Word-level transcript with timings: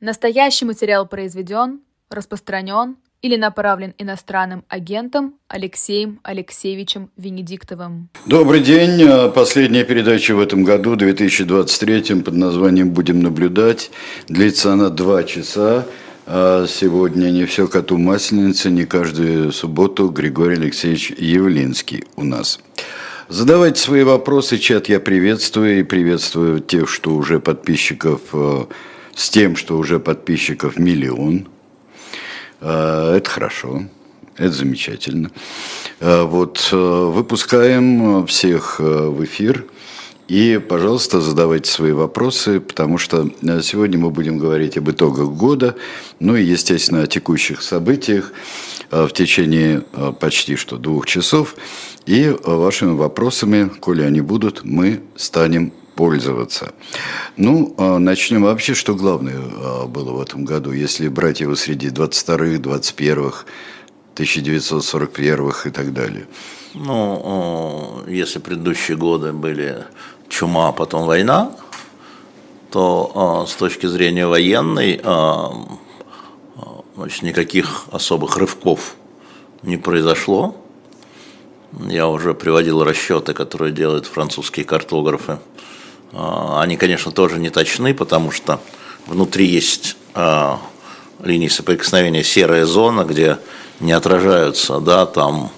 Настоящий 0.00 0.64
материал 0.64 1.06
произведен, 1.06 1.80
распространен 2.08 2.96
или 3.20 3.36
направлен 3.36 3.92
иностранным 3.98 4.64
агентом 4.66 5.34
Алексеем 5.46 6.20
Алексеевичем 6.22 7.10
Венедиктовым. 7.18 8.08
Добрый 8.24 8.60
день. 8.60 9.06
Последняя 9.34 9.84
передача 9.84 10.34
в 10.34 10.40
этом 10.40 10.64
году, 10.64 10.96
2023, 10.96 12.22
под 12.22 12.34
названием 12.34 12.92
«Будем 12.92 13.20
наблюдать». 13.22 13.90
Длится 14.26 14.72
она 14.72 14.88
два 14.88 15.22
часа. 15.22 15.86
А 16.24 16.64
сегодня 16.66 17.28
не 17.28 17.44
все 17.44 17.68
коту 17.68 17.98
масленица, 17.98 18.70
не 18.70 18.86
каждую 18.86 19.52
субботу 19.52 20.08
Григорий 20.08 20.56
Алексеевич 20.56 21.10
Явлинский 21.10 22.06
у 22.16 22.24
нас. 22.24 22.58
Задавайте 23.28 23.78
свои 23.78 24.02
вопросы, 24.02 24.56
чат 24.56 24.88
я 24.88 24.98
приветствую 24.98 25.80
и 25.80 25.82
приветствую 25.82 26.60
тех, 26.60 26.88
что 26.88 27.10
уже 27.14 27.38
подписчиков 27.38 28.22
э, 28.32 28.64
с 29.14 29.30
тем, 29.30 29.56
что 29.56 29.78
уже 29.78 29.98
подписчиков 29.98 30.78
миллион. 30.78 31.48
А, 32.60 33.16
это 33.16 33.28
хорошо, 33.28 33.84
это 34.36 34.52
замечательно. 34.52 35.30
А, 36.00 36.24
вот 36.24 36.68
э, 36.72 36.76
выпускаем 36.76 38.26
всех 38.26 38.76
э, 38.80 38.82
в 38.82 39.24
эфир. 39.24 39.66
И, 40.28 40.60
пожалуйста, 40.68 41.20
задавайте 41.20 41.68
свои 41.70 41.90
вопросы, 41.90 42.60
потому 42.60 42.98
что 42.98 43.28
э, 43.42 43.62
сегодня 43.62 43.98
мы 43.98 44.10
будем 44.10 44.38
говорить 44.38 44.76
об 44.76 44.90
итогах 44.90 45.30
года, 45.30 45.74
ну 46.20 46.36
и, 46.36 46.44
естественно, 46.44 47.02
о 47.02 47.06
текущих 47.06 47.62
событиях 47.62 48.32
в 48.90 49.10
течение 49.10 49.84
почти 50.18 50.56
что 50.56 50.76
двух 50.76 51.06
часов. 51.06 51.54
И 52.06 52.34
вашими 52.44 52.92
вопросами, 52.92 53.70
коли 53.80 54.02
они 54.02 54.20
будут, 54.20 54.64
мы 54.64 55.00
станем 55.14 55.72
пользоваться. 56.00 56.72
Ну, 57.36 57.74
а 57.76 57.98
начнем 57.98 58.42
вообще, 58.44 58.72
что 58.72 58.94
главное 58.94 59.36
а, 59.38 59.86
было 59.86 60.12
в 60.12 60.22
этом 60.22 60.46
году, 60.46 60.72
если 60.72 61.08
брать 61.08 61.40
его 61.40 61.56
среди 61.56 61.88
22-х, 61.88 62.56
21-х, 62.56 63.44
1941-х 64.14 65.68
и 65.68 65.72
так 65.72 65.92
далее. 65.92 66.26
Ну, 66.72 68.02
если 68.08 68.38
предыдущие 68.38 68.96
годы 68.96 69.34
были 69.34 69.84
чума, 70.30 70.68
а 70.68 70.72
потом 70.72 71.04
война, 71.04 71.52
то 72.70 73.44
с 73.46 73.52
точки 73.56 73.84
зрения 73.84 74.26
военной 74.26 75.02
значит, 76.96 77.22
никаких 77.22 77.84
особых 77.92 78.38
рывков 78.38 78.96
не 79.62 79.76
произошло. 79.76 80.56
Я 81.88 82.08
уже 82.08 82.32
приводил 82.32 82.84
расчеты, 82.84 83.34
которые 83.34 83.72
делают 83.72 84.06
французские 84.06 84.64
картографы 84.64 85.40
они, 86.12 86.76
конечно, 86.76 87.12
тоже 87.12 87.38
не 87.38 87.50
точны, 87.50 87.94
потому 87.94 88.30
что 88.30 88.60
внутри 89.06 89.46
есть 89.46 89.96
а, 90.14 90.58
линии 91.22 91.48
соприкосновения 91.48 92.24
серая 92.24 92.66
зона, 92.66 93.04
где 93.04 93.38
не 93.78 93.92
отражаются, 93.92 94.80
да, 94.80 95.06
там 95.06 95.50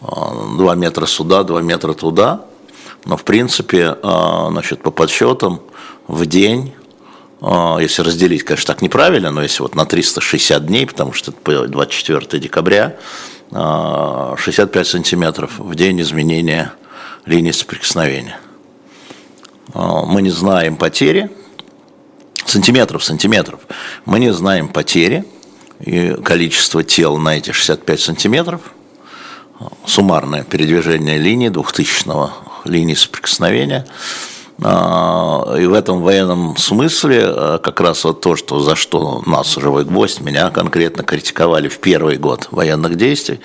2 0.00 0.72
а, 0.72 0.74
метра 0.74 1.06
сюда, 1.06 1.44
2 1.44 1.62
метра 1.62 1.92
туда. 1.92 2.44
Но, 3.06 3.16
в 3.16 3.24
принципе, 3.24 3.96
значит, 4.02 4.82
по 4.82 4.90
подсчетам 4.90 5.62
в 6.06 6.26
день, 6.26 6.74
если 7.40 8.02
разделить, 8.02 8.44
конечно, 8.44 8.74
так 8.74 8.82
неправильно, 8.82 9.30
но 9.30 9.42
если 9.42 9.62
вот 9.62 9.74
на 9.74 9.86
360 9.86 10.66
дней, 10.66 10.86
потому 10.86 11.14
что 11.14 11.32
это 11.32 11.66
24 11.66 12.38
декабря, 12.38 12.96
65 13.50 14.86
сантиметров 14.86 15.52
в 15.56 15.74
день 15.74 16.02
изменения 16.02 16.74
линии 17.24 17.52
соприкосновения. 17.52 18.38
А, 19.74 20.04
мы 20.04 20.22
не 20.22 20.30
знаем 20.30 20.76
потери, 20.76 21.30
сантиметров, 22.46 23.04
сантиметров, 23.04 23.60
мы 24.04 24.18
не 24.18 24.32
знаем 24.32 24.68
потери 24.68 25.24
и 25.80 26.16
количество 26.24 26.82
тел 26.82 27.16
на 27.18 27.36
эти 27.36 27.52
65 27.52 28.00
сантиметров, 28.00 28.60
суммарное 29.86 30.44
передвижение 30.44 31.18
линии 31.18 31.48
2000 31.48 32.68
линии 32.68 32.94
соприкосновения– 32.94 33.86
и 34.62 35.66
в 35.66 35.72
этом 35.72 36.02
военном 36.02 36.54
смысле 36.58 37.22
а, 37.24 37.58
как 37.58 37.80
раз 37.80 38.04
вот 38.04 38.20
то, 38.20 38.36
что 38.36 38.60
за 38.60 38.76
что 38.76 39.22
нас 39.24 39.54
живой 39.54 39.86
гвоздь, 39.86 40.20
меня 40.20 40.50
конкретно 40.50 41.02
критиковали 41.02 41.68
в 41.68 41.78
первый 41.78 42.18
год 42.18 42.48
военных 42.50 42.96
действий 42.96 43.40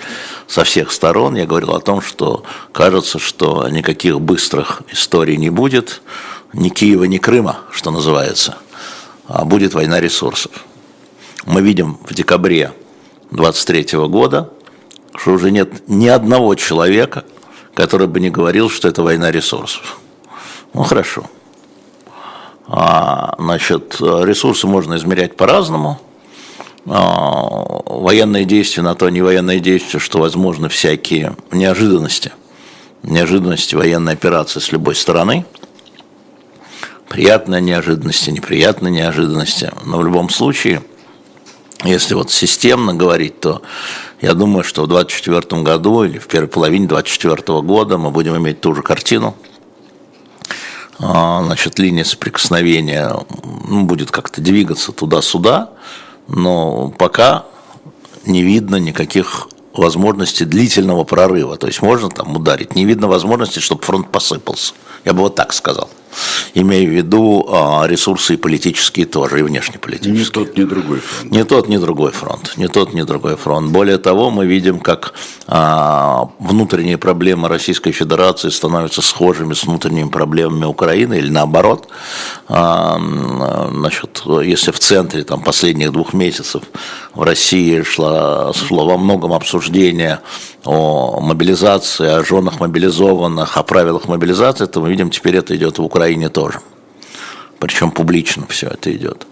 со 0.46 0.62
всех 0.64 0.92
сторон. 0.92 1.34
Я 1.34 1.46
говорил 1.46 1.74
о 1.74 1.80
том, 1.80 2.02
что 2.02 2.44
кажется, 2.72 3.18
что 3.18 3.66
никаких 3.68 4.20
быстрых 4.20 4.82
историй 4.92 5.38
не 5.38 5.48
будет, 5.48 6.02
ни 6.52 6.68
Киева, 6.68 7.04
ни 7.04 7.16
Крыма, 7.16 7.60
что 7.70 7.90
называется, 7.90 8.58
а 9.26 9.46
будет 9.46 9.72
война 9.72 10.00
ресурсов. 10.00 10.52
Мы 11.46 11.62
видим 11.62 11.98
в 12.06 12.12
декабре 12.12 12.72
23 13.30 14.06
года, 14.06 14.50
что 15.16 15.32
уже 15.32 15.50
нет 15.50 15.88
ни 15.88 16.08
одного 16.08 16.54
человека, 16.56 17.24
который 17.72 18.06
бы 18.06 18.20
не 18.20 18.28
говорил, 18.28 18.68
что 18.68 18.86
это 18.88 19.02
война 19.02 19.30
ресурсов. 19.30 19.98
Ну 20.76 20.82
хорошо. 20.82 21.24
А, 22.68 23.34
значит, 23.38 23.96
ресурсы 23.98 24.66
можно 24.66 24.96
измерять 24.96 25.34
по-разному. 25.34 25.98
А, 26.84 27.48
военные 27.86 28.44
действия 28.44 28.82
на 28.82 28.94
то 28.94 29.08
не 29.08 29.22
военные 29.22 29.60
действия, 29.60 29.98
что 29.98 30.18
возможны 30.18 30.68
всякие 30.68 31.34
неожиданности. 31.50 32.32
Неожиданности 33.02 33.74
военной 33.74 34.12
операции 34.12 34.60
с 34.60 34.70
любой 34.70 34.96
стороны. 34.96 35.46
Приятные 37.08 37.62
неожиданности, 37.62 38.28
неприятные 38.28 38.92
неожиданности. 38.92 39.72
Но 39.86 39.96
в 39.96 40.04
любом 40.04 40.28
случае, 40.28 40.82
если 41.84 42.12
вот 42.12 42.30
системно 42.30 42.92
говорить, 42.92 43.40
то 43.40 43.62
я 44.20 44.34
думаю, 44.34 44.62
что 44.62 44.82
в 44.82 44.88
2024 44.88 45.62
году 45.62 46.04
или 46.04 46.18
в 46.18 46.26
первой 46.26 46.48
половине 46.48 46.86
2024 46.86 47.62
года 47.62 47.96
мы 47.96 48.10
будем 48.10 48.36
иметь 48.36 48.60
ту 48.60 48.74
же 48.74 48.82
картину– 48.82 49.34
значит, 50.98 51.78
линия 51.78 52.04
соприкосновения 52.04 53.12
ну, 53.68 53.84
будет 53.84 54.10
как-то 54.10 54.40
двигаться 54.40 54.92
туда-сюда, 54.92 55.70
но 56.28 56.90
пока 56.90 57.44
не 58.24 58.42
видно 58.42 58.76
никаких 58.76 59.48
возможности 59.74 60.44
длительного 60.44 61.04
прорыва. 61.04 61.56
То 61.56 61.66
есть 61.66 61.82
можно 61.82 62.08
там 62.08 62.36
ударить, 62.36 62.74
не 62.74 62.84
видно 62.84 63.08
возможности, 63.08 63.58
чтобы 63.58 63.82
фронт 63.82 64.10
посыпался. 64.10 64.74
Я 65.04 65.12
бы 65.12 65.20
вот 65.20 65.34
так 65.34 65.52
сказал. 65.52 65.90
Имея 66.54 66.88
в 66.88 66.90
виду 66.90 67.46
а, 67.48 67.86
ресурсы 67.86 68.34
и 68.34 68.36
политические 68.36 69.06
тоже, 69.06 69.40
и 69.40 69.42
внешнеполитические. 69.42 70.44
Ни 70.44 70.46
тот, 70.46 70.56
ни 70.56 70.64
другой 70.64 71.00
фронт. 71.00 71.30
Не 71.30 71.44
тот, 71.44 71.68
ни 71.68 71.76
другой 71.76 72.12
фронт. 72.12 72.52
Не 72.56 72.68
тот, 72.68 72.94
ни 72.94 73.02
другой 73.02 73.36
фронт. 73.36 73.70
Более 73.70 73.98
того, 73.98 74.30
мы 74.30 74.46
видим, 74.46 74.80
как 74.80 75.12
а, 75.46 76.30
внутренние 76.38 76.96
проблемы 76.96 77.48
Российской 77.48 77.92
Федерации 77.92 78.48
становятся 78.48 79.02
схожими 79.02 79.52
с 79.52 79.64
внутренними 79.64 80.08
проблемами 80.08 80.64
Украины, 80.64 81.18
или 81.18 81.28
наоборот. 81.28 81.88
А, 82.48 82.98
значит, 83.70 84.22
если 84.42 84.70
в 84.70 84.78
центре 84.78 85.24
там, 85.24 85.42
последних 85.42 85.92
двух 85.92 86.14
месяцев 86.14 86.62
в 87.14 87.22
России 87.22 87.82
шло, 87.82 88.52
шло 88.54 88.86
во 88.86 88.96
многом 88.96 89.32
обсуждение 89.32 90.20
о 90.64 91.20
мобилизации, 91.20 92.08
о 92.08 92.24
женах 92.24 92.60
мобилизованных, 92.60 93.56
о 93.56 93.62
правилах 93.62 94.08
мобилизации, 94.08 94.66
то 94.66 94.80
мы 94.80 94.90
видим, 94.90 95.10
теперь 95.10 95.36
это 95.36 95.54
идет 95.54 95.78
в 95.78 95.82
Украине 95.82 96.05
тоже. 96.28 96.60
Причем 97.58 97.90
публично 97.90 98.46
все 98.48 98.68
это 98.68 98.94
идет. 98.94 99.26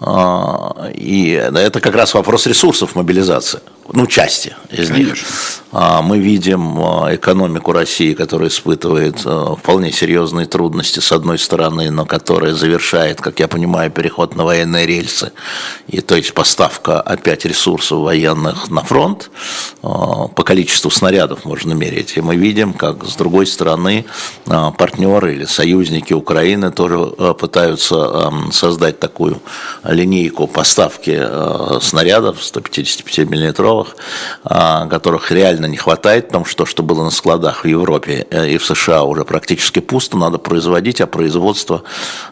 А, 0.00 0.90
и 0.94 1.30
это 1.30 1.80
как 1.80 1.94
раз 1.94 2.14
вопрос 2.14 2.46
ресурсов 2.46 2.94
мобилизации, 2.94 3.60
ну, 3.92 4.06
части 4.06 4.54
из 4.70 4.90
них. 4.90 5.08
Конечно. 5.08 5.28
А, 5.72 6.02
мы 6.02 6.18
видим 6.18 6.78
а, 6.78 7.14
экономику 7.14 7.72
России, 7.72 8.14
которая 8.14 8.48
испытывает 8.48 9.18
вполне 9.18 9.90
серьезные 9.90 10.46
трудности, 10.46 11.00
с 11.00 11.10
одной 11.10 11.38
стороны, 11.38 11.90
но 11.90 12.04
которая 12.04 12.54
завершает, 12.54 13.20
как 13.20 13.40
я 13.40 13.48
понимаю, 13.48 13.90
переход 13.90 14.36
на 14.36 14.44
военные 14.44 14.86
рельсы, 14.86 15.32
и 15.88 16.00
то 16.00 16.14
есть 16.14 16.32
поставка 16.32 17.00
опять 17.00 17.44
ресурсов 17.44 17.98
военных 17.98 18.70
на 18.70 18.82
фронт, 18.82 19.30
по 19.80 20.44
количеству 20.44 20.90
снарядов 20.90 21.44
можно 21.44 21.72
мерить. 21.72 22.16
И 22.16 22.20
мы 22.20 22.36
видим, 22.36 22.72
как 22.72 23.04
с 23.04 23.16
другой 23.16 23.46
стороны 23.46 24.04
партнеры 24.44 25.34
или 25.34 25.44
союзники 25.44 26.12
Украины 26.12 26.70
тоже 26.70 26.98
пытаются 27.34 28.32
создать 28.52 29.00
такую 29.00 29.40
линейку 29.84 30.46
поставки 30.46 31.16
э, 31.18 31.78
снарядов 31.80 32.42
155 32.42 33.28
миллиметровых, 33.28 33.96
э, 34.44 34.88
которых 34.88 35.30
реально 35.30 35.66
не 35.66 35.76
хватает, 35.76 36.28
потому 36.28 36.44
что 36.44 36.64
то, 36.64 36.66
что 36.66 36.82
было 36.82 37.04
на 37.04 37.10
складах 37.10 37.64
в 37.64 37.68
Европе 37.68 38.26
э, 38.30 38.50
и 38.50 38.58
в 38.58 38.64
США 38.64 39.04
уже 39.04 39.24
практически 39.24 39.80
пусто, 39.80 40.16
надо 40.16 40.38
производить, 40.38 41.00
а 41.00 41.06
производства 41.06 41.82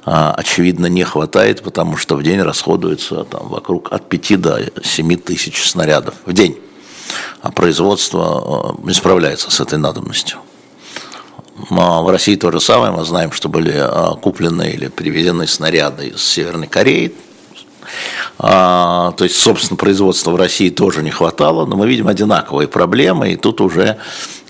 очевидно 0.05 0.87
не 0.87 1.05
хватает, 1.05 1.63
потому 1.63 1.97
что 1.97 2.17
в 2.17 2.23
день 2.23 2.41
расходуется 2.41 3.25
там, 3.25 3.49
вокруг 3.49 3.93
от 3.93 4.09
5 4.09 4.41
до 4.41 4.61
7 4.83 5.17
тысяч 5.17 5.69
снарядов 5.69 6.15
в 6.25 6.33
день, 6.33 6.59
а 7.43 7.51
производство 7.51 8.77
не 8.83 8.95
справляется 8.95 9.51
с 9.51 9.61
этой 9.61 9.79
надобностью. 9.79 10.39
В 11.71 12.11
России 12.11 12.37
то 12.37 12.53
же 12.53 12.61
самое. 12.61 12.93
Мы 12.93 13.05
знаем, 13.05 13.33
что 13.33 13.49
были 13.49 13.83
куплены 14.21 14.71
или 14.71 14.89
привезены 14.89 15.47
снаряды 15.47 16.09
из 16.09 16.23
Северной 16.23 16.67
Кореи, 16.67 17.15
а, 18.39 19.13
то 19.13 19.25
есть, 19.25 19.37
собственно, 19.37 19.77
производства 19.77 20.31
в 20.31 20.37
России 20.37 20.71
тоже 20.71 21.03
не 21.03 21.11
хватало, 21.11 21.67
но 21.67 21.77
мы 21.77 21.89
видим 21.89 22.09
одинаковые 22.09 22.69
проблемы, 22.69 23.33
и 23.33 23.37
тут 23.37 23.61
уже, 23.61 23.97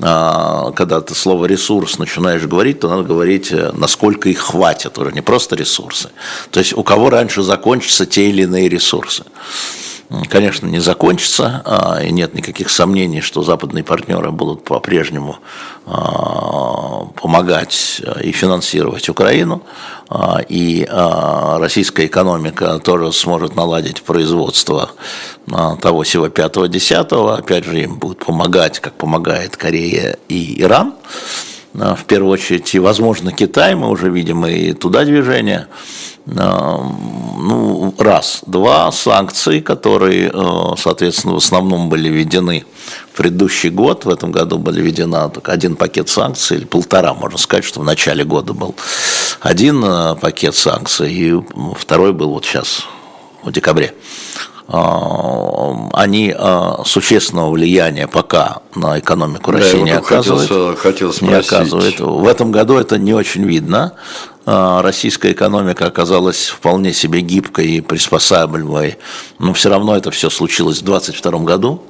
а, 0.01 0.73
когда 0.73 1.01
ты 1.01 1.15
слово 1.15 1.47
«ресурс» 1.47 1.99
начинаешь 1.99 2.43
говорить, 2.43 2.81
то 2.81 2.89
надо 2.89 3.03
говорить, 3.03 3.53
э, 3.53 3.71
насколько 3.73 4.29
их 4.29 4.39
хватит, 4.39 4.99
уже 4.99 5.13
не 5.13 5.21
просто 5.21 5.57
ресурсы. 5.57 6.11
То 6.51 6.61
есть, 6.61 6.73
у 6.73 6.83
кого 6.83 7.11
раньше 7.11 7.43
закончатся 7.43 8.07
те 8.07 8.29
или 8.29 8.43
иные 8.43 8.69
ресурсы 8.69 9.25
конечно, 10.29 10.67
не 10.67 10.79
закончится, 10.79 11.63
а, 11.65 12.03
и 12.03 12.11
нет 12.11 12.35
никаких 12.35 12.71
сомнений, 12.71 13.21
что 13.21 13.43
западные 13.43 13.85
партнеры 13.85 14.31
будут 14.31 14.65
по-прежнему 14.65 15.39
а, 15.87 17.07
помогать 17.21 18.03
и 18.23 18.33
финансировать 18.33 19.09
Украину, 19.09 19.63
а, 20.09 20.41
и 20.49 20.87
российская 21.59 22.07
экономика 22.07 22.79
тоже 22.79 23.13
сможет 23.13 23.57
наладить 23.57 24.03
производство 24.03 24.91
того 25.81 26.03
всего 26.03 26.27
5-10, 26.27 27.39
опять 27.39 27.65
же, 27.65 27.81
им 27.81 27.99
будут 27.99 28.25
помогать, 28.25 28.81
как 28.81 28.95
помогает 28.95 29.57
Корея 29.57 30.19
и 30.29 30.61
Иран, 30.63 30.95
в 31.77 32.05
первую 32.07 32.33
очередь, 32.33 32.75
и, 32.75 32.79
возможно, 32.79 33.33
Китай, 33.33 33.75
мы 33.75 33.89
уже 33.89 34.09
видим 34.09 34.47
и 34.47 34.73
туда 34.73 35.05
движение, 35.05 35.69
ну, 36.27 37.95
раз. 37.99 38.43
Два, 38.47 38.91
санкции, 38.91 39.61
которые, 39.61 40.31
э, 40.33 40.75
соответственно, 40.79 41.35
в 41.35 41.37
основном 41.37 41.89
были 41.89 42.09
введены 42.09 42.65
в 43.13 43.17
предыдущий 43.17 43.71
год, 43.71 44.05
в 44.05 44.09
этом 44.09 44.33
году 44.33 44.59
были 44.59 44.81
введена 44.81 45.29
только 45.29 45.53
один 45.53 45.77
пакет 45.77 46.09
санкций, 46.09 46.57
или 46.57 46.65
полтора, 46.65 47.15
можно 47.15 47.39
сказать, 47.39 47.65
что 47.65 47.81
в 47.81 47.85
начале 47.85 48.25
года 48.25 48.55
был 48.55 48.75
один 49.41 49.85
пакет 50.17 50.57
санкций, 50.57 51.13
и 51.13 51.35
второй 51.79 52.13
был 52.13 52.31
вот 52.31 52.45
сейчас, 52.45 52.83
в 53.45 53.53
декабре 53.53 53.95
они 54.69 56.35
существенного 56.85 57.51
влияния 57.51 58.09
пока 58.09 58.63
на 58.75 58.99
экономику 58.99 59.53
России 59.53 59.79
да, 59.79 59.85
не 59.85 59.91
оказывают. 59.93 60.49
Хотел, 60.49 60.77
хотел 60.77 61.15
не 61.21 61.35
оказывают. 61.35 62.01
В 62.01 62.27
этом 62.27 62.51
году 62.51 62.77
это 62.77 62.99
не 62.99 63.15
очень 63.15 63.45
видно. 63.45 63.95
А, 64.49 64.81
российская 64.81 65.33
экономика 65.33 65.87
оказалась 65.87 66.47
вполне 66.47 66.93
себе 66.93 67.21
гибкой 67.21 67.67
и 67.67 67.81
приспосабливаемой, 67.81 68.97
но 69.41 69.53
все 69.53 69.71
равно 69.71 69.97
это 69.97 70.13
все 70.13 70.31
случилось 70.31 70.79
в 70.79 70.85
2022 70.85 71.41
году, 71.41 71.83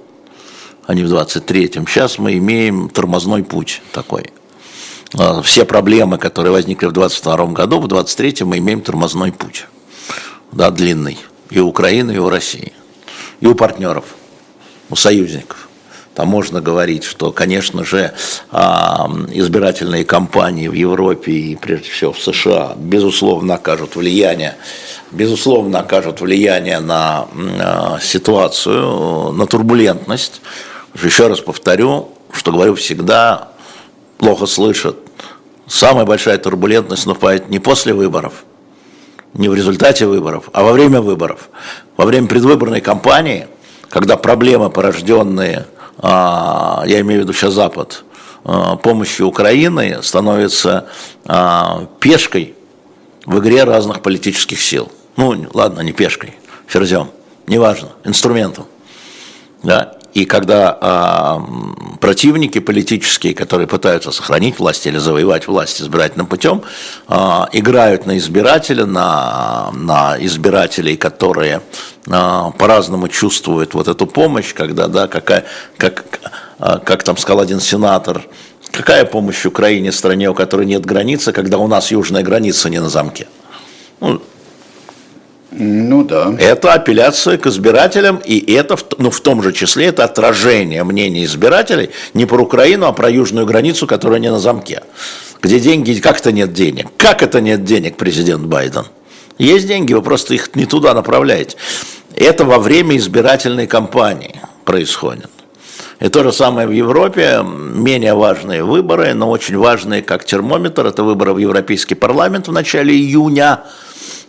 а 0.87 0.95
не 0.95 1.03
в 1.03 1.09
2023. 1.09 1.85
Сейчас 1.87 2.19
мы 2.19 2.39
имеем 2.39 2.89
тормозной 2.89 3.45
путь 3.45 3.83
такой. 3.93 4.33
А, 5.19 5.43
все 5.43 5.67
проблемы, 5.67 6.17
которые 6.17 6.51
возникли 6.51 6.87
в 6.87 6.93
2022 6.93 7.47
году, 7.53 7.79
в 7.79 7.89
2023 7.89 8.47
мы 8.47 8.57
имеем 8.57 8.81
тормозной 8.81 9.33
путь, 9.33 9.67
да, 10.51 10.71
длинный, 10.71 11.19
и 11.51 11.61
у 11.61 11.69
Украины, 11.69 12.13
и 12.13 12.19
у 12.19 12.29
России, 12.29 12.73
и 13.41 13.47
у 13.47 13.55
партнеров, 13.55 14.05
у 14.91 14.97
союзников. 14.97 15.67
Там 16.17 16.29
можно 16.29 16.63
говорить, 16.63 17.05
что, 17.05 17.31
конечно 17.31 17.85
же, 17.85 18.15
а, 18.51 19.07
избирательные 19.33 20.07
кампании 20.07 20.67
в 20.67 20.73
Европе 20.73 21.31
и, 21.31 21.57
прежде 21.57 21.91
всего, 21.91 22.15
в 22.15 22.23
США, 22.23 22.73
безусловно, 22.75 23.57
окажут 23.57 23.97
влияние, 23.97 24.57
безусловно, 25.13 25.81
окажут 25.81 26.23
влияние 26.23 26.81
на 26.81 27.29
а, 27.61 27.99
ситуацию, 28.01 29.33
на 29.33 29.47
турбулентность. 29.47 30.41
Еще 31.03 31.27
раз 31.27 31.41
повторю, 31.41 32.09
что 32.33 32.51
говорю 32.51 32.77
всегда, 32.77 33.51
плохо 34.17 34.47
слышат. 34.47 34.97
Самая 35.67 36.07
большая 36.07 36.39
турбулентность 36.39 37.05
наступает 37.05 37.51
не 37.51 37.59
после 37.59 37.93
выборов, 37.93 38.47
не 39.37 39.49
в 39.49 39.55
результате 39.55 40.07
выборов, 40.07 40.49
а 40.53 40.63
во 40.63 40.73
время 40.73 41.01
выборов. 41.01 41.51
Во 41.97 42.05
время 42.05 42.27
предвыборной 42.27 42.81
кампании, 42.81 43.49
когда 43.89 44.17
проблемы, 44.17 44.71
порожденные 44.71 45.67
а, 45.99 46.83
я 46.87 47.01
имею 47.01 47.21
в 47.21 47.25
виду 47.25 47.33
сейчас 47.33 47.55
Запад, 47.55 48.05
а, 48.45 48.77
помощью 48.77 49.27
Украины 49.27 50.03
становится 50.03 50.89
а, 51.25 51.87
пешкой 52.01 52.55
в 53.25 53.39
игре 53.39 53.65
разных 53.65 54.03
политических 54.03 54.61
сил. 54.61 54.91
Ну, 55.17 55.47
ладно, 55.53 55.81
не 55.81 55.93
пешкой, 55.93 56.35
ферзем, 56.67 57.11
неважно, 57.47 57.91
инструментом. 58.05 58.67
Да? 59.63 59.95
И 60.15 60.25
когда 60.25 61.41
противники 62.01 62.61
политические, 62.61 63.35
которые 63.35 63.67
пытаются 63.67 64.13
сохранить 64.13 64.59
власть 64.59 64.87
или 64.87 64.99
завоевать 64.99 65.47
власть 65.47 65.81
избирательным 65.81 66.27
путем, 66.27 66.63
э, 67.09 67.15
играют 67.53 68.07
на 68.07 68.19
избирателя, 68.19 68.87
на, 68.87 69.71
на 69.73 70.17
избирателей, 70.19 70.97
которые 70.97 71.61
э, 72.07 72.43
по-разному 72.59 73.09
чувствуют 73.09 73.75
вот 73.75 73.89
эту 73.89 74.07
помощь, 74.07 74.55
когда, 74.55 74.89
да, 74.89 75.09
какая, 75.09 75.45
как, 75.77 76.05
э, 76.59 76.79
как 76.85 77.03
там 77.03 77.17
сказал 77.17 77.41
один 77.41 77.61
сенатор, 77.61 78.23
какая 78.71 79.05
помощь 79.05 79.47
Украине, 79.47 79.93
стране, 79.93 80.31
у 80.31 80.35
которой 80.35 80.67
нет 80.67 80.85
границы, 80.85 81.33
когда 81.33 81.59
у 81.59 81.67
нас 81.67 81.91
южная 81.91 82.23
граница 82.23 82.69
не 82.69 82.81
на 82.81 82.89
замке. 82.89 83.27
Ну, 84.01 84.21
ну 85.51 86.03
да. 86.03 86.35
Это 86.39 86.73
апелляция 86.75 87.39
к 87.39 87.47
избирателям, 87.47 88.21
и 88.25 88.53
это 88.53 88.77
ну, 88.99 89.11
в 89.11 89.21
том 89.21 89.43
же 89.43 89.53
числе 89.53 89.87
это 89.87 90.05
отражение 90.05 90.83
мнений 90.83 91.25
избирателей 91.25 91.91
не 92.15 92.27
про 92.27 92.43
Украину, 92.43 92.87
а 92.87 92.93
про 92.93 93.09
южную 93.09 93.47
границу, 93.47 93.87
которая 93.87 94.19
не 94.19 94.31
на 94.31 94.39
замке. 94.39 94.83
Где 95.41 95.61
деньги, 95.61 95.99
как 96.01 96.19
это 96.19 96.33
нет 96.33 96.53
денег? 96.53 96.89
Как 96.97 97.23
это 97.23 97.41
нет 97.41 97.65
денег, 97.65 97.97
президент 97.97 98.45
Байден? 98.45 98.87
Есть 99.39 99.69
деньги, 99.69 99.93
вы 99.93 100.03
просто 100.03 100.35
их 100.35 100.55
не 100.57 100.67
туда 100.67 100.95
направляете. 100.95 101.57
Это 102.17 102.45
во 102.45 102.59
время 102.59 102.97
избирательной 102.97 103.67
кампании 103.67 104.41
происходит. 104.65 105.31
И 106.01 106.09
то 106.09 106.23
же 106.23 106.33
самое 106.33 106.67
в 106.67 106.73
Европе, 106.73 107.43
менее 107.43 108.15
важные 108.15 108.65
выборы, 108.65 109.15
но 109.15 109.31
очень 109.31 109.57
важные 109.57 110.03
как 110.03 110.25
термометр, 110.25 110.87
это 110.87 111.05
выборы 111.05 111.33
в 111.33 111.39
Европейский 111.39 111.95
парламент 111.95 112.49
в 112.49 112.53
начале 112.53 112.93
июня– 112.93 113.65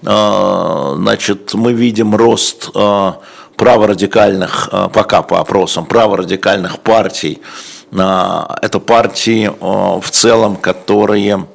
значит, 0.01 1.53
мы 1.53 1.73
видим 1.73 2.15
рост 2.15 2.69
а, 2.75 3.19
праворадикальных, 3.55 4.69
а, 4.71 4.89
пока 4.89 5.21
по 5.21 5.39
опросам, 5.39 5.85
праворадикальных 5.85 6.79
партий. 6.79 7.41
Это 7.89 8.81
партии 8.85 9.49
в 9.61 10.11
целом, 10.11 10.57
которые, 10.57 11.47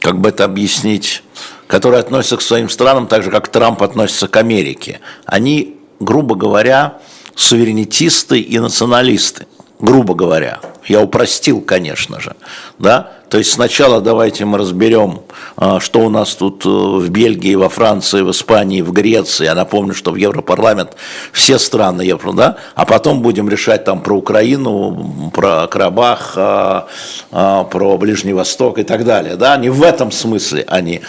как 0.00 0.18
бы 0.18 0.30
это 0.30 0.46
объяснить, 0.46 1.22
которые 1.66 2.00
относятся 2.00 2.38
к 2.38 2.42
своим 2.42 2.70
странам 2.70 3.06
так 3.06 3.22
же, 3.22 3.30
как 3.30 3.48
Трамп 3.48 3.82
относится 3.82 4.26
к 4.26 4.36
Америке. 4.38 5.00
Они, 5.26 5.76
грубо 6.00 6.34
говоря, 6.34 7.00
суверенитисты 7.34 8.40
и 8.40 8.58
националисты, 8.58 9.46
грубо 9.78 10.14
говоря. 10.14 10.60
Я 10.86 11.00
упростил, 11.00 11.60
конечно 11.60 12.20
же, 12.20 12.34
да, 12.78 13.12
то 13.30 13.38
есть 13.38 13.52
сначала 13.52 14.00
давайте 14.00 14.44
мы 14.44 14.58
разберем, 14.58 15.20
а, 15.56 15.78
что 15.78 16.00
у 16.00 16.10
нас 16.10 16.34
тут 16.34 16.66
э, 16.66 16.68
в 16.68 17.08
Бельгии, 17.10 17.54
во 17.54 17.68
Франции, 17.68 18.22
в 18.22 18.30
Испании, 18.32 18.82
в 18.82 18.92
Греции. 18.92 19.44
Я 19.44 19.54
напомню, 19.54 19.94
что 19.94 20.10
в 20.10 20.16
Европарламент 20.16 20.96
все 21.32 21.60
страны 21.60 22.02
Евро, 22.02 22.32
да? 22.32 22.56
А 22.74 22.84
потом 22.84 23.22
будем 23.22 23.48
решать 23.48 23.84
там 23.84 24.02
про 24.02 24.16
Украину, 24.16 25.30
про 25.32 25.68
Карабах, 25.68 26.32
а, 26.34 26.88
а, 27.30 27.62
про 27.64 27.96
Ближний 27.98 28.32
Восток 28.32 28.80
и 28.80 28.82
так 28.82 29.04
далее. 29.04 29.36
Да? 29.36 29.56
Не 29.56 29.70
в 29.70 29.84
этом 29.84 30.10
смысле 30.10 30.64
они 30.66 31.00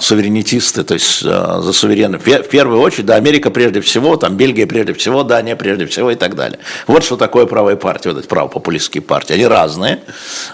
суверенитисты, 0.00 0.84
то 0.84 0.94
есть 0.94 1.22
за 1.22 1.72
суверенных. 1.72 2.22
В 2.24 2.42
первую 2.44 2.80
очередь, 2.80 3.06
да, 3.06 3.16
Америка 3.16 3.50
прежде 3.50 3.80
всего, 3.80 4.16
там 4.16 4.36
Бельгия 4.36 4.64
прежде 4.64 4.94
всего, 4.94 5.24
Дания 5.24 5.56
прежде 5.56 5.86
всего 5.86 6.12
и 6.12 6.14
так 6.14 6.36
далее. 6.36 6.60
Вот 6.86 7.02
что 7.02 7.16
такое 7.16 7.46
правые 7.46 7.76
партии, 7.76 8.10
вот 8.10 8.18
эти 8.18 8.28
правопопулистские 8.70 9.02
партии. 9.02 9.34
Они 9.34 9.46
разные 9.46 10.00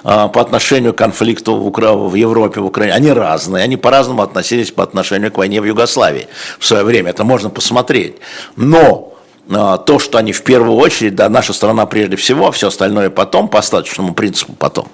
по 0.03 0.41
отношению 0.41 0.67
отношению 0.67 0.95
к 0.95 0.99
конфликту 0.99 1.57
в, 1.57 1.67
Укра... 1.67 1.93
в 1.93 2.15
Европе, 2.15 2.61
в 2.61 2.67
Украине, 2.67 2.95
они 2.95 3.13
разные, 3.13 3.65
они 3.65 3.77
по-разному 3.77 4.23
относились 4.23 4.71
по 4.71 4.83
отношению 4.83 5.31
к 5.31 5.39
войне 5.39 5.61
в 5.61 5.65
Югославии 5.65 6.27
в 6.59 6.67
свое 6.67 6.83
время, 6.85 7.11
это 7.11 7.25
можно 7.25 7.51
посмотреть. 7.51 8.17
Но 8.57 9.15
а, 9.51 9.77
то, 9.79 9.99
что 9.99 10.19
они 10.19 10.33
в 10.33 10.43
первую 10.43 10.77
очередь, 10.77 11.15
да, 11.15 11.29
наша 11.29 11.53
страна 11.53 11.87
прежде 11.87 12.17
всего, 12.17 12.47
а 12.47 12.51
все 12.51 12.69
остальное 12.69 13.11
потом, 13.11 13.49
по 13.49 13.59
остаточному 13.59 14.15
принципу 14.15 14.55
потом, 14.55 14.89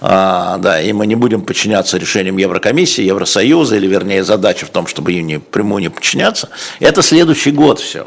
а, 0.00 0.58
да, 0.58 0.80
и 0.80 0.92
мы 0.92 1.06
не 1.06 1.16
будем 1.16 1.42
подчиняться 1.42 1.98
решениям 1.98 2.38
Еврокомиссии, 2.38 3.04
Евросоюза, 3.04 3.76
или 3.76 3.86
вернее 3.86 4.24
задача 4.24 4.66
в 4.66 4.70
том, 4.70 4.86
чтобы 4.86 5.12
им 5.12 5.26
не, 5.26 5.38
прямую 5.38 5.82
не 5.82 5.90
подчиняться, 5.90 6.48
это 6.80 7.02
следующий 7.02 7.52
год 7.52 7.78
все. 7.78 8.06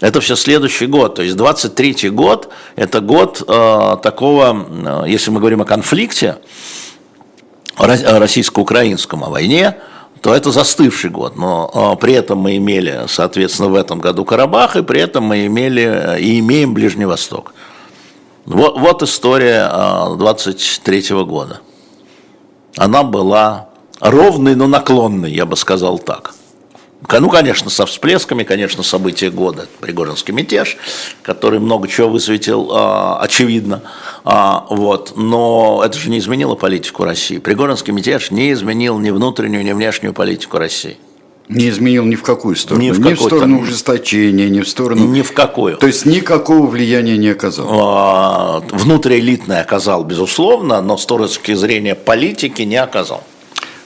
Это 0.00 0.20
все 0.20 0.36
следующий 0.36 0.86
год. 0.86 1.14
То 1.14 1.22
есть 1.22 1.36
23 1.36 2.10
год– 2.10 2.50
это 2.76 3.00
год 3.00 3.42
э, 3.46 3.96
такого, 4.02 5.04
э, 5.06 5.08
если 5.08 5.30
мы 5.30 5.40
говорим 5.40 5.62
о 5.62 5.64
конфликте, 5.64 6.38
российско-украинском, 7.78 9.24
о 9.24 9.30
войне, 9.30 9.76
то 10.20 10.34
это 10.34 10.50
застывший 10.50 11.10
год. 11.10 11.36
Но 11.36 11.94
э, 11.94 12.00
при 12.00 12.12
этом 12.12 12.38
мы 12.38 12.56
имели, 12.56 13.04
соответственно, 13.08 13.68
в 13.68 13.74
этом 13.74 13.98
году 13.98 14.24
Карабах, 14.24 14.76
и 14.76 14.82
при 14.82 15.00
этом 15.00 15.24
мы 15.24 15.46
имели 15.46 15.84
э, 15.84 16.20
и 16.20 16.40
имеем 16.40 16.74
Ближний 16.74 17.06
Восток. 17.06 17.54
Вот, 18.44 18.78
вот 18.78 19.02
история 19.02 19.68
э, 19.70 20.16
23 20.18 21.24
года. 21.24 21.60
Она 22.76 23.02
была 23.02 23.70
ровной, 24.00 24.56
но 24.56 24.66
наклонной, 24.66 25.32
я 25.32 25.46
бы 25.46 25.56
сказал 25.56 25.98
так 25.98 26.34
Ну, 27.10 27.30
конечно, 27.30 27.70
со 27.70 27.86
всплесками, 27.86 28.42
конечно, 28.44 28.82
события 28.82 29.30
года. 29.30 29.66
Пригожинский 29.80 30.34
мятеж, 30.34 30.76
который 31.22 31.60
много 31.60 31.88
чего 31.88 32.08
высветил, 32.08 32.70
а, 32.72 33.18
очевидно. 33.20 33.82
А, 34.24 34.66
вот. 34.70 35.12
Но 35.16 35.82
это 35.84 35.98
же 35.98 36.10
не 36.10 36.18
изменило 36.18 36.54
политику 36.54 37.04
России. 37.04 37.38
Пригожинский 37.38 37.92
мятеж 37.92 38.30
не 38.30 38.52
изменил 38.52 38.98
ни 38.98 39.10
внутреннюю, 39.10 39.64
ни 39.64 39.72
внешнюю 39.72 40.12
политику 40.12 40.58
России. 40.58 40.96
Не 41.48 41.68
изменил 41.68 42.04
ни 42.04 42.16
в 42.16 42.22
какую 42.22 42.56
сторону. 42.56 42.84
Ни 42.84 42.90
в, 42.90 42.98
ни 42.98 43.14
в 43.14 43.20
сторону 43.20 43.60
ужесточения, 43.60 44.48
ни 44.48 44.60
в 44.60 44.68
сторону... 44.68 45.06
Ни 45.06 45.22
в 45.22 45.32
какую. 45.32 45.76
То 45.76 45.86
есть 45.86 46.04
никакого 46.04 46.66
влияния 46.66 47.16
не 47.16 47.28
оказал. 47.28 47.68
А, 47.70 48.60
внутриэлитное 48.70 49.60
оказал, 49.60 50.02
безусловно, 50.02 50.82
но 50.82 50.96
с 50.96 51.06
точки 51.06 51.54
зрения 51.54 51.94
политики 51.94 52.62
не 52.62 52.76
оказал. 52.76 53.22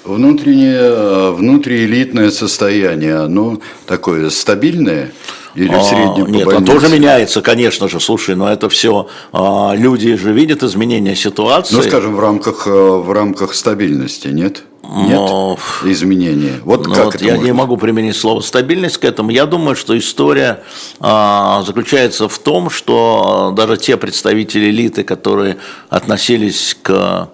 Внутреннее, 0.04 1.32
внутриэлитное 1.32 2.30
состояние, 2.30 3.16
оно 3.16 3.60
такое 3.86 4.30
стабильное 4.30 5.12
или 5.54 5.74
в 5.74 5.82
среднем 5.82 6.24
а, 6.26 6.30
Нет, 6.30 6.48
оно 6.48 6.64
тоже 6.66 6.88
меняется, 6.88 7.42
конечно 7.42 7.88
же, 7.88 8.00
слушай, 8.00 8.34
но 8.34 8.50
это 8.50 8.68
все, 8.68 9.08
а, 9.32 9.74
люди 9.74 10.16
же 10.16 10.32
видят 10.32 10.62
изменения 10.62 11.16
ситуации. 11.16 11.74
Ну, 11.74 11.82
скажем, 11.82 12.16
в 12.16 12.20
рамках, 12.20 12.66
э, 12.66 12.70
в 12.70 13.10
рамках 13.12 13.54
стабильности, 13.54 14.28
нет? 14.28 14.62
Нет 14.82 15.18
но, 15.18 15.58
изменения. 15.84 16.60
Вот 16.64 16.86
ну, 16.86 16.94
как 16.94 17.04
вот 17.06 17.14
это 17.14 17.24
я 17.24 17.34
можно? 17.34 17.46
не 17.46 17.52
могу 17.52 17.76
применить 17.76 18.16
слово 18.16 18.40
стабильность 18.40 18.98
к 18.98 19.04
этому. 19.04 19.30
Я 19.30 19.46
думаю, 19.46 19.76
что 19.76 19.96
история 19.96 20.64
а, 20.98 21.62
заключается 21.64 22.28
в 22.28 22.38
том, 22.38 22.70
что 22.70 23.52
даже 23.56 23.76
те 23.76 23.96
представители 23.96 24.70
элиты, 24.70 25.04
которые 25.04 25.58
относились 25.90 26.76
к 26.82 26.90
а, 26.90 27.28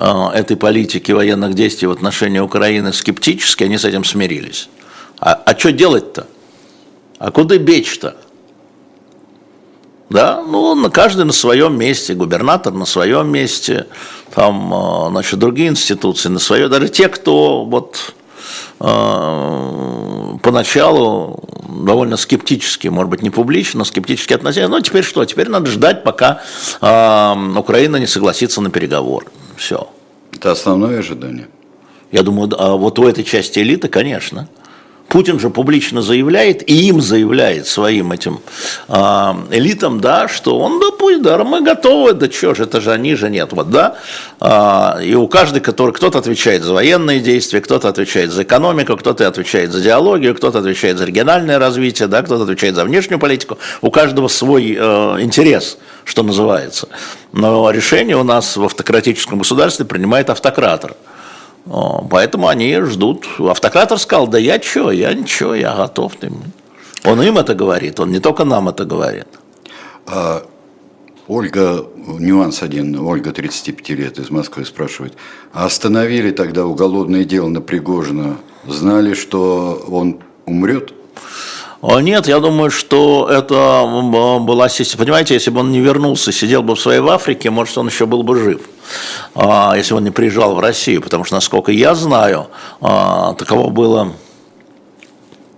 этой 0.00 0.56
политики 0.56 1.12
военных 1.12 1.54
действий 1.54 1.86
в 1.86 1.90
отношении 1.90 2.38
Украины 2.38 2.92
скептически, 2.92 3.64
они 3.64 3.76
с 3.76 3.84
этим 3.84 4.04
смирились. 4.04 4.68
А, 5.18 5.34
а 5.34 5.58
что 5.58 5.72
делать-то? 5.72 6.26
А 7.18 7.30
куда 7.30 7.58
бечь-то? 7.58 8.16
Да, 10.08 10.42
ну, 10.42 10.90
каждый 10.90 11.26
на 11.26 11.32
своем 11.32 11.78
месте, 11.78 12.14
губернатор 12.14 12.72
на 12.72 12.86
своем 12.86 13.30
месте, 13.30 13.86
там, 14.34 14.72
а, 14.72 15.10
значит, 15.10 15.38
другие 15.38 15.68
институции 15.68 16.30
на 16.30 16.38
свое, 16.38 16.68
даже 16.68 16.88
те, 16.88 17.08
кто 17.08 17.64
вот 17.64 18.14
э, 18.80 20.38
поначалу 20.42 21.44
довольно 21.70 22.16
скептически, 22.16 22.88
может 22.88 23.10
быть, 23.10 23.22
не 23.22 23.30
публично, 23.30 23.78
но 23.78 23.84
скептически 23.84 24.34
относились. 24.34 24.68
Ну, 24.68 24.80
теперь 24.80 25.04
что? 25.04 25.24
Теперь 25.24 25.48
надо 25.48 25.70
ждать, 25.70 26.02
пока 26.02 26.42
э, 26.80 27.58
Украина 27.58 27.96
не 27.96 28.06
согласится 28.06 28.60
на 28.60 28.70
переговоры. 28.70 29.26
Все. 29.56 29.88
Это 30.32 30.52
основное 30.52 30.98
ожидание. 30.98 31.48
Я 32.12 32.22
думаю, 32.22 32.50
а 32.58 32.76
вот 32.76 32.98
у 32.98 33.06
этой 33.06 33.24
части 33.24 33.60
элиты, 33.60 33.88
конечно. 33.88 34.48
Путин 35.10 35.40
же 35.40 35.50
публично 35.50 36.02
заявляет, 36.02 36.70
и 36.70 36.86
им 36.88 37.00
заявляет 37.00 37.66
своим 37.66 38.12
этим 38.12 38.40
э, 38.86 38.94
элитам, 39.50 40.00
да, 40.00 40.28
что 40.28 40.56
он, 40.56 40.78
да 40.78 40.92
пусть, 40.96 41.20
да, 41.20 41.42
мы 41.42 41.62
готовы, 41.62 42.12
да 42.12 42.30
что 42.30 42.54
же, 42.54 42.62
это 42.62 42.80
же 42.80 42.92
они 42.92 43.16
же 43.16 43.28
нет, 43.28 43.48
вот, 43.50 43.70
да, 43.70 43.96
э, 44.40 45.04
и 45.04 45.16
у 45.16 45.26
каждого, 45.26 45.60
который, 45.60 45.92
кто-то 45.92 46.18
отвечает 46.18 46.62
за 46.62 46.72
военные 46.74 47.18
действия, 47.18 47.60
кто-то 47.60 47.88
отвечает 47.88 48.30
за 48.30 48.44
экономику, 48.44 48.96
кто-то 48.96 49.26
отвечает 49.26 49.72
за 49.72 49.80
диалогию, 49.80 50.32
кто-то 50.36 50.60
отвечает 50.60 50.96
за 50.96 51.06
региональное 51.06 51.58
развитие, 51.58 52.06
да, 52.06 52.22
кто-то 52.22 52.44
отвечает 52.44 52.76
за 52.76 52.84
внешнюю 52.84 53.18
политику, 53.18 53.58
у 53.80 53.90
каждого 53.90 54.28
свой 54.28 54.76
э, 54.78 55.16
интерес, 55.18 55.78
что 56.04 56.22
называется, 56.22 56.88
но 57.32 57.68
решение 57.72 58.16
у 58.16 58.22
нас 58.22 58.56
в 58.56 58.62
автократическом 58.62 59.40
государстве 59.40 59.84
принимает 59.84 60.30
автократор. 60.30 60.94
Поэтому 62.10 62.48
они 62.48 62.80
ждут. 62.80 63.26
Автократор 63.38 63.98
сказал, 63.98 64.26
да 64.26 64.38
я 64.38 64.60
что, 64.60 64.90
я 64.90 65.14
ничего, 65.14 65.54
я 65.54 65.74
готов. 65.74 66.14
Он 67.04 67.22
им 67.22 67.38
это 67.38 67.54
говорит, 67.54 68.00
он 68.00 68.10
не 68.10 68.18
только 68.18 68.44
нам 68.44 68.68
это 68.68 68.84
говорит. 68.84 69.28
А, 70.06 70.42
Ольга, 71.28 71.86
нюанс 71.96 72.62
один, 72.62 72.98
Ольга 72.98 73.30
35 73.30 73.88
лет 73.90 74.18
из 74.18 74.30
Москвы 74.30 74.64
спрашивает, 74.64 75.14
а 75.52 75.66
остановили 75.66 76.32
тогда 76.32 76.66
уголовное 76.66 77.24
дело 77.24 77.46
на 77.46 77.60
Пригожина, 77.60 78.38
знали, 78.66 79.14
что 79.14 79.84
он 79.88 80.18
умрет? 80.46 80.92
А 81.82 82.00
нет, 82.00 82.26
я 82.26 82.40
думаю, 82.40 82.70
что 82.70 83.28
это 83.30 83.86
была 84.40 84.68
система. 84.68 85.04
Понимаете, 85.04 85.34
если 85.34 85.50
бы 85.50 85.60
он 85.60 85.70
не 85.70 85.80
вернулся, 85.80 86.32
сидел 86.32 86.62
бы 86.62 86.74
в 86.74 86.80
своей 86.80 87.00
в 87.00 87.08
Африке, 87.08 87.48
может, 87.50 87.78
он 87.78 87.86
еще 87.86 88.06
был 88.06 88.24
бы 88.24 88.36
жив. 88.36 88.60
Если 89.34 89.94
он 89.94 90.04
не 90.04 90.10
приезжал 90.10 90.54
в 90.54 90.60
Россию, 90.60 91.02
потому 91.02 91.24
что, 91.24 91.36
насколько 91.36 91.72
я 91.72 91.94
знаю, 91.94 92.48
а, 92.80 93.34
таково 93.34 93.70
было 93.70 94.12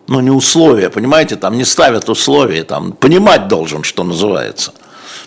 ну, 0.08 0.20
не 0.20 0.30
условия, 0.30 0.90
понимаете, 0.90 1.36
там 1.36 1.56
не 1.56 1.64
ставят 1.64 2.08
условия, 2.08 2.64
там 2.64 2.92
понимать 2.92 3.48
должен, 3.48 3.82
что 3.82 4.04
называется 4.04 4.72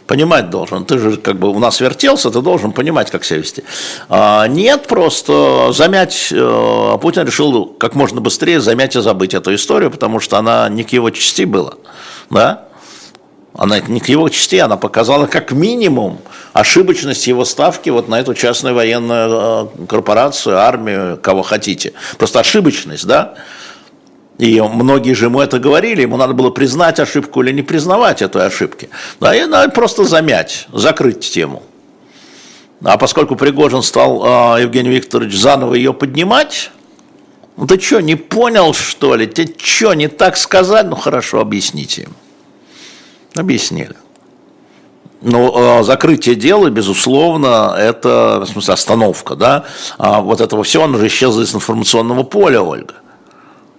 понимать 0.08 0.50
должен. 0.50 0.86
Ты 0.86 1.00
же 1.00 1.18
как 1.18 1.38
бы 1.40 1.50
у 1.50 1.60
нас 1.60 1.80
вертелся, 1.80 2.30
ты 2.30 2.42
должен 2.42 2.72
понимать, 2.72 3.12
как 3.12 3.24
себя 3.24 3.40
вести. 3.40 3.64
А, 4.10 4.48
нет, 4.48 4.88
просто 4.88 5.72
замять, 5.72 6.32
а 6.32 6.98
Путин 6.98 7.26
решил 7.26 7.66
как 7.66 7.96
можно 7.96 8.22
быстрее 8.22 8.62
замять 8.62 8.96
и 8.96 9.02
забыть 9.02 9.34
эту 9.34 9.54
историю, 9.56 9.92
потому 9.92 10.20
что 10.20 10.38
она 10.38 10.70
не 10.70 10.84
к 10.84 10.90
его 10.90 11.10
части 11.10 11.44
была. 11.44 11.74
Да? 12.30 12.66
Она 13.58 13.80
не 13.80 14.02
к 14.02 14.10
его 14.10 14.28
части, 14.28 14.58
она 14.58 14.76
показала 14.76 15.28
как 15.28 15.54
минимум 15.54 16.20
ошибочность 16.52 17.26
его 17.28 17.46
ставки 17.46 17.90
вот 17.90 18.10
на 18.10 18.20
эту 18.20 18.34
частную 18.34 18.76
военную 18.76 19.70
э, 19.80 19.86
корпорацию, 19.88 20.58
армию, 20.58 21.18
кого 21.22 21.42
хотите. 21.42 21.94
Просто 22.18 22.42
ошибочность, 22.42 23.06
да? 23.06 23.36
И 24.38 24.60
многие 24.60 25.14
же 25.14 25.26
ему 25.26 25.40
это 25.40 25.60
говорили, 25.60 26.02
ему 26.02 26.18
надо 26.18 26.34
было 26.34 26.50
признать 26.50 27.00
ошибку 27.00 27.42
или 27.42 27.54
не 27.54 27.62
признавать 27.62 28.22
этой 28.22 28.46
ошибки. 28.46 28.90
Да, 29.22 29.34
и 29.34 29.46
надо 29.46 29.72
просто 29.72 30.04
замять, 30.04 30.68
закрыть 30.74 31.22
тему. 31.22 31.64
А 32.84 32.98
поскольку 32.98 33.38
Пригожин 33.38 33.84
стал, 33.84 34.58
э, 34.58 34.64
Евгений 34.64 34.90
Викторович, 34.90 35.34
заново 35.34 35.76
ее 35.76 35.94
поднимать, 35.94 36.72
ну 37.56 37.68
ты 37.68 37.80
что, 37.80 38.02
не 38.02 38.16
понял, 38.16 38.74
что 38.74 39.16
ли? 39.16 39.28
Тебе 39.28 39.54
что, 39.58 39.94
не 39.94 40.10
так 40.10 40.36
сказать? 40.36 40.88
Ну 40.88 40.98
хорошо, 40.98 41.40
объясните 41.40 42.02
им. 42.02 42.16
Объяснили. 43.36 43.96
Ну, 45.22 45.84
закрытие 45.84 46.36
дела, 46.36 46.70
безусловно, 46.70 47.76
это, 47.78 48.44
в 48.46 48.50
смысле, 48.50 48.74
остановка, 48.76 49.36
да, 49.36 49.66
а 49.98 50.22
вот 50.22 50.40
этого 50.40 50.64
всего, 50.64 50.84
он 50.84 50.94
уже 50.96 51.08
исчез 51.08 51.36
из 51.38 51.56
информационного 51.56 52.24
поля, 52.24 52.62
Ольга. 52.62 52.94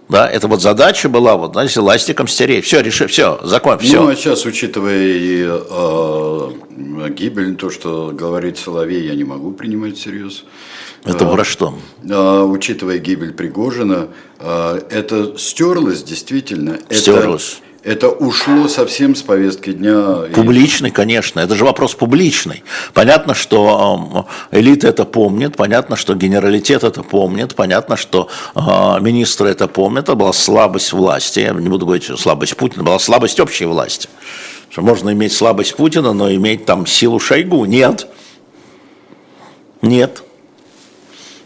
Да, 0.09 0.29
это 0.29 0.47
вот 0.47 0.63
задача 0.63 1.09
была, 1.09 1.37
вот, 1.37 1.53
знаете, 1.53 1.81
ластиком 1.81 2.29
стереть. 2.29 2.65
Все, 2.65 2.81
реши, 2.81 3.09
все, 3.09 3.41
закон, 3.43 3.79
все. 3.79 4.03
Ну, 4.03 4.09
а 4.09 4.15
сейчас, 4.15 4.45
учитывая 4.47 5.03
и 5.03 5.45
э, 5.49 7.11
гибель, 7.11 7.57
то, 7.57 7.71
что 7.71 8.13
говорит 8.13 8.57
Соловей, 8.57 9.05
я 9.05 9.15
не 9.17 9.25
могу 9.25 9.51
принимать 9.51 9.99
всерьез. 9.99 10.45
Это 11.05 11.27
про 11.27 11.45
что? 11.45 11.75
Э, 12.09 12.43
учитывая 12.43 12.99
гибель 12.99 13.33
Пригожина, 13.33 14.09
э, 14.39 14.81
это 14.91 15.37
стерлось 15.39 16.05
действительно. 16.05 16.79
Стерлось. 16.91 17.59
Это 17.59 17.66
ушло 18.11 18.67
совсем 18.69 19.15
с 19.15 19.23
повестки 19.23 19.73
дня. 19.73 20.27
Публичный, 20.35 20.91
конечно. 20.91 21.39
Это 21.39 21.55
же 21.55 21.65
вопрос 21.65 21.95
публичный. 21.95 22.65
Понятно, 22.95 23.35
что 23.35 24.27
элита 24.51 24.89
это 24.89 25.05
помнит, 25.05 25.57
понятно, 25.57 25.95
что 25.95 26.15
генералитет 26.15 26.83
это 26.83 27.05
помнит, 27.05 27.55
понятно, 27.55 27.97
что 27.97 28.29
э, 28.55 28.61
министры 29.01 29.49
это 29.51 29.69
помнят. 29.69 30.05
Это 30.05 30.17
была 30.17 30.33
слабость 30.33 30.93
власти. 30.93 31.41
Я 31.41 31.53
не 31.53 31.69
буду 31.69 31.87
говорить, 31.87 32.05
что 32.05 32.17
слабость 32.17 32.57
Путина, 32.57 32.83
была 32.83 32.99
слабость 32.99 33.39
общей 33.39 33.67
власти. 33.67 34.09
Что 34.69 34.83
можно 34.83 35.11
иметь 35.13 35.33
слабость 35.33 35.77
Путина, 35.77 36.13
но 36.13 36.33
иметь 36.33 36.67
там 36.67 36.87
силу 36.87 37.21
Шойгу. 37.21 37.65
Нет. 37.67 38.09
Нет. 39.81 40.25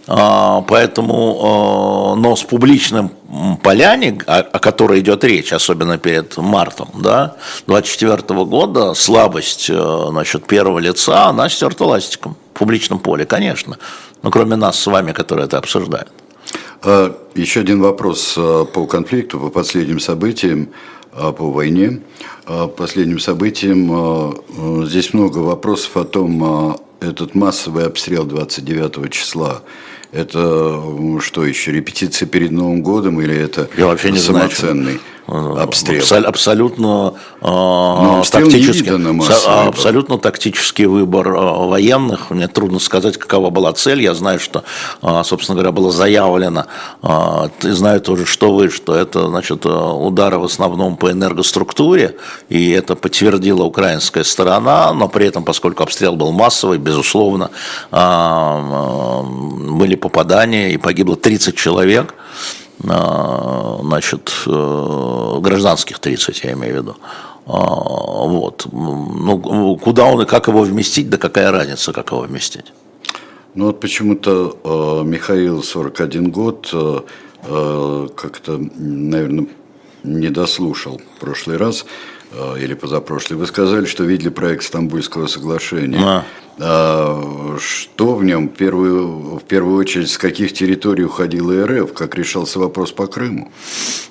А, 0.06 0.62
поэтому, 0.62 2.12
а, 2.12 2.14
но 2.16 2.34
с 2.34 2.42
публичным 2.42 3.10
поляне, 3.62 4.18
о 4.26 4.58
которой 4.58 5.00
идет 5.00 5.22
речь, 5.24 5.52
особенно 5.52 5.98
перед 5.98 6.36
мартом, 6.36 6.88
да, 6.94 7.36
24 7.66 8.44
года, 8.44 8.94
слабость 8.94 9.70
э, 9.70 10.06
значит, 10.08 10.46
первого 10.46 10.80
лица, 10.80 11.26
она 11.26 11.48
стерта 11.48 11.84
ластиком 11.84 12.36
в 12.54 12.58
публичном 12.58 12.98
поле, 12.98 13.26
конечно. 13.26 13.78
Но 14.22 14.30
кроме 14.30 14.56
нас 14.56 14.80
с 14.80 14.86
вами, 14.86 15.12
которые 15.12 15.46
это 15.46 15.58
обсуждают. 15.58 16.10
А, 16.82 17.16
еще 17.34 17.60
один 17.60 17.80
вопрос 17.80 18.34
э, 18.36 18.64
по 18.72 18.86
конфликту, 18.86 19.38
по 19.38 19.50
последним 19.50 20.00
событиям, 20.00 20.70
э, 21.12 21.32
по 21.32 21.50
войне. 21.50 22.00
Последним 22.76 23.20
событиям 23.20 24.84
здесь 24.84 25.14
много 25.14 25.38
вопросов 25.38 25.96
о 25.96 26.04
том, 26.04 26.80
этот 27.00 27.34
массовый 27.34 27.86
обстрел 27.86 28.24
29 28.24 29.12
числа 29.12 29.62
это 30.12 30.82
что 31.20 31.44
еще, 31.44 31.72
репетиция 31.72 32.26
перед 32.26 32.50
Новым 32.50 32.82
годом 32.82 33.20
или 33.20 33.36
это 33.36 33.68
Я 33.76 33.86
вообще 33.86 34.10
не 34.10 34.18
самоценный? 34.18 34.82
Знаю, 34.82 35.00
обстрел. 35.26 36.04
абсолютно, 36.26 37.14
э, 37.40 38.22
тактический, 38.30 39.68
абсолютно 39.68 40.18
тактический 40.18 40.86
выбор 40.86 41.28
э, 41.28 41.66
военных. 41.66 42.30
Мне 42.30 42.48
трудно 42.48 42.78
сказать, 42.78 43.16
какова 43.16 43.50
была 43.50 43.72
цель. 43.72 44.02
Я 44.02 44.14
знаю, 44.14 44.40
что, 44.40 44.64
э, 45.02 45.22
собственно 45.24 45.56
говоря, 45.56 45.72
было 45.72 45.90
заявлено, 45.90 46.66
э, 47.02 47.48
знаю 47.60 48.00
тоже, 48.00 48.26
что 48.26 48.52
вы, 48.52 48.70
что 48.70 48.94
это 48.94 49.28
значит, 49.28 49.66
удары 49.66 50.38
в 50.38 50.44
основном 50.44 50.96
по 50.96 51.10
энергоструктуре, 51.10 52.16
и 52.48 52.70
это 52.70 52.96
подтвердила 52.96 53.64
украинская 53.64 54.24
сторона, 54.24 54.92
но 54.92 55.08
при 55.08 55.26
этом, 55.26 55.44
поскольку 55.44 55.82
обстрел 55.82 56.16
был 56.16 56.32
массовый, 56.32 56.78
безусловно, 56.78 57.50
были 59.70 59.94
попадания, 59.94 60.72
и 60.72 60.76
погибло 60.76 61.16
30 61.16 61.56
человек. 61.56 62.14
А, 62.88 63.78
значит, 63.82 64.32
э, 64.46 65.38
гражданских 65.40 65.98
30, 65.98 66.44
я 66.44 66.52
имею 66.52 66.74
в 66.74 66.76
виду. 66.78 66.96
А, 67.46 67.58
вот. 68.26 68.66
Ну, 68.72 69.76
куда 69.82 70.06
он 70.06 70.22
и 70.22 70.26
как 70.26 70.48
его 70.48 70.62
вместить, 70.62 71.10
да 71.10 71.18
какая 71.18 71.50
разница, 71.50 71.92
как 71.92 72.12
его 72.12 72.22
вместить? 72.22 72.72
Ну 73.54 73.66
вот 73.66 73.80
почему-то 73.80 74.56
э, 74.62 75.04
Михаил 75.04 75.62
41 75.62 76.30
год 76.30 76.70
э, 76.72 77.00
э, 77.42 78.08
как-то, 78.14 78.58
наверное, 78.78 79.46
не 80.04 80.28
дослушал 80.28 81.00
в 81.16 81.20
прошлый 81.20 81.56
раз 81.56 81.84
э, 82.32 82.60
или 82.60 82.74
позапрошлый. 82.74 83.38
Вы 83.38 83.46
сказали, 83.46 83.86
что 83.86 84.04
видели 84.04 84.28
проект 84.28 84.62
Стамбульского 84.62 85.26
соглашения. 85.26 86.00
А. 86.00 86.24
А, 86.58 87.56
что 87.58 88.14
в 88.14 88.24
нем, 88.24 88.48
в 88.48 88.52
первую, 88.52 89.38
в 89.38 89.44
первую 89.44 89.78
очередь, 89.78 90.10
с 90.10 90.18
каких 90.18 90.52
территорий 90.52 91.04
уходила 91.04 91.66
РФ, 91.66 91.92
как 91.94 92.14
решался 92.14 92.58
вопрос 92.58 92.92
по 92.92 93.06
Крыму? 93.06 93.50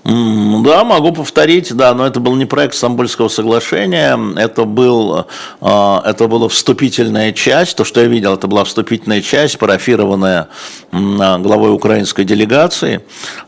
Да, 0.03 0.83
могу 0.83 1.11
повторить, 1.11 1.73
да, 1.75 1.93
но 1.93 2.07
это 2.07 2.19
был 2.19 2.35
не 2.35 2.45
проект 2.45 2.73
Стамбульского 2.73 3.27
соглашения, 3.27 4.17
это, 4.37 4.63
был, 4.63 5.27
а, 5.61 6.01
это 6.05 6.27
была 6.27 6.49
вступительная 6.49 7.33
часть, 7.33 7.77
то, 7.77 7.83
что 7.83 8.01
я 8.01 8.07
видел, 8.07 8.33
это 8.33 8.47
была 8.47 8.63
вступительная 8.63 9.21
часть, 9.21 9.59
парафированная 9.59 10.47
главой 10.91 11.71
украинской 11.71 12.23
делегации, 12.23 13.01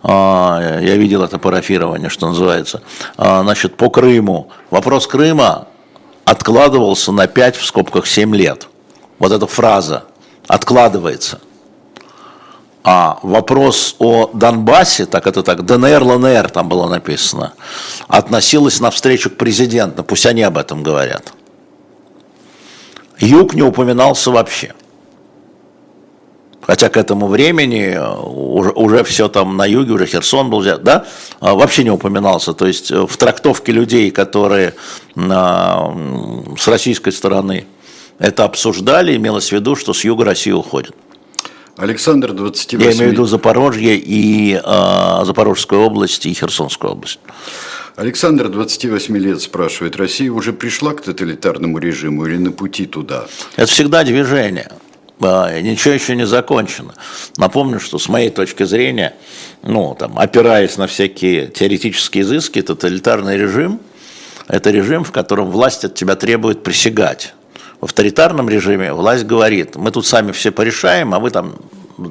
а, 0.03 0.79
я 0.79 0.95
видел 0.97 1.23
это 1.23 1.39
парафирование, 1.39 2.09
что 2.09 2.27
называется, 2.27 2.83
значит, 3.17 3.75
по 3.77 3.89
Крыму. 3.89 4.49
Вопрос 4.69 5.07
Крыма 5.07 5.67
откладывался 6.25 7.11
на 7.11 7.27
5, 7.27 7.55
в 7.55 7.65
скобках 7.65 8.05
7 8.05 8.35
лет 8.35 8.67
вот 9.21 9.31
эта 9.31 9.45
фраза 9.45 10.05
откладывается. 10.47 11.39
А 12.83 13.19
вопрос 13.21 13.95
о 13.99 14.31
Донбассе, 14.33 15.05
так 15.05 15.27
это 15.27 15.43
так, 15.43 15.63
ДНР, 15.63 16.01
ЛНР 16.01 16.49
там 16.49 16.67
было 16.67 16.87
написано, 16.89 17.53
относилась 18.07 18.79
на 18.79 18.89
встречу 18.89 19.29
к 19.29 19.37
президенту, 19.37 20.03
пусть 20.03 20.25
они 20.25 20.41
об 20.41 20.57
этом 20.57 20.81
говорят. 20.81 21.33
Юг 23.19 23.53
не 23.53 23.61
упоминался 23.61 24.31
вообще. 24.31 24.73
Хотя 26.61 26.89
к 26.89 26.97
этому 26.97 27.27
времени 27.27 27.99
уже, 28.25 28.71
уже 28.71 29.03
все 29.03 29.27
там 29.27 29.55
на 29.55 29.67
юге, 29.67 29.91
уже 29.93 30.07
Херсон 30.07 30.49
был 30.49 30.61
взят, 30.61 30.83
да, 30.83 31.05
а 31.39 31.53
вообще 31.53 31.83
не 31.83 31.91
упоминался. 31.91 32.53
То 32.53 32.65
есть 32.65 32.89
в 32.89 33.17
трактовке 33.17 33.71
людей, 33.71 34.09
которые 34.09 34.73
а, 35.15 35.95
с 36.57 36.67
российской 36.67 37.11
стороны 37.11 37.67
это 38.21 38.43
обсуждали, 38.43 39.15
имелось 39.15 39.49
в 39.49 39.51
виду, 39.51 39.75
что 39.75 39.93
с 39.93 40.03
юга 40.03 40.25
России 40.25 40.51
уходит. 40.51 40.95
Александр, 41.77 42.33
28 42.33 42.85
Я 42.87 42.95
имею 42.95 43.09
в 43.09 43.13
виду 43.13 43.25
Запорожье 43.25 43.97
и 43.97 44.53
э, 44.53 45.25
Запорожскую 45.25 45.81
область 45.81 46.25
и 46.25 46.33
Херсонскую 46.33 46.93
область. 46.93 47.19
Александр, 47.95 48.49
28 48.49 49.17
лет, 49.17 49.41
спрашивает, 49.41 49.95
Россия 49.95 50.31
уже 50.31 50.53
пришла 50.53 50.93
к 50.93 51.01
тоталитарному 51.01 51.77
режиму 51.79 52.25
или 52.25 52.37
на 52.37 52.51
пути 52.51 52.85
туда? 52.85 53.25
Это 53.55 53.67
всегда 53.67 54.03
движение. 54.03 54.71
Ничего 55.19 55.93
еще 55.93 56.15
не 56.15 56.25
закончено. 56.25 56.93
Напомню, 57.37 57.79
что 57.79 57.99
с 57.99 58.09
моей 58.09 58.29
точки 58.29 58.63
зрения, 58.63 59.15
ну, 59.61 59.95
там, 59.97 60.17
опираясь 60.17 60.77
на 60.77 60.87
всякие 60.87 61.47
теоретические 61.47 62.23
изыски, 62.23 62.61
тоталитарный 62.61 63.37
режим– 63.37 63.79
это 64.47 64.71
режим, 64.71 65.03
в 65.03 65.11
котором 65.11 65.49
власть 65.49 65.85
от 65.85 65.95
тебя 65.95 66.15
требует 66.15 66.63
присягать. 66.63 67.33
В 67.81 67.85
авторитарном 67.85 68.47
режиме 68.47 68.93
власть 68.93 69.25
говорит, 69.25 69.75
мы 69.75 69.89
тут 69.89 70.05
сами 70.05 70.31
все 70.31 70.51
порешаем, 70.51 71.15
а 71.15 71.19
вы 71.19 71.31
там 71.31 71.55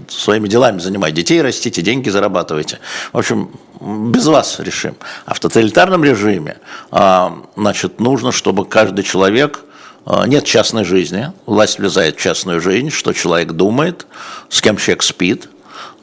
своими 0.08 0.48
делами 0.48 0.80
занимаете, 0.80 1.18
детей 1.18 1.40
растите, 1.42 1.80
деньги 1.80 2.08
зарабатываете. 2.08 2.80
В 3.12 3.18
общем, 3.18 3.50
без 3.80 4.26
вас 4.26 4.58
решим. 4.58 4.96
А 5.26 5.34
в 5.34 5.38
тоталитарном 5.38 6.02
режиме, 6.04 6.56
а, 6.90 7.38
значит, 7.56 8.00
нужно, 8.00 8.32
чтобы 8.32 8.66
каждый 8.66 9.04
человек 9.04 9.60
а, 10.06 10.26
нет 10.26 10.44
частной 10.44 10.84
жизни, 10.84 11.32
власть 11.46 11.78
влезает 11.78 12.16
в 12.16 12.20
частную 12.20 12.60
жизнь, 12.60 12.90
что 12.90 13.12
человек 13.12 13.52
думает, 13.52 14.06
с 14.48 14.60
кем 14.60 14.76
человек 14.76 15.04
спит, 15.04 15.48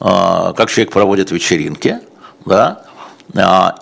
а, 0.00 0.54
как 0.54 0.70
человек 0.70 0.92
проводит 0.92 1.30
вечеринки, 1.30 1.98
да, 2.46 2.84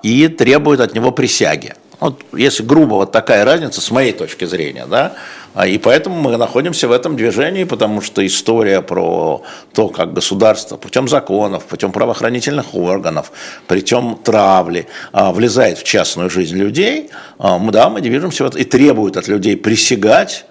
и 0.03 0.27
требует 0.27 0.81
от 0.81 0.95
него 0.95 1.13
присяги. 1.13 1.75
Вот 2.01 2.23
если 2.35 2.63
грубо 2.63 2.95
вот 2.95 3.13
такая 3.13 3.45
разница, 3.45 3.81
с 3.81 3.91
моей 3.91 4.13
точки 4.13 4.45
зрения, 4.45 4.87
да, 4.87 5.15
и 5.65 5.79
поэтому 5.79 6.21
мы 6.21 6.37
находимся 6.37 6.87
в 6.87 6.93
этом 6.93 7.17
движении, 7.17 7.65
потому 7.65 8.03
что 8.03 8.25
история 8.27 8.83
про 8.83 9.43
то, 9.73 9.89
как 9.89 10.13
государство 10.13 10.77
путем 10.77 11.09
законов, 11.09 11.65
путем 11.65 11.93
правоохранительных 11.93 12.75
органов, 12.75 13.33
путем 13.67 14.19
травли 14.23 14.87
а, 15.13 15.33
влезает 15.33 15.79
в 15.79 15.85
частную 15.85 16.29
жизнь 16.29 16.57
людей, 16.57 17.09
а, 17.39 17.57
мы, 17.59 17.73
да, 17.73 17.89
мы 17.89 18.03
движемся 18.03 18.45
вот, 18.45 18.55
и 18.55 18.65
требует 18.65 19.17
от 19.17 19.29
людей 19.29 19.57
присягать, 19.57 20.45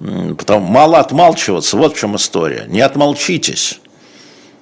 потому 0.00 0.66
мало 0.66 0.98
отмалчиваться, 0.98 1.76
вот 1.76 1.94
в 1.94 2.00
чем 2.00 2.16
история. 2.16 2.64
Не 2.66 2.80
отмолчитесь. 2.80 3.78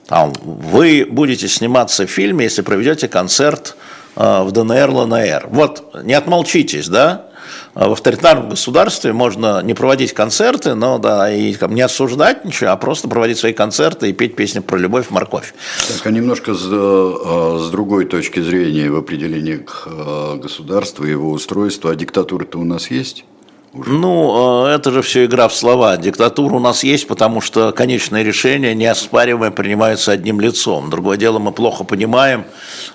Там, 0.06 0.32
вы 0.42 1.06
будете 1.08 1.48
сниматься 1.48 2.04
в 2.04 2.10
фильме, 2.10 2.44
если 2.44 2.62
проведете 2.62 3.08
концерт 3.08 3.76
в 4.20 4.52
ДНР, 4.52 4.90
ЛНР. 4.90 5.48
Вот, 5.50 5.94
не 6.04 6.14
отмолчитесь, 6.14 6.88
да? 6.88 7.30
А 7.74 7.88
в 7.88 7.92
авторитарном 7.92 8.50
государстве 8.50 9.12
можно 9.12 9.62
не 9.62 9.74
проводить 9.74 10.12
концерты, 10.12 10.74
но 10.74 10.98
да, 10.98 11.33
и 11.33 11.54
там, 11.54 11.74
не 11.74 11.83
осуждать 11.83 12.44
ничего, 12.44 12.70
а 12.70 12.76
просто 12.76 13.09
проводить 13.09 13.38
свои 13.38 13.52
концерты 13.52 14.11
и 14.11 14.12
петь 14.12 14.35
песни 14.35 14.59
про 14.59 14.76
любовь, 14.76 15.11
морковь. 15.11 15.54
Так, 15.88 16.06
а 16.06 16.11
немножко 16.11 16.54
с, 16.54 16.66
э, 16.70 17.59
с 17.61 17.70
другой 17.70 18.06
точки 18.06 18.40
зрения 18.40 18.90
в 18.90 18.96
определении 18.96 19.56
к 19.56 19.85
э, 19.87 20.37
государству, 20.42 21.04
его 21.04 21.30
устройства, 21.30 21.92
а 21.92 21.94
диктатура-то 21.94 22.59
у 22.59 22.64
нас 22.64 22.90
есть? 22.90 23.24
Ну, 23.72 24.66
э, 24.66 24.74
это 24.74 24.90
же 24.90 25.00
все 25.00 25.26
игра 25.26 25.46
в 25.46 25.54
слова. 25.54 25.96
Диктатура 25.96 26.56
у 26.56 26.59
нас 26.59 26.83
есть, 26.83 27.06
потому 27.06 27.40
что 27.40 27.70
конечные 27.70 28.24
решения 28.24 28.74
неоспариваемые 28.74 29.52
принимаются 29.52 30.11
одним 30.11 30.40
лицом. 30.40 30.90
Другое 30.90 31.16
дело, 31.16 31.38
мы 31.38 31.52
плохо 31.52 31.85
понимаем, 31.85 32.44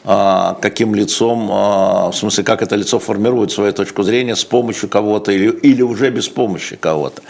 а, 0.03 0.57
каким 0.61 0.93
лицом, 0.93 1.49
а, 1.49 2.11
в 2.11 2.15
смысле, 2.15 2.43
как 2.43 2.61
это 2.61 2.75
лицо 2.75 2.99
формирует 2.99 3.51
свою 3.51 3.71
точку 3.71 4.03
зрения 4.03 4.35
с 4.35 4.43
помощью 4.43 4.89
кого-то 4.89 5.31
или, 5.31 5.49
или 5.49 5.81
уже 5.81 6.09
без 6.09 6.27
помощи 6.27 6.75
кого-то. 6.75 7.21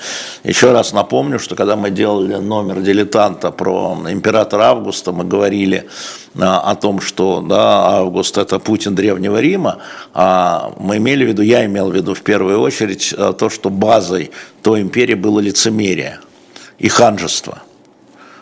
Еще 0.43 0.71
раз 0.71 0.91
напомню, 0.91 1.38
что 1.38 1.55
когда 1.55 1.75
мы 1.75 1.91
делали 1.91 2.38
номер 2.38 2.81
дилетанта 2.81 3.51
про 3.51 3.95
императора 4.10 4.63
Августа, 4.63 5.12
мы 5.12 5.23
говорили 5.23 5.88
а, 6.38 6.71
о 6.71 6.75
том, 6.75 6.99
что 6.99 7.41
да, 7.41 7.97
Август 7.97 8.38
это 8.38 8.60
Путин 8.60 8.95
Древнего 8.95 9.39
Рима, 9.39 9.77
а 10.13 10.73
мы 10.79 10.97
имели 10.97 11.23
в 11.23 11.27
виду, 11.27 11.43
я 11.43 11.65
имел 11.65 11.91
в 11.91 11.95
виду 11.95 12.13
в 12.13 12.21
первую 12.23 12.60
очередь 12.60 13.13
а, 13.17 13.35
то, 13.38 13.50
что 13.50 13.69
базой 13.69 14.32
той 14.62 14.82
империи 14.82 15.13
было 15.13 15.39
лицемерие 15.39 16.19
и 16.80 16.88
ханжество. 16.88 17.62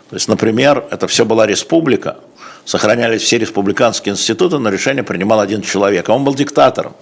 То 0.09 0.15
есть, 0.15 0.27
например, 0.27 0.85
это 0.91 1.07
все 1.07 1.25
была 1.25 1.45
республика, 1.45 2.17
сохранялись 2.65 3.21
все 3.21 3.37
республиканские 3.37 4.13
институты, 4.13 4.57
но 4.59 4.69
решение 4.69 5.03
принимал 5.03 5.39
один 5.39 5.61
человек, 5.61 6.07
а 6.09 6.13
он 6.13 6.23
был 6.23 6.35
диктатором. 6.35 6.93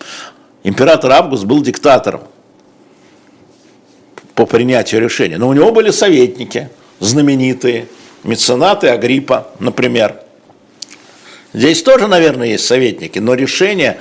Император 0.64 1.12
Август 1.12 1.44
был 1.44 1.62
диктатором 1.62 2.22
по 4.36 4.46
принятию 4.46 5.02
решения. 5.02 5.38
Но 5.38 5.50
у 5.50 5.54
него 5.54 5.72
были 5.72 5.92
советники, 5.92 6.70
знаменитые, 7.00 7.88
меценаты 8.24 8.88
Агриппа, 8.88 9.48
например– 9.60 10.16
Здесь 11.54 11.84
тоже, 11.84 12.08
наверное, 12.08 12.48
есть 12.48 12.66
советники, 12.66 13.20
но 13.20 13.34
решение 13.34 13.98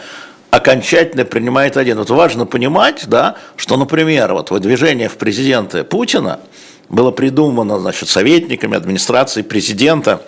окончательно 0.51 1.25
принимает 1.25 1.77
один. 1.77 1.99
Вот 1.99 2.11
важно 2.11 2.47
понимать, 2.47 3.05
да, 3.07 3.37
что, 3.57 3.77
например, 3.77 4.33
вот 4.33 4.51
выдвижение 4.51 5.09
в 5.09 5.17
президенты 5.17 5.85
Путина 5.85 6.41
было 6.89 7.13
придумано 7.13 7.79
значит, 7.79 8.09
советниками 8.09 8.77
администрации 8.77 9.43
президента, 9.43 10.23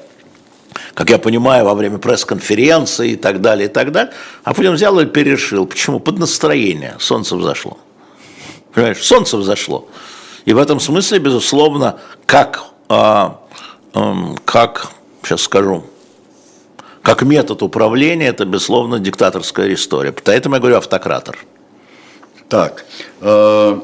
как 0.94 1.10
я 1.10 1.18
понимаю, 1.18 1.64
во 1.64 1.74
время 1.74 1.98
пресс-конференции 1.98 3.12
и 3.12 3.16
так 3.16 3.40
далее, 3.40 3.68
и 3.68 3.72
так 3.72 3.90
далее. 3.90 4.12
А 4.44 4.54
Путин 4.54 4.72
взял 4.72 4.98
и 5.00 5.06
перешил. 5.06 5.66
Почему? 5.66 5.98
Под 5.98 6.18
настроение. 6.18 6.94
Солнце 6.98 7.36
взошло. 7.36 7.78
Понимаешь, 8.72 9.02
солнце 9.02 9.36
взошло. 9.36 9.88
И 10.44 10.52
в 10.52 10.58
этом 10.58 10.80
смысле, 10.80 11.18
безусловно, 11.18 11.98
как, 12.26 12.64
а, 12.88 13.40
как 14.44 14.92
сейчас 15.22 15.42
скажу, 15.42 15.84
как 17.02 17.22
метод 17.22 17.62
управления, 17.62 18.28
это, 18.28 18.44
безусловно, 18.44 18.98
диктаторская 18.98 19.74
история. 19.74 20.12
Поэтому 20.12 20.54
я 20.56 20.60
говорю 20.60 20.76
автократор. 20.76 21.38
Так, 22.48 22.84
э, 23.20 23.80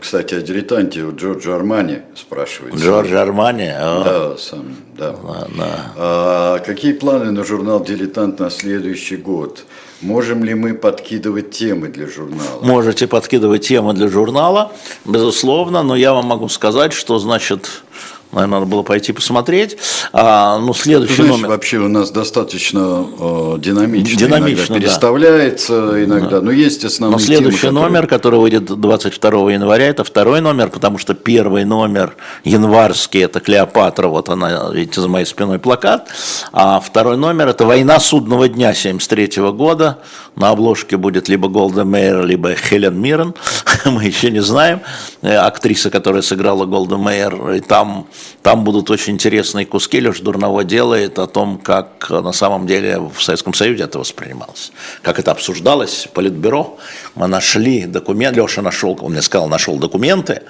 кстати, 0.00 0.34
о 0.34 0.42
дилетанте 0.42 1.02
у 1.02 1.14
Джорджа 1.14 1.54
Армани 1.54 2.00
спрашивает. 2.14 2.74
Джордж 2.74 3.14
Армани? 3.14 3.68
Да, 3.68 4.36
сам, 4.36 4.76
да. 4.96 5.14
да. 5.56 5.92
А, 5.96 6.58
какие 6.58 6.92
планы 6.92 7.30
на 7.30 7.44
журнал 7.44 7.82
«Дилетант» 7.82 8.40
на 8.40 8.50
следующий 8.50 9.16
год? 9.16 9.64
Можем 10.00 10.44
ли 10.44 10.54
мы 10.54 10.74
подкидывать 10.74 11.50
темы 11.50 11.88
для 11.88 12.06
журнала? 12.06 12.62
Можете 12.62 13.06
подкидывать 13.06 13.66
темы 13.66 13.94
для 13.94 14.08
журнала, 14.08 14.72
безусловно, 15.04 15.82
но 15.82 15.96
я 15.96 16.12
вам 16.12 16.26
могу 16.26 16.48
сказать, 16.48 16.92
что, 16.92 17.18
значит, 17.18 17.82
Наверное, 18.30 18.60
надо 18.60 18.70
было 18.70 18.82
пойти 18.82 19.12
посмотреть. 19.12 19.78
А, 20.12 20.58
ну, 20.58 20.74
следующий 20.74 21.14
знаешь, 21.14 21.30
номер. 21.30 21.48
Вообще 21.48 21.78
у 21.78 21.88
нас 21.88 22.10
достаточно 22.10 23.06
э, 23.18 23.54
динамично, 23.58 24.18
динамично 24.18 24.74
иногда 24.74 24.74
переставляется 24.74 25.92
да. 25.92 26.04
иногда, 26.04 26.40
но 26.42 26.50
есть 26.50 26.84
основные 26.84 27.18
Но 27.18 27.24
следующий 27.24 27.62
темы, 27.62 27.80
номер, 27.80 28.06
который 28.06 28.38
выйдет 28.38 28.66
22 28.66 29.52
января, 29.52 29.86
это 29.86 30.04
второй 30.04 30.42
номер, 30.42 30.68
потому 30.68 30.98
что 30.98 31.14
первый 31.14 31.64
номер 31.64 32.16
январский, 32.44 33.22
это 33.22 33.40
Клеопатра, 33.40 34.08
вот 34.08 34.28
она, 34.28 34.70
видите, 34.74 35.00
за 35.00 35.08
моей 35.08 35.24
спиной 35.24 35.58
плакат, 35.58 36.08
а 36.52 36.80
второй 36.80 37.16
номер 37.16 37.48
это 37.48 37.64
«Война 37.64 37.98
судного 37.98 38.48
дня» 38.48 38.74
73 38.74 39.50
года, 39.52 40.00
на 40.36 40.50
обложке 40.50 40.98
будет 40.98 41.28
либо 41.28 41.48
Голда 41.48 41.84
Мейер, 41.84 42.26
либо 42.26 42.54
Хелен 42.54 43.00
Миррен, 43.00 43.34
мы 43.86 44.04
еще 44.04 44.30
не 44.30 44.40
знаем, 44.40 44.80
э, 45.22 45.34
актриса, 45.34 45.88
которая 45.90 46.20
сыграла 46.20 46.66
Голда 46.66 46.98
Мейер, 46.98 47.52
и 47.52 47.60
там 47.60 48.06
там 48.42 48.64
будут 48.64 48.90
очень 48.90 49.14
интересные 49.14 49.66
куски. 49.66 50.00
Леша 50.00 50.22
Дурново 50.22 50.64
делает 50.64 51.18
о 51.18 51.26
том, 51.26 51.58
как 51.58 52.08
на 52.10 52.32
самом 52.32 52.66
деле 52.66 52.98
в 52.98 53.22
Советском 53.22 53.54
Союзе 53.54 53.84
это 53.84 53.98
воспринималось. 53.98 54.72
Как 55.02 55.18
это 55.18 55.32
обсуждалось 55.32 56.08
Политбюро. 56.14 56.78
Мы 57.14 57.26
нашли 57.26 57.84
документ, 57.84 58.36
Леша 58.36 58.62
нашел, 58.62 58.98
он 59.00 59.12
мне 59.12 59.22
сказал, 59.22 59.48
нашел 59.48 59.76
документы. 59.76 60.42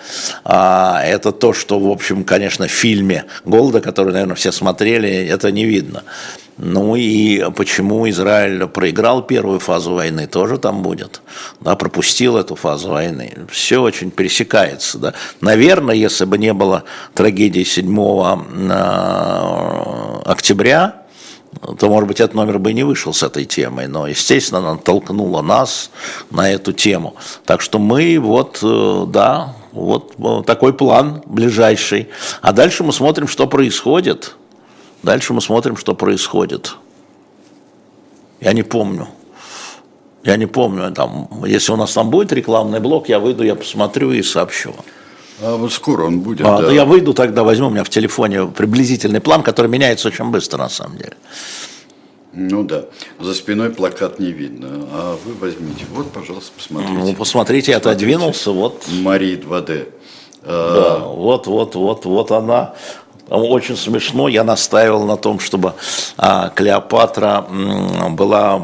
А 0.44 1.02
это 1.04 1.33
то, 1.33 1.52
что, 1.52 1.78
в 1.78 1.90
общем, 1.90 2.24
конечно, 2.24 2.66
в 2.66 2.70
фильме 2.70 3.24
Голда, 3.44 3.81
который, 3.81 4.12
наверное, 4.12 4.37
все 4.37 4.52
смотрели, 4.52 5.09
это 5.26 5.50
не 5.50 5.64
видно. 5.64 6.04
Ну 6.59 6.97
и 6.97 7.51
почему 7.53 8.09
Израиль 8.11 8.66
проиграл 8.66 9.23
первую 9.23 9.61
фазу 9.61 9.94
войны, 9.94 10.27
тоже 10.27 10.59
там 10.59 10.83
будет. 10.83 11.23
Да, 11.61 11.77
пропустил 11.77 12.37
эту 12.37 12.57
фазу 12.57 12.90
войны. 12.90 13.47
Все 13.49 13.81
очень 13.81 14.11
пересекается. 14.11 14.99
Да. 14.99 15.14
Наверное, 15.40 15.94
если 15.94 16.25
бы 16.25 16.37
не 16.37 16.53
было 16.53 16.83
трагедии 17.14 17.62
7 17.62 17.97
э, 18.71 18.73
октября, 20.25 21.03
то, 21.79 21.88
может 21.88 22.09
быть, 22.09 22.21
этот 22.21 22.35
номер 22.35 22.59
бы 22.59 22.73
и 22.73 22.75
не 22.75 22.83
вышел 22.83 23.14
с 23.14 23.23
этой 23.23 23.44
темой. 23.44 23.87
Но, 23.87 24.09
естественно, 24.09 24.59
она 24.59 24.77
толкнула 24.77 25.42
нас 25.42 25.90
на 26.31 26.51
эту 26.51 26.73
тему. 26.73 27.14
Так 27.47 27.61
что 27.61 27.79
мы 27.79 28.18
вот, 28.18 28.59
э, 28.62 29.05
да, 29.09 29.55
вот 29.71 30.14
э, 30.18 30.42
такой 30.44 30.73
план 30.73 31.23
ближайший. 31.27 32.09
А 32.42 32.53
дальше 32.53 32.83
мы 32.83 32.92
смотрим, 32.92 33.29
что 33.29 33.47
происходит. 33.47 34.35
Дальше 35.09 35.33
мы 35.33 35.40
смотрим, 35.40 35.79
что 35.79 35.94
происходит. 35.94 36.77
Я 38.42 38.53
не 38.53 38.62
помню. 38.62 39.09
Я 40.23 40.37
не 40.37 40.44
помню, 40.44 40.92
там, 40.92 41.31
если 41.47 41.73
у 41.73 41.77
нас 41.77 41.94
там 41.94 42.11
будет 42.11 42.31
рекламный 42.31 42.79
блок, 42.79 43.09
я 43.09 43.18
выйду, 43.18 43.42
я 43.42 43.55
посмотрю 43.55 44.12
и 44.12 44.23
сообщу. 44.23 44.75
А 45.40 45.57
вот 45.57 45.73
скоро 45.73 46.05
он 46.05 46.21
будет. 46.21 46.47
А, 46.47 46.61
да. 46.61 46.71
Я 46.71 46.85
выйду 46.85 47.14
тогда, 47.14 47.42
возьму 47.42 47.68
у 47.68 47.71
меня 47.71 47.85
в 47.85 47.88
телефоне 47.88 48.49
приблизительный 48.49 49.23
план, 49.23 49.42
который 49.42 49.68
меняется 49.68 50.09
очень 50.09 50.27
быстро 50.27 50.59
на 50.59 50.68
самом 50.68 50.99
деле. 50.99 51.16
Ну 52.35 52.64
да, 52.64 52.85
за 53.18 53.33
спиной 53.33 53.71
плакат 53.71 54.18
не 54.18 54.31
видно, 54.31 54.68
а 54.92 55.16
вы 55.25 55.33
возьмите. 55.40 55.87
Вот, 55.94 56.12
пожалуйста, 56.12 56.53
посмотрите. 56.55 56.92
Ну, 56.92 57.14
посмотрите, 57.14 57.71
я 57.71 57.79
отодвинулся, 57.79 58.51
вот. 58.51 58.85
Марии 58.88 59.38
2D. 59.38 59.88
Да, 60.44 60.99
вот, 60.99 61.47
вот, 61.47 61.75
вот, 61.77 62.05
вот 62.05 62.31
она. 62.31 62.75
Очень 63.31 63.77
смешно, 63.77 64.29
я 64.29 64.43
настаивал 64.43 65.05
на 65.05 65.17
том, 65.17 65.38
чтобы 65.38 65.75
а, 66.17 66.51
Клеопатра 66.55 67.45
была 68.11 68.61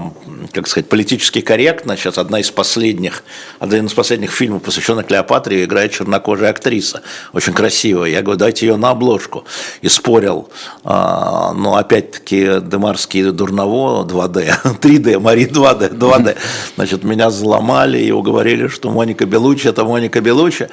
как 0.54 0.68
сказать, 0.68 0.88
политически 0.88 1.40
корректно. 1.40 1.96
Сейчас 1.96 2.16
одна 2.16 2.40
из 2.40 2.50
последних, 2.50 3.24
один 3.58 3.86
из 3.86 3.92
последних 3.92 4.30
фильмов, 4.30 4.62
посвященных 4.62 5.06
Клеопатре, 5.06 5.64
играет 5.64 5.92
чернокожая 5.92 6.50
актриса. 6.50 7.02
Очень 7.32 7.52
красивая. 7.52 8.10
Я 8.10 8.22
говорю, 8.22 8.38
дайте 8.38 8.66
ее 8.66 8.76
на 8.76 8.90
обложку. 8.90 9.44
И 9.82 9.88
спорил. 9.88 10.48
А, 10.84 11.52
но 11.52 11.76
опять-таки 11.76 12.60
Демарский 12.60 13.30
Дурново 13.32 14.04
2D, 14.04 14.78
3D, 14.80 15.18
Мари 15.20 15.46
2D, 15.46 15.98
2D. 15.98 16.36
Значит, 16.76 17.04
меня 17.04 17.30
заломали 17.30 17.98
и 17.98 18.12
уговорили, 18.12 18.68
что 18.68 18.90
Моника 18.90 19.26
Белучи– 19.26 19.68
это 19.68 19.84
Моника 19.84 20.20
Белучи. 20.20 20.68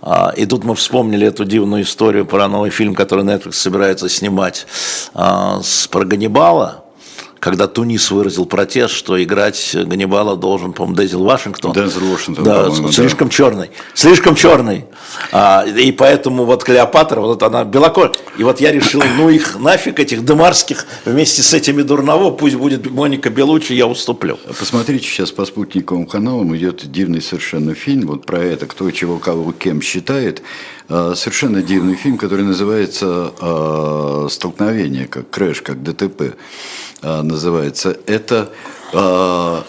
А, 0.00 0.32
и 0.34 0.46
тут 0.46 0.64
мы 0.64 0.74
вспомнили 0.74 1.26
эту 1.26 1.44
дивную 1.44 1.82
историю 1.82 2.24
про 2.24 2.48
новый 2.48 2.70
фильм, 2.70 2.94
который 2.94 3.24
Netflix 3.24 3.52
собирается 3.52 4.08
снимать 4.08 4.66
а, 5.14 5.60
с, 5.62 5.86
про 5.88 6.04
Ганнибала 6.04 6.85
когда 7.46 7.68
Тунис 7.68 8.10
выразил 8.10 8.44
протест, 8.44 8.92
что 8.92 9.22
играть 9.22 9.70
Ганнибала 9.72 10.36
должен, 10.36 10.72
по-моему, 10.72 11.00
Дезил 11.00 11.22
Вашингтон. 11.22 11.72
Дезил 11.74 12.10
Вашингтон, 12.10 12.44
да, 12.44 12.90
слишком 12.90 13.28
да. 13.28 13.34
черный, 13.34 13.70
слишком 13.94 14.34
черный. 14.34 14.86
А, 15.30 15.64
и 15.64 15.92
поэтому 15.92 16.44
вот 16.44 16.64
Клеопатра, 16.64 17.20
вот 17.20 17.44
она 17.44 17.62
белокожая. 17.62 18.14
И 18.36 18.42
вот 18.42 18.60
я 18.60 18.72
решил, 18.72 19.00
ну 19.16 19.30
их 19.30 19.60
нафиг, 19.60 20.00
этих 20.00 20.24
демарских, 20.24 20.86
вместе 21.04 21.42
с 21.42 21.54
этими 21.54 21.82
Дурново, 21.82 22.32
пусть 22.32 22.56
будет 22.56 22.90
Моника 22.90 23.30
Белучи, 23.30 23.74
я 23.74 23.86
уступлю. 23.86 24.40
Посмотрите, 24.58 25.06
сейчас 25.06 25.30
по 25.30 25.44
спутниковым 25.44 26.06
каналам 26.06 26.56
идет 26.56 26.90
дивный 26.90 27.22
совершенно 27.22 27.74
фильм, 27.74 28.08
вот 28.08 28.26
про 28.26 28.40
это, 28.40 28.66
кто 28.66 28.90
чего 28.90 29.20
кого 29.20 29.52
кем 29.52 29.82
считает. 29.82 30.42
А, 30.88 31.14
совершенно 31.14 31.62
дивный 31.62 31.94
фильм, 31.94 32.18
который 32.18 32.44
называется 32.44 33.32
а, 33.40 34.26
«Столкновение», 34.28 35.06
как 35.06 35.30
«Crash», 35.30 35.62
как 35.62 35.84
«ДТП». 35.84 36.34
А, 37.02 37.22
называется, 37.22 37.96
это 38.06 38.50
а, 38.92 39.64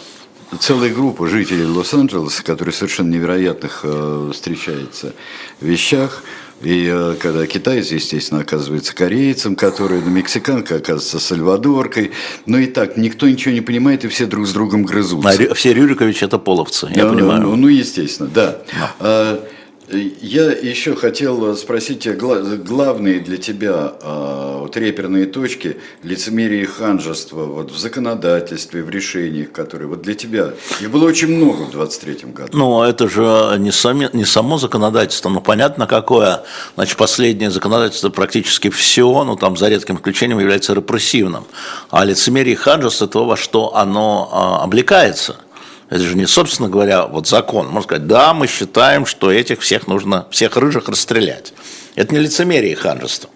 целая 0.60 0.94
группа 0.94 1.28
жителей 1.28 1.66
Лос-Анджелеса, 1.66 2.44
которые 2.44 2.74
совершенно 2.74 3.10
невероятных 3.10 3.82
а, 3.84 4.32
встречается 4.32 5.14
вещах. 5.62 6.24
И 6.62 7.16
когда 7.22 7.46
китаец, 7.46 7.96
естественно, 7.96 8.42
оказывается 8.42 8.96
корейцем, 8.96 9.56
который, 9.56 10.02
ну, 10.02 10.10
мексиканка 10.10 10.78
оказывается 10.78 11.20
сальвадоркой. 11.20 12.14
Но 12.48 12.58
и 12.58 12.66
так, 12.66 12.98
никто 12.98 13.30
ничего 13.30 13.54
не 13.54 13.62
понимает, 13.62 14.06
и 14.06 14.08
все 14.08 14.26
друг 14.26 14.48
с 14.48 14.54
другом 14.54 14.84
грызутся. 14.84 15.30
А 15.52 15.54
все 15.54 15.74
Рюриковичи– 15.74 16.24
это 16.26 16.40
половцы, 16.40 16.92
я 16.96 17.06
ну, 17.06 17.14
понимаю. 17.14 17.42
Ну, 17.44 17.56
ну, 17.58 17.68
естественно, 17.68 18.28
да. 18.34 18.58
Но. 19.00 19.40
Я 19.90 20.52
еще 20.52 20.96
хотел 20.96 21.56
спросить 21.56 22.02
тебя 22.02 22.16
главные 22.16 23.22
для 23.22 23.38
тебя 23.38 23.94
а, 24.02 24.60
вот 24.60 24.76
реперные 24.76 25.28
точки 25.28 25.78
лицемерия 26.04 26.64
и 26.64 26.66
ханжества 26.66 27.46
вот 27.46 27.72
в 27.72 27.78
законодательстве, 27.78 28.84
в 28.84 28.90
решениях, 28.90 29.54
которые 29.54 29.88
вот 29.88 30.02
для 30.02 30.14
тебя. 30.14 30.52
Их 30.82 30.92
было 30.92 31.06
очень 31.06 31.30
много 31.34 31.64
в 31.64 31.72
23 31.72 32.32
году. 32.34 32.50
Ну, 32.52 32.84
это 32.84 33.08
же 33.08 33.56
не, 33.60 33.72
сами, 33.72 34.10
не 34.12 34.26
само 34.26 34.58
законодательство, 34.58 35.30
но 35.30 35.40
понятно 35.40 35.88
какое. 35.88 36.44
Значит, 36.76 36.98
последнее 36.98 37.50
законодательство 37.50 38.10
практически 38.10 38.70
все, 38.70 39.24
ну 39.24 39.38
там 39.38 39.56
за 39.56 39.70
редким 39.70 39.96
исключением, 39.96 40.40
является 40.40 40.74
репрессивным. 40.74 41.46
А 41.92 42.04
лицемерие 42.04 42.54
и 42.54 42.58
ханжество 42.58 43.08
то, 43.08 43.24
во 43.24 43.38
что 43.38 43.74
оно 43.74 44.30
а, 44.34 44.64
облекается– 44.66 45.38
это 45.90 46.04
же 46.04 46.16
не, 46.16 46.26
собственно 46.26 46.70
говоря, 46.70 47.08
вот 47.08 47.28
закон. 47.28 47.68
Можно 47.68 47.82
сказать, 47.84 48.08
да, 48.08 48.34
мы 48.34 48.48
считаем, 48.48 49.06
что 49.06 49.32
этих 49.32 49.62
всех 49.62 49.88
нужно, 49.88 50.28
всех 50.32 50.58
рыжих 50.58 50.90
расстрелять. 50.90 51.54
Это 51.96 52.14
не 52.14 52.20
лицемерие 52.20 52.74
и 52.74 52.76
ханжество. 52.76 53.30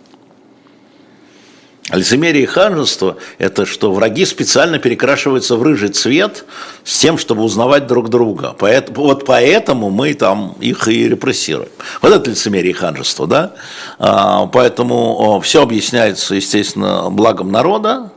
А 1.89 1.97
лицемерие 1.97 2.43
и 2.43 2.45
ханжество– 2.45 3.17
это 3.37 3.65
что 3.65 3.91
враги 3.93 4.25
специально 4.25 4.79
перекрашиваются 4.79 5.55
в 5.55 5.63
рыжий 5.63 5.89
цвет 5.89 6.45
с 6.83 6.99
тем, 6.99 7.17
чтобы 7.17 7.43
узнавать 7.43 7.87
друг 7.87 8.09
друга. 8.09 8.55
Поэтому, 8.57 9.01
вот 9.01 9.25
поэтому 9.25 9.89
мы 9.89 10.13
там 10.13 10.55
их 10.59 10.87
и 10.87 11.07
репрессируем. 11.07 11.69
Вот 12.01 12.13
это 12.13 12.29
лицемерие 12.29 12.71
и 12.71 12.75
ханжество, 12.75 13.27
да? 13.27 13.53
А, 13.97 14.45
поэтому 14.47 15.41
все 15.41 15.63
объясняется, 15.63 16.35
естественно, 16.35 17.09
благом 17.09 17.51
народа, 17.51 18.11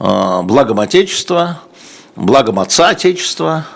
а, 0.00 0.42
благом 0.42 0.80
Отечества– 0.80 1.60
благом 2.18 2.58
отца 2.58 2.90
Отечества. 2.90 3.66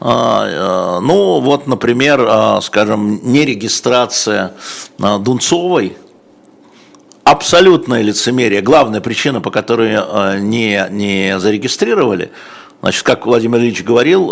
А, 0.00 0.96
а, 0.98 1.00
ну, 1.00 1.40
вот, 1.40 1.66
например, 1.66 2.24
а, 2.28 2.60
скажем, 2.60 3.20
нерегистрация 3.22 4.54
Дунцовой, 4.98 5.96
абсолютное 7.24 8.02
лицемерие. 8.02 8.62
Главная 8.62 9.00
причина, 9.00 9.40
по 9.40 9.50
которой 9.50 10.40
не, 10.40 10.84
не 10.90 11.38
зарегистрировали, 11.38 12.32
Значит, 12.80 13.04
как 13.04 13.26
Владимир 13.26 13.60
Ильич 13.60 13.84
говорил, 13.84 14.26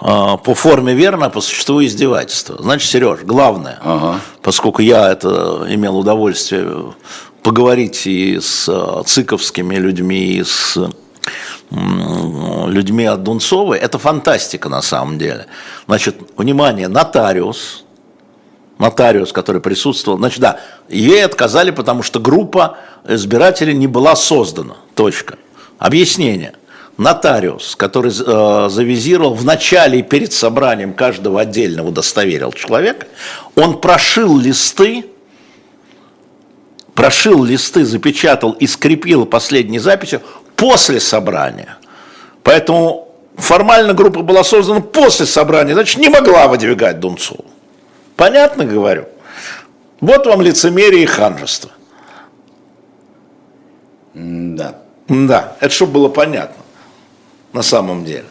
по 0.00 0.54
форме 0.54 0.94
верно, 0.94 1.28
по 1.28 1.42
существу 1.42 1.84
издевательство. 1.84 2.56
Значит, 2.58 2.88
Сереж, 2.88 3.20
главное, 3.22 3.78
ага. 3.82 4.20
поскольку 4.40 4.80
я 4.80 5.12
это 5.12 5.66
имел 5.68 5.98
удовольствие 5.98 6.94
поговорить 7.42 8.06
и 8.06 8.40
с 8.40 9.02
цыковскими 9.04 9.74
людьми, 9.74 10.38
и 10.38 10.42
с 10.42 10.78
людьми 11.70 13.04
от 13.04 13.22
Дунцовой, 13.22 13.78
это 13.78 13.98
фантастика 13.98 14.68
на 14.68 14.82
самом 14.82 15.18
деле. 15.18 15.46
Значит, 15.86 16.16
внимание, 16.36 16.88
нотариус, 16.88 17.84
нотариус, 18.78 19.32
который 19.32 19.60
присутствовал, 19.60 20.18
значит, 20.18 20.40
да, 20.40 20.60
ей 20.88 21.24
отказали, 21.24 21.70
потому 21.70 22.02
что 22.02 22.20
группа 22.20 22.78
избирателей 23.08 23.74
не 23.74 23.86
была 23.86 24.16
создана, 24.16 24.76
точка. 24.94 25.36
Объяснение. 25.78 26.52
Нотариус, 26.98 27.76
который 27.76 28.10
э, 28.10 28.68
завизировал 28.70 29.34
в 29.34 29.44
начале 29.44 29.98
и 29.98 30.02
перед 30.02 30.32
собранием 30.32 30.94
каждого 30.94 31.42
отдельно 31.42 31.86
удостоверил 31.86 32.52
человека, 32.52 33.06
он 33.54 33.82
прошил 33.82 34.38
листы, 34.38 35.04
прошил 36.94 37.44
листы, 37.44 37.84
запечатал 37.84 38.52
и 38.52 38.66
скрепил 38.66 39.26
последней 39.26 39.78
записью 39.78 40.22
после 40.56 41.00
собрания. 41.00 41.76
Поэтому 42.42 43.08
формально 43.36 43.92
группа 43.94 44.22
была 44.22 44.42
создана 44.44 44.80
после 44.80 45.26
собрания, 45.26 45.74
значит, 45.74 45.98
не 46.00 46.08
могла 46.08 46.48
выдвигать 46.48 47.00
Дунцову. 47.00 47.44
Понятно 48.16 48.64
говорю? 48.64 49.06
Вот 50.00 50.26
вам 50.26 50.42
лицемерие 50.42 51.02
и 51.02 51.06
ханжество. 51.06 51.70
Да. 54.14 54.80
Да, 55.08 55.56
это 55.60 55.72
чтобы 55.72 55.92
было 55.92 56.08
понятно 56.08 56.62
на 57.52 57.62
самом 57.62 58.04
деле. 58.04 58.24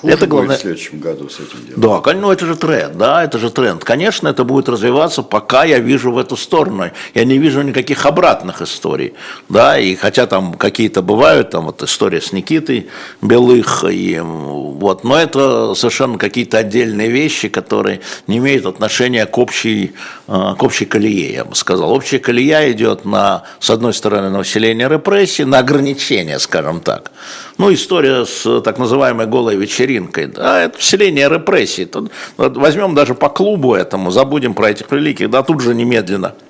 Хуже 0.00 0.12
это 0.12 0.26
главное... 0.26 0.56
в 0.56 0.60
следующем 0.60 1.00
году 1.00 1.28
с 1.30 1.40
этим 1.40 1.66
делом. 1.66 2.02
Да, 2.04 2.12
ну 2.12 2.30
это 2.30 2.44
же 2.44 2.54
тренд, 2.54 2.98
да, 2.98 3.24
это 3.24 3.38
же 3.38 3.50
тренд. 3.50 3.82
Конечно, 3.82 4.28
это 4.28 4.44
будет 4.44 4.68
развиваться, 4.68 5.22
пока 5.22 5.64
я 5.64 5.78
вижу 5.78 6.12
в 6.12 6.18
эту 6.18 6.36
сторону. 6.36 6.90
Я 7.14 7.24
не 7.24 7.38
вижу 7.38 7.62
никаких 7.62 8.04
обратных 8.04 8.60
историй, 8.60 9.14
да, 9.48 9.78
и 9.78 9.94
хотя 9.94 10.26
там 10.26 10.52
какие-то 10.54 11.00
бывают, 11.00 11.50
там 11.50 11.64
вот 11.64 11.82
история 11.82 12.20
с 12.20 12.32
Никитой 12.32 12.88
Белых, 13.22 13.84
и 13.88 14.20
вот, 14.20 15.02
но 15.02 15.16
это 15.16 15.74
совершенно 15.74 16.18
какие-то 16.18 16.58
отдельные 16.58 17.08
вещи, 17.08 17.48
которые 17.48 18.00
не 18.26 18.36
имеют 18.36 18.66
отношения 18.66 19.24
к 19.24 19.38
общей, 19.38 19.94
э, 20.28 20.54
к 20.58 20.62
общей 20.62 20.84
колее, 20.84 21.32
я 21.32 21.44
бы 21.46 21.54
сказал. 21.54 21.90
Общая 21.92 22.18
колея 22.18 22.70
идет 22.70 23.06
на, 23.06 23.44
с 23.60 23.70
одной 23.70 23.94
стороны, 23.94 24.28
на 24.28 24.40
усиление 24.40 24.88
репрессий, 24.88 25.44
на 25.44 25.60
ограничение, 25.60 26.38
скажем 26.38 26.80
так. 26.80 27.12
Ну, 27.58 27.72
история 27.72 28.26
с 28.26 28.60
так 28.60 28.78
называемой 28.78 29.26
голой 29.26 29.56
вечеринкой, 29.56 30.26
да, 30.26 30.64
это 30.64 30.78
вселение 30.78 31.28
репрессий. 31.28 31.86
Тут, 31.86 32.10
возьмем 32.36 32.94
даже 32.94 33.14
по 33.14 33.28
клубу 33.28 33.74
этому, 33.74 34.10
забудем 34.10 34.54
про 34.54 34.70
этих 34.70 34.90
великих, 34.92 35.30
да, 35.30 35.42
тут 35.42 35.60
же 35.60 35.74
немедленно– 35.74 36.34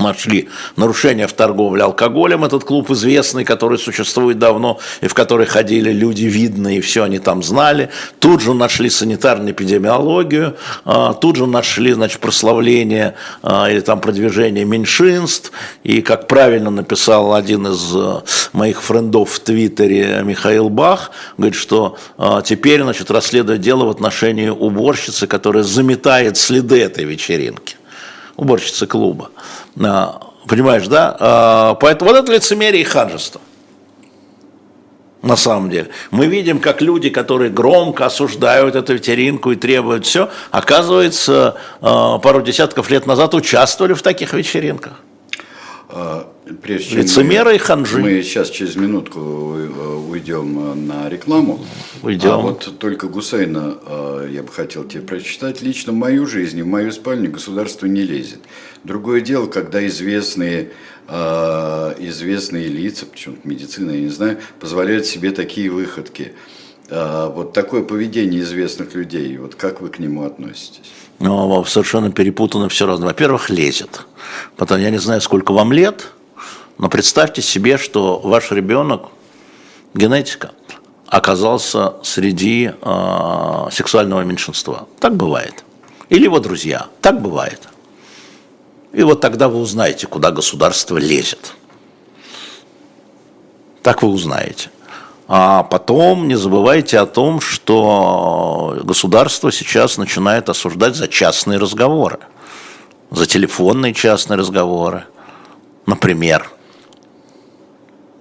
нашли 0.00 0.48
нарушения 0.76 1.26
в 1.26 1.32
торговле 1.32 1.84
алкоголем, 1.84 2.44
этот 2.44 2.64
клуб 2.64 2.90
известный, 2.90 3.44
который 3.44 3.78
существует 3.78 4.38
давно, 4.38 4.78
и 5.00 5.08
в 5.08 5.14
который 5.14 5.46
ходили 5.46 5.92
люди 5.92 6.24
видные, 6.24 6.78
и 6.78 6.80
все 6.80 7.04
они 7.04 7.18
там 7.18 7.42
знали. 7.42 7.90
Тут 8.18 8.40
же 8.40 8.54
нашли 8.54 8.90
санитарную 8.90 9.52
эпидемиологию, 9.52 10.56
а, 10.84 11.14
тут 11.14 11.36
же 11.36 11.46
нашли, 11.46 11.92
значит, 11.92 12.20
прославление 12.20 13.14
а, 13.42 13.70
или 13.70 13.80
там 13.80 14.00
продвижение 14.00 14.64
меньшинств, 14.64 15.52
и, 15.82 16.02
как 16.02 16.28
правильно 16.28 16.70
написал 16.70 17.34
один 17.34 17.66
из 17.68 17.94
а, 17.94 18.22
моих 18.52 18.82
френдов 18.82 19.30
в 19.30 19.40
Твиттере 19.40 20.22
Михаил 20.24 20.68
Бах, 20.68 21.10
говорит, 21.36 21.56
что 21.56 21.96
теперь, 22.44 22.82
значит, 22.82 23.10
расследует 23.10 23.60
дело 23.60 23.84
в 23.84 23.90
отношении 23.90 24.48
уборщицы, 24.48 25.26
которая 25.26 25.62
заметает 25.62 26.36
следы 26.36 26.80
этой 26.82 27.04
вечеринки 27.04 27.76
уборщицы 28.36 28.86
клуба. 28.86 29.30
Понимаешь, 30.46 30.86
да? 30.86 31.16
А, 31.18 31.74
поэтому 31.74 32.12
вот 32.12 32.18
это 32.20 32.32
лицемерие 32.32 32.82
и 32.82 32.84
ханжество. 32.84 33.40
На 35.22 35.34
самом 35.34 35.70
деле. 35.70 35.88
Мы 36.12 36.26
видим, 36.26 36.60
как 36.60 36.80
люди, 36.80 37.10
которые 37.10 37.50
громко 37.50 38.06
осуждают 38.06 38.76
эту 38.76 38.94
вечеринку 38.94 39.50
и 39.50 39.56
требуют 39.56 40.06
все, 40.06 40.30
оказывается, 40.52 41.56
а, 41.80 42.18
пару 42.18 42.42
десятков 42.42 42.90
лет 42.90 43.06
назад 43.06 43.34
участвовали 43.34 43.94
в 43.94 44.02
таких 44.02 44.34
вечеринках. 44.34 45.00
А, 45.88 46.32
прежде 46.62 46.90
чем 46.90 47.00
Лицемеры 47.00 47.50
мы, 47.50 47.54
и 47.56 47.58
ханжи. 47.58 47.98
Мы 47.98 48.22
сейчас 48.22 48.50
через 48.50 48.74
минутку 48.74 49.20
э, 49.20 49.96
уйдем 50.10 50.86
на 50.86 51.08
рекламу. 51.08 51.64
Уйдем. 52.02 52.30
А 52.30 52.36
вот 52.38 52.78
только 52.78 53.06
Гусейна 53.06 53.78
э, 53.86 54.28
я 54.32 54.42
бы 54.42 54.48
хотел 54.48 54.84
тебе 54.84 55.02
прочитать. 55.02 55.62
Лично 55.62 55.92
в 55.92 55.96
мою 55.96 56.26
жизнь, 56.26 56.60
в 56.60 56.66
мою 56.66 56.90
спальню 56.90 57.30
государство 57.30 57.86
не 57.86 58.02
лезет. 58.02 58.40
Другое 58.82 59.20
дело, 59.20 59.46
когда 59.46 59.86
известные, 59.86 60.72
э, 61.08 61.94
известные 62.00 62.66
лица, 62.66 63.06
почему-то 63.06 63.46
медицина, 63.46 63.92
я 63.92 64.00
не 64.00 64.08
знаю, 64.08 64.38
позволяют 64.58 65.06
себе 65.06 65.30
такие 65.30 65.70
выходки. 65.70 66.32
Вот 66.88 67.52
такое 67.52 67.82
поведение 67.82 68.42
известных 68.42 68.94
людей, 68.94 69.36
вот 69.38 69.56
как 69.56 69.80
вы 69.80 69.88
к 69.88 69.98
нему 69.98 70.22
относитесь? 70.22 70.92
Ну, 71.18 71.64
совершенно 71.64 72.10
перепутано 72.10 72.68
все 72.68 72.86
разное. 72.86 73.08
Во-первых, 73.08 73.48
лезет. 73.48 74.06
Потом, 74.56 74.80
я 74.80 74.90
не 74.90 74.98
знаю, 74.98 75.20
сколько 75.20 75.52
вам 75.52 75.72
лет, 75.72 76.08
но 76.78 76.88
представьте 76.88 77.40
себе, 77.40 77.78
что 77.78 78.18
ваш 78.18 78.50
ребенок, 78.50 79.06
генетика, 79.94 80.52
оказался 81.06 81.94
среди 82.02 82.72
э, 82.80 83.68
сексуального 83.72 84.22
меньшинства. 84.22 84.86
Так 85.00 85.16
бывает. 85.16 85.64
Или 86.10 86.24
его 86.24 86.38
друзья. 86.40 86.88
Так 87.00 87.22
бывает. 87.22 87.62
И 88.92 89.02
вот 89.02 89.20
тогда 89.20 89.48
вы 89.48 89.58
узнаете, 89.58 90.06
куда 90.06 90.30
государство 90.30 90.98
лезет. 90.98 91.54
Так 93.82 94.02
вы 94.02 94.08
узнаете. 94.08 94.70
А 95.28 95.64
потом 95.64 96.28
не 96.28 96.36
забывайте 96.36 96.98
о 96.98 97.06
том, 97.06 97.40
что 97.40 98.78
государство 98.84 99.50
сейчас 99.50 99.98
начинает 99.98 100.48
осуждать 100.48 100.94
за 100.94 101.08
частные 101.08 101.58
разговоры, 101.58 102.18
за 103.10 103.26
телефонные 103.26 103.92
частные 103.92 104.38
разговоры. 104.38 105.04
Например, 105.84 106.48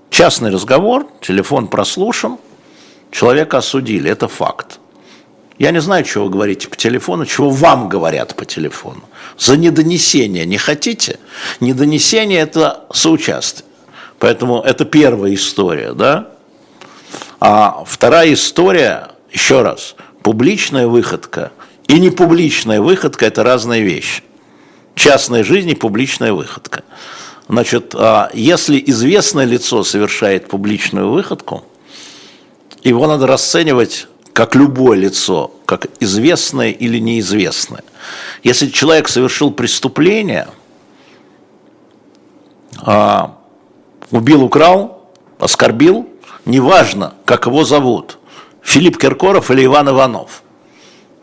частный 0.10 0.50
разговор, 0.50 1.08
телефон 1.22 1.68
прослушан, 1.68 2.38
человека 3.12 3.60
осудили, 3.60 4.10
это 4.10 4.28
факт. 4.28 4.80
Я 5.60 5.72
не 5.72 5.82
знаю, 5.82 6.04
чего 6.04 6.26
вы 6.26 6.32
говорите 6.32 6.68
по 6.68 6.76
телефону, 6.76 7.26
чего 7.26 7.50
вам 7.50 7.88
говорят 7.88 8.36
по 8.36 8.46
телефону. 8.46 9.04
За 9.38 9.56
недонесение 9.56 10.46
не 10.46 10.58
хотите? 10.58 11.20
Недонесение– 11.60 12.40
это 12.42 12.86
соучастие. 12.92 13.66
Поэтому 14.20 14.62
это 14.62 14.86
первая 14.86 15.34
история, 15.34 15.94
да? 15.94 16.35
А 17.40 17.84
вторая 17.86 18.34
история, 18.34 19.10
еще 19.32 19.62
раз, 19.62 19.96
публичная 20.24 20.88
выходка 20.88 21.52
и 21.88 22.00
непубличная 22.00 22.82
выходка– 22.82 23.26
это 23.28 23.44
разные 23.44 23.84
вещи. 23.84 24.24
Частная 24.96 25.44
жизнь 25.44 25.70
и 25.70 25.76
публичная 25.76 26.34
выходка. 26.34 26.84
Значит, 27.48 27.94
а 27.96 28.30
если 28.34 28.82
известное 28.88 29.46
лицо 29.46 29.84
совершает 29.84 30.48
публичную 30.48 31.12
выходку, 31.12 31.64
его 32.84 33.08
надо 33.08 33.28
расценивать 33.28 34.08
как 34.34 34.56
любое 34.56 34.98
лицо, 34.98 35.52
как 35.66 35.88
известное 36.00 36.72
или 36.72 37.00
неизвестное. 37.00 37.84
Если 38.44 38.68
человек 38.68 39.08
совершил 39.08 39.52
преступление, 39.52 40.48
а, 42.82 43.38
убил, 44.12 44.44
украл, 44.44 45.10
оскорбил, 45.40 46.10
неважно, 46.46 47.14
как 47.26 47.46
его 47.46 47.64
зовут, 47.64 48.18
Филипп 48.62 48.98
Киркоров 48.98 49.52
или 49.52 49.66
Иван 49.66 49.90
Иванов. 49.90 50.42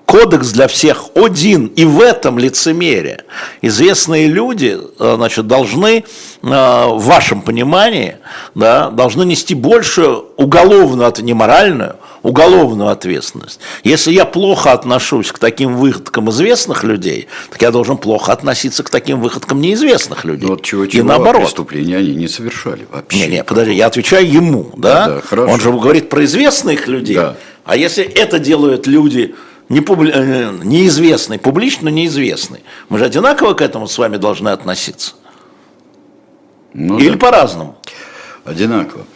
Кодекс 0.05 0.51
для 0.51 0.69
всех 0.69 1.07
один, 1.15 1.67
и 1.69 1.85
в 1.85 2.01
этом 2.01 2.39
лицемерие. 2.39 3.25
Известные 3.63 4.27
люди 4.27 4.79
э, 4.99 5.15
значит, 5.17 5.47
должны, 5.47 5.99
э, 5.99 6.05
в 6.43 6.99
вашем 6.99 7.41
понимании, 7.41 8.17
да, 8.55 8.91
должны 8.91 9.23
нести 9.23 9.55
большую 9.55 10.27
уголовную, 10.37 11.13
не 11.21 11.33
моральную, 11.33 11.97
уголовную 12.23 12.91
ответственность. 12.91 13.61
Если 13.85 14.13
я 14.13 14.25
плохо 14.25 14.73
отношусь 14.73 15.33
к 15.33 15.39
таким 15.39 15.77
выходкам 15.77 16.31
известных 16.31 16.85
людей, 16.85 17.29
так 17.51 17.61
я 17.63 17.71
должен 17.71 17.97
плохо 17.97 18.33
относиться 18.33 18.83
к 18.83 18.91
таким 18.91 19.21
выходкам 19.21 19.61
неизвестных 19.61 20.25
людей. 20.25 20.49
Вот 20.49 20.63
чего, 20.63 20.87
чего, 20.87 21.03
и 21.03 21.07
наоборот. 21.07 21.43
преступления 21.43 21.97
они 21.97 22.15
не 22.15 22.29
совершали 22.29 22.87
вообще. 22.91 23.19
Не, 23.19 23.37
не, 23.37 23.45
подожди, 23.45 23.75
я 23.75 23.87
отвечаю 23.87 24.31
ему, 24.31 24.71
да? 24.77 25.07
да, 25.07 25.15
да 25.17 25.21
хорошо. 25.21 25.53
Он 25.53 25.61
же 25.61 25.73
говорит 25.73 26.09
про 26.09 26.25
известных 26.25 26.87
людей. 26.87 27.17
Да. 27.17 27.37
А 27.65 27.77
если 27.77 28.05
это 28.05 28.39
делают 28.39 28.87
люди 28.87 29.35
не 29.69 29.81
публи... 29.81 30.13
Э, 30.15 30.53
неизвестные, 30.63 31.39
публично 31.39 31.89
неизвестные, 31.89 32.63
мы 32.89 32.99
же 32.99 33.05
одинаково 33.07 33.55
к 33.55 33.63
этому 33.63 33.89
с 33.89 33.99
вами 33.99 34.17
должны 34.17 34.51
относиться? 34.51 35.13
Ну, 36.75 36.99
Или 36.99 37.11
да. 37.11 37.19
по-разному? 37.19 37.77
Одинаково. 38.45 39.07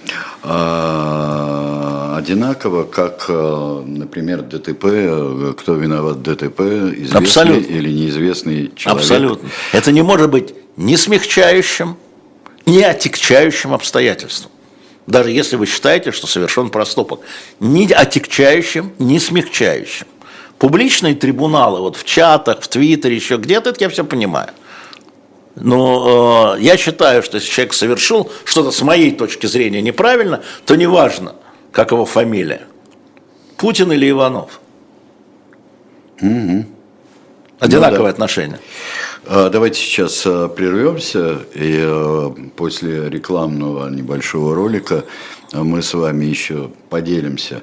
А, 0.42 1.65
одинаково, 2.16 2.85
как, 2.85 3.26
э, 3.29 3.83
например, 3.87 4.42
ДТП, 4.42 4.85
э, 4.85 5.55
кто 5.57 5.74
виноват 5.74 6.16
в 6.16 6.22
ДТП, 6.22 6.61
известный 6.61 7.18
Абсолютно. 7.18 7.72
или 7.72 7.92
неизвестный 7.92 8.72
человек. 8.74 9.02
Абсолютно. 9.02 9.48
Это 9.72 9.92
не 9.92 10.02
может 10.02 10.31
быть 10.31 10.55
ни 10.76 10.96
смягчающим, 10.96 11.96
ни 12.64 12.81
отягчающим 12.81 13.72
обстоятельством. 13.72 14.50
Даже 15.07 15.31
если 15.31 15.57
вы 15.57 15.66
считаете, 15.66 16.11
что 16.11 16.26
совершен 16.26 16.70
проступок. 16.70 17.20
Ни 17.61 17.90
отягчающим, 17.92 18.92
ни 18.98 19.18
смягчающим. 19.18 20.07
Публичные 20.59 21.14
трибуналы 21.14 21.81
вот 21.81 21.96
в 21.96 22.05
чатах, 22.05 22.61
в 22.61 22.68
Твиттере, 22.68 23.14
еще 23.14 23.37
где-то, 23.37 23.70
это 23.70 23.85
я 23.85 23.88
все 23.88 24.05
понимаю. 24.05 24.50
Но 25.55 26.57
э, 26.57 26.62
я 26.62 26.76
считаю, 26.76 27.22
что 27.22 27.37
если 27.37 27.50
человек 27.50 27.74
совершил 27.74 28.31
что-то 28.44 28.70
с 28.70 28.83
моей 28.83 29.12
точки 29.12 29.46
зрения 29.46 29.81
неправильно, 29.81 30.42
то 30.64 30.74
неважно, 30.74 31.35
как 31.76 31.92
его 31.92 32.06
фамилия. 32.06 32.62
Путин 33.58 33.92
или 33.92 34.08
Иванов. 34.08 34.60
Угу. 36.22 36.64
Одинаковое 37.58 37.98
ну, 37.98 38.04
да. 38.04 38.08
отношение. 38.08 38.58
А, 39.26 39.50
давайте 39.50 39.78
сейчас 39.78 40.22
а, 40.24 40.48
прервемся, 40.48 41.40
и 41.54 41.76
а, 41.84 42.34
после 42.56 43.10
рекламного 43.10 43.90
небольшого 43.90 44.54
ролика 44.54 45.04
мы 45.52 45.82
с 45.82 45.92
вами 45.92 46.24
еще 46.24 46.70
поделимся 46.88 47.62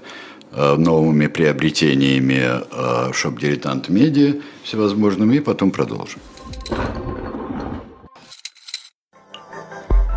новыми 0.51 1.25
приобретениями 1.25 3.11
Shop 3.13 3.39
Diletant 3.39 3.89
Media 3.89 4.35
всевозможными, 4.63 5.37
и 5.37 5.39
потом 5.39 5.71
продолжим. 5.71 6.19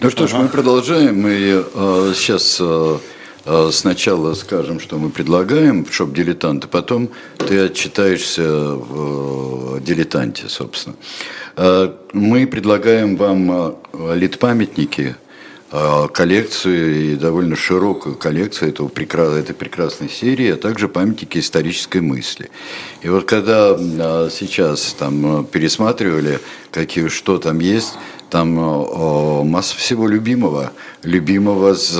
Ну 0.00 0.10
что 0.10 0.28
ж, 0.28 0.34
ага. 0.34 0.44
мы 0.44 0.48
продолжаем. 0.48 1.20
Мы 1.20 1.64
э, 1.74 2.12
сейчас 2.14 2.58
э, 2.60 2.98
э, 3.44 3.70
сначала 3.72 4.34
скажем, 4.34 4.78
что 4.78 4.96
мы 4.96 5.10
предлагаем 5.10 5.84
в 5.84 5.92
шоп-дилетант, 5.92 6.66
а 6.66 6.68
потом 6.68 7.10
ты 7.36 7.58
отчитаешься 7.66 8.48
в 8.48 9.78
э, 9.78 9.80
дилетанте, 9.80 10.48
собственно. 10.48 10.94
Э, 11.56 11.92
мы 12.12 12.46
предлагаем 12.46 13.16
вам 13.16 13.50
э, 13.50 14.14
лид-памятники, 14.14 15.16
э, 15.72 16.08
коллекцию 16.14 16.94
и 16.94 17.16
довольно 17.16 17.56
широкую 17.56 18.14
коллекцию 18.14 18.70
этого, 18.70 18.88
этой 19.36 19.54
прекрасной 19.56 20.08
серии, 20.08 20.52
а 20.52 20.56
также 20.56 20.86
памятники 20.86 21.38
исторической 21.38 22.02
мысли. 22.02 22.50
И 23.02 23.08
вот 23.08 23.24
когда 23.24 23.76
э, 23.76 24.28
сейчас 24.30 24.94
там 24.96 25.44
пересматривали, 25.46 26.38
какие, 26.70 27.08
что 27.08 27.38
там 27.38 27.58
есть, 27.58 27.94
там 28.30 28.58
о, 28.58 29.42
масса 29.44 29.76
всего 29.76 30.06
любимого. 30.06 30.72
Любимого, 31.02 31.74
с, 31.74 31.92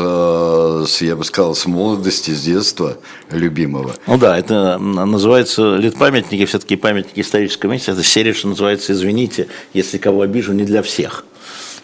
с, 0.87 1.03
я 1.03 1.17
бы 1.17 1.25
сказал, 1.25 1.55
с 1.55 1.67
молодости, 1.67 2.33
с 2.33 2.43
детства 2.43 2.99
любимого. 3.31 3.95
Ну 4.07 4.19
да, 4.19 4.39
это 4.39 4.79
называется 4.79 5.77
лет 5.77 5.97
памятники, 5.97 6.45
все-таки 6.45 6.77
памятники 6.77 7.21
исторической 7.21 7.69
месте. 7.69 7.93
Это 7.93 8.03
серия, 8.03 8.35
что 8.35 8.49
называется, 8.49 8.93
извините, 8.93 9.49
если 9.73 9.99
кого 9.99 10.23
обижу, 10.23 10.53
не 10.53 10.65
для 10.65 10.83
всех. 10.83 11.25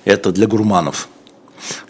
Это 0.05 0.33
для 0.33 0.47
гурманов. 0.47 1.09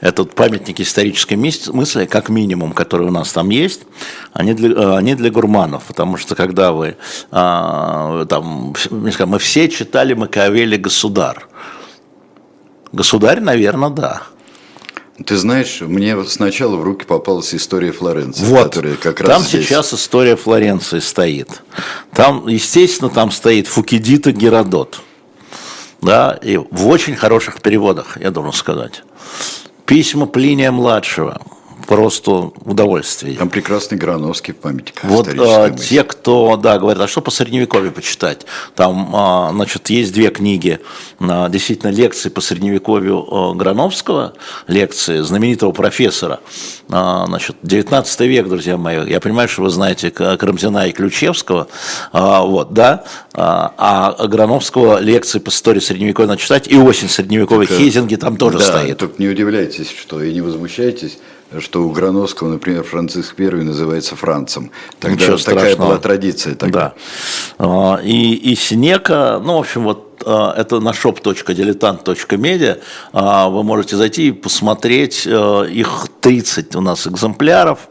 Это 0.00 0.24
памятники 0.24 0.82
исторической 0.82 1.34
мысли, 1.34 2.04
как 2.06 2.28
минимум, 2.28 2.72
которые 2.72 3.08
у 3.08 3.12
нас 3.12 3.32
там 3.32 3.50
есть, 3.50 3.82
они 4.32 4.54
для, 4.54 4.96
они 4.96 5.16
для 5.16 5.30
гурманов, 5.30 5.84
потому 5.84 6.16
что 6.16 6.36
когда 6.36 6.70
вы, 6.70 6.96
а, 7.32 8.24
там, 8.26 8.74
мы 8.90 9.38
все 9.40 9.68
читали 9.68 10.14
Макиавелли 10.14 10.76
«Государ», 10.76 11.48
Государь, 12.94 13.40
наверное, 13.40 13.90
да. 13.90 14.22
Ты 15.26 15.36
знаешь, 15.36 15.80
мне 15.80 16.24
сначала 16.24 16.76
в 16.76 16.82
руки 16.82 17.04
попалась 17.04 17.52
история 17.54 17.90
Флоренции, 17.90 18.44
вот, 18.44 18.64
которая 18.64 18.94
как 18.94 19.20
раз 19.20 19.28
Там 19.28 19.42
здесь... 19.42 19.66
сейчас 19.66 19.92
история 19.94 20.36
Флоренции 20.36 21.00
стоит. 21.00 21.62
Там, 22.12 22.46
естественно, 22.46 23.10
там 23.10 23.32
стоит 23.32 23.66
Фукидита 23.66 24.30
Геродот. 24.32 25.00
Да, 26.02 26.38
и 26.40 26.56
в 26.56 26.86
очень 26.86 27.16
хороших 27.16 27.62
переводах, 27.62 28.20
я 28.20 28.30
должен 28.30 28.52
сказать. 28.52 29.02
Письма 29.86 30.26
Плиния 30.26 30.70
младшего, 30.70 31.40
просто 31.86 32.52
удовольствие. 32.64 33.36
Там 33.36 33.48
прекрасный 33.48 33.98
Грановский 33.98 34.54
памятник. 34.54 35.02
Вот 35.04 35.28
а, 35.38 35.70
те, 35.70 36.04
кто, 36.04 36.56
да, 36.56 36.78
говорят, 36.78 37.02
а 37.02 37.08
что 37.08 37.20
по 37.20 37.30
средневековью 37.30 37.92
почитать? 37.92 38.46
Там, 38.74 39.14
а, 39.14 39.50
значит, 39.52 39.90
есть 39.90 40.12
две 40.12 40.30
книги, 40.30 40.80
а, 41.20 41.48
действительно, 41.48 41.90
лекции 41.90 42.28
по 42.28 42.40
средневековью 42.40 43.26
а, 43.30 43.54
Грановского, 43.54 44.34
лекции 44.66 45.20
знаменитого 45.20 45.72
профессора, 45.72 46.40
а, 46.90 47.26
значит, 47.26 47.56
19 47.62 48.20
век, 48.20 48.48
друзья 48.48 48.76
мои, 48.76 49.08
я 49.08 49.20
понимаю, 49.20 49.48
что 49.48 49.62
вы 49.62 49.70
знаете 49.70 50.10
Карамзина 50.10 50.88
и 50.88 50.92
Ключевского, 50.92 51.68
а, 52.12 52.42
вот, 52.42 52.72
да, 52.72 53.04
а, 53.32 53.74
а 53.76 54.26
Грановского 54.26 55.00
лекции 55.00 55.38
по 55.38 55.50
истории 55.50 55.80
средневековья 55.80 56.28
надо 56.28 56.40
читать, 56.40 56.68
и 56.68 56.76
осень 56.76 57.08
средневековой 57.08 57.66
только, 57.66 57.82
Хейзинги 57.82 58.16
там 58.16 58.36
тоже 58.36 58.58
да, 58.58 58.64
стоит. 58.64 58.98
только 58.98 59.20
не 59.20 59.28
удивляйтесь, 59.28 59.90
что 59.90 60.22
и 60.22 60.32
не 60.32 60.40
возмущайтесь, 60.40 61.18
что 61.60 61.82
у 61.82 61.90
Грановского, 61.90 62.48
например, 62.48 62.82
Франциск 62.84 63.38
I 63.38 63.50
называется 63.64 64.16
Францем. 64.16 64.70
Тогда 65.00 65.16
Ничего 65.16 65.36
такая 65.36 65.58
страшного. 65.58 65.88
была 65.88 65.98
традиция. 65.98 66.54
Тогда. 66.54 66.94
Да. 67.58 67.64
А, 67.66 68.00
и, 68.02 68.34
и 68.34 68.54
Синека, 68.54 69.40
ну, 69.44 69.56
в 69.56 69.60
общем, 69.60 69.84
вот 69.84 70.22
а, 70.26 70.54
это 70.56 70.80
на 70.80 70.90
shop.diletant.media, 70.90 72.80
а, 73.12 73.48
вы 73.48 73.62
можете 73.62 73.96
зайти 73.96 74.28
и 74.28 74.32
посмотреть, 74.32 75.26
их 75.26 76.06
30 76.20 76.76
у 76.76 76.80
нас 76.80 77.06
экземпляров, 77.06 77.88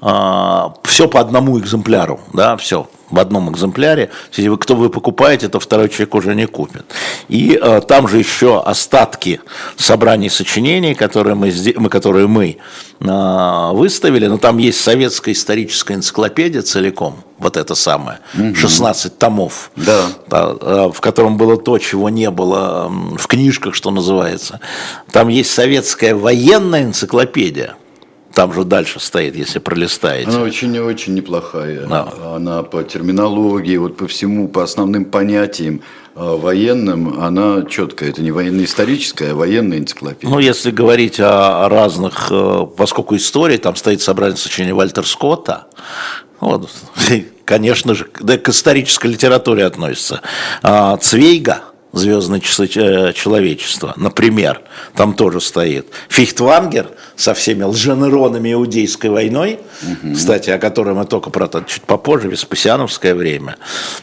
все 0.00 1.08
по 1.08 1.20
одному 1.20 1.58
экземпляру, 1.58 2.20
да, 2.32 2.56
все 2.56 2.88
в 3.14 3.20
одном 3.20 3.50
экземпляре. 3.50 4.10
Если 4.32 4.48
вы, 4.48 4.58
кто 4.58 4.74
вы 4.74 4.90
покупаете, 4.90 5.48
то 5.48 5.60
второй 5.60 5.88
человек 5.88 6.14
уже 6.14 6.34
не 6.34 6.46
купит. 6.46 6.84
И 7.28 7.58
э, 7.60 7.80
там 7.86 8.08
же 8.08 8.18
еще 8.18 8.60
остатки 8.60 9.40
собраний 9.76 10.28
сочинений, 10.28 10.94
которые 10.94 11.34
мы, 11.34 11.52
мы, 11.76 11.88
которые 11.88 12.26
мы 12.26 12.56
э, 13.00 13.70
выставили. 13.72 14.26
Но 14.26 14.38
там 14.38 14.58
есть 14.58 14.80
советская 14.80 15.34
историческая 15.34 15.94
энциклопедия 15.94 16.62
целиком, 16.62 17.22
вот 17.38 17.56
это 17.56 17.74
самое, 17.74 18.18
16 18.34 19.18
томов, 19.18 19.70
да. 19.76 20.06
Э, 20.30 20.90
в 20.92 21.00
котором 21.00 21.36
было 21.36 21.56
то, 21.56 21.78
чего 21.78 22.08
не 22.08 22.30
было 22.30 22.90
в 23.16 23.26
книжках, 23.26 23.74
что 23.74 23.90
называется. 23.90 24.60
Там 25.12 25.28
есть 25.28 25.52
советская 25.52 26.14
военная 26.14 26.82
энциклопедия– 26.82 27.76
там 28.34 28.52
же 28.52 28.64
дальше 28.64 29.00
стоит, 29.00 29.36
если 29.36 29.60
пролистаете. 29.60 30.28
Она 30.28 30.42
очень-очень 30.42 31.14
неплохая. 31.14 31.86
Да. 31.86 32.12
Она 32.34 32.62
по 32.62 32.82
терминологии, 32.82 33.76
вот 33.76 33.96
по 33.96 34.06
всему, 34.06 34.48
по 34.48 34.62
основным 34.62 35.04
понятиям 35.04 35.82
э, 36.14 36.20
военным, 36.20 37.20
она 37.22 37.62
четкая. 37.62 38.10
Это 38.10 38.22
не 38.22 38.32
военно-историческая, 38.32 39.30
а 39.30 39.34
военная 39.34 39.78
энциклопедия. 39.78 40.28
Ну, 40.28 40.40
если 40.40 40.70
говорить 40.70 41.20
о, 41.20 41.68
разных, 41.68 42.28
э, 42.30 42.66
поскольку 42.76 43.16
истории, 43.16 43.56
там 43.56 43.76
стоит 43.76 44.02
собрание 44.02 44.36
сочинений 44.36 44.72
Вальтер 44.72 45.06
Скотта, 45.06 45.68
вот, 46.40 46.68
конечно 47.44 47.94
же, 47.94 48.08
да, 48.20 48.36
к 48.36 48.48
исторической 48.48 49.06
литературе 49.06 49.64
относится. 49.64 50.22
А, 50.62 50.96
Цвейга– 50.96 51.62
звездные 51.94 52.40
часы 52.40 52.68
э, 52.74 53.12
человечества. 53.12 53.94
Например, 53.96 54.60
там 54.94 55.14
тоже 55.14 55.40
стоит 55.40 55.86
Фихтвангер 56.08 56.88
со 57.16 57.34
всеми 57.34 57.62
лженеронами 57.62 58.52
иудейской 58.52 59.10
войной, 59.10 59.60
угу. 59.82 60.14
кстати, 60.14 60.50
о 60.50 60.58
которой 60.58 60.94
мы 60.94 61.04
только 61.04 61.30
про 61.30 61.48
чуть 61.66 61.82
попозже, 61.82 62.28
Веспасиановское 62.28 63.14
время. 63.14 63.56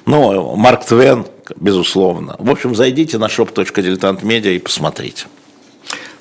Ну, 0.05 0.55
Марк 0.55 0.85
Твен, 0.85 1.25
безусловно. 1.55 2.35
В 2.39 2.49
общем, 2.49 2.75
зайдите 2.75 3.17
на 3.17 3.25
shop.diletantmedia 3.25 4.55
и 4.55 4.59
посмотрите. 4.59 5.25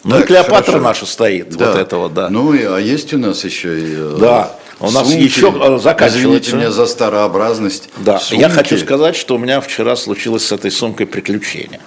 Ну 0.03 0.13
так, 0.13 0.25
и 0.25 0.27
Клеопатра 0.29 0.73
хорошо. 0.73 0.79
наша 0.81 1.07
стоит, 1.07 1.51
да. 1.51 1.73
вот 1.73 1.79
это 1.79 1.97
вот, 1.99 2.15
да. 2.15 2.31
Ну, 2.31 2.53
а 2.53 2.79
есть 2.79 3.13
у 3.13 3.19
нас 3.19 3.45
еще 3.45 3.79
и 3.79 3.95
э, 3.95 4.17
Да, 4.19 4.57
у 4.81 4.91
нас 4.91 5.09
сумки. 5.09 5.23
еще 5.23 5.49
э, 5.49 5.79
заканчивается. 5.79 6.19
Извините 6.19 6.57
меня 6.57 6.71
за 6.71 6.87
старообразность. 6.87 7.91
Да, 7.99 8.19
сумки. 8.19 8.41
я 8.41 8.49
хочу 8.49 8.79
сказать, 8.79 9.15
что 9.15 9.35
у 9.35 9.39
меня 9.39 9.61
вчера 9.61 9.95
случилось 9.95 10.47
с 10.47 10.53
этой 10.53 10.71
сумкой 10.71 11.07
приключение. 11.07 11.81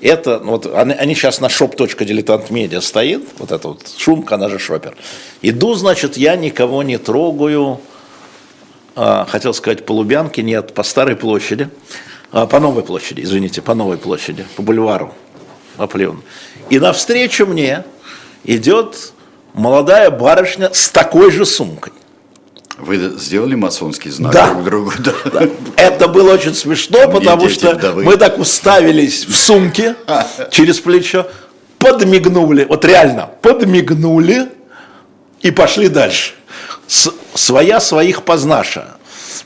Это, 0.00 0.38
вот, 0.38 0.66
они, 0.74 0.94
они 0.94 1.14
сейчас 1.14 1.40
на 1.40 1.46
shop.diletantmedia 1.46 2.80
стоит, 2.80 3.22
вот 3.38 3.52
эта 3.52 3.68
вот 3.68 3.82
шумка, 3.96 4.34
она 4.34 4.48
же 4.48 4.58
шопер. 4.58 4.96
Иду, 5.42 5.74
значит, 5.74 6.16
я 6.16 6.34
никого 6.34 6.82
не 6.82 6.98
трогаю, 6.98 7.80
а, 8.96 9.26
хотел 9.26 9.54
сказать 9.54 9.86
по 9.86 9.92
Лубянке, 9.92 10.42
нет, 10.42 10.74
по 10.74 10.82
Старой 10.82 11.14
площади, 11.14 11.68
а, 12.32 12.46
по 12.46 12.58
Новой 12.58 12.82
площади, 12.82 13.20
извините, 13.20 13.62
по 13.62 13.74
Новой 13.74 13.96
площади, 13.96 14.44
по 14.56 14.62
бульвару 14.62 15.14
Аплеон. 15.76 16.22
И 16.68 16.80
навстречу 16.80 17.46
мне 17.46 17.84
идет 18.42 19.12
молодая 19.54 20.10
барышня 20.10 20.70
с 20.72 20.88
такой 20.88 21.30
же 21.30 21.46
сумкой. 21.46 21.92
Вы 22.82 23.16
сделали 23.16 23.54
масонский 23.54 24.10
знак 24.10 24.32
да. 24.32 24.48
друг 24.48 24.64
другу? 24.64 24.92
Да. 24.98 25.12
да. 25.32 25.48
Это 25.76 26.08
было 26.08 26.34
очень 26.34 26.52
смешно, 26.52 27.08
потому 27.08 27.48
что 27.48 27.74
вдовы. 27.76 28.02
мы 28.02 28.16
так 28.16 28.38
уставились 28.38 29.24
в 29.24 29.36
сумке 29.36 29.94
через 30.50 30.80
плечо, 30.80 31.28
подмигнули, 31.78 32.64
вот 32.64 32.84
реально, 32.84 33.30
подмигнули 33.40 34.48
и 35.42 35.52
пошли 35.52 35.86
дальше. 35.86 36.32
С, 36.88 37.12
своя 37.34 37.78
своих 37.78 38.24
познаша. 38.24 38.96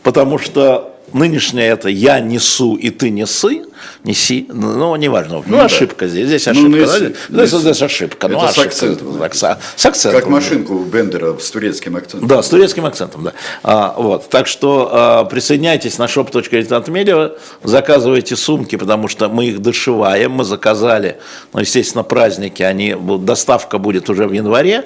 Потому 0.03 0.39
что 0.39 0.97
нынешнее 1.13 1.69
это 1.69 1.91
«я 1.91 2.21
несу 2.21 2.75
и 2.75 2.89
ты 2.89 3.11
несы», 3.11 3.65
неси, 4.05 4.47
ну, 4.53 4.95
неважно, 4.97 5.37
ну, 5.37 5.45
ну 5.47 5.61
ошибка 5.61 6.09
здесь, 6.09 6.27
здесь 6.27 6.49
ошибка, 6.49 6.69
ну, 6.69 6.77
неси, 6.77 7.15
да? 7.29 7.43
неси. 7.43 7.59
здесь 7.59 7.83
ошибка, 7.83 8.29
ну, 8.29 8.39
это 8.39 8.47
ну, 8.47 8.53
с 8.53 8.59
акцентом. 8.59 9.31
С 9.77 9.87
акцентом. 9.87 10.21
Как 10.21 10.31
машинку 10.31 10.75
у 10.75 10.85
Бендера 10.85 11.37
с 11.39 11.51
турецким 11.51 11.97
акцентом. 11.97 12.29
Да, 12.29 12.43
с 12.43 12.49
турецким 12.49 12.87
акцентом, 12.87 13.25
да. 13.25 13.33
А, 13.63 13.95
вот, 13.97 14.29
так 14.29 14.47
что 14.47 14.89
а, 14.93 15.25
присоединяйтесь 15.25 15.99
на 15.99 16.05
shop.diletantmedia, 16.05 17.37
заказывайте 17.63 18.37
сумки, 18.37 18.77
потому 18.77 19.09
что 19.09 19.29
мы 19.29 19.47
их 19.47 19.61
дошиваем, 19.61 20.33
мы 20.33 20.45
заказали, 20.45 21.19
ну, 21.53 21.61
естественно, 21.61 22.05
праздники, 22.05 22.63
они, 22.63 22.97
доставка 23.21 23.79
будет 23.79 24.09
уже 24.11 24.27
в 24.27 24.33
январе, 24.33 24.85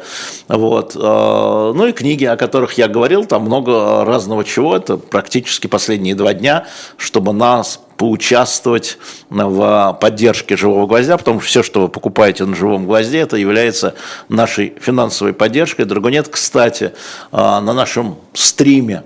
вот, 0.48 0.96
а, 0.96 1.72
ну 1.72 1.86
и 1.86 1.92
книги, 1.92 2.24
о 2.24 2.36
которых 2.36 2.74
я 2.74 2.88
говорил, 2.88 3.24
там 3.24 3.42
много 3.42 4.04
разного 4.04 4.44
чего, 4.44 4.76
это 4.76 4.96
практически 4.96 5.66
последние 5.66 6.14
два 6.14 6.34
дня, 6.34 6.66
чтобы 6.96 7.32
нас 7.32 7.80
поучаствовать 8.00 8.96
в 9.28 9.98
поддержке 10.00 10.56
живого 10.56 10.86
гвоздя, 10.86 11.18
потому 11.18 11.38
что 11.40 11.48
все, 11.50 11.62
что 11.62 11.82
вы 11.82 11.88
покупаете 11.88 12.46
на 12.46 12.56
живом 12.56 12.86
гвозде, 12.86 13.18
это 13.18 13.36
является 13.36 13.94
нашей 14.30 14.72
финансовой 14.80 15.34
поддержкой. 15.34 15.84
Другой 15.84 16.18
кстати, 16.22 16.94
а, 17.30 17.60
на 17.60 17.74
нашем 17.74 18.16
стриме 18.32 19.02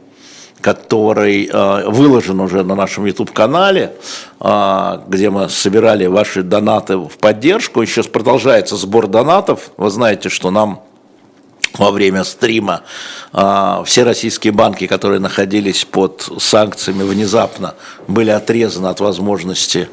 который 0.61 1.47
э, 1.53 1.89
выложен 1.91 2.41
уже 2.41 2.65
на 2.65 2.75
нашем 2.75 3.05
YouTube-канале, 3.05 3.93
где 4.41 5.29
мы 5.29 5.51
собирали 5.51 6.07
ваши 6.07 6.43
донаты 6.43 6.97
в 6.97 7.19
поддержку. 7.19 7.85
Сейчас 7.85 8.07
продолжается 8.07 8.77
сбор 8.77 9.07
донатов. 9.07 9.73
Вы 9.77 9.91
знаете, 9.91 10.31
что 10.31 10.51
нам 10.51 10.84
во 11.79 11.91
время 11.91 12.25
стрима 12.25 12.83
а, 13.33 13.83
все 13.85 14.05
российские 14.05 14.53
банки, 14.53 14.87
которые 14.87 15.21
находились 15.21 15.85
под 15.85 16.29
санкциями, 16.39 17.03
внезапно 17.03 17.75
были 18.07 18.31
отрезаны 18.31 18.87
от 18.89 19.01
возможности 19.01 19.89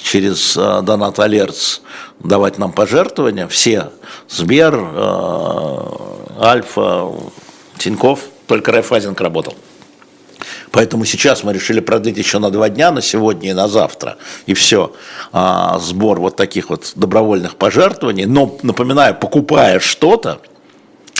через 0.00 0.56
а, 0.56 0.80
Донат 0.82 1.18
Алертс 1.18 1.80
давать 2.20 2.58
нам 2.58 2.72
пожертвования. 2.72 3.48
Все, 3.48 3.90
Сбер, 4.28 4.74
а, 4.76 6.20
Альфа, 6.40 7.10
Тиньков, 7.78 8.20
только 8.46 8.70
Райфайзинг 8.72 9.20
работал. 9.20 9.54
Поэтому 10.70 11.04
сейчас 11.04 11.44
мы 11.44 11.52
решили 11.52 11.80
продлить 11.80 12.16
еще 12.16 12.38
на 12.38 12.50
два 12.50 12.68
дня, 12.68 12.90
на 12.90 13.00
сегодня 13.00 13.50
и 13.50 13.52
на 13.52 13.68
завтра. 13.68 14.16
И 14.46 14.54
все. 14.54 14.92
Сбор 15.32 16.18
вот 16.18 16.34
таких 16.34 16.68
вот 16.68 16.92
добровольных 16.96 17.54
пожертвований. 17.54 18.24
Но, 18.24 18.58
напоминаю, 18.62 19.14
покупая 19.14 19.78
что-то, 19.78 20.40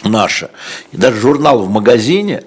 наша. 0.03 0.51
И 0.93 0.97
даже 0.97 1.21
журнал 1.21 1.61
в 1.61 1.71
магазине, 1.71 2.43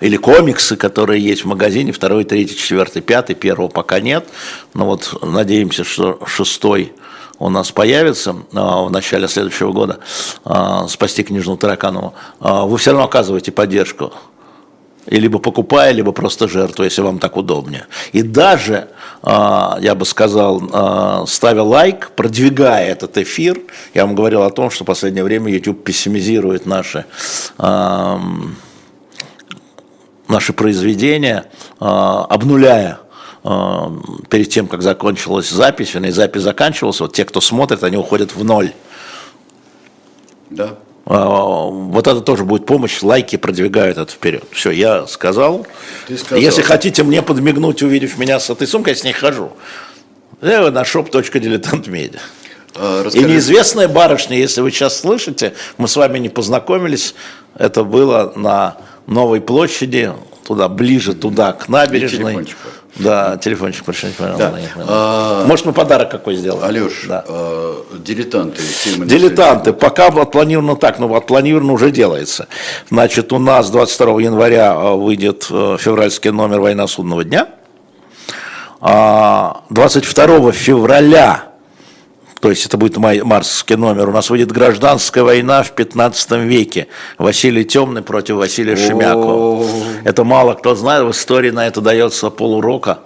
или 0.00 0.16
комиксы, 0.16 0.76
которые 0.76 1.22
есть 1.22 1.44
в 1.44 1.46
магазине, 1.46 1.92
второй, 1.92 2.24
третий, 2.24 2.56
четвертый, 2.56 3.02
пятый, 3.02 3.34
первого 3.34 3.68
пока 3.68 4.00
нет. 4.00 4.26
Но 4.74 4.86
вот 4.86 5.16
надеемся, 5.22 5.84
что 5.84 6.18
шестой 6.26 6.92
у 7.38 7.48
нас 7.48 7.72
появится 7.72 8.36
а, 8.52 8.84
в 8.84 8.90
начале 8.90 9.28
следующего 9.28 9.72
года, 9.72 9.98
а, 10.44 10.86
спасти 10.88 11.22
книжную 11.22 11.58
Тараканову, 11.58 12.14
а, 12.40 12.66
вы 12.66 12.78
все 12.78 12.90
равно 12.90 13.06
оказываете 13.06 13.50
поддержку 13.52 14.12
и 15.06 15.16
либо 15.18 15.38
покупая, 15.38 15.92
либо 15.92 16.12
просто 16.12 16.48
жертвуя, 16.48 16.88
если 16.88 17.02
вам 17.02 17.18
так 17.18 17.36
удобнее. 17.36 17.86
И 18.12 18.22
даже, 18.22 18.88
а, 19.22 19.78
я 19.80 19.94
бы 19.94 20.04
сказал, 20.04 20.62
а, 20.72 21.24
ставя 21.26 21.62
лайк, 21.62 22.12
продвигая 22.14 22.86
этот 22.88 23.18
эфир, 23.18 23.60
я 23.94 24.06
вам 24.06 24.14
говорил 24.14 24.42
о 24.42 24.50
том, 24.50 24.70
что 24.70 24.84
в 24.84 24.86
последнее 24.86 25.24
время 25.24 25.52
YouTube 25.52 25.84
пессимизирует 25.84 26.66
наши 26.66 27.04
а, 27.58 28.20
наши 30.28 30.54
произведения, 30.54 31.44
обнуляя 31.78 33.00
перед 33.42 34.48
тем, 34.48 34.66
как 34.66 34.80
закончилась 34.80 35.50
запись, 35.50 35.92
вернее, 35.92 36.12
запись 36.12 36.40
заканчивалась, 36.40 37.00
вот 37.00 37.12
те, 37.12 37.26
кто 37.26 37.42
смотрит, 37.42 37.82
они 37.82 37.98
уходят 37.98 38.34
в 38.34 38.42
ноль. 38.42 38.72
Да. 40.48 40.78
А, 41.04 41.66
вот 41.66 42.06
это 42.06 42.20
тоже 42.20 42.44
будет 42.44 42.66
помощь, 42.66 43.02
лайки 43.02 43.36
продвигают 43.36 43.98
это 43.98 44.10
вперед. 44.12 44.44
Все, 44.52 44.70
я 44.70 45.06
сказал. 45.06 45.66
сказал. 46.16 46.38
Если 46.38 46.62
хотите 46.62 47.02
мне 47.02 47.22
подмигнуть, 47.22 47.82
увидев 47.82 48.18
меня 48.18 48.38
с 48.38 48.50
этой 48.50 48.66
сумкой, 48.66 48.92
я 48.92 48.98
с 48.98 49.04
ней 49.04 49.12
хожу. 49.12 49.52
Я 50.40 50.70
на 50.70 50.82
shop.diletantmedia. 50.82 52.20
А, 52.74 53.08
И 53.12 53.22
неизвестная 53.22 53.88
барышня, 53.88 54.36
если 54.36 54.60
вы 54.60 54.70
сейчас 54.70 55.00
слышите, 55.00 55.54
мы 55.76 55.88
с 55.88 55.96
вами 55.96 56.18
не 56.18 56.28
познакомились, 56.28 57.14
это 57.56 57.84
было 57.84 58.32
на 58.36 58.76
Новой 59.06 59.40
площади, 59.40 60.12
туда, 60.46 60.68
ближе 60.68 61.14
туда, 61.14 61.52
к 61.52 61.68
набережной. 61.68 62.46
Да, 62.96 63.38
телефончик 63.38 63.84
пришлите, 63.84 64.14
Да. 64.18 64.52
А, 64.76 65.46
Может, 65.46 65.64
мы 65.64 65.72
подарок 65.72 66.10
какой 66.10 66.36
сделаем? 66.36 66.62
Алеш, 66.62 67.04
да. 67.08 67.24
а, 67.26 67.84
дилетанты. 67.98 68.60
Дилетанты. 68.98 69.72
Пока 69.72 70.08
отпланировано 70.08 70.76
так, 70.76 70.98
но 70.98 71.14
отпланировано 71.14 71.72
уже 71.72 71.90
делается. 71.90 72.48
Значит, 72.90 73.32
у 73.32 73.38
нас 73.38 73.70
22 73.70 74.20
января 74.20 74.72
а, 74.76 74.94
выйдет 74.94 75.46
э, 75.50 75.76
февральский 75.80 76.30
номер 76.30 76.60
«Война 76.60 76.86
судного 76.86 77.24
дня». 77.24 77.48
22 78.80 80.48
а, 80.48 80.52
февраля 80.52 81.51
то 82.42 82.50
есть 82.50 82.66
это 82.66 82.76
будет 82.76 82.96
май, 82.96 83.22
марсовский 83.22 83.76
номер, 83.76 84.08
у 84.08 84.12
нас 84.12 84.28
выйдет 84.28 84.50
гражданская 84.50 85.22
война 85.22 85.62
в 85.62 85.70
15 85.70 86.32
веке. 86.32 86.88
Василий 87.16 87.64
Темный 87.64 88.02
против 88.02 88.34
Василия 88.34 88.74
Шемякова. 88.74 89.64
Это 90.02 90.24
мало 90.24 90.54
кто 90.54 90.74
знает, 90.74 91.04
в 91.04 91.12
истории 91.12 91.50
на 91.50 91.68
это 91.68 91.80
дается 91.80 92.30
полурока. 92.30 92.98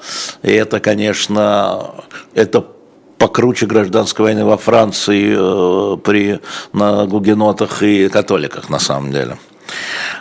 И 0.42 0.50
это, 0.50 0.80
конечно, 0.80 1.96
это 2.32 2.64
покруче 3.18 3.66
гражданской 3.66 4.24
войны 4.24 4.46
во 4.46 4.56
Франции 4.56 5.34
э, 5.36 5.96
при 5.98 6.40
на 6.72 7.04
гугенотах 7.04 7.82
и 7.82 8.08
католиках 8.08 8.70
на 8.70 8.78
самом 8.78 9.12
деле. 9.12 9.36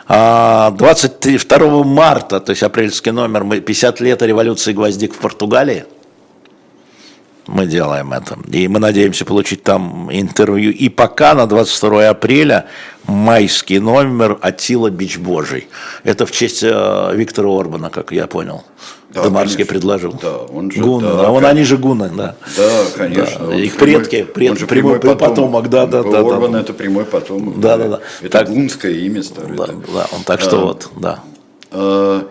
22 0.08 1.58
а, 1.58 1.84
марта, 1.86 2.42
то 2.42 2.50
есть 2.50 2.64
апрельский 2.64 3.14
номер, 3.14 3.46
мы 3.46 3.62
50 3.62 4.02
лет 4.02 4.22
революции 4.22 4.74
гвоздик 4.74 5.14
в 5.14 5.20
Португалии– 5.20 5.86
мы 7.48 7.66
делаем 7.66 8.14
это. 8.14 8.38
И 8.52 8.68
мы 8.68 8.80
надеемся 8.80 9.26
получить 9.26 9.64
там 9.64 10.10
интервью. 10.12 10.72
И 10.72 10.90
пока 10.90 11.34
на 11.34 11.46
22 11.48 12.10
апреля 12.10 12.68
майский 13.08 13.80
номер 13.80 14.38
Атила 14.42 14.90
Бич 14.90 15.18
Божий. 15.18 15.68
Это 16.04 16.26
в 16.26 16.32
честь 16.32 16.64
э, 16.64 17.12
Виктора 17.14 17.50
Орбана, 17.50 17.90
как 17.90 18.12
я 18.12 18.28
понял. 18.28 18.64
Да, 19.10 19.24
Демарский 19.24 19.58
конечно. 19.58 19.74
предложил. 19.74 20.20
Да, 20.22 20.38
он 20.40 20.72
же, 20.72 20.82
гуны, 20.82 21.08
да, 21.08 21.28
а 21.28 21.32
он, 21.32 21.46
они 21.46 21.64
же 21.64 21.78
гуны, 21.78 22.10
да. 22.10 22.36
Да, 22.58 22.70
конечно. 22.98 23.48
Да. 23.48 23.56
Их 23.56 23.78
предки, 23.78 24.24
прямой, 24.24 24.52
он 24.52 24.58
же 24.58 24.68
прямой, 24.68 25.00
прямой 25.00 25.18
потомок. 25.18 25.64
потомок, 25.64 25.70
да, 25.70 25.86
да, 25.86 26.04
да. 26.04 26.20
Орбан 26.20 26.52
да, 26.52 26.60
это 26.60 26.74
прямой 26.74 27.06
потомок. 27.06 27.60
Да, 27.60 27.78
да, 27.78 27.88
да. 27.88 28.00
Это 28.20 28.30
так, 28.30 28.50
гунское 28.50 28.92
имя 28.92 29.24
старое. 29.24 29.56
Да, 29.56 29.68
да, 29.68 30.08
он 30.12 30.24
так 30.24 30.42
что 30.42 30.58
а, 30.58 30.66
вот, 30.66 30.90
да. 30.98 31.20
А, 31.72 32.28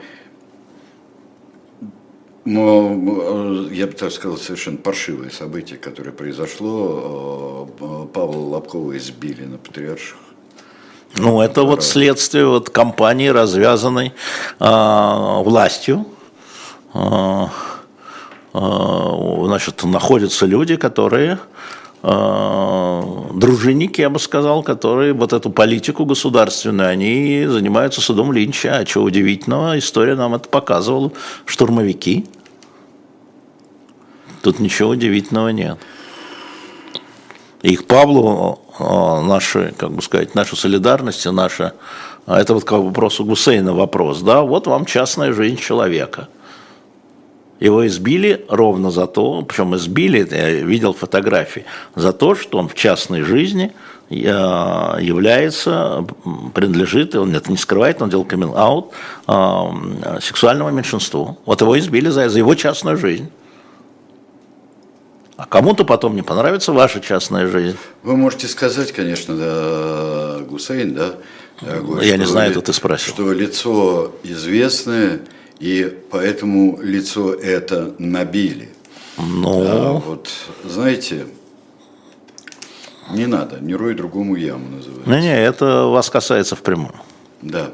Но, 2.45 3.69
я 3.71 3.87
бы 3.87 3.93
так 3.93 4.13
сказал, 4.13 4.37
совершенно 4.37 4.77
паршивое 4.77 5.31
событие, 5.31 5.79
которое 5.79 6.13
произошло. 6.13 7.69
Павла 8.13 8.37
Лобкова 8.37 8.97
избили 8.99 9.45
на 9.45 9.57
Патриарших. 9.57 10.19
Ну, 11.17 11.41
это 11.41 11.63
вот 11.63 11.85
следствие 11.85 12.47
вот 12.47 12.71
кампании, 12.71 13.29
развязанной 13.29 14.13
э, 14.59 15.43
властью. 15.43 16.07
Э, 16.93 17.47
э, 18.53 18.59
значит, 19.45 19.85
находятся 19.85 20.45
люди, 20.45 20.77
которые 20.77 21.35
э, 21.35 21.39
дружинники, 22.05 24.03
я 24.03 24.11
бы 24.11 24.19
сказал, 24.19 24.63
которые 24.63 25.15
вот 25.15 25.33
эту 25.33 25.49
политику 25.51 26.05
государственную, 26.05 26.91
они 26.91 27.47
занимаются 27.47 28.03
судом 28.03 28.31
Линча. 28.33 28.77
А 28.77 28.85
чего 28.85 29.05
удивительного, 29.05 29.79
история 29.79 30.15
нам 30.15 30.35
это 30.35 30.49
показывала. 30.49 31.13
Штурмовики. 31.47 32.27
Тут 34.43 34.61
ничего 34.61 34.91
удивительного 34.91 35.49
нет. 35.49 35.79
И 37.63 37.77
к 37.77 37.87
Павлу 37.87 38.61
а, 38.79 39.23
наши, 39.23 39.73
как 39.79 39.93
бы 39.93 40.03
сказать, 40.03 40.35
наша 40.35 40.57
солидарность, 40.57 41.25
наша, 41.25 41.73
а 42.27 42.39
это 42.39 42.53
вот 42.53 42.65
к 42.65 42.73
вопросу 42.73 43.25
Гусейна 43.25 43.73
вопрос, 43.73 44.21
да, 44.21 44.43
вот 44.43 44.67
вам 44.67 44.85
частная 44.85 45.33
жизнь 45.33 45.57
человека. 45.57 46.29
Его 47.61 47.87
избили 47.87 48.45
ровно 48.49 48.91
за 48.91 49.07
то, 49.07 49.43
причем 49.43 49.77
избили, 49.77 50.27
я 50.31 50.51
видел 50.51 50.93
фотографии, 50.93 51.65
за 51.95 52.13
то, 52.13 52.35
что 52.35 52.59
он 52.59 52.69
в 52.69 52.75
частной 52.75 53.23
жизни 53.23 53.73
а, 54.11 54.99
является, 55.01 56.05
принадлежит, 56.53 57.15
он 57.15 57.35
это 57.35 57.51
не 57.51 57.57
скрывает, 57.57 58.03
он 58.03 58.11
делал 58.11 58.25
камин-аут 58.25 58.93
сексуальному 60.21 60.71
меньшинству. 60.71 61.39
Вот 61.47 61.61
его 61.61 61.79
избили 61.79 62.09
за, 62.09 62.29
за 62.29 62.39
его 62.39 62.55
частную 62.55 62.97
жизнь. 62.97 63.31
А 65.37 65.47
кому-то 65.47 65.85
потом 65.85 66.15
не 66.15 66.23
понравится 66.23 66.73
ваша 66.73 67.01
частная 67.01 67.49
жизнь. 67.49 67.77
Вы 68.03 68.17
можете 68.17 68.47
сказать, 68.47 68.93
конечно, 68.93 69.37
да, 69.37 70.45
Гусейн, 70.45 70.95
да? 70.95 71.15
Говорю, 71.61 72.07
Я 72.07 72.17
не 72.17 72.25
знаю, 72.25 72.53
это 72.53 72.61
ты 72.61 72.73
спросил. 72.73 73.15
Что 73.15 73.33
лицо 73.33 74.13
известное, 74.23 75.21
и 75.59 75.97
поэтому 76.11 76.81
лицо 76.81 77.35
это 77.35 77.95
набили. 77.99 78.69
Ну... 79.19 79.65
Да, 79.65 79.93
вот, 79.93 80.29
знаете, 80.65 81.27
не 83.11 83.27
надо, 83.27 83.61
не 83.61 83.75
рой 83.75 83.95
другому 83.95 84.35
яму 84.37 84.77
называется. 84.77 85.11
Не-не, 85.11 85.45
это 85.45 85.85
вас 85.85 86.11
касается 86.11 86.57
впрямую. 86.57 86.95
Да. 87.43 87.71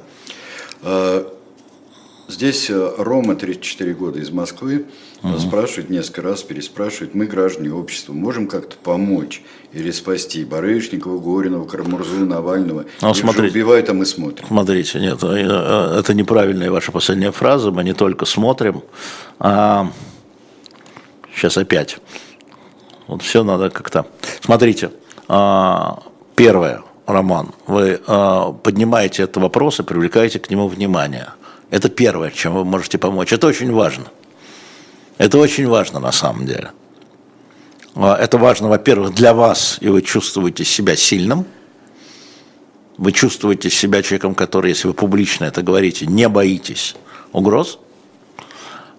Здесь 2.31 2.71
Рома, 2.71 3.35
34 3.35 3.93
года 3.95 4.21
из 4.21 4.31
Москвы, 4.31 4.87
угу. 5.23 5.39
спрашивает 5.39 5.91
несколько 5.91 6.23
раз, 6.23 6.43
переспрашивает, 6.43 7.15
мы, 7.15 7.27
граждане 7.27 7.73
общества, 7.73 8.13
можем 8.13 8.47
как-то 8.47 8.77
помочь 8.77 9.43
или 9.73 9.91
спасти 9.91 10.45
Барышникова, 10.45 11.19
Горинова, 11.19 11.67
Карамурзу, 11.67 12.25
Навального, 12.25 12.85
ну, 13.03 13.15
смотрите, 13.15 13.53
убивает, 13.53 13.89
а 13.89 13.95
мы 13.95 14.07
смотрим. 14.07 14.47
Смотрите, 14.47 15.01
нет, 15.01 15.19
э, 15.25 15.27
э, 15.27 15.99
это 15.99 16.15
неправильная 16.15 16.71
ваша 16.71 16.93
последняя 16.93 17.33
фраза, 17.33 17.73
мы 17.73 17.83
не 17.83 17.95
только 17.95 18.27
смотрим, 18.27 18.83
а 19.41 19.91
сейчас 21.35 21.57
опять, 21.57 21.99
вот 23.09 23.23
все 23.23 23.43
надо 23.43 23.71
как-то, 23.71 24.07
смотрите, 24.41 24.93
а, 25.27 26.01
первое, 26.37 26.83
Роман, 27.07 27.51
вы 27.67 28.01
а, 28.07 28.53
поднимаете 28.53 29.25
этот 29.25 29.39
вопрос 29.39 29.81
и 29.81 29.83
привлекаете 29.83 30.39
к 30.39 30.49
нему 30.49 30.69
внимание. 30.69 31.31
Это 31.71 31.89
первое, 31.89 32.31
чем 32.31 32.55
вы 32.55 32.65
можете 32.65 32.99
помочь. 32.99 33.33
Это 33.33 33.47
очень 33.47 33.73
важно. 33.73 34.07
Это 35.19 35.39
очень 35.39 35.69
важно 35.69 36.01
на 36.01 36.13
самом 36.13 36.47
деле. 36.47 36.73
А, 37.95 38.17
это 38.17 38.39
важно, 38.39 38.69
во-первых, 38.69 39.15
для 39.15 39.35
вас, 39.35 39.79
и 39.81 39.89
вы 39.89 40.03
чувствуете 40.03 40.65
себя 40.65 40.97
сильным. 40.97 41.47
Вы 42.97 43.13
чувствуете 43.13 43.71
себя 43.71 44.03
человеком, 44.03 44.35
который, 44.35 44.71
если 44.71 44.89
вы 44.89 44.95
публично 44.95 45.45
это 45.45 45.63
говорите, 45.63 46.07
не 46.07 46.29
боитесь 46.29 46.97
угроз. 47.33 47.79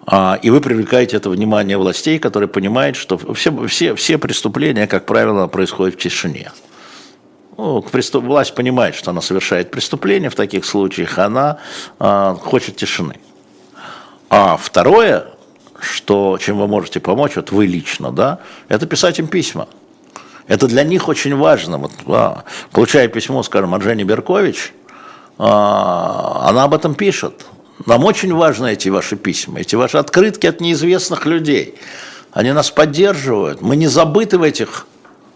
А, 0.05 0.39
и 0.41 0.49
вы 0.49 0.61
привлекаете 0.61 1.17
это 1.17 1.29
внимание 1.29 1.77
властей, 1.77 2.19
которые 2.19 2.49
понимают, 2.49 2.95
что 2.95 3.17
все, 3.33 3.67
все, 3.67 3.95
все 3.95 4.17
преступления, 4.17 4.87
как 4.87 5.05
правило, 5.05 5.47
происходят 5.47 5.95
в 5.95 5.97
тишине. 5.97 6.51
Ну. 7.61 7.85
Власть 8.13 8.55
понимает, 8.55 8.95
что 8.95 9.11
она 9.11 9.21
совершает 9.21 9.69
преступление 9.69 10.31
в 10.31 10.35
таких 10.35 10.65
случаях, 10.65 11.19
она 11.19 11.59
э, 11.99 12.35
хочет 12.41 12.75
тишины. 12.75 13.19
А 14.31 14.57
второе, 14.57 15.27
что, 15.79 16.39
чем 16.41 16.57
вы 16.57 16.67
можете 16.67 16.99
помочь, 16.99 17.35
вот 17.35 17.51
вы 17.51 17.67
лично, 17.67 18.11
да, 18.11 18.39
это 18.67 18.87
писать 18.87 19.19
им 19.19 19.27
письма. 19.27 19.67
Это 20.47 20.67
для 20.67 20.83
них 20.83 21.07
очень 21.07 21.35
важно. 21.35 21.77
Вот, 21.77 21.91
а, 22.07 22.45
получая 22.71 23.07
письмо, 23.07 23.43
скажем, 23.43 23.75
от 23.75 23.83
Жени 23.83 24.03
Беркович, 24.03 24.73
а, 25.37 26.47
она 26.49 26.63
об 26.63 26.73
этом 26.73 26.95
пишет. 26.95 27.45
Нам 27.85 28.05
очень 28.05 28.33
важны 28.33 28.73
эти 28.73 28.89
ваши 28.89 29.15
письма, 29.15 29.59
эти 29.59 29.75
ваши 29.75 29.97
открытки 29.97 30.47
от 30.47 30.61
неизвестных 30.61 31.27
людей. 31.27 31.75
Они 32.31 32.51
нас 32.53 32.71
поддерживают. 32.71 33.61
Мы 33.61 33.75
не 33.75 33.87
забыты 33.87 34.39
в 34.39 34.43
этих 34.43 34.87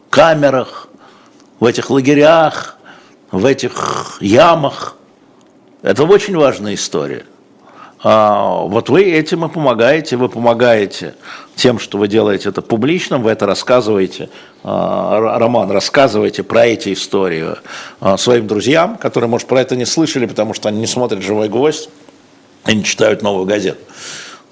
камерах, 0.10 0.88
в 1.60 1.66
этих 1.66 1.90
лагерях, 1.90 2.78
в 3.32 3.46
этих 3.46 4.18
ямах. 4.22 4.96
Это 5.82 6.04
очень 6.04 6.36
важная 6.36 6.74
история. 6.74 7.26
А, 8.08 8.62
вот 8.62 8.90
вы 8.90 9.04
этим 9.04 9.46
и 9.46 9.50
помогаете, 9.50 10.16
вы 10.16 10.30
помогаете 10.30 11.16
тем, 11.56 11.80
что 11.80 11.98
вы 11.98 12.08
делаете 12.08 12.50
это 12.50 12.62
публично, 12.62 13.18
вы 13.18 13.32
это 13.32 13.48
рассказываете, 13.48 14.30
а, 14.64 15.40
Роман, 15.40 15.72
рассказываете 15.72 16.44
про 16.44 16.68
эти 16.68 16.94
истории 16.94 17.56
а, 18.00 18.18
своим 18.18 18.46
друзьям, 18.46 18.98
которые, 18.98 19.28
может, 19.28 19.48
про 19.48 19.60
это 19.60 19.76
не 19.76 19.86
слышали, 19.86 20.28
потому 20.28 20.54
что 20.54 20.70
они 20.70 20.82
не 20.82 20.86
смотрят 20.86 21.24
«Живой 21.24 21.50
гвоздь» 21.50 21.90
и 22.68 22.76
не 22.76 22.84
читают 22.84 23.24
«Новую 23.24 23.48
газету». 23.48 23.80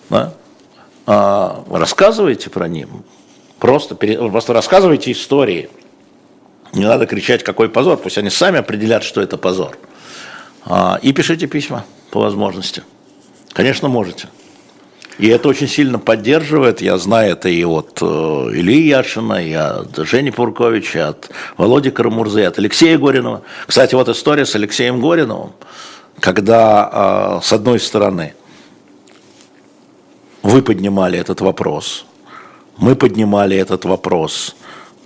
Да? 0.09 0.33
Рассказывайте 1.05 2.49
про 2.49 2.67
них, 2.67 2.87
просто, 3.59 3.93
просто 3.93 4.53
рассказывайте 4.53 5.11
истории. 5.11 5.69
Не 6.73 6.85
надо 6.85 7.05
кричать, 7.05 7.43
какой 7.43 7.69
позор, 7.69 7.97
пусть 7.97 8.17
они 8.17 8.29
сами 8.29 8.59
определят, 8.59 9.03
что 9.03 9.21
это 9.21 9.37
позор. 9.37 9.77
И 11.01 11.13
пишите 11.13 11.47
письма 11.47 11.85
по 12.09 12.19
возможности. 12.19 12.83
Конечно, 13.53 13.87
можете. 13.87 14.27
И 15.19 15.27
это 15.27 15.47
очень 15.47 15.67
сильно 15.67 15.99
поддерживает, 15.99 16.81
я 16.81 16.97
знаю 16.97 17.33
это 17.33 17.47
и 17.47 17.63
от 17.63 17.99
э, 18.01 18.05
Ильи 18.05 18.87
Яшина, 18.87 19.45
и 19.45 19.53
от 19.53 19.95
Жени 19.95 20.31
Пурковича, 20.31 21.09
от 21.09 21.29
Володи 21.55 21.91
Карамурзы, 21.91 22.43
от 22.45 22.57
Алексея 22.57 22.97
Горинова. 22.97 23.43
Кстати, 23.67 23.93
вот 23.93 24.09
история 24.09 24.47
с 24.47 24.55
Алексеем 24.55 24.99
Гориновым, 24.99 25.51
когда, 26.19 27.39
э, 27.41 27.45
с 27.45 27.53
одной 27.53 27.79
стороны, 27.79 28.33
вы 30.41 30.63
поднимали 30.63 31.19
этот 31.19 31.41
вопрос, 31.41 32.05
мы 32.77 32.95
поднимали 32.95 33.55
этот 33.55 33.85
вопрос, 33.85 34.55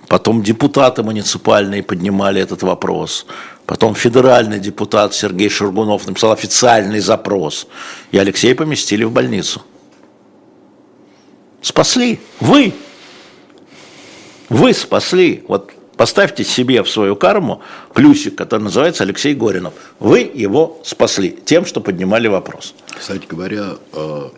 потом 0.08 0.44
депутаты 0.44 1.04
муниципальные 1.04 1.84
поднимали 1.84 2.42
этот 2.42 2.64
вопрос, 2.64 3.26
Потом 3.68 3.96
федеральный 3.96 4.60
депутат 4.60 5.14
Сергей 5.14 5.50
Шургунов 5.50 6.08
написал 6.08 6.32
официальный 6.32 7.02
запрос. 7.02 7.68
И 8.14 8.18
Алексея 8.18 8.56
поместили 8.56 9.04
в 9.04 9.12
больницу. 9.12 9.62
Спасли. 11.62 12.22
Вы. 12.40 12.74
Вы 14.48 14.74
спасли. 14.74 15.44
Вот 15.50 15.74
поставьте 15.98 16.46
себе 16.46 16.82
в 16.82 16.90
свою 16.90 17.18
карму 17.18 17.62
плюсик, 17.94 18.36
который 18.36 18.62
называется 18.62 19.04
Алексей 19.04 19.34
Горинов. 19.34 19.74
Вы 20.00 20.20
его 20.34 20.80
спасли 20.86 21.38
тем, 21.44 21.66
что 21.66 21.82
поднимали 21.82 22.30
вопрос. 22.30 22.74
Кстати 22.98 23.26
говоря, 23.28 23.74
а, 23.92 24.32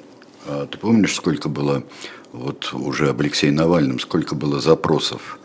а 0.47 0.65
ты 0.65 0.79
помнишь, 0.79 1.13
сколько 1.13 1.49
было, 1.49 1.83
вот 2.31 2.73
уже 2.73 3.09
об 3.09 3.21
Алексее 3.21 3.51
Навальном, 3.51 3.99
сколько 3.99 4.33
было 4.33 4.59
запросов? 4.59 5.37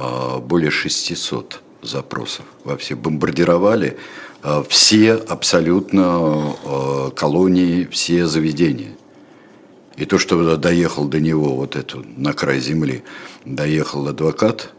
А, 0.00 0.38
более 0.38 0.70
600 0.70 1.60
запросов 1.82 2.44
во 2.62 2.76
все. 2.76 2.94
Бомбардировали 2.94 3.96
э, 4.44 4.62
все 4.68 5.14
абсолютно 5.14 6.54
э, 6.64 7.10
колонии, 7.16 7.88
все 7.90 8.26
заведения. 8.26 8.96
И 9.96 10.04
то, 10.04 10.18
что 10.18 10.56
доехал 10.56 11.08
до 11.08 11.18
него 11.18 11.56
вот 11.56 11.74
эту 11.74 12.04
на 12.16 12.32
край 12.32 12.60
земли, 12.60 13.02
доехал 13.44 14.06
адвокат– 14.06 14.72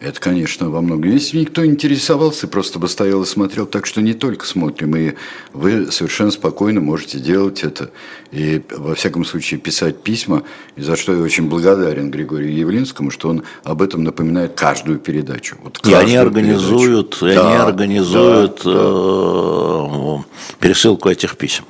это, 0.00 0.18
конечно, 0.20 0.70
во 0.70 0.80
многом. 0.80 1.10
Если 1.10 1.38
никто 1.38 1.64
интересовался, 1.64 2.48
просто 2.48 2.78
бы 2.78 2.88
стоял 2.88 3.22
и 3.22 3.26
смотрел. 3.26 3.66
Так 3.66 3.86
что 3.86 4.00
не 4.00 4.14
только 4.14 4.46
смотрим, 4.46 4.96
и 4.96 5.14
вы 5.52 5.92
совершенно 5.92 6.30
спокойно 6.30 6.80
можете 6.80 7.18
делать 7.18 7.62
это. 7.62 7.90
И, 8.32 8.62
во 8.70 8.94
всяком 8.94 9.24
случае, 9.24 9.60
писать 9.60 10.02
письма, 10.02 10.42
и 10.76 10.82
за 10.82 10.96
что 10.96 11.14
я 11.14 11.22
очень 11.22 11.48
благодарен 11.48 12.10
Григорию 12.10 12.54
Явлинскому, 12.54 13.10
что 13.10 13.28
он 13.28 13.44
об 13.62 13.82
этом 13.82 14.02
напоминает 14.02 14.54
каждую 14.54 14.98
передачу. 14.98 15.56
Вот 15.62 15.78
каждую 15.78 16.00
и 16.00 16.02
они 16.02 16.16
организуют, 16.16 17.18
передачу. 17.20 17.26
и 17.26 17.34
да, 17.34 17.48
они 17.48 17.56
организуют 17.56 18.60
да, 18.64 18.70
да. 18.72 18.80
Э, 18.80 20.18
пересылку 20.60 21.08
этих 21.08 21.36
писем. 21.36 21.64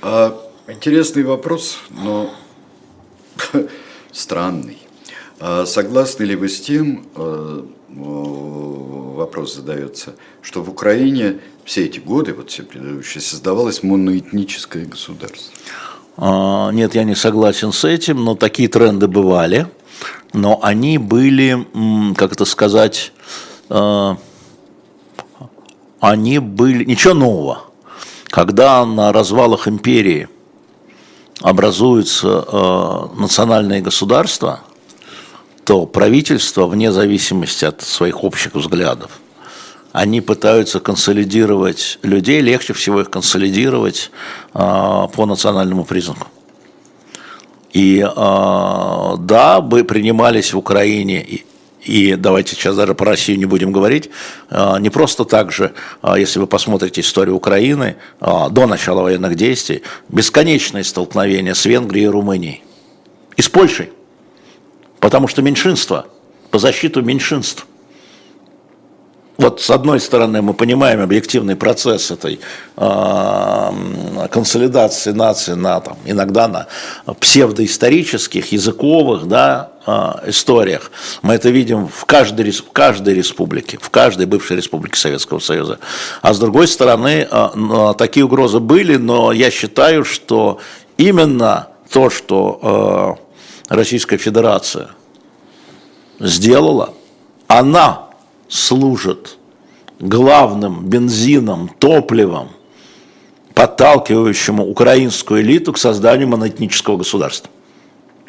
А 0.00 0.42
Интересный 0.68 1.22
вопрос, 1.22 1.78
но 1.90 2.34
странный. 4.12 4.78
А 5.38 5.66
согласны 5.66 6.24
ли 6.24 6.36
вы 6.36 6.48
с 6.48 6.60
тем, 6.60 7.06
э, 7.14 7.62
вопрос 9.16 9.54
задается, 9.54 10.14
что 10.42 10.62
в 10.62 10.70
Украине 10.70 11.40
все 11.64 11.84
эти 11.84 11.98
годы, 11.98 12.32
вот 12.32 12.50
все 12.50 12.62
предыдущие, 12.62 13.20
создавалось 13.20 13.82
моноэтническое 13.82 14.86
государство? 14.86 15.52
А, 16.16 16.70
нет, 16.70 16.94
я 16.94 17.04
не 17.04 17.14
согласен 17.14 17.72
с 17.72 17.84
этим, 17.84 18.24
но 18.24 18.34
такие 18.34 18.68
тренды 18.68 19.08
бывали, 19.08 19.66
но 20.32 20.58
они 20.62 20.96
были, 20.96 21.66
как 22.14 22.32
это 22.32 22.44
сказать, 22.46 23.12
э, 23.68 24.16
они 26.00 26.38
были, 26.38 26.84
ничего 26.84 27.14
нового. 27.14 27.64
Когда 28.28 28.84
на 28.86 29.12
развалах 29.12 29.68
империи 29.68 30.28
образуются 31.40 32.44
э, 32.46 33.20
национальные 33.20 33.82
государства, 33.82 34.60
то 35.66 35.84
правительство, 35.84 36.66
вне 36.66 36.92
зависимости 36.92 37.64
от 37.64 37.82
своих 37.82 38.22
общих 38.22 38.54
взглядов, 38.54 39.10
они 39.90 40.20
пытаются 40.20 40.78
консолидировать 40.78 41.98
людей, 42.02 42.40
легче 42.40 42.72
всего 42.72 43.00
их 43.00 43.10
консолидировать 43.10 44.12
э, 44.54 44.58
по 44.58 45.26
национальному 45.26 45.84
признаку. 45.84 46.28
И 47.72 47.98
э, 47.98 49.14
да, 49.18 49.60
бы 49.60 49.82
принимались 49.82 50.52
в 50.52 50.58
Украине 50.58 51.42
и 51.82 52.16
давайте 52.16 52.54
сейчас 52.54 52.76
даже 52.76 52.94
про 52.94 53.10
Россию 53.10 53.38
не 53.38 53.44
будем 53.44 53.70
говорить, 53.70 54.10
а, 54.50 54.78
не 54.80 54.90
просто 54.90 55.24
так 55.24 55.52
же, 55.52 55.72
а, 56.02 56.18
если 56.18 56.40
вы 56.40 56.48
посмотрите 56.48 57.00
историю 57.00 57.36
Украины 57.36 57.94
а, 58.18 58.48
до 58.48 58.66
начала 58.66 59.02
военных 59.02 59.36
действий, 59.36 59.82
бесконечные 60.08 60.82
столкновения 60.82 61.54
с 61.54 61.64
Венгрией 61.64 62.06
и 62.06 62.08
Румынией. 62.08 62.64
И 63.36 63.42
с 63.42 63.48
Польшей. 63.48 63.90
Потому 65.00 65.28
что 65.28 65.42
меньшинство, 65.42 66.06
по 66.50 66.58
защиту 66.58 67.02
меньшинств– 67.02 67.66
вот 69.38 69.60
с 69.60 69.70
одной 69.70 70.00
стороны 70.00 70.40
мы 70.40 70.54
понимаем 70.54 71.02
объективный 71.02 71.56
процесс 71.56 72.10
этой 72.10 72.40
э, 72.76 73.70
консолидации 74.30 75.12
нации 75.12 75.52
на 75.52 75.80
там, 75.80 75.98
иногда 76.06 76.48
на 76.48 76.66
псевдоисторических, 77.14 78.52
языковых 78.52 79.26
да, 79.26 79.72
э, 79.86 80.30
историях. 80.30 80.90
Мы 81.20 81.34
это 81.34 81.50
видим 81.50 81.86
в 81.86 82.06
каждой, 82.06 82.50
в 82.50 82.72
каждой 82.72 83.12
республике, 83.12 83.78
в 83.80 83.90
каждой 83.90 84.24
бывшей 84.24 84.56
республике 84.56 84.98
Советского 84.98 85.38
Союза. 85.38 85.80
А 86.22 86.32
с 86.32 86.38
другой 86.38 86.66
стороны, 86.66 87.28
э, 87.30 87.94
такие 87.98 88.24
угрозы 88.24 88.58
были, 88.58 88.96
но 88.96 89.32
я 89.32 89.50
считаю, 89.50 90.06
что 90.06 90.60
именно 90.96 91.68
то, 91.90 92.08
что 92.08 93.18
э, 93.20 93.25
Российская 93.68 94.16
Федерация 94.16 94.90
сделала, 96.20 96.94
она 97.48 98.10
служит 98.48 99.38
главным 99.98 100.86
бензином, 100.86 101.70
топливом, 101.78 102.50
подталкивающему 103.54 104.64
украинскую 104.64 105.40
элиту 105.42 105.72
к 105.72 105.78
созданию 105.78 106.28
моноэтнического 106.28 106.98
государства. 106.98 107.50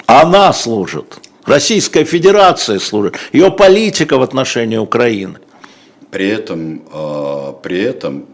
Она 0.05 0.53
служит, 0.53 1.19
Российская 1.45 2.03
Федерация 2.03 2.79
служит, 2.79 3.17
ее 3.31 3.51
политика 3.51 4.17
в 4.17 4.21
отношении 4.21 4.77
Украины. 4.77 5.37
При 6.09 6.29
этом, 6.29 6.81
а, 6.91 7.53
при 7.53 7.79
этом 7.79 8.25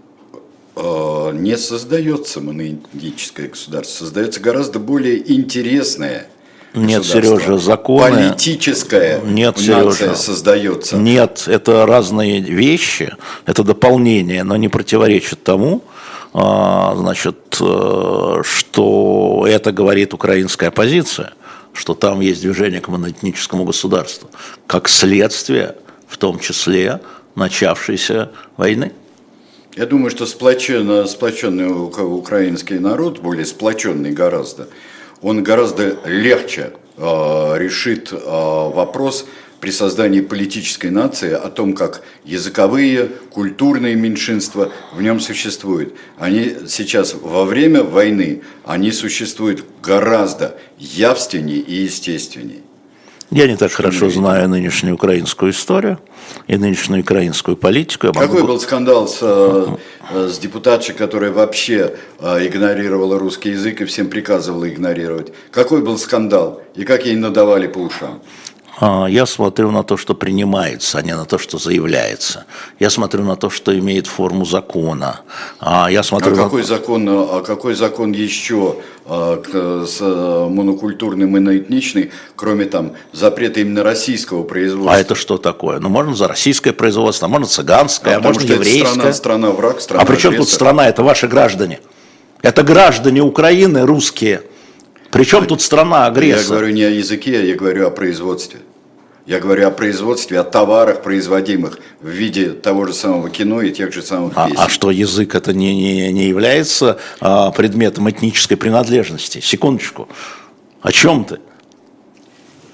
а, 0.76 1.32
не 1.32 1.58
создается 1.58 2.40
моноэтническое 2.40 3.50
государство, 3.50 4.06
создается 4.06 4.40
гораздо 4.40 4.80
более 4.80 5.32
интересное 5.34 6.28
нет, 6.74 7.06
Сережа, 7.06 7.58
законы... 7.58 8.30
Политическая 8.30 9.22
Нет, 9.22 9.58
Сережа, 9.60 10.16
создается. 10.16 10.98
Нет, 10.98 11.44
это 11.48 11.86
разные 11.86 12.40
вещи, 12.40 13.16
это 13.46 13.64
дополнение, 13.64 14.44
но 14.44 14.56
не 14.56 14.70
противоречит 14.70 15.44
тому, 15.44 15.84
а, 16.34 16.96
значит, 16.96 17.58
э, 17.62 18.42
что 18.44 19.46
это 19.48 19.72
говорит 19.72 20.14
украинская 20.16 20.70
оппозиция, 20.70 21.34
что 21.74 21.94
там 21.94 22.22
есть 22.22 22.42
движение 22.42 22.82
к 22.82 22.88
моноэтническому 22.88 23.66
государству, 23.66 24.30
как 24.66 24.90
следствие, 24.90 25.76
в 26.08 26.18
том 26.18 26.40
числе, 26.40 27.02
начавшейся 27.36 28.32
войны. 28.58 28.94
Я 29.76 29.86
думаю, 29.86 30.12
что 30.12 30.26
сплоченный, 30.26 31.08
сплоченный 31.08 31.68
украинский 31.68 32.78
народ, 32.78 33.20
более 33.20 33.46
сплоченный 33.46 34.12
гораздо, 34.12 34.68
он 35.24 35.42
гораздо 35.42 35.98
легче 36.06 36.74
э, 36.98 37.02
решит 37.58 38.12
э, 38.12 38.18
вопрос 38.18 39.26
при 39.62 39.72
создании 39.72 40.20
политической 40.20 40.92
нации 40.92 41.32
о 41.32 41.50
том, 41.50 41.74
как 41.74 42.04
языковые, 42.26 43.10
культурные 43.32 43.96
меньшинства 43.96 44.74
в 44.94 45.02
нем 45.02 45.22
существуют. 45.22 45.96
Они 46.18 46.54
сейчас 46.68 47.16
во 47.16 47.46
время 47.46 47.82
войны, 47.82 48.42
они 48.66 48.92
существуют 48.92 49.64
гораздо 49.82 50.60
явственнее 50.78 51.60
и 51.60 51.76
естественнее. 51.76 52.60
Я 53.36 53.48
не 53.48 53.58
так 53.58 53.72
хорошо 53.72 54.12
знаю 54.12 54.48
нынешнюю 54.48 54.94
украинскую 54.94 55.52
историю 55.52 55.98
и 56.46 56.56
нынешнюю 56.56 57.02
украинскую 57.02 57.58
политику. 57.58 58.08
Я 58.08 58.14
Какой 58.14 58.44
был 58.44 58.60
скандал 58.60 59.08
с, 59.08 59.18
э, 59.22 59.76
с 60.12 60.38
депутатшей, 60.38 60.94
которая 60.94 61.32
вообще 61.32 61.96
э, 62.20 62.46
игнорировала 62.46 63.18
русский 63.18 63.50
язык 63.50 63.82
и 63.82 63.86
всем 63.86 64.10
приказывала 64.10 64.70
игнорировать? 64.70 65.34
Какой 65.50 65.82
был 65.82 65.98
скандал 65.98 66.62
и 66.76 66.84
как 66.84 67.08
ей 67.08 67.16
надавали 67.16 67.66
по 67.66 67.80
ушам? 67.80 68.22
А, 68.80 69.06
я 69.06 69.26
смотрю 69.26 69.72
на 69.72 69.84
то, 69.84 69.98
что 69.98 70.16
принимается, 70.16 70.98
а 70.98 71.02
не 71.02 71.16
на 71.16 71.26
то, 71.26 71.38
что 71.38 71.60
заявляется. 71.60 72.46
Я 72.80 72.90
смотрю 72.90 73.24
на 73.24 73.36
то, 73.36 73.50
что 73.50 73.78
имеет 73.78 74.08
форму 74.08 74.46
закона. 74.46 75.22
А 75.60 75.92
я 75.92 76.02
смотрю 76.02 76.34
а 76.34 76.36
какой 76.36 76.62
на... 76.62 76.68
закон, 76.68 77.08
а 77.10 77.42
какой 77.42 77.76
закон 77.76 78.12
еще 78.12 78.78
а, 79.06 79.42
с 79.86 80.02
монокультурным 80.02 81.38
и 81.38 81.40
наэтничный, 81.40 82.12
кроме 82.36 82.66
там 82.66 82.94
запрета 83.12 83.60
именно 83.60 83.84
российского 83.84 84.44
производства? 84.44 84.96
А 84.96 85.00
это 85.00 85.14
что 85.14 85.38
такое? 85.38 85.80
Ну, 85.80 85.90
можно 85.90 86.16
за 86.16 86.28
российское 86.28 86.74
производство, 86.74 87.28
можно 87.28 87.48
цыганское, 87.48 88.16
а, 88.16 88.18
а 88.18 88.22
можно 88.22 88.42
еврейское. 88.42 88.88
страна, 88.88 89.14
страна 89.14 89.52
враг, 89.52 89.82
страна 89.82 90.02
А 90.02 90.06
при 90.06 90.16
чем 90.16 90.36
тут 90.36 90.50
страна? 90.50 90.90
Это 90.90 91.04
ваши 91.04 91.28
граждане. 91.28 91.80
Это 92.42 92.64
граждане 92.64 93.22
Украины 93.22 93.86
русские. 93.86 94.42
Причем 95.14 95.46
тут 95.46 95.62
страна 95.62 96.08
агрессор? 96.08 96.42
Я 96.42 96.50
говорю 96.50 96.74
не 96.74 96.84
о 96.84 96.90
языке, 96.90 97.48
я 97.48 97.56
говорю 97.56 97.88
о 97.88 97.92
производстве. 97.92 98.60
Я 99.26 99.40
говорю 99.40 99.68
о 99.68 99.72
производстве, 99.72 100.40
о 100.40 100.44
товарах, 100.44 101.02
производимых 101.02 101.80
в 102.02 102.10
виде 102.10 102.50
того 102.50 102.88
же 102.88 102.94
самого 102.94 103.30
кино 103.30 103.62
и 103.62 103.72
тех 103.72 103.94
же 103.94 104.02
самых 104.02 104.34
а, 104.36 104.50
песен. 104.50 104.60
А, 104.60 104.68
что 104.68 104.92
язык 104.92 105.36
это 105.36 105.54
не, 105.54 105.76
не, 105.76 106.12
не 106.12 106.28
является 106.28 107.00
а, 107.22 107.52
предметом 107.52 108.10
этнической 108.10 108.58
принадлежности? 108.58 109.40
Секундочку. 109.40 110.10
О 110.82 110.92
чем 110.92 111.24
ты? 111.24 111.40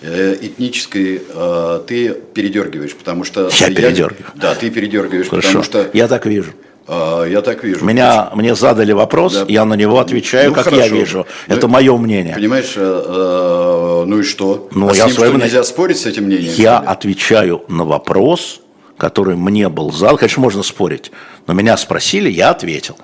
Э, 0.02 0.38
этнической 0.42 1.22
э, 1.28 1.82
ты 1.86 2.14
передергиваешь, 2.34 2.96
потому 2.96 3.26
что... 3.26 3.50
Я, 3.60 3.68
я 3.68 3.76
передергиваю. 3.76 4.32
Да, 4.36 4.56
ты 4.56 4.70
передергиваешь, 4.70 5.28
Хорошо. 5.28 5.48
потому 5.48 5.64
что... 5.66 5.90
Я 5.94 6.08
так 6.08 6.26
вижу. 6.26 6.54
А, 6.92 7.24
я 7.26 7.42
так 7.42 7.64
вижу. 7.64 7.86
Меня, 7.86 8.32
мне 8.34 8.56
задали 8.56 8.94
вопрос, 8.94 9.36
да. 9.36 9.46
я 9.48 9.64
на 9.66 9.76
него 9.76 10.00
отвечаю, 10.00 10.50
ну, 10.50 10.56
как 10.56 10.64
хорошо. 10.66 10.84
я 10.84 10.90
вижу. 10.90 11.28
Ну, 11.48 11.56
Это 11.56 11.68
мое 11.68 11.96
мнение. 11.98 12.34
Понимаешь, 12.34 12.74
э, 12.76 13.04
э, 13.06 14.04
ну 14.08 14.20
и 14.20 14.24
что? 14.24 14.70
Ну, 14.72 14.90
а 14.90 14.94
я 14.96 15.04
с 15.04 15.06
ним 15.06 15.28
что, 15.28 15.38
нельзя 15.38 15.64
спорить 15.64 16.00
с 16.00 16.08
этим 16.08 16.24
мнением? 16.24 16.52
Я 16.58 16.80
отвечаю 16.80 17.62
на 17.68 17.86
вопрос, 17.86 18.62
который 18.98 19.36
мне 19.36 19.70
был 19.70 19.92
задан. 19.92 20.18
Конечно, 20.18 20.42
можно 20.42 20.64
спорить, 20.64 21.12
но 21.46 21.54
меня 21.54 21.78
спросили, 21.78 22.28
я 22.28 22.50
ответил. 22.50 22.98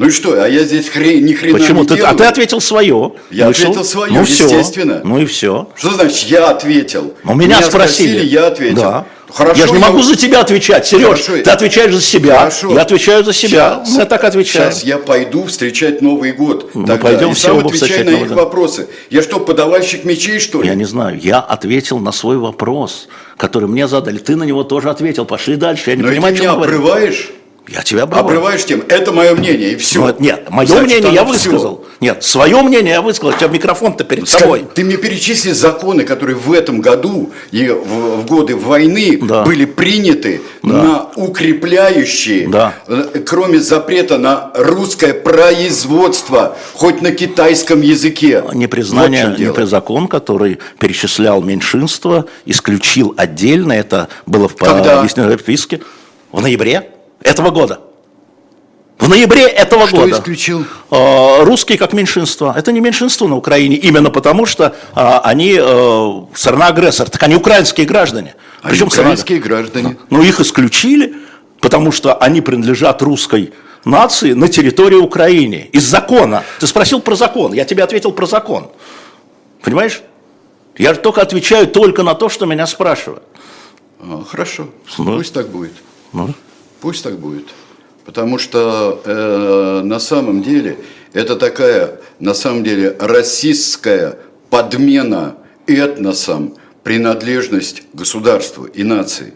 Ну 0.00 0.06
и 0.06 0.10
что, 0.10 0.42
а 0.42 0.48
я 0.48 0.64
здесь 0.64 0.88
хрен, 0.88 1.26
ни 1.26 1.34
хрена 1.34 1.58
Почему? 1.58 1.82
не 1.82 1.88
ты, 1.88 1.96
делаю. 1.96 2.14
А 2.14 2.16
ты 2.16 2.24
ответил 2.24 2.58
свое. 2.62 3.12
Я 3.30 3.48
Вышел. 3.48 3.64
ответил 3.64 3.84
свое, 3.84 4.10
ну, 4.10 4.22
естественно. 4.22 4.94
Все. 5.00 5.06
Ну 5.06 5.18
и 5.18 5.26
все. 5.26 5.68
Что 5.76 5.90
значит 5.90 6.30
я 6.30 6.48
ответил? 6.48 7.12
Ну, 7.22 7.34
меня, 7.34 7.58
меня 7.58 7.62
спросили. 7.68 8.08
спросили, 8.08 8.26
я 8.26 8.46
ответил. 8.46 8.80
Да. 8.80 9.06
Хорошо, 9.30 9.60
я 9.60 9.66
же 9.66 9.72
не 9.74 9.78
могу 9.78 10.00
за 10.00 10.16
тебя 10.16 10.40
отвечать, 10.40 10.86
Сереж. 10.86 11.04
Хорошо. 11.04 11.32
Ты 11.42 11.50
отвечаешь 11.50 11.94
за 11.94 12.00
себя. 12.00 12.38
Хорошо. 12.38 12.72
Я 12.72 12.80
отвечаю 12.80 13.24
за 13.24 13.34
себя. 13.34 13.82
Сейчас, 13.84 13.98
Мы 13.98 14.04
так 14.06 14.24
отвечаем. 14.24 14.72
Сейчас 14.72 14.84
я 14.84 14.96
пойду 14.96 15.44
встречать 15.44 16.00
Новый 16.00 16.32
год. 16.32 16.70
Мы 16.72 16.86
тогда, 16.86 17.02
пойдем 17.02 17.32
и 17.32 17.34
все 17.34 17.48
сам 17.48 17.58
отвечай 17.58 18.02
на 18.02 18.10
их 18.10 18.30
вопросы. 18.30 18.88
Я 19.10 19.20
что, 19.20 19.38
подавальщик 19.38 20.06
мечей, 20.06 20.40
что 20.40 20.62
ли? 20.62 20.68
Я 20.68 20.76
не 20.76 20.86
знаю. 20.86 21.20
Я 21.22 21.40
ответил 21.40 21.98
на 21.98 22.12
свой 22.12 22.38
вопрос, 22.38 23.06
который 23.36 23.68
мне 23.68 23.86
задали. 23.86 24.16
Ты 24.16 24.34
на 24.36 24.44
него 24.44 24.64
тоже 24.64 24.88
ответил. 24.88 25.26
Пошли 25.26 25.56
дальше. 25.56 25.90
Я 25.90 25.96
не 25.96 26.02
Но 26.02 26.08
понимаю, 26.08 26.34
ты 26.34 26.40
меня 26.40 26.52
обрываешь? 26.52 27.32
Я 27.68 27.82
тебя 27.82 28.02
обрываю. 28.02 28.24
Обрываешь 28.26 28.64
тем, 28.64 28.82
это 28.88 29.12
мое 29.12 29.34
мнение, 29.34 29.72
и 29.72 29.76
все. 29.76 30.00
Ну, 30.06 30.14
нет, 30.18 30.50
мое 30.50 30.66
Значит, 30.66 30.86
мнение 30.86 31.12
я 31.14 31.24
высказал. 31.24 31.84
Нет, 32.00 32.24
свое 32.24 32.60
мнение 32.62 32.94
я 32.94 33.02
высказал. 33.02 33.30
У 33.34 33.38
тебя 33.38 33.48
микрофон-то 33.48 34.02
перед 34.02 34.24
Ска- 34.24 34.40
собой. 34.40 34.64
Ты 34.74 34.82
мне 34.84 34.96
перечисли 34.96 35.52
законы, 35.52 36.02
которые 36.04 36.34
в 36.36 36.52
этом 36.52 36.80
году 36.80 37.30
и 37.52 37.68
в, 37.68 38.22
в 38.22 38.26
годы 38.26 38.56
войны 38.56 39.20
Да. 39.22 39.44
были 39.44 39.66
приняты 39.66 40.40
на 40.62 41.10
укрепляющие, 41.14 42.48
Да. 42.48 42.74
э, 42.88 43.20
кроме 43.26 43.60
запрета 43.60 44.18
на 44.18 44.50
русское 44.54 45.12
производство, 45.14 46.56
хоть 46.74 47.02
на 47.02 47.12
китайском 47.12 47.82
языке. 47.82 48.42
Непризнание, 48.52 49.28
Вот 49.28 49.38
в 49.38 49.40
непри- 49.40 49.66
закон, 49.66 50.08
который 50.08 50.58
перечислял 50.78 51.42
меньшинство, 51.42 52.26
исключил 52.46 53.14
отдельно, 53.16 53.72
это 53.74 54.08
было 54.26 54.48
в 54.48 54.56
Когда? 54.56 55.00
объясненном 55.00 55.38
списке, 55.38 55.80
в 56.32 56.40
ноябре 56.40 56.90
этого 57.22 57.50
года. 57.50 57.80
В 58.98 59.08
ноябре 59.08 59.46
этого 59.46 59.86
Что 59.86 59.96
года. 59.96 60.12
исключил? 60.12 60.66
Э, 60.90 61.42
Русские 61.42 61.78
как 61.78 61.94
меньшинство. 61.94 62.52
Это 62.54 62.70
не 62.70 62.80
меньшинство 62.80 63.26
на 63.28 63.36
Украине, 63.36 63.76
именно 63.76 64.10
потому 64.10 64.44
что 64.44 64.74
э, 64.94 65.00
они 65.24 65.56
э, 65.58 66.12
страна-агрессор, 66.34 67.08
так 67.08 67.22
они 67.22 67.34
украинские 67.34 67.86
граждане. 67.86 68.34
Они 68.62 68.72
Причем 68.72 68.90
страна- 68.90 69.10
украинские 69.10 69.38
граждане. 69.40 69.96
но 70.10 70.22
их 70.22 70.38
исключили, 70.40 71.14
потому 71.60 71.92
что 71.92 72.14
они 72.16 72.42
принадлежат 72.42 73.00
русской 73.00 73.54
нации 73.86 74.34
на 74.34 74.48
территории 74.48 74.96
Украины. 74.96 75.70
Из 75.72 75.84
закона. 75.84 76.42
Ты 76.58 76.66
спросил 76.66 77.00
про 77.00 77.14
закон, 77.14 77.54
я 77.54 77.64
тебе 77.64 77.82
ответил 77.84 78.12
про 78.12 78.26
закон. 78.26 78.68
Понимаешь? 79.62 80.02
Я 80.76 80.92
только 80.94 81.22
отвечаю 81.22 81.66
только 81.68 82.02
на 82.02 82.14
то, 82.14 82.28
что 82.28 82.44
меня 82.44 82.66
спрашивают. 82.66 83.22
А, 83.98 84.22
хорошо, 84.28 84.68
Ну. 84.98 85.16
пусть 85.16 85.32
так 85.32 85.48
будет. 85.48 85.72
Ну. 86.12 86.34
Пусть 86.80 87.04
так 87.04 87.18
будет. 87.18 87.46
Потому 88.04 88.38
что 88.38 89.00
э, 89.04 89.80
на 89.84 89.98
самом 90.00 90.42
деле 90.42 90.78
это 91.12 91.36
такая, 91.36 92.00
на 92.18 92.34
самом 92.34 92.64
деле, 92.64 92.96
расистская 92.98 94.16
подмена 94.48 95.36
этносам 95.66 96.54
принадлежность 96.82 97.82
государству 97.92 98.64
и 98.64 98.82
нации. 98.82 99.34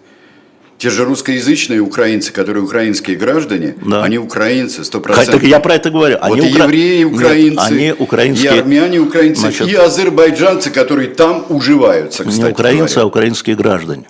Те 0.78 0.90
же 0.90 1.05
русскоязычные 1.05 1.80
украинцы, 1.80 2.32
которые 2.32 2.64
украинские 2.64 3.16
граждане, 3.16 3.76
Да. 3.86 4.03
они 4.03 4.18
украинцы, 4.18 4.82
сто 4.82 4.99
Так 4.99 5.14
процентов. 5.14 5.42
я 5.45 5.61
про 5.61 5.76
это 5.76 5.90
говорю. 5.90 6.18
Вот 6.20 6.38
Они 6.40 6.49
и 6.49 6.53
укра- 6.55 6.64
евреи 6.64 7.05
Нет, 7.05 7.12
украинцы, 7.14 7.61
они 7.64 7.88
и 7.88 7.92
украинские... 7.92 8.51
армяне 8.51 8.99
украинцы, 8.99 9.40
Значит, 9.42 9.68
и 9.68 9.74
азербайджанцы, 9.74 10.70
которые 10.70 11.09
там 11.14 11.45
уживаются, 11.49 12.24
кстати 12.24 12.45
не 12.47 12.51
украинцы, 12.51 12.92
а 12.95 13.01
говоря. 13.01 13.07
украинские 13.07 13.55
граждане. 13.57 14.05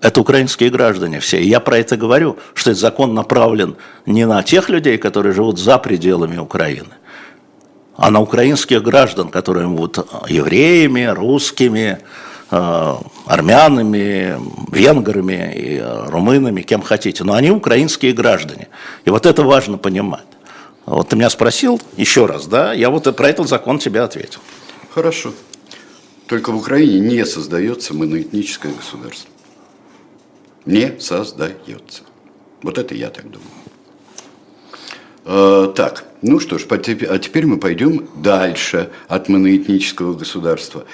Это 0.00 0.20
украинские 0.20 0.70
граждане 0.70 1.20
все. 1.20 1.40
И 1.40 1.48
я 1.48 1.60
про 1.60 1.78
это 1.78 1.96
говорю, 1.96 2.38
что 2.54 2.70
этот 2.70 2.80
закон 2.80 3.14
направлен 3.14 3.76
не 4.06 4.26
на 4.26 4.42
тех 4.42 4.68
людей, 4.68 4.98
которые 4.98 5.32
живут 5.32 5.58
за 5.58 5.78
пределами 5.78 6.38
Украины, 6.38 6.94
а 7.96 8.10
на 8.10 8.20
украинских 8.20 8.82
граждан, 8.82 9.28
которые 9.28 9.68
будут 9.68 10.06
евреями, 10.28 11.04
русскими, 11.04 11.98
э, 12.50 12.94
армянами, 13.26 14.36
венграми, 14.72 15.52
и, 15.54 15.78
э, 15.78 16.06
румынами, 16.08 16.62
кем 16.62 16.82
хотите. 16.82 17.24
Но 17.24 17.34
они 17.34 17.50
украинские 17.50 18.12
граждане. 18.12 18.68
И 19.04 19.10
вот 19.10 19.26
это 19.26 19.42
важно 19.42 19.78
понимать. 19.78 20.26
Вот 20.86 21.10
ты 21.10 21.16
меня 21.16 21.30
спросил 21.30 21.80
еще 21.96 22.26
раз, 22.26 22.46
да? 22.46 22.72
Я 22.72 22.90
вот 22.90 23.14
про 23.16 23.28
этот 23.28 23.48
закон 23.48 23.78
тебе 23.78 24.00
ответил. 24.00 24.40
Хорошо. 24.94 25.32
Только 26.26 26.50
в 26.50 26.56
Украине 26.56 27.00
не 27.00 27.24
создается 27.26 27.94
моноэтническое 27.94 28.72
государство. 28.72 29.31
Не 30.64 30.98
создается. 31.00 32.02
Вот 32.62 32.78
это 32.78 32.94
я 32.94 33.10
так 33.10 33.24
думаю. 33.24 33.50
Э, 35.24 35.72
так, 35.74 36.04
ну 36.22 36.40
что 36.40 36.58
ж, 36.58 36.66
а 36.70 36.78
теперь 36.78 37.46
мы 37.46 37.58
пойдем 37.58 38.08
дальше 38.16 38.90
от 39.08 39.28
моноэтнического 39.28 40.14
государства. 40.14 40.84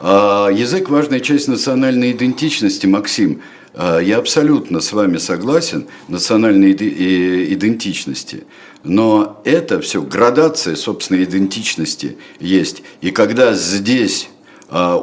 А, 0.00 0.48
язык– 0.48 0.88
важная 0.90 1.20
часть 1.20 1.46
национальной 1.46 2.10
идентичности, 2.10 2.86
Максим. 2.86 3.42
А, 3.74 3.98
я 4.00 4.18
абсолютно 4.18 4.80
с 4.80 4.92
вами 4.92 5.18
согласен, 5.18 5.86
национальной 6.08 6.72
идентичности. 6.72 8.44
Но 8.82 9.40
это 9.44 9.80
все 9.80 10.02
градация 10.02 10.74
собственной 10.74 11.22
идентичности 11.22 12.16
есть. 12.40 12.82
И 13.00 13.12
когда 13.12 13.54
здесь 13.54 14.28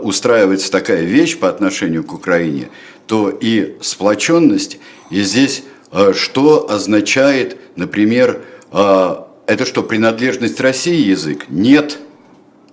устраивается 0.02 0.72
такая 0.72 1.04
вещь 1.04 1.38
по 1.38 1.48
отношению 1.48 2.04
к 2.04 2.12
Украине, 2.12 2.70
то 3.10 3.32
и 3.32 3.76
сплоченность, 3.82 4.78
и 5.10 5.24
здесь 5.24 5.64
а, 5.92 6.14
что 6.14 6.70
означает, 6.70 7.58
например, 7.76 8.44
а, 8.72 9.28
это 9.48 9.66
что, 9.66 9.82
принадлежность 9.82 10.62
России 10.62 11.08
язык? 11.08 11.48
Нет. 11.50 11.98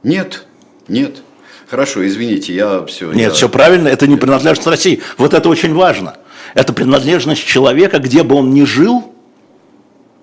Нет. 0.02 0.44
Нет. 0.88 1.22
Хорошо, 1.70 2.06
извините, 2.06 2.54
я 2.54 2.84
все. 2.84 3.10
Нет, 3.12 3.32
все 3.32 3.48
правильно, 3.48 3.88
это 3.88 4.06
не 4.06 4.16
принадлежность 4.16 4.68
России. 4.68 5.00
Вот 5.16 5.32
это 5.32 5.48
очень 5.48 5.72
важно. 5.72 6.18
Это 6.52 6.74
принадлежность 6.74 7.42
человека, 7.42 7.98
где 7.98 8.22
бы 8.22 8.34
он 8.34 8.50
ни 8.50 8.64
жил, 8.64 9.10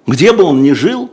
где 0.05 0.32
бы 0.32 0.43
он 0.43 0.61
ни 0.61 0.74
жил, 0.74 1.09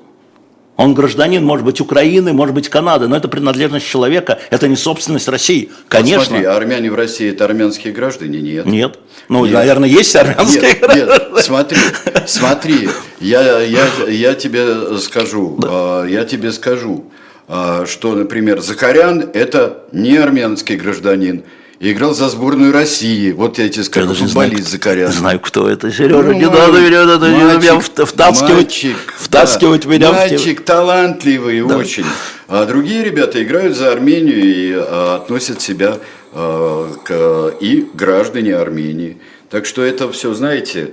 он 0.80 0.94
гражданин, 0.94 1.44
может 1.44 1.66
быть, 1.66 1.78
Украины, 1.82 2.32
может 2.32 2.54
быть, 2.54 2.70
Канады, 2.70 3.06
но 3.06 3.14
это 3.14 3.28
принадлежность 3.28 3.86
человека, 3.86 4.38
это 4.48 4.66
не 4.66 4.76
собственность 4.76 5.28
России. 5.28 5.70
Конечно. 5.88 6.24
Смотри, 6.24 6.46
а 6.46 6.56
армяне 6.56 6.90
в 6.90 6.94
России 6.94 7.30
это 7.30 7.44
армянские 7.44 7.92
граждане? 7.92 8.40
Нет. 8.40 8.64
Нет. 8.64 8.98
Ну, 9.28 9.44
Нет. 9.44 9.54
наверное, 9.54 9.90
есть 9.90 10.16
армянские 10.16 10.62
Нет, 10.62 10.80
граждане. 10.80 11.10
нет, 11.34 11.44
смотри, 11.44 11.78
смотри, 12.26 12.88
я, 13.20 13.60
я, 13.60 13.86
я 14.08 14.34
тебе 14.34 14.96
скажу, 14.98 15.60
а, 15.62 16.06
я 16.06 16.24
тебе 16.24 16.50
скажу, 16.50 17.04
а, 17.46 17.84
что, 17.84 18.14
например, 18.14 18.62
Закарян– 18.62 19.28
это 19.34 19.84
не 19.92 20.16
армянский 20.16 20.76
гражданин, 20.76 21.44
и 21.80 21.92
играл 21.92 22.12
за 22.14 22.28
сборную 22.28 22.72
России. 22.72 23.32
Вот 23.32 23.58
я 23.58 23.68
тебе 23.68 23.78
Я 23.80 23.84
скажу, 23.84 24.14
знаю, 24.14 24.28
футболист 24.28 24.62
кто- 24.62 24.70
Закарян. 24.70 25.12
знаю, 25.12 25.40
кто 25.40 25.66
это, 25.68 25.90
Сережа, 25.90 26.22
Ну, 26.22 26.32
не 26.32 26.44
надо 26.44 26.78
меня, 26.80 27.04
надо 27.06 27.28
меня 27.28 27.54
мальчик, 27.54 27.72
вт- 27.72 28.04
втаскивать, 28.04 28.52
мальчик, 28.54 28.96
втаскивать 29.18 29.82
да, 29.84 29.88
меня 29.88 30.12
в 30.12 30.14
Мальчик 30.14 30.60
талантливый 30.62 31.62
очень. 31.62 32.04
А 32.48 32.66
другие 32.66 33.02
ребята 33.02 33.42
играют 33.42 33.76
за 33.76 33.92
Армению 33.92 34.42
и 34.44 34.74
а, 34.76 35.16
относят 35.22 35.62
себя 35.62 35.98
а, 36.34 36.92
к 37.02 37.54
и 37.60 37.88
граждане 37.94 38.56
Армении. 38.56 39.18
Так 39.48 39.64
что 39.64 39.82
это 39.82 40.12
все, 40.12 40.34
знаете, 40.34 40.92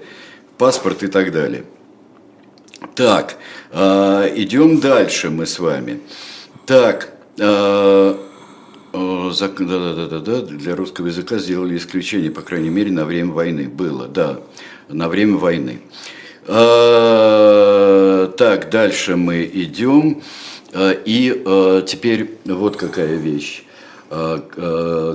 паспорт 0.57 1.03
и 1.03 1.07
так 1.07 1.33
далее. 1.33 1.65
Так, 2.95 3.35
а, 3.71 4.25
идем 4.35 4.79
дальше 4.79 5.29
мы 5.31 5.45
с 5.47 5.59
вами. 5.59 5.99
Так, 6.65 7.09
а, 7.39 8.17
да, 9.31 9.79
да, 9.79 9.93
да, 9.93 10.07
да, 10.07 10.19
да, 10.19 10.41
для 10.41 10.75
русского 10.75 11.07
языка 11.07 11.37
сделали 11.37 11.77
исключение, 11.77 12.31
по 12.31 12.41
крайней 12.41 12.69
мере, 12.69 12.91
на 12.91 13.05
время 13.05 13.31
войны. 13.31 13.67
Было, 13.67 14.07
да, 14.07 14.39
на 14.89 15.09
время 15.09 15.37
войны. 15.37 15.79
А, 16.47 18.27
Так, 18.37 18.69
дальше 18.69 19.15
мы 19.15 19.49
идем. 19.53 20.21
А, 20.73 20.91
И 20.91 21.43
а, 21.45 21.81
теперь 21.81 22.37
вот 22.45 22.77
какая 22.77 23.15
вещь. 23.17 23.63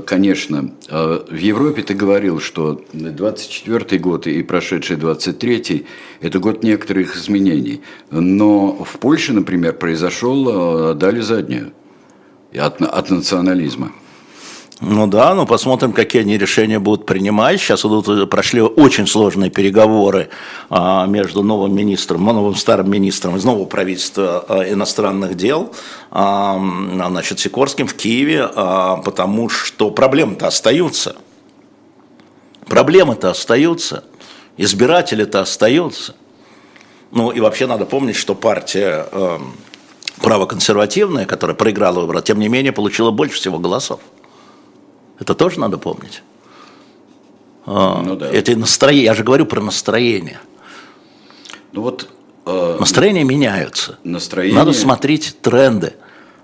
Конечно, 0.04 0.74
в 0.90 1.34
Европе 1.34 1.82
ты 1.82 1.94
говорил, 1.94 2.40
что 2.40 2.84
24 2.92 3.98
год 3.98 4.26
и 4.26 4.42
прошедший 4.42 4.96
23 4.96 5.86
это 6.20 6.38
год 6.38 6.62
некоторых 6.62 7.16
изменений. 7.16 7.80
Но 8.10 8.84
в 8.84 8.98
Польше, 8.98 9.32
например, 9.32 9.72
произошел, 9.78 10.94
дали 10.94 11.20
заднюю 11.20 11.72
от, 12.58 12.80
от 12.82 13.10
национализма. 13.10 13.92
Ну 14.84 15.06
да, 15.06 15.32
ну 15.36 15.46
посмотрим, 15.46 15.92
какие 15.92 16.22
они 16.22 16.36
решения 16.36 16.80
будут 16.80 17.06
принимать. 17.06 17.60
Сейчас 17.60 17.84
идут, 17.84 18.28
прошли 18.28 18.60
очень 18.60 19.06
сложные 19.06 19.48
переговоры 19.48 20.28
а, 20.70 21.06
между 21.06 21.44
новым 21.44 21.72
министром, 21.72 22.24
новым 22.24 22.56
старым 22.56 22.90
министром 22.90 23.36
из 23.36 23.44
нового 23.44 23.66
правительства 23.66 24.44
а, 24.48 24.68
иностранных 24.68 25.36
дел, 25.36 25.72
а, 26.10 26.56
м, 26.56 27.00
значит, 27.10 27.38
Сикорским 27.38 27.86
в 27.86 27.94
Киеве, 27.94 28.50
а, 28.56 28.96
потому 28.96 29.48
что 29.48 29.92
проблемы-то 29.92 30.48
остаются. 30.48 31.14
Проблемы-то 32.66 33.30
остаются, 33.30 34.02
избиратели-то 34.56 35.42
остаются. 35.42 36.16
Ну 37.12 37.30
и 37.30 37.38
вообще 37.38 37.68
надо 37.68 37.86
помнить, 37.86 38.16
что 38.16 38.34
партия 38.34 39.06
э, 39.12 39.38
правоконсервативная, 40.20 41.26
которая 41.26 41.56
проиграла 41.56 42.00
выборы, 42.00 42.22
тем 42.22 42.38
не 42.38 42.48
менее 42.48 42.72
получила 42.72 43.10
больше 43.10 43.36
всего 43.36 43.58
голосов. 43.58 44.00
Это 45.18 45.34
тоже 45.34 45.60
надо 45.60 45.78
помнить. 45.78 46.22
А, 47.66 48.02
Ну 48.02 48.16
да. 48.16 48.28
Это 48.30 48.56
настроение. 48.56 49.04
Я 49.04 49.14
же 49.14 49.22
говорю 49.24 49.46
про 49.46 49.60
настроение. 49.60 50.40
Ну 51.72 51.82
вот 51.82 52.08
э, 52.44 52.76
Настроения 52.78 53.24
меняются. 53.24 53.98
настроение... 54.04 54.58
Надо 54.58 54.72
смотреть 54.72 55.36
тренды. 55.40 55.94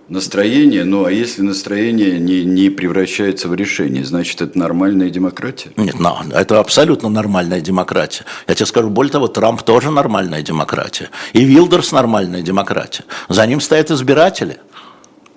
Настроение, 0.09 0.85
ну 0.85 1.05
а 1.05 1.13
если 1.13 1.43
настроение 1.43 2.19
не, 2.19 2.45
не 2.45 2.71
превращается 2.71 3.49
в 3.49 3.55
решение, 3.55 4.05
значит 4.05 4.41
это 4.41 4.59
нормальная 4.59 5.11
демократия? 5.11 5.71
Нет, 5.77 5.97
no, 5.97 6.17
это 6.33 6.61
абсолютно 6.61 7.09
нормальная 7.09 7.61
демократия. 7.61 8.25
Я 8.47 8.55
тебе 8.55 8.67
скажу, 8.67 8.89
более 8.89 9.13
того, 9.13 9.29
Трамп 9.29 9.63
тоже 9.63 9.91
нормальная 9.91 10.43
демократия. 10.43 11.11
И 11.33 11.45
Вилдерс 11.45 11.93
нормальная 11.93 12.43
демократия. 12.43 13.05
За 13.29 13.47
ним 13.47 13.61
стоят 13.61 13.91
избиратели. 13.91 14.59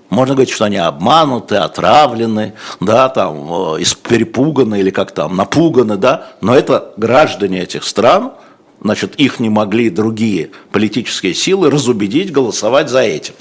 Можно 0.10 0.36
говорить, 0.36 0.54
что 0.54 0.66
они 0.66 0.76
обмануты, 0.76 1.56
отравлены, 1.56 2.54
да, 2.82 3.08
там, 3.08 3.78
э, 3.78 3.84
перепуганы 4.08 4.82
или 4.82 4.90
как 4.90 5.14
там, 5.14 5.38
напуганы, 5.38 5.96
да, 5.96 6.34
но 6.42 6.54
это 6.54 6.94
граждане 6.98 7.62
этих 7.62 7.86
стран, 7.86 8.34
значит, 8.82 9.16
их 9.16 9.40
не 9.40 9.50
могли 9.50 9.90
другие 9.90 10.52
политические 10.72 11.34
силы 11.34 11.70
разубедить 11.70 12.32
голосовать 12.32 12.90
за 12.90 13.02
этим. 13.02 13.34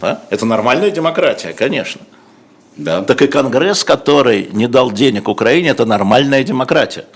Да? 0.00 0.22
Это 0.30 0.46
нормальная 0.46 0.90
демократия, 0.90 1.52
конечно. 1.52 2.00
Да. 2.76 3.02
Так 3.02 3.22
и 3.22 3.26
Конгресс, 3.26 3.84
который 3.84 4.48
не 4.52 4.68
дал 4.68 4.92
денег 4.92 5.28
Украине, 5.28 5.70
это 5.70 5.86
нормальная 5.86 6.44
демократия. 6.44 7.06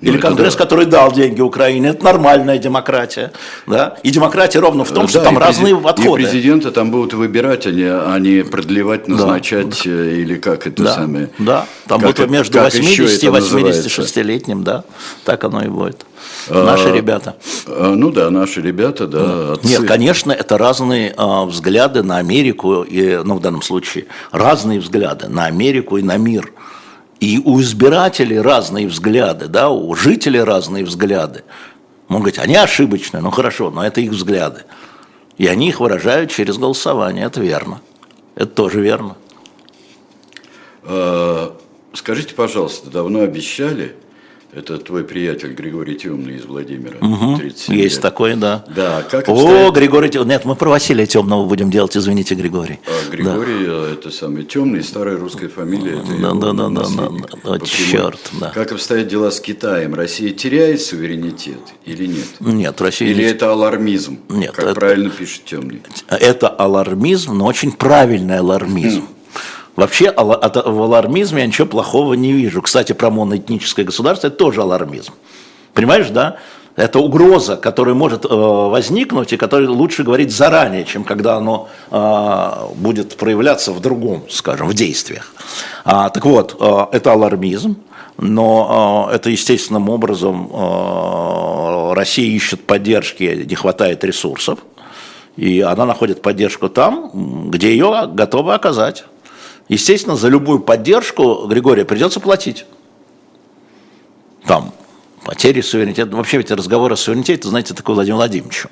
Или 0.00 0.16
ну, 0.16 0.22
Конгресс, 0.22 0.54
да. 0.54 0.64
который 0.64 0.86
дал 0.86 1.12
деньги 1.12 1.42
Украине, 1.42 1.90
это 1.90 2.04
нормальная 2.04 2.56
демократия. 2.56 3.32
Да? 3.66 3.98
И 4.02 4.10
демократия 4.10 4.58
ровно 4.58 4.84
в 4.84 4.90
том, 4.90 5.04
да, 5.04 5.08
что 5.10 5.20
там 5.20 5.36
разные 5.36 5.74
презид... 5.74 5.82
подходы. 5.82 6.22
И 6.22 6.24
президента 6.24 6.72
там 6.72 6.90
будут 6.90 7.12
выбирать, 7.12 7.66
а 7.66 7.70
не, 7.70 7.84
а 7.84 8.18
не 8.18 8.42
продлевать, 8.42 9.08
назначать, 9.08 9.82
да. 9.84 9.90
Э, 9.90 10.20
или 10.20 10.36
как 10.36 10.66
это 10.66 10.84
да. 10.84 10.94
самое. 10.94 11.28
Да, 11.38 11.66
там 11.86 12.00
как, 12.00 12.16
будет 12.16 12.30
между 12.30 12.60
80 12.60 13.22
и 13.22 13.26
86-летним, 13.26 14.64
да, 14.64 14.84
так 15.24 15.44
оно 15.44 15.62
и 15.62 15.68
будет. 15.68 16.06
Наши 16.48 16.88
а, 16.88 16.92
ребята. 16.92 17.36
А, 17.66 17.94
ну 17.94 18.10
да, 18.10 18.30
наши 18.30 18.62
ребята, 18.62 19.06
да. 19.06 19.52
Отцы. 19.52 19.68
Нет, 19.68 19.86
конечно, 19.86 20.32
это 20.32 20.56
разные 20.56 21.12
а, 21.16 21.44
взгляды 21.44 22.02
на 22.02 22.16
Америку, 22.16 22.82
и, 22.82 23.20
ну 23.22 23.36
в 23.36 23.40
данном 23.40 23.62
случае, 23.62 24.06
разные 24.32 24.80
взгляды 24.80 25.28
на 25.28 25.44
Америку 25.44 25.98
и 25.98 26.02
на 26.02 26.16
мир. 26.16 26.52
И 27.20 27.38
у 27.44 27.60
избирателей 27.60 28.40
разные 28.40 28.88
взгляды, 28.88 29.46
да, 29.46 29.68
у 29.68 29.94
жителей 29.94 30.42
разные 30.42 30.84
взгляды. 30.84 31.44
Могут 32.08 32.24
говорить, 32.24 32.38
они 32.40 32.56
ошибочные, 32.56 33.22
ну 33.22 33.30
хорошо, 33.30 33.70
но 33.70 33.84
это 33.84 34.00
их 34.00 34.10
взгляды. 34.10 34.64
И 35.36 35.46
они 35.46 35.68
их 35.68 35.80
выражают 35.80 36.30
через 36.30 36.56
голосование, 36.56 37.26
это 37.26 37.40
верно. 37.40 37.82
Это 38.34 38.46
тоже 38.46 38.80
верно. 38.80 39.16
А, 40.82 41.56
скажите, 41.92 42.34
пожалуйста, 42.34 42.90
давно 42.90 43.20
обещали, 43.20 43.96
это 44.52 44.78
твой 44.78 45.04
приятель 45.04 45.52
Григорий 45.52 45.94
Темный 45.94 46.36
из 46.36 46.44
Владимира. 46.44 46.96
Угу, 46.98 47.42
есть 47.42 47.68
лет. 47.68 48.00
такой, 48.00 48.34
да. 48.34 48.64
Да, 48.74 49.02
как 49.02 49.28
обстоят... 49.28 49.68
О, 49.68 49.70
Григорий 49.70 50.08
Темный. 50.08 50.34
Нет, 50.34 50.44
мы 50.44 50.56
про 50.56 50.70
Василия 50.70 51.06
Темного 51.06 51.46
будем 51.46 51.70
делать, 51.70 51.96
извините, 51.96 52.34
Григорий. 52.34 52.80
А, 52.86 53.10
Григорий, 53.10 53.66
да. 53.66 53.92
это 53.92 54.10
самый 54.10 54.44
Темный, 54.44 54.82
старая 54.82 55.16
русская 55.16 55.48
фамилия. 55.48 55.98
Это 56.00 56.20
да, 56.20 56.32
да, 56.34 56.52
да, 56.52 56.68
да, 56.68 56.88
да, 56.88 57.08
да, 57.44 57.58
да, 57.58 57.64
черт, 57.64 58.20
да. 58.40 58.50
Как 58.50 58.72
обстоят 58.72 59.08
дела 59.08 59.30
с 59.30 59.40
Китаем? 59.40 59.94
Россия 59.94 60.32
теряет 60.32 60.82
суверенитет 60.82 61.60
или 61.84 62.06
нет? 62.06 62.26
Нет, 62.40 62.80
Россия 62.80 63.08
Или 63.08 63.22
не... 63.22 63.30
это 63.30 63.52
алармизм, 63.52 64.18
нет, 64.28 64.52
как 64.52 64.64
это... 64.66 64.74
правильно 64.74 65.10
пишет 65.10 65.44
Темный? 65.44 65.82
Это 66.08 66.48
алармизм, 66.48 67.34
но 67.34 67.46
очень 67.46 67.72
правильный 67.72 68.38
алармизм. 68.38 69.02
Хм. 69.02 69.19
Вообще 69.80 70.12
в 70.12 70.82
алармизме 70.82 71.40
я 71.40 71.46
ничего 71.46 71.66
плохого 71.66 72.12
не 72.12 72.32
вижу. 72.32 72.60
Кстати, 72.60 72.92
про 72.92 73.08
моноэтническое 73.08 73.82
государство– 73.82 74.26
это 74.28 74.36
тоже 74.36 74.60
алармизм. 74.60 75.14
Понимаешь, 75.72 76.10
да? 76.10 76.36
Это 76.76 76.98
угроза, 76.98 77.56
которая 77.56 77.94
может 77.94 78.26
э, 78.26 78.28
возникнуть 78.28 79.32
и 79.32 79.38
которой 79.38 79.68
лучше 79.68 80.02
говорить 80.02 80.32
заранее, 80.32 80.84
чем 80.84 81.02
когда 81.02 81.36
оно 81.36 81.70
э, 81.90 82.50
будет 82.76 83.16
проявляться 83.16 83.72
в 83.72 83.80
другом, 83.80 84.24
скажем, 84.28 84.68
в 84.68 84.74
действиях. 84.74 85.32
А, 85.86 86.10
так 86.10 86.26
вот, 86.26 86.56
э, 86.60 86.86
это 86.92 87.12
алармизм, 87.12 87.76
но 88.18 89.08
э, 89.10 89.14
это 89.14 89.30
естественным 89.30 89.88
образом 89.88 90.50
э, 90.52 91.92
Россия 91.94 92.30
ищет 92.30 92.66
поддержки, 92.66 93.46
не 93.48 93.54
хватает 93.54 94.04
ресурсов, 94.04 94.58
и 95.36 95.62
она 95.62 95.86
находит 95.86 96.20
поддержку 96.20 96.68
там, 96.68 97.48
где 97.50 97.70
ее 97.70 98.10
готовы 98.12 98.52
оказать. 98.52 99.04
Естественно, 99.70 100.16
за 100.16 100.26
любую 100.26 100.58
поддержку 100.58 101.46
Григория 101.46 101.84
придется 101.84 102.18
платить. 102.18 102.66
Там 104.44 104.74
потери 105.24 105.60
суверенитета. 105.60 106.16
Вообще 106.16 106.38
ведь 106.38 106.50
разговор 106.50 106.92
о 106.92 106.96
суверенитете, 106.96 107.46
знаете, 107.46 107.72
такой 107.72 107.94
Владимир 107.94 108.16
Владимирович. 108.16 108.64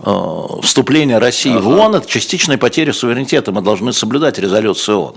Э, 0.00 0.46
вступление 0.62 1.18
России 1.18 1.52
ага. 1.56 1.62
в 1.62 1.68
ООН– 1.68 1.94
это 1.96 2.08
частичная 2.08 2.58
потеря 2.58 2.92
суверенитета. 2.92 3.52
Мы 3.52 3.62
должны 3.62 3.92
соблюдать 3.92 4.38
резолюцию 4.38 4.98
ООН. 4.98 5.14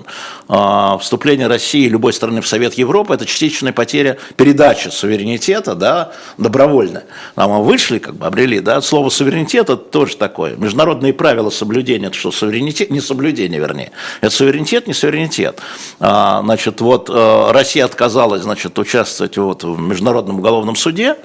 А 0.50 0.98
вступление 1.00 1.48
России 1.48 1.88
любой 1.88 2.14
страны 2.14 2.42
в 2.42 2.48
Совет 2.48 2.76
Европы– 2.76 3.14
это 3.16 3.26
частичная 3.26 3.74
потеря 3.74 4.18
передачи 4.36 4.90
суверенитета, 4.90 5.74
да, 5.74 6.12
добровольно. 6.38 7.04
А 7.36 7.48
мы 7.48 7.64
вышли, 7.64 7.98
как 7.98 8.16
бы 8.16 8.28
обрели, 8.28 8.60
да, 8.60 8.82
слово 8.82 9.10
суверенитет– 9.10 9.64
это 9.70 9.78
тоже 9.78 10.16
такое. 10.16 10.56
Международные 10.56 11.14
правила 11.14 11.50
соблюдения– 11.50 12.08
это 12.08 12.16
что, 12.16 12.32
суверенитет, 12.32 12.92
не 12.92 13.02
соблюдение, 13.02 13.60
вернее. 13.60 13.92
Это 14.22 14.32
суверенитет, 14.32 14.86
не 14.86 14.94
суверенитет. 14.94 15.60
А, 16.00 16.42
значит, 16.44 16.82
вот 16.82 17.10
э, 17.10 17.52
Россия 17.52 17.84
отказалась, 17.84 18.44
значит, 18.44 18.78
участвовать 18.78 19.38
вот 19.38 19.64
в 19.64 19.80
Международном 19.80 20.38
уголовном 20.38 20.76
суде, 20.76 21.16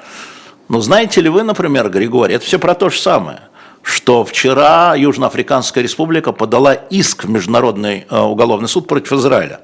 но 0.73 0.81
знаете 0.81 1.20
ли 1.20 1.29
вы, 1.29 1.43
например, 1.43 1.91
Григорий, 1.91 2.37
это 2.37 2.47
все 2.47 2.59
про 2.59 2.75
то 2.75 2.89
же 2.89 2.99
самое, 2.99 3.41
что 3.83 4.25
вчера 4.25 4.95
Южноафриканская 4.95 5.85
республика 5.85 6.33
подала 6.33 6.73
иск 6.73 7.25
в 7.25 7.29
Международный 7.29 8.07
э, 8.09 8.18
уголовный 8.18 8.68
суд 8.70 8.89
против 8.89 9.12
Израиля 9.12 9.61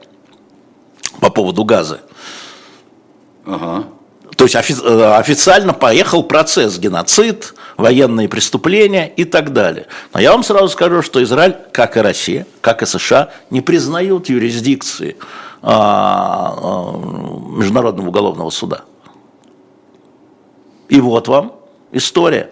по 1.18 1.30
поводу 1.30 1.64
газа. 1.64 2.02
Ага. 3.46 3.84
То 4.36 4.44
есть 4.44 4.54
офи- 4.54 4.84
э, 4.84 5.16
официально 5.16 5.72
поехал 5.72 6.24
процесс 6.24 6.78
геноцид, 6.78 7.54
военные 7.78 8.28
преступления 8.28 9.08
и 9.08 9.24
так 9.24 9.54
далее. 9.54 9.86
Но 10.12 10.20
я 10.20 10.32
вам 10.32 10.44
сразу 10.44 10.68
скажу, 10.68 11.00
что 11.00 11.22
Израиль, 11.22 11.56
как 11.72 11.96
и 11.96 12.00
Россия, 12.00 12.46
как 12.60 12.82
и 12.82 12.86
США, 12.86 13.30
не 13.48 13.62
признают 13.62 14.28
юрисдикции 14.28 15.16
а, 15.62 16.54
а, 16.54 16.98
Международного 17.56 18.08
уголовного 18.08 18.50
суда. 18.50 18.82
И 20.88 21.00
вот 21.00 21.28
вам 21.28 21.54
история. 21.92 22.50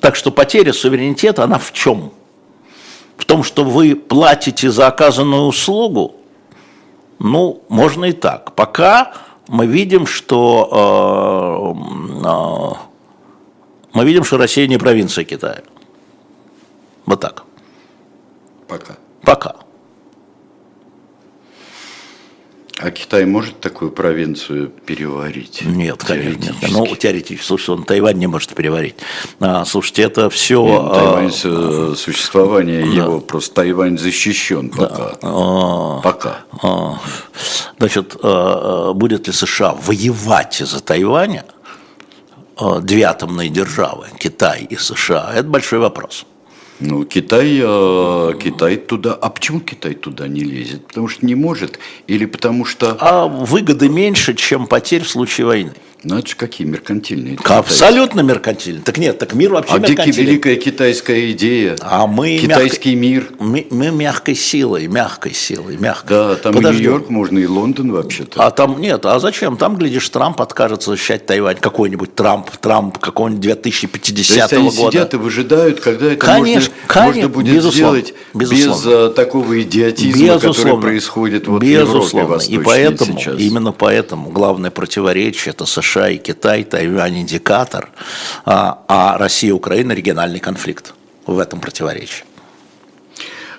Так 0.00 0.16
что 0.16 0.30
потеря 0.30 0.72
суверенитета, 0.72 1.44
она 1.44 1.58
в 1.58 1.72
чем? 1.72 2.12
В 3.16 3.24
том, 3.24 3.44
что 3.44 3.64
вы 3.64 3.94
платите 3.94 4.70
за 4.70 4.88
оказанную 4.88 5.42
услугу? 5.42 6.16
Ну, 7.18 7.62
можно 7.68 8.06
и 8.06 8.12
так. 8.12 8.54
Пока 8.54 9.12
мы 9.46 9.66
видим, 9.66 10.06
что 10.06 11.72
э, 11.72 12.26
э, 12.26 12.92
мы 13.92 14.04
видим, 14.04 14.24
что 14.24 14.38
Россия 14.38 14.66
не 14.66 14.78
провинция 14.78 15.24
Китая. 15.24 15.62
Вот 17.06 17.20
так. 17.20 17.44
Пока. 18.66 18.96
Пока. 19.22 19.54
А 22.82 22.90
Китай 22.90 23.24
может 23.26 23.60
такую 23.60 23.92
провинцию 23.92 24.68
переварить? 24.68 25.62
Нет, 25.64 26.02
конечно. 26.02 26.52
Нет. 26.60 26.70
Ну, 26.72 26.84
теоретически. 26.96 27.46
Слушайте, 27.46 27.72
он 27.72 27.84
Тайвань 27.84 28.18
не 28.18 28.26
может 28.26 28.54
переварить. 28.54 28.96
А, 29.38 29.64
слушайте, 29.64 30.02
это 30.02 30.28
все... 30.30 30.60
Нет, 30.66 30.82
ну, 30.82 30.88
Тайвань, 30.92 31.32
а, 31.44 31.94
существование 31.96 32.84
да. 32.84 33.04
его, 33.04 33.20
просто 33.20 33.54
Тайвань 33.54 33.98
защищен 33.98 34.70
пока. 34.70 34.96
Да. 34.96 35.18
А, 35.22 36.00
пока. 36.00 36.40
А, 36.60 36.98
значит, 37.78 38.16
а, 38.20 38.90
а, 38.90 38.92
будет 38.94 39.28
ли 39.28 39.32
США 39.32 39.74
воевать 39.74 40.60
из-за 40.60 40.80
Тайваня? 40.80 41.44
Две 42.82 43.04
атомные 43.04 43.48
державы, 43.48 44.06
Китай 44.18 44.66
и 44.68 44.76
США, 44.76 45.32
это 45.34 45.48
большой 45.48 45.78
вопрос. 45.78 46.26
Ну, 46.84 47.04
Китай, 47.04 47.60
э, 47.62 48.32
Китай 48.42 48.76
туда. 48.76 49.14
А 49.14 49.30
почему 49.30 49.60
Китай 49.60 49.94
туда 49.94 50.26
не 50.26 50.42
лезет? 50.42 50.86
Потому 50.88 51.08
что 51.08 51.24
не 51.24 51.34
может 51.34 51.78
или 52.06 52.26
потому 52.26 52.64
что. 52.64 52.96
А 53.00 53.26
выгоды 53.26 53.88
меньше, 53.88 54.34
чем 54.34 54.66
потерь 54.66 55.02
в 55.02 55.08
случае 55.08 55.46
войны. 55.46 55.72
Ну, 56.04 56.18
это 56.18 56.28
же 56.28 56.36
какие 56.36 56.66
меркантильные. 56.66 57.38
Абсолютно 57.44 58.20
меркантильные. 58.22 58.82
Так 58.82 58.98
нет, 58.98 59.18
так 59.18 59.34
мир 59.34 59.52
вообще 59.52 59.74
А 59.74 59.78
где 59.78 59.94
великая 59.94 60.56
китайская 60.56 61.30
идея? 61.30 61.76
А 61.80 62.08
мы 62.08 62.38
Китайский 62.38 62.96
мягкой, 62.96 63.10
мир. 63.10 63.30
Мы, 63.38 63.66
мы 63.70 63.90
мягкой 63.92 64.34
силой, 64.34 64.88
мягкой 64.88 65.32
силой, 65.32 65.76
мягкой. 65.76 66.08
Да, 66.08 66.34
там 66.34 66.54
Подождем. 66.54 66.80
и 66.80 66.82
Нью-Йорк 66.82 67.08
можно, 67.08 67.38
и 67.38 67.46
Лондон 67.46 67.92
вообще-то. 67.92 68.44
А 68.44 68.50
там 68.50 68.80
нет, 68.80 69.06
а 69.06 69.20
зачем? 69.20 69.56
Там, 69.56 69.76
глядишь, 69.76 70.08
Трамп 70.08 70.40
откажется 70.40 70.90
защищать 70.90 71.24
Тайвань. 71.26 71.58
Какой-нибудь 71.58 72.16
Трамп, 72.16 72.50
Трамп 72.50 72.98
какого-нибудь 72.98 73.40
2050 73.40 74.36
года. 74.36 74.48
То 74.48 74.56
есть 74.56 74.78
они 74.78 74.90
сидят 74.90 75.14
и 75.14 75.16
выжидают, 75.18 75.80
когда 75.80 76.06
это 76.06 76.16
конечно, 76.16 76.70
можно, 76.70 76.88
конечно, 76.88 77.12
можно 77.22 77.28
будет 77.28 77.54
безусловно, 77.54 78.00
сделать 78.00 78.14
безусловно. 78.34 78.74
без 78.74 78.86
uh, 78.86 79.14
такого 79.14 79.62
идиотизма, 79.62 80.20
безусловно, 80.20 80.52
который 80.54 80.80
происходит 80.80 81.46
вот 81.46 81.62
безусловно. 81.62 82.38
в 82.38 82.42
Европе 82.42 82.54
И 82.54 82.58
поэтому, 82.58 83.18
сейчас. 83.18 83.38
именно 83.38 83.70
поэтому 83.70 84.30
главное 84.30 84.72
противоречие– 84.72 85.52
это 85.54 85.64
США 85.64 85.91
и 86.00 86.18
Китай, 86.18 86.64
Тайвань 86.64 87.18
индикатор, 87.18 87.90
а, 88.44 88.82
а 88.88 89.18
Россия 89.18 89.50
и 89.50 89.52
Украина 89.52 89.92
региональный 89.92 90.40
конфликт 90.40 90.94
в 91.26 91.38
этом 91.38 91.60
противоречии. 91.60 92.24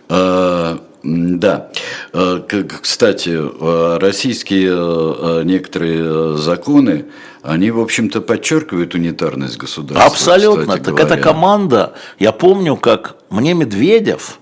А, 0.09 0.79
да. 1.03 1.69
А, 2.13 2.41
кстати, 2.81 3.99
российские 3.99 5.43
некоторые 5.43 6.37
законы, 6.37 7.05
они, 7.41 7.71
в 7.71 7.79
общем-то, 7.79 8.21
подчеркивают 8.21 8.95
унитарность 8.95 9.57
государства. 9.57 10.05
Абсолютно. 10.05 10.77
Так 10.77 10.95
говоря. 10.95 11.05
эта 11.05 11.17
команда, 11.17 11.93
я 12.17 12.31
помню, 12.31 12.77
как 12.77 13.17
мне 13.29 13.53
Медведев, 13.53 14.39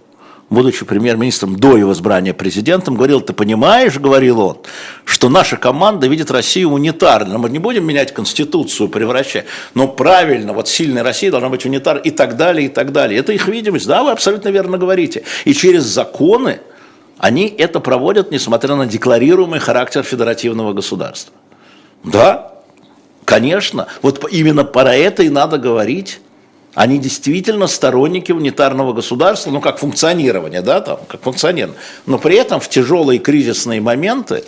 будучи 0.51 0.85
премьер-министром 0.85 1.55
до 1.55 1.77
его 1.77 1.93
избрания 1.93 2.33
президентом, 2.33 2.95
говорил, 2.95 3.21
ты 3.21 3.33
понимаешь, 3.33 3.97
говорил 3.97 4.39
он, 4.41 4.57
что 5.05 5.29
наша 5.29 5.57
команда 5.57 6.07
видит 6.07 6.29
Россию 6.29 6.71
унитарно. 6.71 7.39
Мы 7.39 7.49
не 7.49 7.57
будем 7.57 7.85
менять 7.85 8.13
Конституцию, 8.13 8.89
превращать, 8.89 9.45
но 9.73 9.87
правильно, 9.87 10.53
вот 10.53 10.67
сильная 10.67 11.03
Россия 11.03 11.31
должна 11.31 11.49
быть 11.49 11.65
унитар 11.65 11.97
и 11.97 12.11
так 12.11 12.35
далее, 12.35 12.65
и 12.67 12.69
так 12.69 12.91
далее. 12.91 13.19
Это 13.19 13.31
их 13.31 13.47
видимость, 13.47 13.87
да, 13.87 14.03
вы 14.03 14.11
абсолютно 14.11 14.49
верно 14.49 14.77
говорите. 14.77 15.23
И 15.45 15.53
через 15.53 15.83
законы 15.83 16.59
они 17.17 17.47
это 17.47 17.79
проводят, 17.79 18.29
несмотря 18.31 18.75
на 18.75 18.85
декларируемый 18.85 19.59
характер 19.59 20.03
федеративного 20.03 20.73
государства. 20.73 21.33
Да, 22.03 22.51
конечно, 23.23 23.87
вот 24.01 24.27
именно 24.31 24.65
про 24.65 24.95
это 24.95 25.23
и 25.23 25.29
надо 25.29 25.57
говорить. 25.57 26.19
Они 26.73 26.99
действительно 26.99 27.67
сторонники 27.67 28.31
унитарного 28.31 28.93
государства, 28.93 29.51
ну, 29.51 29.59
как 29.59 29.77
функционирование, 29.79 30.61
да, 30.61 30.79
там, 30.79 30.99
как 31.07 31.21
функционирование. 31.21 31.79
Но 32.05 32.17
при 32.17 32.37
этом 32.37 32.61
в 32.61 32.69
тяжелые 32.69 33.19
кризисные 33.19 33.81
моменты, 33.81 34.45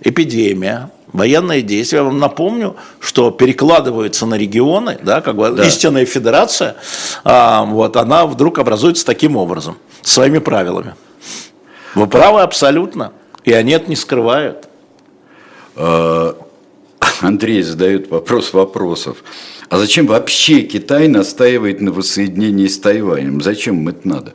эпидемия, 0.00 0.90
военные 1.12 1.62
действия, 1.62 1.98
я 1.98 2.04
вам 2.04 2.18
напомню, 2.18 2.76
что 3.00 3.30
перекладываются 3.30 4.26
на 4.26 4.34
регионы, 4.34 4.98
да, 5.02 5.22
как 5.22 5.36
бы 5.36 5.50
да. 5.50 5.66
истинная 5.66 6.04
федерация, 6.04 6.76
а, 7.24 7.64
вот, 7.64 7.96
она 7.96 8.26
вдруг 8.26 8.58
образуется 8.58 9.06
таким 9.06 9.36
образом, 9.36 9.78
своими 10.02 10.38
правилами. 10.38 10.94
Вы 11.94 12.06
правы 12.06 12.42
абсолютно, 12.42 13.12
и 13.44 13.52
они 13.52 13.72
это 13.72 13.88
не 13.88 13.96
скрывают. 13.96 14.68
А, 15.74 16.36
Андрей 17.20 17.62
задает 17.62 18.10
вопрос 18.10 18.52
вопросов. 18.52 19.18
А 19.70 19.78
зачем 19.78 20.06
вообще 20.06 20.62
Китай 20.62 21.08
настаивает 21.08 21.80
на 21.80 21.92
воссоединении 21.92 22.66
с 22.66 22.78
Тайванем? 22.78 23.42
Зачем 23.42 23.80
им 23.80 23.88
это 23.88 24.08
надо? 24.08 24.34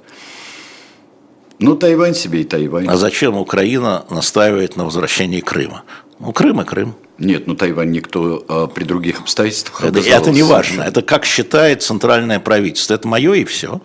Ну, 1.60 1.76
Тайвань 1.76 2.14
себе 2.14 2.42
и 2.42 2.44
Тайвань. 2.44 2.88
А 2.88 2.98
зачем 2.98 3.38
Украина 3.38 4.06
настаивает 4.10 4.76
на 4.76 4.86
возвращении 4.86 5.40
Крыма? 5.40 5.84
Ну, 6.20 6.32
Крым 6.34 6.62
и 6.62 6.66
Крым. 6.66 6.96
Нет, 7.18 7.48
ну 7.48 7.56
Тайвань 7.56 7.92
никто 7.92 8.44
а, 8.48 8.68
при 8.68 8.84
других 8.84 9.22
обстоятельствах 9.22 9.84
Это, 9.84 10.00
это 10.00 10.32
не 10.32 10.44
важно. 10.44 10.82
Это 10.82 11.02
как 11.02 11.26
считает 11.26 11.82
центральное 11.82 12.40
правительство. 12.40 12.94
Это 12.96 13.08
мое 13.08 13.34
и 13.34 13.46
все. 13.46 13.82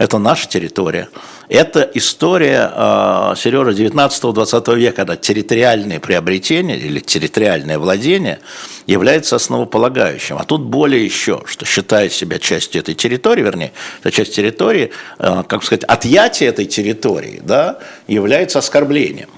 Это 0.00 0.16
наша 0.16 0.48
территория. 0.48 1.10
Это 1.50 1.82
история, 1.92 2.70
а, 2.72 3.34
Сережа, 3.36 3.72
19-20 3.72 4.74
века, 4.76 4.96
когда 4.96 5.16
территориальное 5.16 6.00
приобретение 6.00 6.78
или 6.78 7.00
территориальное 7.00 7.78
владение 7.78 8.38
является 8.86 9.36
основополагающим. 9.36 10.38
А 10.38 10.44
тут 10.44 10.62
более 10.62 11.04
еще, 11.04 11.42
что 11.44 11.66
считая 11.66 12.08
себя 12.08 12.38
частью 12.38 12.80
этой 12.80 12.94
территории, 12.94 13.42
вернее, 13.42 13.72
эта 14.00 14.10
часть 14.10 14.34
территории, 14.34 14.90
а, 15.18 15.42
как 15.42 15.62
сказать, 15.62 15.84
отъятие 15.84 16.48
этой 16.48 16.64
территории 16.64 17.42
да, 17.44 17.78
является 18.08 18.58
оскорблением, 18.58 19.28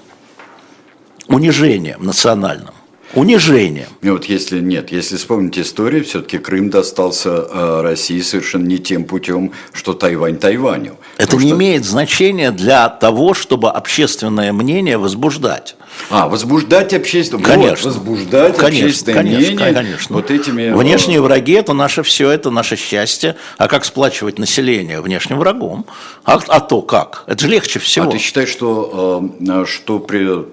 унижением 1.27 2.05
национальным 2.05 2.73
унижением. 3.15 3.87
И 4.01 4.09
вот 4.09 4.25
если 4.25 4.59
нет, 4.59 4.91
если 4.91 5.17
вспомнить 5.17 5.57
историю, 5.59 6.03
все-таки 6.03 6.37
Крым 6.37 6.69
достался 6.69 7.29
э, 7.29 7.81
России 7.81 8.21
совершенно 8.21 8.65
не 8.65 8.79
тем 8.79 9.05
путем, 9.05 9.51
что 9.71 9.93
Тайвань 9.93 10.37
Тайваню. 10.37 10.97
Это 11.17 11.37
не 11.37 11.47
что... 11.47 11.55
имеет 11.55 11.85
значения 11.85 12.51
для 12.51 12.89
того, 12.89 13.33
чтобы 13.33 13.69
общественное 13.69 14.51
мнение 14.51 14.97
возбуждать. 14.97 15.75
А, 16.09 16.27
возбуждать 16.27 16.93
общественное 16.93 17.43
конечно. 17.43 17.89
Вот, 17.89 17.97
возбуждать 17.97 18.57
конечно, 18.57 18.85
общественное 18.85 19.15
конечно, 19.15 19.39
мнение. 19.39 19.73
Конечно. 19.73 20.15
Вот 20.15 20.31
этими... 20.31 20.63
Э, 20.63 20.75
Внешние 20.75 21.21
враги– 21.21 21.53
это 21.53 21.73
наше 21.73 22.03
все, 22.03 22.29
это 22.29 22.49
наше 22.49 22.75
счастье. 22.75 23.35
А 23.57 23.67
как 23.67 23.85
сплачивать 23.85 24.39
население 24.39 25.01
внешним 25.01 25.39
врагом? 25.39 25.85
А, 26.23 26.39
а 26.47 26.59
то 26.59 26.81
как? 26.81 27.23
Это 27.27 27.41
же 27.41 27.47
легче 27.47 27.79
всего. 27.79 28.07
А 28.07 28.11
ты 28.11 28.17
считаешь, 28.17 28.49
что, 28.49 29.29
э, 29.39 29.65
что 29.67 29.99
при 29.99 30.45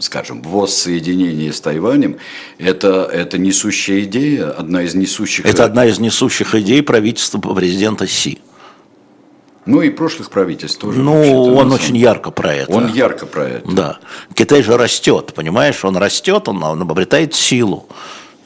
скажем, 0.00 0.42
воссоединение 0.42 1.52
с 1.52 1.60
Тайванем, 1.60 2.16
это, 2.58 3.08
это 3.12 3.38
несущая 3.38 4.00
идея, 4.02 4.50
одна 4.50 4.82
из 4.82 4.94
несущих... 4.94 5.46
Это 5.46 5.64
одна 5.64 5.86
из 5.86 5.98
несущих 5.98 6.54
идей 6.54 6.82
правительства 6.82 7.38
президента 7.38 8.06
Си. 8.06 8.38
Ну 9.66 9.82
и 9.82 9.90
прошлых 9.90 10.30
правительств 10.30 10.78
тоже. 10.78 11.00
Ну, 11.00 11.54
он 11.54 11.70
очень 11.72 11.96
ярко 11.96 12.30
про 12.30 12.54
это. 12.54 12.72
Он 12.72 12.90
ярко 12.90 13.26
про 13.26 13.44
это. 13.44 13.70
Да. 13.70 13.98
Китай 14.32 14.62
же 14.62 14.78
растет, 14.78 15.34
понимаешь? 15.34 15.84
Он 15.84 15.94
растет, 15.98 16.48
он, 16.48 16.62
он 16.62 16.80
обретает 16.80 17.34
силу. 17.34 17.86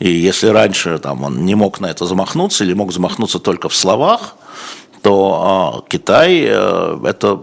И 0.01 0.11
если 0.11 0.49
раньше 0.49 0.99
там, 0.99 1.22
он 1.22 1.45
не 1.45 1.55
мог 1.55 1.78
на 1.78 1.86
это 1.86 2.07
замахнуться 2.07 2.64
или 2.64 2.72
мог 2.74 2.93
замахнуться 2.93 3.38
только 3.38 3.68
в 3.68 3.74
словах, 3.76 4.34
то 5.03 5.84
а, 5.84 5.88
Китай 5.88 6.45
э, 6.45 6.99
это 7.05 7.40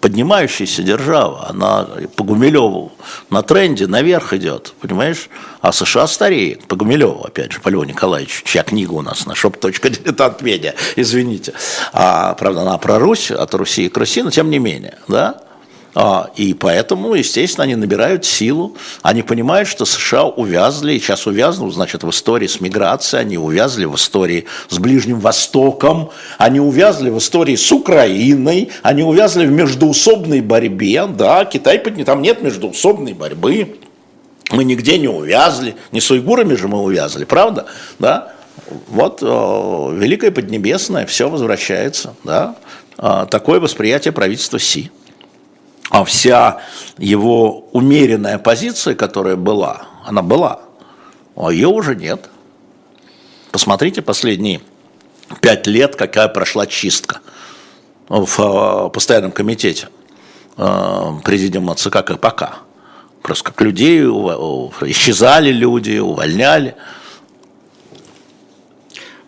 поднимающаяся 0.00 0.82
держава, 0.82 1.48
она 1.48 1.86
по 2.16 2.24
Гумилеву 2.24 2.92
на 3.30 3.42
тренде 3.42 3.86
наверх 3.86 4.32
идет, 4.32 4.74
понимаешь? 4.80 5.28
А 5.60 5.72
США 5.72 6.06
стареет, 6.06 6.66
по 6.66 6.76
Гумилеву, 6.76 7.24
опять 7.24 7.52
же, 7.52 7.60
по 7.60 7.68
Льву 7.68 7.84
Николаевичу, 7.84 8.44
чья 8.44 8.62
книга 8.62 8.92
у 8.92 9.02
нас 9.02 9.26
на 9.26 9.32
shop.diletant.media, 9.32 10.74
извините. 10.96 11.52
А, 11.92 12.34
правда, 12.34 12.62
она 12.62 12.78
про 12.78 12.98
Русь, 12.98 13.30
от 13.30 13.54
Руси 13.54 13.88
к 13.88 13.96
Руси, 13.96 14.22
но 14.22 14.30
тем 14.30 14.50
не 14.50 14.58
менее, 14.58 14.98
да? 15.08 15.42
А, 15.94 16.30
и 16.36 16.54
поэтому, 16.54 17.14
естественно, 17.14 17.64
они 17.64 17.76
набирают 17.76 18.24
силу. 18.24 18.76
Они 19.02 19.22
понимают, 19.22 19.68
что 19.68 19.84
США 19.84 20.24
увязли, 20.24 20.94
и 20.94 20.98
сейчас 20.98 21.26
увязнут, 21.26 21.74
значит, 21.74 22.02
в 22.02 22.10
истории 22.10 22.46
с 22.46 22.60
миграцией, 22.60 23.20
они 23.20 23.38
увязли 23.38 23.84
в 23.84 23.96
истории 23.96 24.46
с 24.68 24.78
Ближним 24.78 25.20
Востоком, 25.20 26.10
они 26.38 26.60
увязли 26.60 27.10
в 27.10 27.18
истории 27.18 27.56
с 27.56 27.70
Украиной, 27.70 28.70
они 28.82 29.02
увязли 29.02 29.44
в 29.44 29.50
междуусобной 29.50 30.40
борьбе. 30.40 31.06
Да, 31.06 31.44
Китай, 31.44 31.78
там 31.78 32.22
нет 32.22 32.40
междуусобной 32.40 33.12
борьбы. 33.12 33.76
Мы 34.50 34.64
нигде 34.64 34.98
не 34.98 35.08
увязли, 35.08 35.76
не 35.92 36.00
с 36.00 36.10
уйгурами 36.10 36.54
же 36.54 36.68
мы 36.68 36.80
увязли, 36.80 37.24
правда? 37.24 37.66
Да? 37.98 38.32
Вот 38.88 39.20
э, 39.22 39.26
Великое 39.26 40.30
Поднебесное, 40.30 41.06
все 41.06 41.28
возвращается. 41.28 42.14
Да? 42.24 42.56
Э, 42.98 43.26
такое 43.30 43.60
восприятие 43.60 44.12
правительства 44.12 44.58
Си 44.58 44.90
а 45.92 46.04
вся 46.04 46.62
его 46.96 47.68
умеренная 47.72 48.38
позиция, 48.38 48.94
которая 48.94 49.36
была, 49.36 49.82
она 50.06 50.22
была, 50.22 50.60
а 51.36 51.52
ее 51.52 51.68
уже 51.68 51.94
нет. 51.94 52.30
Посмотрите 53.50 54.00
последние 54.00 54.62
пять 55.42 55.66
лет, 55.66 55.94
какая 55.94 56.28
прошла 56.28 56.66
чистка 56.66 57.20
в 58.08 58.40
э, 58.40 58.88
постоянном 58.88 59.32
комитете 59.32 59.90
э, 60.56 61.10
президиума 61.24 61.74
ЦК 61.74 62.02
КПК. 62.02 62.60
Просто 63.20 63.44
как 63.44 63.60
людей 63.60 64.00
исчезали 64.00 65.52
люди, 65.52 65.98
увольняли. 65.98 66.74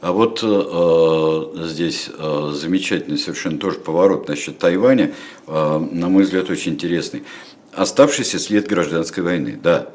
А 0.05 0.13
вот 0.13 0.41
э, 0.43 1.67
здесь 1.67 2.11
э, 2.15 2.51
замечательный 2.53 3.17
совершенно 3.17 3.59
тоже 3.59 3.79
поворот 3.79 4.29
насчет 4.29 4.59
Тайваня, 4.59 5.15
э, 5.47 5.89
на 5.93 6.11
мой 6.11 6.25
взгляд, 6.25 6.51
очень 6.51 6.73
интересный. 6.73 7.25
Оставшийся 7.73 8.39
след 8.39 8.69
гражданской 8.69 9.23
войны, 9.23 9.59
да. 9.63 9.89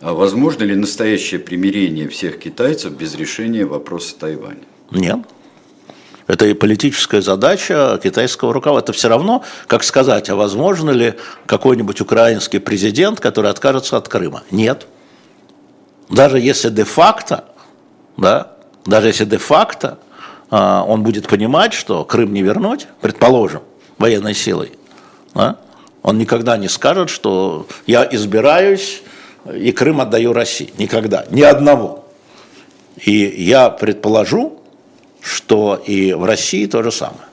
А 0.00 0.14
возможно 0.14 0.64
ли 0.64 0.74
настоящее 0.74 1.38
примирение 1.38 2.08
всех 2.08 2.40
китайцев 2.40 2.94
без 2.94 3.14
решения 3.14 3.64
вопроса 3.64 4.16
Тайваня? 4.18 4.64
Нет. 4.90 5.20
Это 6.26 6.46
и 6.46 6.54
политическая 6.54 7.22
задача 7.22 8.00
китайского 8.02 8.52
руководства. 8.52 8.90
Это 8.90 8.98
все 8.98 9.08
равно, 9.08 9.44
как 9.68 9.84
сказать, 9.84 10.28
а 10.28 10.34
возможно 10.34 10.90
ли 10.90 11.14
какой-нибудь 11.46 12.00
украинский 12.00 12.58
президент, 12.58 13.20
который 13.20 13.52
откажется 13.52 13.96
от 13.96 14.08
Крыма? 14.08 14.42
Нет. 14.50 14.88
Даже 16.10 16.40
если 16.40 16.68
де-факто, 16.68 17.44
да, 18.16 18.51
даже 18.84 19.08
если 19.08 19.24
де-факто 19.24 19.98
а, 20.50 20.84
он 20.86 21.02
будет 21.02 21.28
понимать, 21.28 21.72
что 21.72 22.04
Крым 22.04 22.32
не 22.32 22.42
вернуть, 22.42 22.86
предположим, 23.00 23.62
военной 23.98 24.34
силой, 24.34 24.72
да, 25.34 25.56
он 26.02 26.18
никогда 26.18 26.56
не 26.56 26.68
скажет, 26.68 27.10
что 27.10 27.66
я 27.86 28.06
избираюсь 28.10 29.02
и 29.52 29.72
Крым 29.72 30.00
отдаю 30.00 30.32
России. 30.32 30.72
Никогда. 30.78 31.24
Ни 31.30 31.42
одного. 31.42 32.04
И 32.96 33.12
я 33.12 33.70
предположу, 33.70 34.60
что 35.20 35.82
и 35.86 36.12
в 36.12 36.24
России 36.24 36.66
то 36.66 36.82
же 36.82 36.92
самое. 36.92 37.24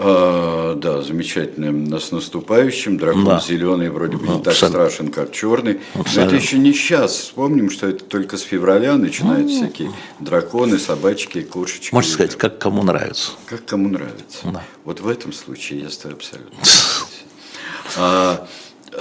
А, 0.00 0.76
да, 0.76 1.02
замечательно. 1.02 1.98
С 1.98 2.12
наступающим. 2.12 2.98
Дракон 2.98 3.24
да. 3.24 3.40
зеленый 3.40 3.90
вроде 3.90 4.16
бы 4.16 4.28
не 4.28 4.40
так 4.40 4.54
страшен, 4.54 5.10
как 5.10 5.32
черный. 5.32 5.80
Абсолютно. 5.94 6.22
Но 6.22 6.26
это 6.26 6.36
еще 6.36 6.58
не 6.58 6.72
сейчас. 6.72 7.16
Вспомним, 7.16 7.68
что 7.68 7.88
это 7.88 8.04
только 8.04 8.36
с 8.36 8.42
февраля 8.42 8.96
начинают 8.96 9.48
ну, 9.48 9.56
всякие 9.56 9.92
драконы, 10.20 10.78
собачки, 10.78 11.42
кошечки. 11.42 11.92
Можно 11.92 12.12
сказать, 12.12 12.36
как 12.36 12.58
кому 12.58 12.84
нравится. 12.84 13.32
Как 13.46 13.64
кому 13.64 13.88
нравится. 13.88 14.38
Да. 14.44 14.62
Вот 14.84 15.00
в 15.00 15.08
этом 15.08 15.32
случае 15.32 15.80
я 15.80 15.90
с 15.90 15.98
тобой 15.98 16.16
абсолютно 16.16 16.56
а, 17.96 18.46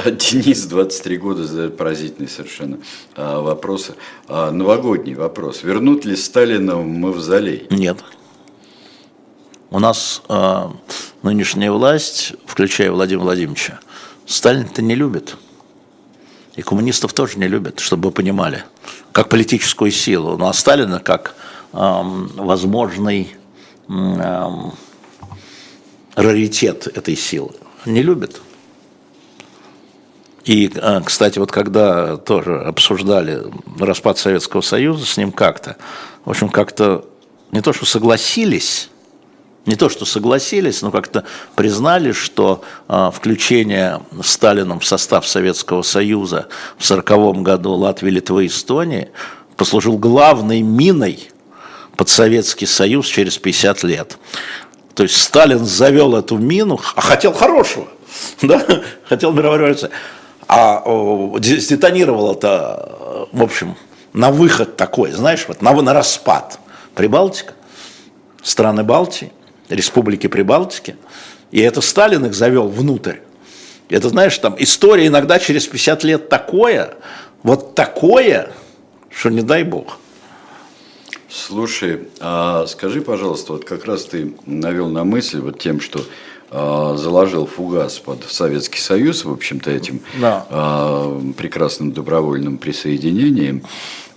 Денис, 0.06 0.66
23 0.66 1.18
года, 1.18 1.44
задает 1.44 1.78
поразительный 1.78 2.28
совершенно 2.28 2.80
а, 3.16 3.42
вопрос. 3.42 3.92
А, 4.28 4.50
новогодний 4.52 5.14
вопрос. 5.14 5.62
Вернут 5.62 6.06
ли 6.06 6.16
Сталина 6.16 6.76
в 6.76 6.86
мавзолей? 6.88 7.68
Нет. 7.70 8.04
У 9.70 9.80
нас 9.80 10.22
э, 10.30 10.70
нынешняя 11.24 11.72
власть, 11.72 12.34
включая 12.46 12.90
Владимира 12.90 13.24
Владимировича, 13.24 13.80
Сталин-то 14.26 14.82
не 14.82 14.96
любит. 14.96 15.36
И 16.56 16.62
коммунистов 16.62 17.14
тоже 17.14 17.38
не 17.38 17.48
любят, 17.48 17.80
чтобы 17.80 18.10
вы 18.10 18.12
понимали, 18.14 18.64
как 19.12 19.28
политическую 19.28 19.92
силу. 19.92 20.38
Ну 20.38 20.48
а 20.48 20.54
Сталина 20.54 21.00
как 21.00 21.36
э, 21.74 21.78
возможный 22.36 23.36
э, 23.90 24.48
раритет 26.16 26.88
этой 26.88 27.18
силы 27.18 27.52
не 27.86 28.04
любят. 28.04 28.42
И, 30.46 30.72
кстати, 31.04 31.40
вот 31.40 31.52
когда 31.52 32.16
тоже 32.16 32.62
обсуждали 32.62 33.44
распад 33.80 34.18
Советского 34.18 34.62
Союза 34.62 35.06
с 35.06 35.18
ним 35.18 35.34
как-то, 35.34 35.76
в 36.24 36.30
общем, 36.30 36.48
как-то 36.48 37.04
не 37.52 37.60
то, 37.60 37.74
что 37.74 37.86
согласились, 37.86 38.90
не 39.68 39.76
то 39.76 39.90
что 39.90 40.06
согласились, 40.06 40.82
но 40.82 40.92
как-то 40.92 41.26
признали, 41.56 42.14
что 42.14 42.64
э, 42.88 43.12
включение 43.14 44.02
Сталином 44.24 44.80
в 44.80 44.86
состав 44.86 45.28
Советского 45.28 45.82
Союза 45.82 46.48
в 46.78 46.90
1940 46.90 47.42
году 47.44 47.74
Латвии, 47.74 48.10
Литвы 48.10 48.46
и 48.46 48.48
Эстонии 48.48 49.10
послужил 49.58 49.98
главной 49.98 50.62
миной 50.62 51.30
под 51.98 52.10
Советский 52.10 52.66
Союз 52.66 53.08
через 53.08 53.38
50 53.38 53.84
лет. 53.84 54.18
То 54.96 55.04
есть 55.04 55.22
Сталин 55.22 55.66
завел 55.66 56.16
эту 56.16 56.38
мину, 56.38 56.80
а 56.96 57.02
хотел 57.02 57.34
хорошего, 57.34 57.88
да? 58.42 58.66
хотел 59.04 59.34
мировой 59.34 59.60
революции. 59.60 59.90
А 60.48 60.82
сдетонировал 61.42 62.32
это, 62.32 63.28
в 63.34 63.44
общем, 63.44 63.76
на 64.14 64.32
выход 64.32 64.78
такой, 64.78 65.12
знаешь, 65.12 65.46
вот 65.50 65.62
на, 65.62 65.74
на 65.74 65.94
распад. 65.94 66.60
Прибалтика, 66.96 67.54
страны 68.42 68.84
Балтии, 68.84 69.32
республики 69.70 70.28
Прибалтики, 70.28 70.96
и 71.52 71.62
это 71.62 71.82
Сталин 71.82 72.26
их 72.26 72.34
завел 72.34 72.68
внутрь. 72.68 73.18
Это, 73.90 74.10
знаешь, 74.10 74.38
там 74.38 74.56
история 74.60 75.08
иногда 75.08 75.40
через 75.40 75.66
50 75.68 76.04
лет 76.04 76.30
такое, 76.30 76.96
вот 77.44 77.76
такое, 77.76 78.52
что 79.10 79.30
не 79.30 79.42
дай 79.42 79.64
бог. 79.64 79.98
Слушай, 81.30 82.08
а 82.20 82.66
скажи, 82.68 83.02
пожалуйста, 83.02 83.54
вот 83.54 83.66
как 83.66 83.86
раз 83.86 84.06
ты 84.06 84.34
навел 84.46 84.88
на 84.90 85.04
мысль 85.04 85.40
вот 85.40 85.60
тем, 85.60 85.80
что 85.80 86.06
а, 86.50 86.96
заложил 86.96 87.46
фугас 87.46 88.00
под 88.00 88.24
Советский 88.24 88.80
Союз, 88.80 89.26
в 89.26 89.32
общем-то, 89.32 89.70
этим 89.70 90.00
да. 90.20 90.46
а, 90.50 91.22
прекрасным 91.38 91.92
добровольным 91.92 92.58
присоединением 92.58 93.64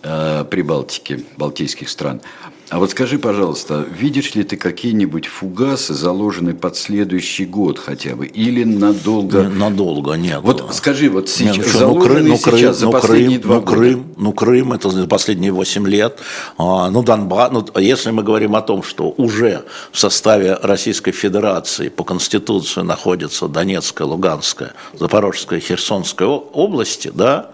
а, 0.02 0.44
Прибалтики, 0.44 1.24
балтийских 1.36 1.88
стран. 1.88 2.20
А 2.44 2.52
вот 2.78 2.92
скажи, 2.92 3.18
пожалуйста, 3.18 3.84
видишь 3.90 4.34
ли 4.36 4.44
ты 4.44 4.56
какие-нибудь 4.56 5.26
фугасы, 5.26 5.92
заложенные 5.92 6.54
под 6.54 6.76
следующий 6.76 7.44
год 7.44 7.78
хотя 7.78 8.14
бы, 8.14 8.26
или 8.26 8.62
надолго? 8.62 9.42
Не, 9.42 9.48
надолго, 9.48 10.14
нет. 10.14 10.40
Вот 10.42 10.72
скажи, 10.72 11.10
вот 11.10 11.28
сейчас, 11.28 11.56
нет, 11.56 11.66
ну, 11.72 11.78
заложенные 11.78 12.22
ну, 12.22 12.38
Крым, 12.38 12.58
сейчас, 12.58 12.80
ну, 12.80 12.86
за 12.86 12.90
последние 12.90 13.40
Крым, 13.40 13.42
два 13.42 13.54
ну, 13.54 13.60
года. 13.62 13.76
Крым, 13.76 14.14
ну, 14.16 14.32
Крым, 14.32 14.72
это 14.72 14.90
за 14.90 15.06
последние 15.08 15.50
8 15.50 15.88
лет. 15.88 16.18
А, 16.58 16.90
ну, 16.90 17.02
Донбасс, 17.02 17.50
ну, 17.50 17.66
если 17.80 18.12
мы 18.12 18.22
говорим 18.22 18.54
о 18.54 18.62
том, 18.62 18.84
что 18.84 19.14
уже 19.16 19.64
в 19.90 19.98
составе 19.98 20.54
Российской 20.62 21.10
Федерации 21.10 21.88
по 21.88 22.04
Конституции 22.04 22.82
находится 22.82 23.48
Донецкая, 23.48 24.06
Луганская, 24.06 24.74
Запорожская, 24.98 25.58
Херсонская 25.58 26.28
области, 26.28 27.10
да, 27.12 27.50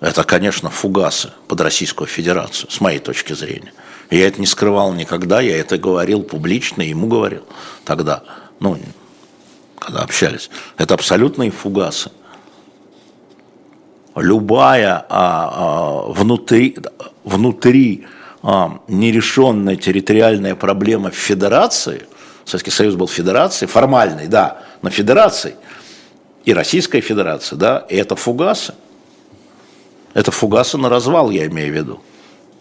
это, 0.00 0.24
конечно, 0.24 0.70
фугасы 0.70 1.32
под 1.48 1.60
Российскую 1.60 2.06
Федерацию, 2.06 2.70
с 2.70 2.80
моей 2.80 2.98
точки 2.98 3.32
зрения. 3.32 3.72
Я 4.10 4.28
это 4.28 4.40
не 4.40 4.46
скрывал 4.46 4.92
никогда, 4.92 5.40
я 5.40 5.56
это 5.58 5.78
говорил 5.78 6.22
публично, 6.22 6.82
ему 6.82 7.08
говорил 7.08 7.44
тогда, 7.84 8.22
ну, 8.60 8.78
когда 9.78 10.02
общались. 10.02 10.50
Это 10.78 10.94
абсолютные 10.94 11.50
фугасы. 11.50 12.10
Любая 14.14 15.04
а, 15.08 16.06
а, 16.08 16.12
внутри, 16.12 16.76
внутри 17.24 18.06
а, 18.42 18.80
нерешенная 18.88 19.76
территориальная 19.76 20.54
проблема 20.54 21.10
в 21.10 21.14
федерации, 21.14 22.06
Советский 22.44 22.70
Союз 22.70 22.94
был 22.94 23.08
федерацией, 23.08 23.68
формальной, 23.68 24.28
да, 24.28 24.62
но 24.82 24.90
федерацией, 24.90 25.56
и 26.44 26.54
Российская 26.54 27.00
Федерация, 27.00 27.56
да, 27.56 27.84
и 27.90 27.96
это 27.96 28.14
фугасы. 28.14 28.74
Это 30.14 30.30
фугасы 30.30 30.78
на 30.78 30.88
развал, 30.88 31.30
я 31.30 31.46
имею 31.46 31.72
в 31.72 31.76
виду. 31.76 32.00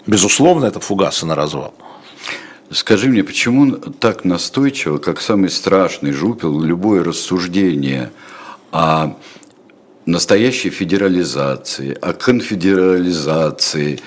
Безусловно, 0.07 0.65
это 0.65 0.79
фугасы 0.79 1.25
на 1.25 1.35
развал. 1.35 1.73
Скажи 2.71 3.09
мне, 3.09 3.23
почему 3.23 3.71
так 3.77 4.25
настойчиво, 4.25 4.97
как 4.97 5.21
самый 5.21 5.49
страшный 5.49 6.11
жупел, 6.11 6.59
любое 6.59 7.03
рассуждение 7.03 8.11
о 8.71 9.15
настоящей 10.05 10.69
федерализации, 10.69 11.97
о 11.99 12.13
конфедерализации, 12.13 13.99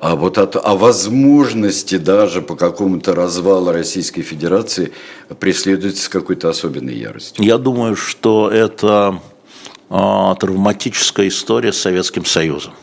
о, 0.00 0.16
вот 0.16 0.38
о, 0.38 0.44
о 0.44 0.76
возможности 0.76 1.96
даже 1.96 2.42
по 2.42 2.56
какому-то 2.56 3.14
развалу 3.14 3.72
Российской 3.72 4.22
Федерации 4.22 4.92
преследуется 5.38 6.04
с 6.04 6.08
какой-то 6.08 6.48
особенной 6.48 6.96
яростью? 6.96 7.44
Я 7.44 7.58
думаю, 7.58 7.96
что 7.96 8.50
это 8.50 9.20
а, 9.88 10.34
травматическая 10.34 11.28
история 11.28 11.72
с 11.72 11.78
Советским 11.78 12.24
Союзом 12.24 12.74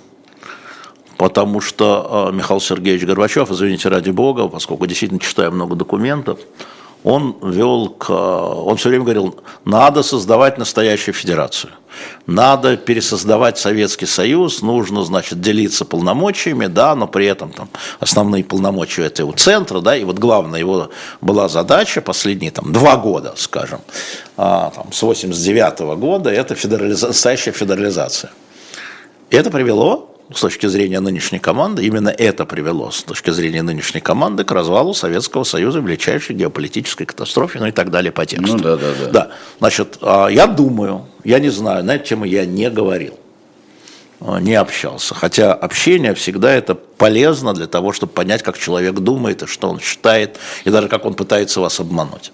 потому 1.18 1.62
что 1.62 2.30
э, 2.30 2.36
Михаил 2.36 2.60
Сергеевич 2.60 3.06
Горбачев, 3.06 3.52
извините 3.52 3.90
ради 3.90 4.10
бога, 4.10 4.48
поскольку 4.48 4.86
действительно 4.86 5.20
читаю 5.20 5.52
много 5.52 5.76
документов, 5.76 6.40
он 7.04 7.36
вел 7.42 7.90
к, 7.90 8.10
он 8.10 8.78
все 8.78 8.90
время 8.90 9.04
говорил, 9.04 9.36
надо 9.66 10.04
создавать 10.04 10.58
настоящую 10.58 11.14
федерацию, 11.14 11.74
надо 12.28 12.78
пересоздавать 12.78 13.58
Советский 13.58 14.06
Союз, 14.06 14.62
нужно, 14.62 15.04
значит, 15.04 15.42
делиться 15.42 15.84
полномочиями, 15.84 16.68
да, 16.68 16.96
но 16.96 17.08
при 17.08 17.26
этом 17.26 17.52
там 17.52 17.70
основные 18.00 18.44
полномочия 18.46 19.04
это 19.04 19.26
у 19.26 19.34
центра, 19.34 19.82
да, 19.82 19.98
и 19.98 20.06
вот 20.06 20.18
главная 20.18 20.62
его 20.62 20.92
была 21.20 21.50
задача 21.50 22.02
последние 22.02 22.52
там 22.52 22.72
два 22.72 22.96
года, 22.96 23.34
скажем, 23.36 23.82
а, 24.38 24.72
там, 24.74 24.94
с 24.94 25.02
89 25.02 25.82
-го 25.82 25.98
года, 25.98 26.30
это 26.30 26.56
федерализа, 26.56 27.08
настоящая 27.08 27.52
федерализация. 27.52 28.32
И 29.30 29.36
это 29.36 29.52
привело 29.52 30.13
с 30.34 30.42
точки 30.42 30.68
зрения 30.68 31.00
нынешней 31.00 31.40
команды, 31.40 31.86
именно 31.86 32.10
это 32.10 32.46
привело 32.46 32.92
с 32.92 33.04
точки 33.04 33.32
зрения 33.32 33.62
нынешней 33.62 34.02
команды 34.02 34.44
к 34.44 34.52
развалу 34.52 34.94
Советского 34.94 35.44
Союза, 35.44 35.80
величайшей 35.80 36.36
геополитической 36.36 37.06
катастрофе, 37.06 37.60
ну 37.60 37.68
и 37.68 37.72
так 37.72 37.92
далее 37.92 38.12
по 38.12 38.26
тексту. 38.26 38.58
Ну 38.58 38.64
да, 38.64 38.78
да, 38.78 38.94
да. 39.00 39.10
Да, 39.10 39.32
значит, 39.60 39.98
а, 40.02 40.28
я 40.28 40.48
думаю, 40.48 41.06
я 41.24 41.40
не 41.40 41.50
знаю, 41.50 41.84
на 41.84 41.96
эту 41.96 42.06
тему 42.06 42.26
я 42.26 42.46
не 42.46 42.70
говорил, 42.70 43.20
а, 44.20 44.40
не 44.40 44.56
общался. 44.56 45.16
Хотя 45.16 45.54
общение 45.54 46.14
всегда 46.14 46.54
это 46.54 46.76
полезно 46.76 47.54
для 47.54 47.68
того, 47.68 47.92
чтобы 47.92 48.14
понять, 48.14 48.44
как 48.44 48.58
человек 48.58 48.96
думает 48.96 49.44
и 49.44 49.48
что 49.48 49.70
он 49.70 49.80
считает, 49.80 50.38
и 50.64 50.70
даже 50.70 50.88
как 50.88 51.06
он 51.06 51.14
пытается 51.14 51.60
вас 51.60 51.80
обмануть. 51.80 52.32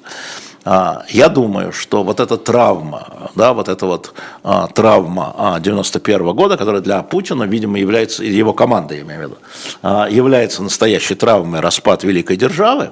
А, 0.72 1.03
я 1.09 1.30
думаю, 1.30 1.72
что 1.72 2.03
вот 2.03 2.20
эта 2.20 2.38
травма, 2.38 3.32
да, 3.34 3.53
вот 3.53 3.67
эта 3.70 3.88
вот 3.88 4.13
а, 4.43 4.67
травма 4.67 5.57
91 5.59 6.22
-го 6.22 6.34
года, 6.36 6.57
которая 6.57 6.84
для 6.84 7.01
Путина, 7.01 7.41
видимо, 7.45 7.80
является, 7.80 8.24
его 8.24 8.53
команды, 8.53 8.97
я 8.97 9.01
имею 9.01 9.20
в 9.20 9.24
виду, 9.24 9.38
а, 9.82 10.07
является 10.07 10.61
настоящей 10.61 11.15
травмой 11.15 11.61
распад 11.61 12.03
великой 12.03 12.38
державы, 12.38 12.91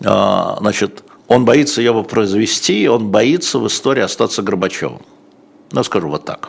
значит, 0.00 1.04
он 1.28 1.44
боится 1.44 1.82
его 1.82 2.02
произвести, 2.02 2.88
он 2.88 3.10
боится 3.10 3.58
в 3.58 3.66
истории 3.66 4.02
остаться 4.02 4.40
Горбачевым. 4.40 5.02
Ну, 5.70 5.84
скажу 5.84 6.08
вот 6.08 6.24
так. 6.24 6.48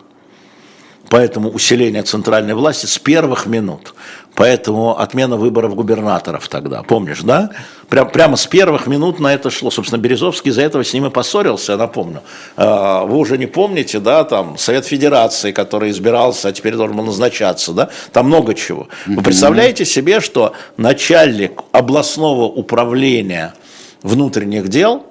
Поэтому 1.13 1.51
усиление 1.51 2.01
центральной 2.01 2.55
власти 2.55 2.87
с 2.87 2.97
первых 2.97 3.45
минут. 3.45 3.93
Поэтому 4.33 4.99
отмена 4.99 5.37
выборов 5.37 5.75
губернаторов 5.75 6.47
тогда, 6.47 6.81
помнишь, 6.81 7.21
да? 7.21 7.51
Прям, 7.87 8.09
прямо 8.09 8.35
с 8.35 8.47
первых 8.47 8.87
минут 8.87 9.19
на 9.19 9.31
это 9.31 9.51
шло. 9.51 9.69
Собственно, 9.69 10.01
Березовский 10.01 10.49
из-за 10.49 10.63
этого 10.63 10.83
с 10.83 10.91
ним 10.91 11.05
и 11.05 11.09
поссорился, 11.11 11.73
я 11.73 11.77
напомню. 11.77 12.23
А, 12.57 13.05
вы 13.05 13.17
уже 13.17 13.37
не 13.37 13.45
помните, 13.45 13.99
да, 13.99 14.23
там, 14.23 14.57
Совет 14.57 14.87
Федерации, 14.87 15.51
который 15.51 15.91
избирался, 15.91 16.47
а 16.47 16.51
теперь 16.51 16.73
должен 16.73 16.97
был 16.97 17.05
назначаться, 17.05 17.73
да? 17.73 17.89
Там 18.11 18.25
много 18.25 18.55
чего. 18.55 18.87
Вы 19.05 19.21
представляете 19.21 19.85
себе, 19.85 20.19
что 20.19 20.53
начальник 20.77 21.61
областного 21.71 22.45
управления 22.45 23.53
внутренних 24.01 24.67
дел 24.67 25.05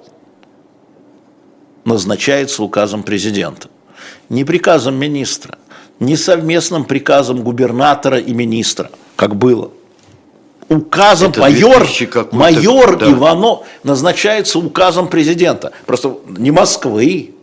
назначается 1.85 2.61
указом 2.61 3.03
президента. 3.03 3.69
Не 4.27 4.43
приказом 4.43 4.95
министра, 4.95 5.57
не 5.99 6.17
совместным 6.17 6.85
приказом 6.85 7.41
губернатора 7.41 8.19
и 8.19 8.33
министра, 8.33 8.89
как 9.15 9.35
было. 9.35 9.71
Указом 10.69 11.31
Это 11.31 11.41
майор, 11.41 11.79
2000 11.79 12.05
какой-то, 12.05 12.35
майор 12.35 12.97
да. 12.97 13.11
Иванов 13.11 13.65
назначается 13.83 14.59
указом 14.59 15.07
президента. 15.07 15.71
Просто 15.85 16.17
не 16.27 16.51
Москвы. 16.51 17.33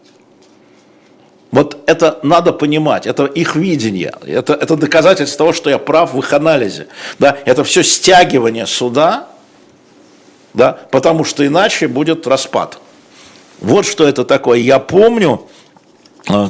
Вот 1.53 1.79
это 1.87 2.21
надо 2.23 2.53
понимать, 2.53 3.07
это 3.07 3.25
их 3.25 3.57
видение, 3.57 4.15
это, 4.25 4.55
это 4.55 4.77
доказательство 4.77 5.39
того, 5.39 5.53
что 5.53 5.69
я 5.69 5.79
прав 5.79 6.15
в 6.15 6.19
их 6.19 6.33
анализе. 6.33 6.87
Да? 7.19 7.37
Это 7.45 7.65
все 7.65 7.83
стягивание 7.83 8.67
суда, 8.67 9.27
да? 10.55 10.79
потому 10.93 11.25
что 11.25 11.45
иначе 11.45 11.89
будет 11.89 12.29
распад. 12.29 12.79
Вот 13.61 13.85
что 13.85 14.07
это 14.07 14.25
такое. 14.25 14.61
Я 14.61 14.79
помню, 14.79 15.49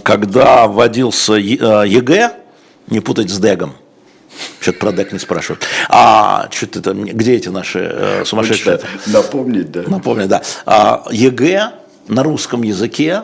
когда 0.03 0.67
вводился 0.67 1.35
ЕГЭ, 1.35 2.33
не 2.89 3.01
путать 3.01 3.31
с 3.31 3.39
ДЭГом, 3.39 3.75
что-то 4.61 4.79
про 4.79 4.93
ДЭГ 4.93 5.13
не 5.13 5.19
спрашивают, 5.19 5.65
а 5.89 6.49
что-то 6.51 6.83
там, 6.83 7.05
где 7.05 7.35
эти 7.35 7.49
наши 7.49 7.79
э, 7.93 8.25
сумасшедшие? 8.25 8.81
Напомнить, 9.07 9.71
да. 9.71 9.83
Напомню, 9.87 10.29
да. 10.29 10.43
А, 10.67 11.05
ЕГЭ 11.11 11.73
на 12.09 12.23
русском 12.23 12.63
языке 12.63 13.23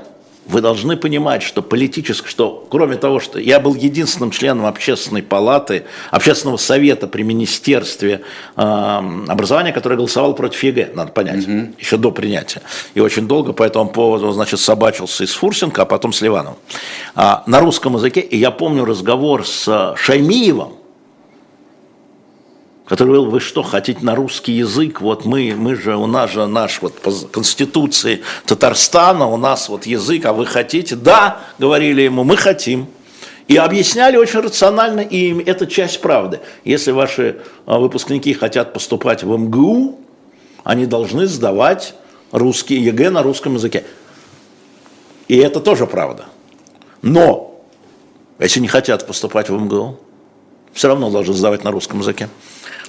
вы 0.49 0.61
должны 0.61 0.97
понимать, 0.97 1.43
что 1.43 1.63
политически, 1.63 2.29
что 2.29 2.67
кроме 2.71 2.97
того, 2.97 3.21
что 3.21 3.39
я 3.39 3.61
был 3.61 3.75
единственным 3.75 4.31
членом 4.31 4.67
общественной 4.67 5.23
палаты, 5.23 5.85
общественного 6.11 6.57
совета 6.57 7.07
при 7.09 7.23
Министерстве 7.23 8.23
э, 8.57 8.61
образования, 9.29 9.73
который 9.73 9.97
голосовал 9.97 10.35
против 10.35 10.63
ЕГЭ, 10.63 10.91
надо 10.95 11.13
понять, 11.13 11.47
еще 11.79 11.97
до 11.97 12.11
принятия. 12.11 12.63
И 12.95 13.01
очень 13.01 13.27
долго 13.27 13.53
по 13.53 13.63
этому 13.63 13.89
поводу, 13.91 14.31
значит, 14.33 14.61
собачился 14.61 15.25
и 15.25 15.27
с 15.27 15.35
Фурсенко, 15.35 15.83
а 15.83 15.85
потом 15.85 16.13
с 16.13 16.21
Ливановым. 16.21 16.59
А, 17.15 17.43
на 17.47 17.61
русском 17.61 17.95
языке, 17.97 18.21
и 18.21 18.37
я 18.37 18.51
помню 18.51 18.85
разговор 18.85 19.47
с 19.47 19.67
э, 19.67 19.97
Шаймиевым, 19.97 20.75
который 22.87 23.09
говорил, 23.09 23.31
вы 23.31 23.41
что, 23.41 23.63
хотите 23.63 24.01
на 24.03 24.15
русский 24.15 24.53
язык, 24.53 25.01
вот 25.01 25.25
мы, 25.25 25.55
мы 25.57 25.75
же, 25.75 25.97
у 25.97 26.07
нас 26.07 26.31
же 26.31 26.47
наш 26.47 26.81
вот 26.81 26.95
по 27.01 27.11
конституции 27.11 28.23
Татарстана, 28.47 29.27
у 29.27 29.37
нас 29.37 29.69
вот 29.69 29.87
язык, 29.87 30.25
а 30.25 30.33
вы 30.33 30.47
хотите? 30.47 30.95
Да, 30.95 31.41
говорили 31.59 32.03
ему, 32.03 32.23
мы 32.23 32.37
хотим. 32.37 32.87
И 33.49 33.57
объясняли 33.57 34.17
очень 34.17 34.41
рационально, 34.41 35.01
и 35.01 35.43
это 35.45 35.67
часть 35.67 36.01
правды. 36.01 36.41
Если 36.65 36.93
ваши 36.93 37.41
а, 37.65 37.79
выпускники 37.79 38.33
хотят 38.35 38.73
поступать 38.73 39.23
в 39.23 39.37
МГУ, 39.37 40.01
они 40.65 40.87
должны 40.87 41.27
сдавать 41.27 41.95
русский 42.33 42.77
ЕГЭ 42.77 43.11
на 43.11 43.23
русском 43.23 43.55
языке. 43.55 43.85
И 45.29 45.37
это 45.37 45.61
тоже 45.61 45.87
правда. 45.87 46.27
Но, 47.03 47.61
если 48.39 48.61
не 48.61 48.69
хотят 48.69 49.07
поступать 49.07 49.49
в 49.49 49.55
МГУ, 49.55 49.99
все 50.73 50.89
равно 50.89 51.11
должны 51.11 51.35
сдавать 51.35 51.65
на 51.65 51.71
русском 51.71 52.01
языке. 52.01 52.29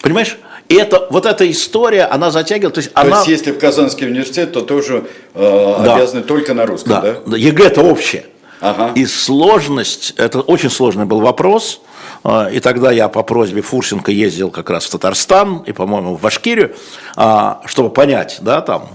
Понимаешь? 0.02 0.38
И 0.69 0.76
это, 0.76 1.07
вот 1.10 1.26
эта 1.26 1.49
история, 1.49 2.03
она 2.06 2.30
затягивает, 2.30 2.76
то 2.76 2.80
есть 2.80 2.94
То 2.94 3.02
она... 3.02 3.18
есть, 3.18 3.28
если 3.28 3.52
в 3.52 3.60
Казанский 3.60 4.07
университет, 4.07 4.52
то 4.52 4.61
тоже 4.61 5.06
э, 5.34 5.76
Да. 5.84 5.95
обязаны 5.95 6.24
только 6.24 6.53
на 6.53 6.65
русском, 6.65 7.02
да? 7.02 7.15
Да, 7.26 7.38
ЕГЭ 7.38 7.68
это 7.68 7.82
общее. 7.82 8.26
Ага. 8.60 8.91
И 8.95 9.06
сложность, 9.06 10.14
это 10.18 10.41
очень 10.41 10.69
сложный 10.69 11.06
был 11.06 11.22
вопрос. 11.22 11.82
А, 12.24 12.49
И 12.52 12.60
тогда 12.60 12.91
я 12.91 13.07
по 13.07 13.24
просьбе 13.24 13.61
Фурсенко 13.61 14.11
ездил 14.11 14.49
как 14.49 14.69
раз 14.69 14.86
в 14.86 14.91
Татарстан 14.91 15.60
и, 15.60 15.72
по-моему, 15.72 16.15
в 16.15 16.22
Башкирию, 16.22 16.76
а, 17.15 17.61
чтобы 17.65 17.90
понять, 17.91 18.38
да, 18.41 18.61
там, 18.61 18.90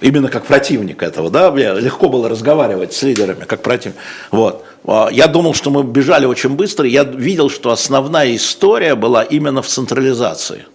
именно 0.00 0.28
как 0.28 0.44
противник 0.46 1.02
этого, 1.02 1.30
да, 1.30 1.50
мне 1.50 1.72
легко 1.74 2.08
было 2.08 2.28
разговаривать 2.28 2.92
с 2.92 3.02
лидерами, 3.02 3.44
как 3.44 3.62
противник. 3.62 3.96
Вот. 4.30 4.64
А, 4.84 5.08
Я 5.10 5.26
думал, 5.26 5.54
что 5.54 5.70
мы 5.70 5.82
бежали 5.82 6.26
очень 6.26 6.50
быстро, 6.50 6.86
я 6.86 7.04
видел, 7.04 7.50
что 7.50 7.70
основная 7.70 8.34
история 8.36 8.94
была 8.94 9.24
именно 9.24 9.62
в 9.62 9.66
централизации 9.66 10.66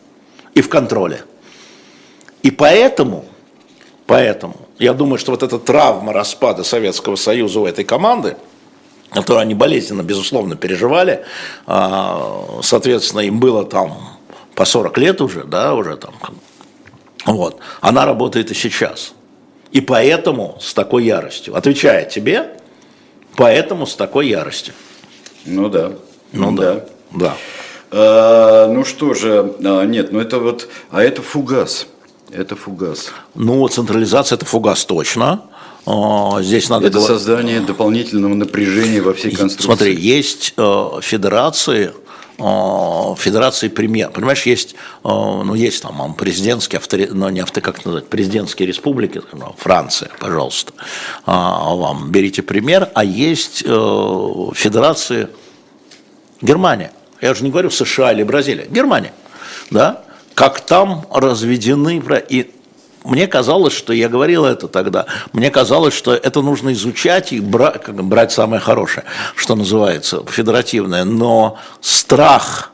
и 0.54 0.62
в 0.62 0.70
контроле. 0.70 1.24
И 2.44 2.52
поэтому, 2.52 3.26
поэтому, 4.06 4.56
я 4.78 4.94
думаю, 4.94 5.18
что 5.18 5.32
вот 5.32 5.44
эта 5.44 5.60
травма 5.60 6.14
распада 6.14 6.64
Советского 6.64 7.16
Союза 7.16 7.60
у 7.60 7.66
этой 7.66 7.84
команды, 7.84 8.38
которую 9.12 9.42
они 9.42 9.56
болезненно, 9.56 10.04
безусловно, 10.04 10.56
переживали, 10.56 11.24
а, 11.66 12.60
соответственно, 12.62 13.22
им 13.22 13.40
было 13.40 13.66
там 13.66 14.18
по 14.56 14.66
40 14.66 14.98
лет 14.98 15.22
уже, 15.22 15.44
да, 15.44 15.74
уже 15.74 15.98
там, 15.98 16.14
вот, 17.26 17.60
она 17.82 18.06
работает 18.06 18.52
и 18.52 18.54
сейчас. 18.54 19.14
И 19.72 19.82
поэтому 19.82 20.58
с 20.60 20.74
такой 20.74 21.06
яростью, 21.06 21.56
отвечая 21.56 22.06
тебе, 22.06 22.58
поэтому 23.36 23.86
с 23.86 23.96
такой 23.96 24.28
яростью. 24.30 24.74
Ну 25.46 25.70
да. 25.70 25.94
Ну 26.32 26.52
да, 26.52 26.86
да. 27.12 27.38
А, 27.92 28.68
ну 28.68 28.86
что 28.86 29.14
же, 29.14 29.56
а, 29.64 29.84
нет, 29.86 30.12
ну 30.12 30.20
это 30.20 30.40
вот, 30.40 30.70
а 30.92 31.04
это 31.04 31.22
фугас. 31.22 31.88
Это 32.32 32.56
фугас. 32.56 33.12
Ну, 33.34 33.68
централизация 33.68 34.36
это 34.36 34.46
фугас 34.46 34.86
точно. 34.86 35.46
А, 35.86 36.42
Здесь 36.42 36.70
надо 36.70 36.88
Это 36.88 37.02
создание 37.02 37.62
дополнительного 37.62 38.36
напряжения 38.36 39.02
во 39.02 39.14
всей 39.14 39.32
конструкции. 39.32 39.66
Смотри, 39.66 39.96
есть 39.96 40.54
э, 40.56 40.86
федерации, 41.02 41.92
федерации 43.18 43.68
премьер. 43.68 44.10
Понимаешь, 44.10 44.46
есть, 44.46 44.74
э, 44.74 45.08
ну, 45.08 45.54
есть 45.54 45.82
там 45.82 46.14
президентские, 46.14 46.80
автори... 46.80 47.08
ну, 47.12 47.30
не 47.30 47.42
авто, 47.42 47.62
как 47.62 47.86
назвать, 47.86 48.08
президентские 48.08 48.68
республики, 48.68 49.22
ну, 49.34 49.56
Франция, 49.58 50.10
пожалуйста, 50.20 50.74
А, 51.26 51.74
вам 51.76 52.12
берите 52.12 52.42
пример, 52.42 52.90
а 52.94 53.04
есть 53.04 53.64
э, 53.66 54.50
федерации 54.54 55.28
Германия. 56.42 56.92
Я 57.22 57.32
уже 57.32 57.44
не 57.44 57.50
говорю 57.50 57.70
США 57.70 58.14
или 58.14 58.24
Бразилия, 58.24 58.68
Германия, 58.70 59.14
да, 59.72 60.04
как 60.34 60.62
там 60.62 61.06
разведены, 61.12 62.02
и 62.30 62.52
мне 63.04 63.28
казалось, 63.28 63.74
что 63.74 63.94
я 63.94 64.10
говорил 64.10 64.46
это 64.46 64.68
тогда, 64.68 65.06
мне 65.32 65.50
казалось, 65.50 65.94
что 65.94 66.14
это 66.14 66.42
нужно 66.42 66.74
изучать 66.74 67.32
и 67.32 67.40
брать, 67.40 67.88
брать 67.90 68.32
самое 68.32 68.62
хорошее, 68.62 69.06
что 69.36 69.56
называется, 69.56 70.24
федеративное, 70.28 71.06
но 71.06 71.58
страх 71.82 72.72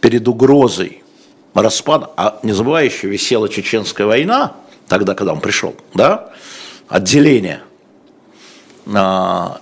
перед 0.00 0.26
угрозой 0.28 1.02
распада, 1.54 2.10
а 2.16 2.38
не 2.42 2.52
забывай, 2.52 2.86
еще 2.86 3.08
висела 3.08 3.48
Чеченская 3.48 4.06
война, 4.06 4.52
тогда, 4.88 5.14
когда 5.14 5.32
он 5.32 5.40
пришел, 5.40 5.74
да, 5.94 6.30
отделение, 6.88 7.62
а, 8.86 9.60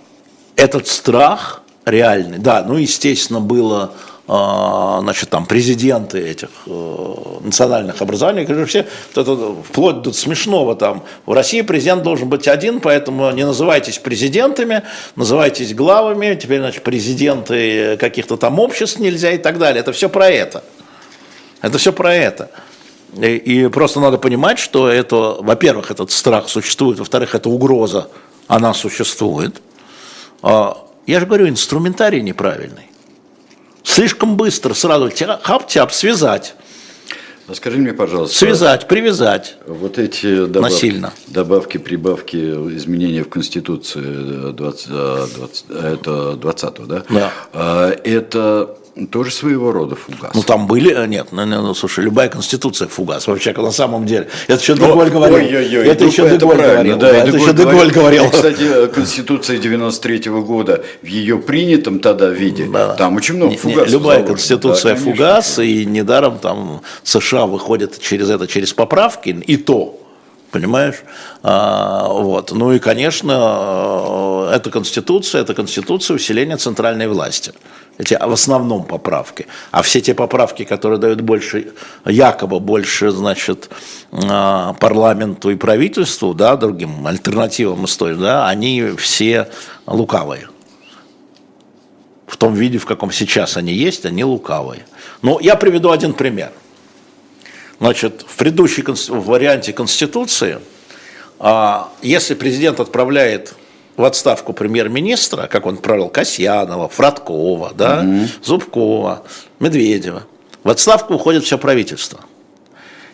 этот 0.57 0.87
страх 0.87 1.63
реальный, 1.85 2.39
да, 2.39 2.63
ну, 2.63 2.77
естественно, 2.77 3.41
было, 3.41 3.95
значит, 4.29 5.31
там, 5.31 5.47
президенты 5.47 6.19
этих 6.19 6.51
э, 6.67 7.15
национальных 7.41 8.03
образований, 8.03 8.45
все, 8.67 8.85
это, 9.15 9.55
вплоть 9.63 10.03
до 10.03 10.13
смешного, 10.13 10.77
там, 10.77 11.03
в 11.25 11.33
России 11.33 11.63
президент 11.63 12.03
должен 12.03 12.29
быть 12.29 12.47
один, 12.47 12.81
поэтому 12.81 13.31
не 13.31 13.47
называйтесь 13.47 13.99
президентами, 13.99 14.83
называйтесь 15.17 15.75
главами, 15.75 16.39
теперь, 16.41 16.61
значит, 16.61 16.83
президенты 16.83 17.97
каких-то 17.97 18.37
там 18.37 18.59
обществ 18.59 18.99
нельзя 18.99 19.31
и 19.31 19.39
так 19.39 19.59
далее, 19.59 19.81
это 19.81 19.93
все 19.93 20.11
про 20.11 20.29
это. 20.29 20.63
Это 21.63 21.79
все 21.79 21.93
про 21.93 22.15
это. 22.15 22.51
И, 23.17 23.37
и 23.37 23.69
просто 23.69 23.99
надо 23.99 24.19
понимать, 24.19 24.59
что 24.59 24.89
это, 24.89 25.39
во-первых, 25.41 25.91
этот 25.91 26.11
страх 26.11 26.51
существует, 26.51 26.99
во-вторых, 26.99 27.35
эта 27.35 27.49
угроза, 27.49 28.09
она 28.47 28.75
существует. 28.75 29.63
А, 30.43 30.77
Я 31.07 31.21
же 31.21 31.25
говорю, 31.25 31.49
инструментарий 31.49 32.21
неправильный. 32.21 32.88
Слишком 33.93 34.37
быстро 34.37 34.75
сразу 34.75 35.09
тя- 35.09 35.41
хап-тяп 35.43 35.93
связать, 35.93 36.55
А 37.49 37.55
скажи 37.55 37.79
мне, 37.79 37.95
пожалуйста, 37.95 38.37
связать, 38.37 38.87
привязать. 38.87 39.57
вот 39.67 39.99
эти 39.99 40.45
добавки, 40.45 40.75
Насильно. 40.75 41.13
добавки, 41.29 41.79
прибавки, 41.79 42.37
изменения 42.77 43.25
в 43.25 43.31
Конституции 43.31 44.51
э, 44.51 44.53
20, 44.53 44.87
э, 44.91 45.27
20, 45.37 45.65
э, 45.71 45.95
это 45.95 46.33
20 46.35 46.87
да? 46.87 47.03
Да. 47.09 47.33
А, 47.55 47.91
Это 48.05 48.77
тоже 49.07 49.31
своего 49.31 49.73
рода 49.73 49.97
фугас. 49.97 50.33
Ну 50.35 50.43
там 50.43 50.67
были, 50.67 50.93
э, 50.95 51.07
нет, 51.07 51.29
ну, 51.33 51.45
ну, 51.47 51.63
ну, 51.63 51.75
слушай, 51.75 52.05
любая 52.05 52.29
конституция 52.29 52.89
фугас 52.89 53.27
вообще 53.27 53.53
на 53.53 53.71
самом 53.71 54.07
деле. 54.07 54.29
Это 54.47 54.61
еще 54.61 54.75
Деголь 54.75 55.11
говорил. 55.11 55.37
это 55.39 56.05
ну, 56.05 56.11
еще 56.11 56.27
это 56.27 56.37
Деголь 56.39 56.57
правильно, 56.57 56.97
говорил. 56.97 56.99
да, 56.99 57.09
это 57.11 57.37
еще 57.37 57.53
Деголь 57.53 57.91
говорил. 57.93 58.25
И, 58.27 58.31
кстати, 58.31 58.63
э, 58.63 58.87
Конституция 58.89 59.59
93 59.59 60.31
года 60.31 60.85
в 61.03 61.07
ее 61.07 61.39
принятом 61.39 62.01
тогда 62.01 62.29
виде, 62.29 62.67
Да. 62.67 62.95
там 62.95 63.17
очень 63.17 63.37
много 63.37 63.51
Не- 63.51 63.57
не, 63.57 63.61
фугасов 63.61 63.91
Любая 63.93 64.17
заложено. 64.19 64.27
конституция 64.37 64.95
Да, 64.95 65.01
конечно. 65.01 65.13
фугас, 65.25 65.59
и 65.59 65.85
недаром 65.85 66.39
там 66.39 66.83
США 67.05 67.47
выходит 67.47 67.99
через 68.01 68.31
это, 68.31 68.47
через 68.47 68.73
поправки, 68.73 69.31
и 69.47 69.57
то 69.57 69.98
Понимаешь? 70.51 71.03
А, 71.43 72.09
вот. 72.09 72.53
Ну 72.53 72.73
и, 72.73 72.79
конечно, 72.79 74.51
это 74.53 74.71
Конституция, 74.71 75.43
это 75.43 75.55
Конституция 75.55 76.15
усиления 76.15 76.57
центральной 76.57 77.07
власти. 77.07 77.53
Эти 77.99 78.15
в 78.15 78.33
основном 78.33 78.85
поправки. 78.85 79.47
А 79.73 79.83
все 79.83 80.01
те 80.01 80.15
поправки, 80.15 80.65
которые 80.65 80.99
дают 80.99 81.21
больше, 81.21 81.73
якобы 82.05 82.61
больше, 82.61 83.11
значит, 83.11 83.69
а, 84.13 84.73
парламенту 84.75 85.51
и 85.51 85.57
правительству, 85.57 86.33
да, 86.33 86.57
другим 86.57 87.07
альтернативам 87.07 87.85
истории, 87.85 88.15
да, 88.15 88.49
они 88.49 88.93
все 88.97 89.49
лукавые. 89.87 90.49
В 92.27 92.37
том 92.37 92.55
виде, 92.55 92.79
в 92.79 92.87
каком 92.87 93.11
сейчас 93.11 93.57
они 93.57 93.73
есть, 93.73 94.07
они 94.07 94.25
лукавые. 94.25 94.87
Но 95.23 95.41
я 95.41 95.57
приведу 95.57 95.91
один 95.91 96.15
пример– 96.15 96.53
Значит, 97.81 98.25
в 98.27 98.37
предыдущей 98.37 98.85
варианте 99.09 99.73
Конституции, 99.73 100.59
а, 101.39 101.93
если 102.03 102.35
президент 102.35 102.81
отправляет 102.81 103.55
в 103.97 104.05
отставку 104.05 104.53
премьер-министра, 104.53 105.47
как 105.47 105.67
он 105.67 105.75
отправил 105.75 106.09
Касьянова, 106.09 106.89
Фродкова, 106.89 107.73
да, 107.75 108.01
угу. 108.01 108.29
Зубкова, 108.43 109.25
Медведева, 109.61 110.25
в 110.65 110.71
отставку 110.71 111.15
уходит 111.15 111.45
все 111.45 111.59
правительство. 111.59 112.21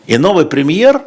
И 0.07 0.17
новый 0.17 0.47
премьер, 0.47 1.03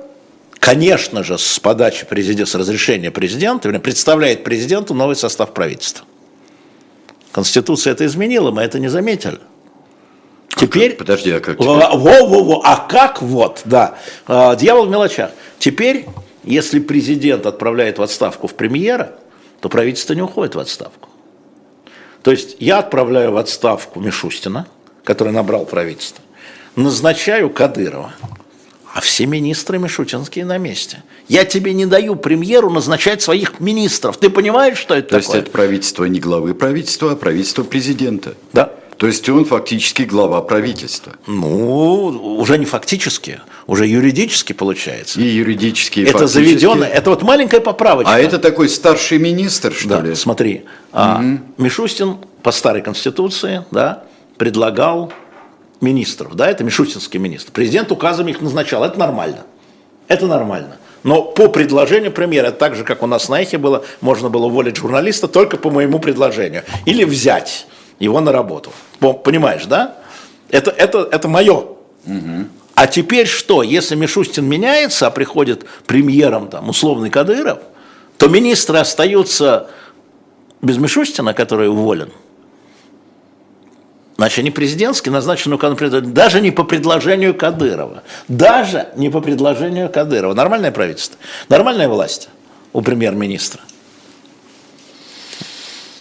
конечно 0.59 1.23
же, 1.23 1.37
с 1.37 1.59
подачи 1.59 2.05
президента, 2.05 2.51
с 2.51 2.55
разрешения 2.55 3.11
президента, 3.11 3.69
представляет 3.79 4.43
президенту 4.43 4.93
новый 4.93 5.15
состав 5.15 5.53
правительства. 5.53 6.05
Конституция 7.31 7.93
это 7.93 8.05
изменила, 8.05 8.51
мы 8.51 8.61
это 8.61 8.79
не 8.79 8.87
заметили. 8.87 9.39
Теперь... 10.59 10.91
Как, 10.91 10.99
подожди, 10.99 11.31
а 11.31 11.39
как 11.39 11.59
Во, 11.59 11.75
во, 11.75 12.43
во, 12.43 12.61
а 12.63 12.77
как 12.87 13.21
вот, 13.21 13.61
да. 13.65 13.97
А, 14.25 14.55
дьявол 14.55 14.85
в 14.85 14.89
мелочах. 14.89 15.31
Теперь, 15.59 16.05
если 16.43 16.79
президент 16.79 17.45
отправляет 17.45 17.99
в 17.99 18.01
отставку 18.01 18.47
в 18.47 18.53
премьера, 18.53 19.15
то 19.59 19.69
правительство 19.69 20.13
не 20.13 20.21
уходит 20.21 20.55
в 20.55 20.59
отставку. 20.59 21.09
То 22.23 22.31
есть 22.31 22.57
я 22.59 22.79
отправляю 22.79 23.31
в 23.31 23.37
отставку 23.37 23.99
Мишустина, 23.99 24.67
который 25.03 25.31
набрал 25.31 25.65
правительство, 25.65 26.23
назначаю 26.75 27.49
Кадырова, 27.49 28.13
а 28.93 29.01
все 29.01 29.25
министры 29.25 29.77
Мишутинские 29.77 30.43
на 30.43 30.57
месте. 30.57 31.03
Я 31.27 31.45
тебе 31.45 31.73
не 31.73 31.85
даю 31.85 32.15
премьеру 32.15 32.69
назначать 32.69 33.21
своих 33.21 33.59
министров. 33.59 34.17
Ты 34.17 34.29
понимаешь, 34.29 34.77
что 34.77 34.95
это 34.95 35.09
То 35.09 35.19
такое? 35.19 35.35
есть 35.35 35.47
это 35.47 35.51
правительство 35.51 36.05
не 36.05 36.19
главы 36.19 36.53
правительства, 36.53 37.11
а 37.11 37.15
правительство 37.15 37.63
президента. 37.63 38.33
Да. 38.53 38.73
То 38.97 39.05
есть 39.05 39.29
он 39.29 39.45
фактически 39.45 40.01
глава 40.03 40.41
правительства. 40.41 41.13
Ну, 41.27 42.37
уже 42.39 42.57
не 42.57 42.65
фактически, 42.65 43.39
уже 43.67 43.85
юридически 43.85 44.53
получается. 44.53 45.19
И 45.19 45.23
юридически, 45.23 45.99
и 45.99 46.03
Это 46.03 46.25
заведено, 46.25 46.83
это 46.83 47.11
вот 47.11 47.21
маленькая 47.21 47.59
поправочка. 47.59 48.11
А 48.13 48.19
это 48.19 48.39
такой 48.39 48.69
старший 48.69 49.19
министр, 49.19 49.71
что 49.73 49.89
да, 49.89 50.01
ли? 50.01 50.15
смотри, 50.15 50.65
угу. 50.91 51.39
Мишустин 51.57 52.17
по 52.41 52.51
старой 52.51 52.81
конституции, 52.81 53.65
да, 53.69 54.03
предлагал 54.37 55.13
министров, 55.79 56.35
да, 56.35 56.49
это 56.49 56.63
Мишустинский 56.63 57.19
министр. 57.19 57.51
Президент 57.51 57.91
указом 57.91 58.27
их 58.27 58.41
назначал, 58.41 58.83
это 58.83 58.97
нормально, 58.97 59.43
это 60.07 60.25
нормально. 60.25 60.77
Но 61.03 61.21
по 61.21 61.47
предложению 61.49 62.11
премьера, 62.11 62.49
так 62.49 62.75
же, 62.75 62.83
как 62.83 63.03
у 63.03 63.07
нас 63.07 63.29
на 63.29 63.39
Эхе 63.41 63.59
было, 63.59 63.85
можно 64.01 64.29
было 64.29 64.47
уволить 64.47 64.77
журналиста 64.77 65.27
только 65.27 65.57
по 65.57 65.69
моему 65.69 65.99
предложению. 65.99 66.63
Или 66.85 67.03
взять 67.03 67.67
его 67.99 68.19
на 68.21 68.31
работу. 68.31 68.71
Понимаешь, 68.99 69.65
да? 69.65 69.95
Это, 70.49 70.71
это, 70.71 71.07
это 71.11 71.27
мое. 71.27 71.65
Угу. 72.05 72.45
А 72.75 72.87
теперь 72.87 73.27
что, 73.27 73.63
если 73.63 73.95
Мишустин 73.95 74.45
меняется, 74.45 75.07
а 75.07 75.11
приходит 75.11 75.65
премьером 75.85 76.47
там, 76.47 76.69
условный 76.69 77.09
Кадыров, 77.09 77.59
то 78.17 78.27
министры 78.27 78.77
остаются 78.77 79.69
без 80.61 80.77
Мишустина, 80.77 81.33
который 81.33 81.69
уволен. 81.69 82.11
Значит, 84.15 84.39
они 84.39 84.51
президентские, 84.51 85.11
назначены 85.11 85.57
даже 86.01 86.41
не 86.41 86.49
по 86.49 86.63
предложению 86.63 87.35
Кадырова. 87.35 88.03
Даже 88.27 88.89
не 88.95 89.09
по 89.09 89.21
предложению 89.21 89.89
Кадырова. 89.89 90.33
Нормальное 90.33 90.71
правительство, 90.71 91.17
нормальная 91.49 91.87
власть 91.87 92.29
у 92.73 92.81
премьер-министра– 92.81 93.61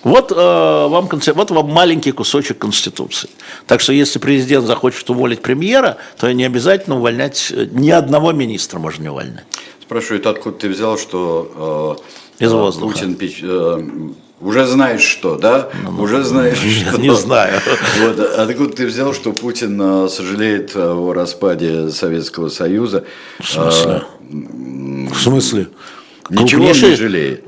вот, 0.06 0.30
э, 0.30 0.34
вам, 0.36 1.08
вот 1.10 1.50
вам 1.50 1.68
маленький 1.68 2.12
кусочек 2.12 2.58
Конституции. 2.58 3.28
Так 3.66 3.80
что 3.80 3.92
если 3.92 4.20
президент 4.20 4.64
захочет 4.64 5.10
уволить 5.10 5.42
премьера, 5.42 5.96
то 6.16 6.32
не 6.32 6.44
обязательно 6.44 6.96
увольнять, 6.96 7.50
э, 7.50 7.66
ни 7.72 7.90
одного 7.90 8.30
министра 8.30 8.78
можно 8.78 9.02
не 9.02 9.08
увольнять. 9.08 9.46
Спрашиваю, 9.82 10.20
это 10.20 10.30
откуда 10.30 10.58
ты 10.58 10.68
взял, 10.68 10.96
что 10.96 11.98
э, 12.38 12.44
Из 12.44 12.52
воздуха. 12.52 12.92
Путин 12.92 13.18
э, 13.20 14.12
уже 14.40 14.66
знаешь 14.66 15.02
что, 15.02 15.34
да? 15.34 15.70
Ну, 15.82 15.90
ну 15.90 16.02
уже 16.04 16.22
знаешь 16.22 16.62
нет, 16.64 16.86
что. 16.86 17.00
Не 17.00 17.12
знаю. 17.12 17.60
Вот, 17.98 18.20
откуда 18.20 18.76
ты 18.76 18.86
взял, 18.86 19.12
что 19.12 19.32
Путин 19.32 19.76
э, 19.82 20.08
сожалеет 20.08 20.76
о 20.76 21.14
распаде 21.14 21.90
Советского 21.90 22.48
Союза? 22.48 23.02
В 23.40 23.44
смысле? 23.44 24.02
В 24.30 25.20
смысле? 25.20 25.66
Ничего 26.30 26.66
он 26.66 26.70
не 26.70 26.94
жалеет. 26.94 27.44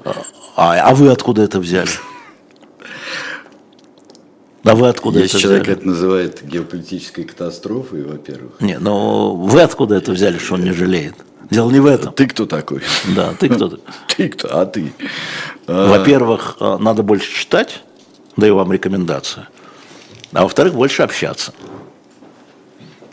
А, 0.56 0.74
а 0.74 0.92
вы 0.96 1.10
откуда 1.12 1.42
это 1.42 1.60
взяли? 1.60 1.90
А 4.68 4.74
вы 4.74 4.88
откуда 4.88 5.20
Есть 5.20 5.34
это 5.34 5.42
человек 5.42 5.62
взяли? 5.62 5.78
это 5.78 5.86
называет 5.86 6.46
геополитической 6.46 7.24
катастрофой, 7.24 8.02
во-первых. 8.04 8.60
Не, 8.60 8.78
но 8.78 9.34
вы 9.34 9.62
откуда 9.62 9.94
это 9.94 10.12
взяли, 10.12 10.36
что 10.36 10.54
он 10.54 10.62
не 10.62 10.72
жалеет? 10.72 11.14
Дело 11.50 11.70
не 11.70 11.80
в 11.80 11.86
этом. 11.86 12.12
Ты 12.12 12.26
кто 12.26 12.44
такой? 12.44 12.82
Да, 13.16 13.32
ты 13.38 13.48
кто? 13.48 13.78
Ты 14.14 14.28
кто? 14.28 14.48
А 14.60 14.66
ты? 14.66 14.92
А. 15.66 15.88
Во-первых, 15.88 16.58
э, 16.60 16.76
надо 16.80 17.02
больше 17.02 17.34
читать, 17.34 17.82
даю 18.36 18.56
вам 18.56 18.70
рекомендацию. 18.70 19.46
А 20.34 20.42
во-вторых, 20.42 20.74
больше 20.74 21.02
общаться. 21.02 21.54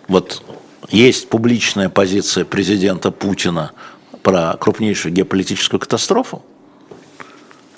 Вот 0.10 0.44
есть 0.90 1.30
публичная 1.30 1.88
позиция 1.88 2.44
президента 2.44 3.12
Путина 3.12 3.72
про 4.24 4.58
крупнейшую 4.58 5.14
геополитическую 5.14 5.80
катастрофу, 5.80 6.44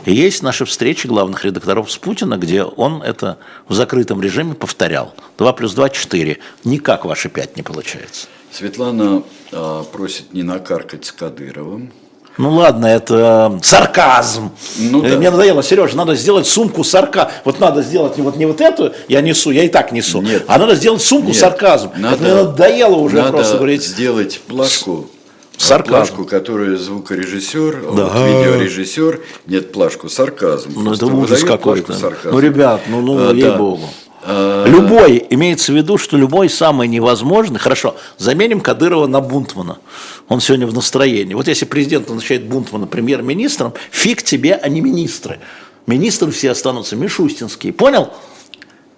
и 0.08 0.14
есть 0.14 0.42
наши 0.42 0.64
встречи 0.64 1.06
главных 1.06 1.44
редакторов 1.44 1.92
с 1.92 1.98
Путина, 1.98 2.38
где 2.38 2.64
он 2.64 3.04
это 3.04 3.38
в 3.68 3.74
закрытом 3.74 4.22
режиме 4.22 4.54
повторял. 4.54 5.14
2 5.38 5.52
плюс 5.52 5.74
2– 5.74 5.90
4. 5.92 6.38
Никак 6.64 7.04
ваши 7.04 7.28
5 7.28 7.58
не 7.58 7.62
получается. 7.62 8.28
Светлана 8.50 9.24
э, 9.52 9.84
просит 9.92 10.34
не 10.34 10.44
накаркать 10.44 11.04
с 11.04 11.12
Кадыровым. 11.12 11.92
Ну 12.38 12.54
ладно, 12.54 12.86
это 12.86 13.60
сарказм. 13.62 14.52
Ну, 14.78 15.02
да. 15.02 15.18
Мне 15.18 15.30
надоело, 15.30 15.62
Сережа, 15.62 15.98
надо 15.98 16.16
сделать 16.16 16.48
сумку 16.48 16.86
сарказм. 16.86 17.32
Вот 17.44 17.60
надо 17.60 17.82
сделать 17.82 18.16
не 18.16 18.24
вот 18.24 18.38
не 18.38 18.46
вот 18.46 18.62
эту, 18.62 18.94
я 19.10 19.20
несу, 19.20 19.52
я 19.52 19.64
и 19.64 19.68
так 19.68 19.92
несу. 19.92 20.22
Нет. 20.22 20.46
А 20.48 20.58
надо 20.58 20.76
сделать 20.76 21.02
сумку 21.02 21.30
Нет. 21.30 21.38
сарказм. 21.38 21.92
Надо, 21.98 22.16
это 22.16 22.24
мне 22.24 22.34
надоело 22.34 22.96
уже 22.96 23.18
надо 23.18 23.34
просто 23.34 23.58
говорить. 23.58 23.84
сделать 23.84 24.40
плашку 24.48 25.10
Сарказм. 25.58 25.90
Плашку, 25.90 26.26
которую 26.26 26.78
звукорежиссер, 26.78 27.82
да. 27.82 28.06
вот, 28.06 28.14
видеорежиссер, 28.14 29.22
нет, 29.48 29.72
плашку, 29.72 30.08
сарказм. 30.08 30.72
Ну 30.76 30.94
это 30.94 31.08
ужас 31.08 31.44
какой-то. 31.44 31.96
Ну, 32.26 32.40
ребят, 32.40 32.82
ну, 32.88 33.02
ну 33.02 33.30
а, 33.30 33.34
ей-богу. 33.34 33.90
А... 34.24 34.66
Любой, 34.68 35.26
имеется 35.30 35.72
в 35.72 35.76
виду, 35.76 35.98
что 35.98 36.16
любой 36.16 36.50
самый 36.50 36.88
невозможный, 36.88 37.60
хорошо, 37.60 37.96
заменим 38.18 38.62
Кадырова 38.62 39.08
на 39.08 39.20
Бунтмана, 39.20 39.80
он 40.28 40.42
сегодня 40.42 40.68
в 40.68 40.74
настроении. 40.74 41.34
Вот 41.34 41.48
если 41.48 41.66
президент 41.66 42.10
назначает 42.10 42.46
Бунтмана 42.46 42.86
премьер-министром, 42.86 43.74
фиг 43.90 44.22
тебе, 44.22 44.54
а 44.54 44.70
не 44.70 44.82
министры. 44.82 45.40
Министры 45.88 46.32
все 46.32 46.52
останутся 46.52 46.96
мишустинские, 46.96 47.74
понял? 47.74 48.14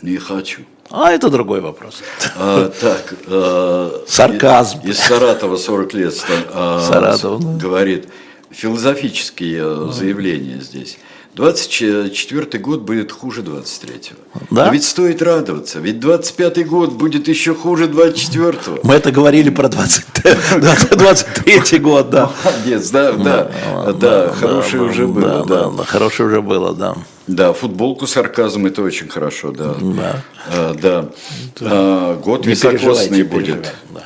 Не 0.01 0.17
хочу. 0.17 0.61
А 0.91 1.11
это 1.11 1.29
другой 1.29 1.61
вопрос. 1.61 2.01
А, 2.35 2.69
так, 2.69 3.13
а, 3.27 4.03
Сарказм. 4.07 4.79
Из, 4.81 4.97
Саратова 4.97 5.57
40 5.57 5.93
лет 5.93 6.13
а, 6.51 6.85
Саратов, 6.87 7.41
да. 7.41 7.61
говорит 7.61 8.07
философические 8.49 9.61
а, 9.63 9.91
заявления 9.91 10.59
здесь. 10.61 10.97
24 11.35 12.59
год 12.59 12.81
будет 12.81 13.11
хуже 13.11 13.41
23-го. 13.41 14.41
Да? 14.49 14.65
Но 14.65 14.71
ведь 14.71 14.83
стоит 14.83 15.21
радоваться, 15.21 15.79
ведь 15.79 15.97
25-й 15.97 16.63
год 16.63 16.93
будет 16.93 17.27
еще 17.27 17.53
хуже 17.53 17.85
24-го. 17.85 18.79
Мы 18.83 18.95
это 18.95 19.11
говорили 19.11 19.49
про 19.49 19.69
20, 19.69 20.05
23 20.59 21.79
год, 21.79 22.09
да. 22.09 22.31
Молодец, 22.43 22.89
да, 22.89 23.11
да, 23.13 23.51
да, 23.93 24.33
хорошее 24.33 24.83
уже 24.83 25.07
было, 25.07 25.45
да. 25.45 25.69
Да, 25.69 25.83
хорошее 25.85 26.27
уже 26.27 26.41
было, 26.41 26.73
да. 26.73 26.95
Да, 27.29 27.53
футболку 27.53 28.07
сарказм 28.07 28.65
это 28.65 28.81
очень 28.81 29.07
хорошо, 29.07 29.51
да. 29.51 29.75
Да. 29.79 30.23
А, 30.47 30.73
да. 30.73 31.09
А, 31.61 32.15
год 32.15 32.45
Не 32.45 32.51
високосный 32.53 33.21
будет. 33.21 33.71
да. 33.93 34.03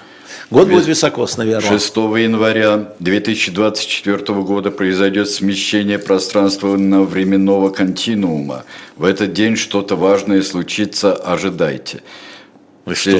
Год 0.49 0.67
будет 0.67 0.85
високосный, 0.85 1.45
верно. 1.47 1.67
6 1.67 1.95
января 1.95 2.93
2024 2.99 4.17
года 4.41 4.71
произойдет 4.71 5.29
смещение 5.29 5.99
пространственно-временного 5.99 7.69
континуума. 7.69 8.65
В 8.97 9.05
этот 9.05 9.31
день 9.31 9.55
что-то 9.55 9.95
важное 9.95 10.43
случится, 10.43 11.13
ожидайте. 11.13 12.03
Вы 12.85 12.93
что? 12.93 13.19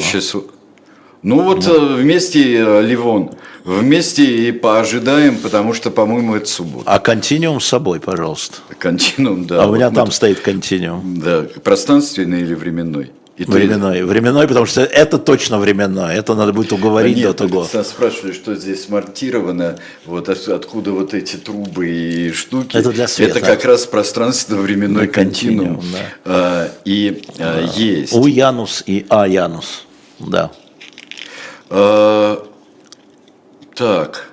Ну 1.24 1.42
вот 1.42 1.66
ну. 1.66 1.96
вместе 1.96 2.82
Ливон, 2.82 3.32
вместе 3.64 4.50
и 4.50 4.52
поожидаем, 4.52 5.38
потому 5.38 5.74
что, 5.74 5.90
по-моему, 5.90 6.36
это 6.36 6.48
суббота. 6.48 6.90
А 6.90 7.00
континуум 7.00 7.62
с 7.62 7.66
собой, 7.66 8.00
пожалуйста. 8.00 8.58
Континуум, 8.78 9.48
да. 9.48 9.64
А 9.64 9.68
у 9.68 9.76
меня 9.76 9.90
там 9.90 10.08
мы... 10.08 10.12
стоит 10.12 10.40
континуум. 10.40 11.22
Да, 11.22 11.46
пространственный 11.64 12.42
или 12.42 12.54
временной? 12.54 13.12
И 13.38 13.46
временной. 13.46 14.00
То... 14.00 14.06
Временной, 14.06 14.48
потому 14.48 14.66
что 14.68 14.82
это 14.82 15.18
точно 15.18 15.58
временной. 15.58 16.14
Это 16.14 16.36
надо 16.36 16.54
будет 16.54 16.72
уговорить 16.72 17.16
да 17.16 17.22
нет, 17.22 17.38
до 17.38 17.48
того. 17.48 17.68
Нас 17.74 17.88
спрашивали, 17.88 18.32
что 18.32 18.56
здесь 18.56 18.84
смонтировано, 18.84 19.80
вот 20.06 20.30
откуда 20.30 20.92
вот 20.92 21.14
эти 21.16 21.38
трубы 21.38 21.90
и 21.90 22.32
штуки. 22.32 22.78
Это 22.78 22.92
для 22.92 23.08
света. 23.08 23.40
Это 23.40 23.48
как 23.48 23.66
раз 23.66 23.88
пространственно-временной 23.88 25.08
континуум. 25.08 25.78
континуум 25.78 25.94
да. 25.94 26.00
а, 26.26 26.72
и 26.86 27.24
а, 27.40 27.66
есть. 27.76 28.14
У 28.14 28.28
Янус 28.28 28.84
и 28.86 29.06
А 29.10 29.28
Янус. 29.28 29.86
Да. 30.20 30.52
А, 31.76 32.48
так. 33.74 34.30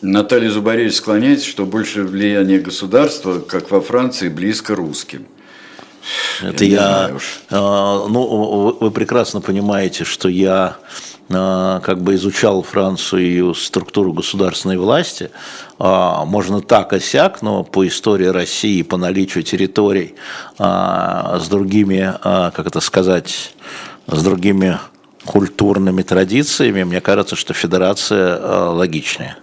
Наталья 0.00 0.50
Зубаревич 0.50 0.94
склоняется, 0.94 1.48
что 1.48 1.66
больше 1.66 2.04
влияние 2.04 2.60
государства, 2.60 3.40
как 3.40 3.72
во 3.72 3.80
Франции, 3.80 4.28
близко 4.28 4.76
русским. 4.76 5.26
Это 6.40 6.64
я, 6.64 7.10
я 7.10 7.16
э, 7.50 7.56
ну, 8.08 8.76
вы 8.80 8.90
прекрасно 8.92 9.40
понимаете, 9.40 10.04
что 10.04 10.28
я 10.28 10.76
э, 11.28 11.80
как 11.82 12.02
бы 12.02 12.14
изучал 12.14 12.62
Францию 12.62 13.22
и 13.22 13.26
ее 13.26 13.52
структуру 13.52 14.12
государственной 14.12 14.76
власти. 14.76 15.30
Можно 15.80 16.60
так 16.60 16.92
осяк, 16.92 17.42
но 17.42 17.64
по 17.64 17.84
истории 17.86 18.26
России, 18.26 18.82
по 18.82 18.96
наличию 18.96 19.42
территорий 19.42 20.14
с 20.58 21.48
другими, 21.48 22.14
как 22.22 22.66
это 22.66 22.80
сказать, 22.80 23.54
с 24.08 24.22
другими 24.22 24.78
культурными 25.28 26.02
традициями, 26.02 26.84
мне 26.84 27.00
кажется, 27.00 27.36
что 27.36 27.54
федерация 27.54 28.70
логичнее. 28.70 29.36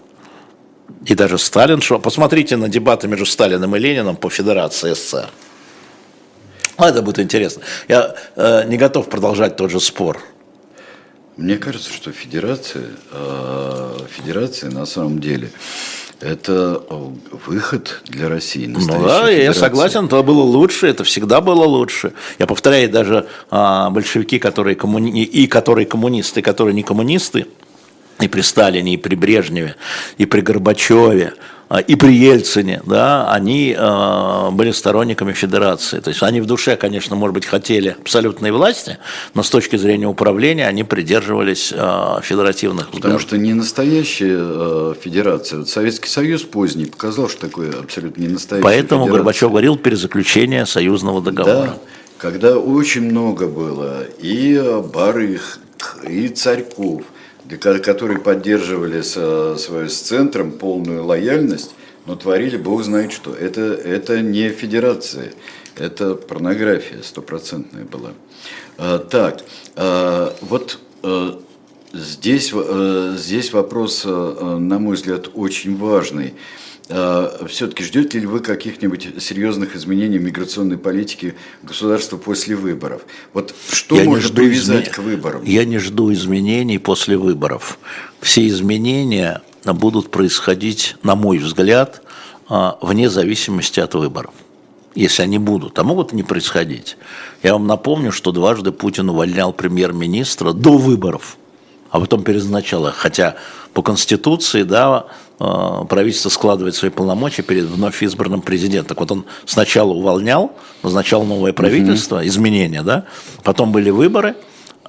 И 1.06 1.14
даже 1.14 1.38
Сталин, 1.38 1.82
что 1.82 1.99
посмотрите 1.99 2.57
на 2.57 2.68
дебаты 2.68 3.07
между 3.07 3.26
Сталиным 3.26 3.76
и 3.76 3.80
Лениным 3.80 4.16
по 4.16 4.30
федерации 4.30 4.94
СССР. 4.94 5.30
А 6.78 6.90
это 6.90 7.02
будет 7.02 7.20
интересно. 7.20 7.62
Я 7.88 8.16
э, 8.36 8.68
не 8.68 8.78
готов 8.78 9.10
продолжать 9.10 9.56
тот 9.56 9.72
же 9.72 9.80
спор. 9.80 10.20
Мне 11.38 11.57
кажется, 11.57 11.94
что 11.94 12.12
федерация, 12.12 12.90
э, 13.12 13.98
федерация 14.10 14.72
на 14.72 14.86
самом 14.86 15.20
деле 15.20 15.52
это 16.26 16.84
э, 16.89 17.10
выход 17.45 18.02
для 18.06 18.30
России. 18.30 18.65
Ну 18.65 18.80
да, 18.80 18.97
федерация. 18.97 19.43
я 19.43 19.53
согласен, 19.53 20.06
это 20.06 20.22
было 20.23 20.41
лучше, 20.41 20.88
это 20.88 21.03
всегда 21.03 21.41
было 21.41 21.64
лучше. 21.64 22.14
Я 22.39 22.47
повторяю, 22.47 22.89
даже 22.89 23.27
а, 23.52 23.89
большевики, 23.89 24.39
которые 24.39 24.76
коммуни... 24.76 25.23
и 25.23 25.47
которые 25.47 25.85
коммунисты, 25.85 26.39
и 26.39 26.43
которые 26.43 26.73
не 26.73 26.84
коммунисты, 26.84 27.45
и 28.19 28.27
при 28.27 28.41
Сталине, 28.41 28.95
и 28.95 28.97
при 28.97 29.15
Брежневе, 29.15 29.76
и 30.18 30.26
при 30.26 30.41
Горбачеве, 30.41 31.34
и 31.88 31.96
при 31.96 32.14
Ельцине, 32.14 32.82
да, 32.86 33.32
они 33.32 33.76
э, 33.78 34.50
были 34.52 34.72
сторонниками 34.72 35.34
федерации. 35.34 36.00
То 36.00 36.10
есть 36.10 36.22
они 36.22 36.40
в 36.42 36.46
душе, 36.46 36.76
конечно, 36.76 37.16
может 37.16 37.34
быть, 37.34 37.46
хотели 37.46 37.96
абсолютной 38.00 38.52
власти, 38.52 39.00
но 39.34 39.42
с 39.42 39.50
точки 39.50 39.76
зрения 39.76 40.08
управления 40.08 40.68
они 40.68 40.84
придерживались 40.84 41.74
э, 41.76 42.20
федеративных 42.22 42.86
взглядов. 42.88 43.02
Потому 43.02 43.20
что 43.20 43.38
не 43.38 43.54
настоящая 43.54 44.38
э, 44.40 44.94
федерация. 45.02 45.60
Вот 45.60 45.70
Советский 45.70 46.10
Союз 46.10 46.44
поздний 46.44 46.86
показал, 46.86 47.30
что 47.30 47.42
такое 47.42 47.72
абсолютно 47.72 48.22
не 48.22 48.28
настоящая 48.28 48.64
Поэтому 48.64 49.06
федерация. 49.06 49.18
Горбачев 49.18 49.50
говорил 49.50 49.76
перезаключение 49.78 50.66
союзного 50.68 51.22
договора. 51.22 51.66
Да, 51.66 51.78
когда 52.20 52.58
очень 52.58 53.02
много 53.02 53.48
было 53.48 54.04
и 54.20 54.82
барых, 54.94 55.60
и 56.08 56.28
царьков, 56.28 57.04
которые 57.50 58.20
поддерживали 58.20 59.02
свою 59.02 59.90
с 59.90 60.00
центром 60.00 60.52
полную 60.52 61.06
лояльность, 61.06 61.72
но 62.06 62.16
творили 62.16 62.58
бог 62.58 62.84
знает 62.84 63.12
что. 63.12 63.34
Это, 63.34 63.62
это 63.62 64.22
не 64.22 64.50
федерация, 64.50 65.34
это 65.76 66.16
порнография 66.16 67.02
стопроцентная 67.02 67.86
была. 67.86 68.12
А, 68.78 69.00
так, 69.00 69.44
а, 69.76 70.36
вот 70.42 70.80
а, 71.04 71.42
здесь, 71.94 72.52
а, 72.54 73.16
здесь 73.18 73.54
вопрос, 73.54 74.04
а, 74.06 74.58
на 74.58 74.80
мой 74.80 74.96
взгляд, 74.96 75.30
очень 75.34 75.78
важный. 75.78 76.34
А, 76.88 77.45
все-таки 77.48 77.84
ждете 77.84 78.20
ли 78.20 78.28
вы 78.28 78.40
каких-нибудь 78.41 79.22
серьезных 79.22 79.76
изменений 79.76 80.20
в 80.20 80.24
миграционной 80.24 80.78
политике 80.78 81.36
государства 81.64 82.18
после 82.18 82.56
выборов? 82.56 83.02
Вот 83.34 83.56
что 83.72 83.98
Я 83.98 84.03
можно 84.06 84.36
привязать 84.36 84.84
изме... 84.84 84.94
к 84.94 84.99
выборам? 84.99 85.44
Я 85.44 85.66
не 85.66 85.80
жду 85.80 86.14
изменений 86.14 86.78
после 86.78 87.18
выборов. 87.18 87.80
Все 88.22 88.48
изменения 88.48 89.41
будут 89.64 90.12
происходить, 90.12 90.95
на 91.02 91.16
мой 91.16 91.40
взгляд, 91.40 92.03
а, 92.48 92.78
вне 92.82 93.10
зависимости 93.10 93.80
от 93.80 93.95
выборов. 93.95 94.34
Если 94.94 95.24
они 95.24 95.40
будут, 95.40 95.78
а 95.80 95.84
могут 95.84 96.14
не 96.14 96.24
происходить. 96.24 96.98
Я 97.41 97.53
вам 97.53 97.66
напомню, 97.68 98.12
что 98.12 98.32
дважды 98.32 98.72
Путин 98.72 99.10
увольнял 99.10 99.52
премьер-министра 99.52 100.53
до 100.53 100.78
выборов, 100.78 101.38
а 101.90 101.99
потом 101.99 102.24
перезначал 102.24 102.88
их. 102.88 102.95
Хотя 102.95 103.36
по 103.74 103.82
Конституции, 103.82 104.64
да, 104.64 105.07
Э, 105.07 105.24
правительство 105.38 106.30
складывает 106.30 106.76
свои 106.76 106.91
полномочия 106.91 107.41
перед 107.41 107.66
вновь 107.66 108.02
избранным 108.02 108.41
президентом. 108.41 108.90
Так 108.90 108.99
вот 108.99 109.12
он 109.12 109.26
сначала 109.45 109.91
увольнял, 109.91 110.52
назначал 110.84 111.24
новое 111.24 111.53
правительство, 111.53 112.18
угу. 112.18 112.28
изменения, 112.28 112.84
да, 112.84 113.06
потом 113.44 113.72
были 113.72 113.90
выборы, 113.90 114.36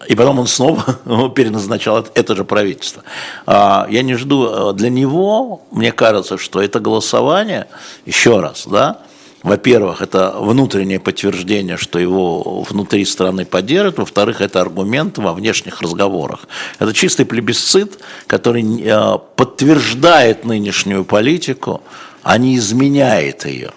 и 0.08 0.14
потом 0.14 0.38
он 0.38 0.46
снова 0.46 1.30
переназначал 1.34 2.04
это 2.14 2.36
же 2.36 2.44
правительство. 2.44 3.02
А, 3.46 3.86
я 3.90 4.02
не 4.02 4.14
жду, 4.14 4.70
э, 4.70 4.72
для 4.74 4.90
него, 4.90 5.62
мне 5.70 5.90
кажется, 5.92 6.38
что 6.38 6.60
это 6.60 6.80
голосование, 6.80 7.66
еще 8.04 8.40
раз, 8.40 8.66
да, 8.66 9.00
во-первых, 9.46 10.02
это 10.02 10.34
внутреннее 10.40 10.98
подтверждение, 10.98 11.76
что 11.76 12.00
его 12.00 12.62
внутри 12.62 13.04
страны 13.04 13.44
поддержат. 13.44 13.98
Во-вторых, 13.98 14.40
это 14.40 14.60
аргумент 14.60 15.18
во 15.18 15.32
внешних 15.32 15.82
разговорах. 15.82 16.48
Это 16.80 16.92
чистый 16.92 17.26
плебисцит, 17.26 18.00
который 18.26 18.64
э, 18.64 19.18
подтверждает 19.36 20.44
нынешнюю 20.44 21.04
политику, 21.04 21.80
а 22.24 22.38
не 22.38 22.56
изменяет 22.56 23.46
ее. 23.46 23.70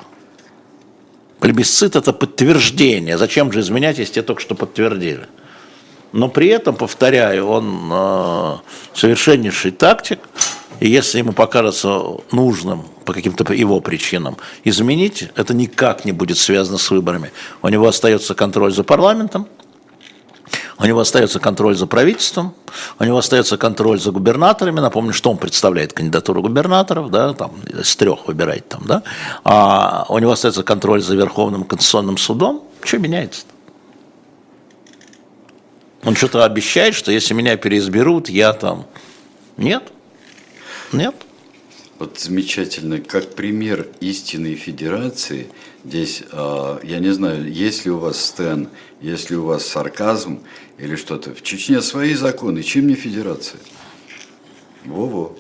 Плебисцит– 1.40 1.96
это 1.96 2.14
подтверждение. 2.14 3.20
Зачем 3.20 3.52
же 3.52 3.60
изменять, 3.60 4.00
если 4.00 4.14
те 4.14 4.22
только 4.24 4.41
что 4.41 4.56
подтвердили? 4.56 5.28
Но 6.14 6.30
при 6.30 6.48
этом, 6.48 6.78
повторяю, 6.78 7.46
он 7.46 7.91
э, 7.91 8.56
совершеннейший 8.96 9.70
тактик, 9.70 10.18
и 10.80 10.90
если 10.90 11.20
ему 11.20 11.34
покажется 11.34 12.02
нужным 12.32 12.86
по 13.06 13.14
каким-то 13.14 13.52
его 13.54 13.82
причинам 13.82 14.38
изменить, 14.64 15.30
это 15.36 15.54
никак 15.54 16.06
не 16.06 16.12
будет 16.12 16.38
связано 16.38 16.78
с 16.78 16.90
выборами. 16.90 17.32
У 17.62 17.68
него 17.68 17.88
остается 17.88 18.36
контроль 18.36 18.74
за 18.74 18.84
парламентом, 18.84 19.48
у 20.78 20.86
него 20.86 21.02
остается 21.02 21.40
контроль 21.40 21.76
за 21.76 21.88
правительством, 21.88 22.54
у 23.00 23.04
него 23.04 23.18
остается 23.18 23.58
контроль 23.58 24.00
за 24.00 24.12
губернаторами. 24.12 24.80
Напомню, 24.80 25.12
что 25.12 25.30
он 25.30 25.38
представляет 25.38 25.92
кандидатуру 25.92 26.42
губернаторов, 26.42 27.12
да, 27.12 27.34
там, 27.34 27.52
из 27.68 27.96
трех 27.98 28.28
выбирает 28.28 28.70
там, 28.70 28.84
да. 28.86 29.04
А 29.44 30.06
у 30.08 30.18
него 30.20 30.32
остается 30.32 30.64
контроль 30.64 31.02
за 31.02 31.16
Верховным 31.16 31.66
конституционным 31.66 32.18
судом. 32.18 32.64
Что 32.82 32.98
меняется 32.98 33.42
-то? 33.42 33.60
Он 36.08 36.16
что-то 36.16 36.46
обещает, 36.46 36.96
что 36.96 37.12
если 37.12 37.34
меня 37.34 37.58
переизберут, 37.58 38.30
я 38.30 38.54
там... 38.54 38.86
Нет. 39.58 39.92
Нет. 40.91 41.16
Вот 41.99 42.18
замечательно, 42.18 42.99
как 42.99 43.36
пример 43.36 43.88
истинной 43.99 44.56
федерации, 44.56 45.48
здесь, 45.84 46.24
а, 46.32 46.80
я 46.82 46.99
не 46.99 47.10
знаю, 47.10 47.52
есть 47.52 47.84
ли 47.86 47.91
у 47.91 47.98
вас 47.98 48.24
стен, 48.24 48.70
есть 49.02 49.30
ли 49.30 49.36
у 49.36 49.44
вас 49.44 49.66
сарказм 49.66 50.40
или 50.78 50.95
что-то. 50.95 51.36
В 51.36 51.41
Чечне 51.44 51.82
свои 51.82 52.14
законы, 52.14 52.64
чем 52.64 52.88
не 52.88 52.95
федерация? 52.95 53.60
Во-во. 54.86 55.36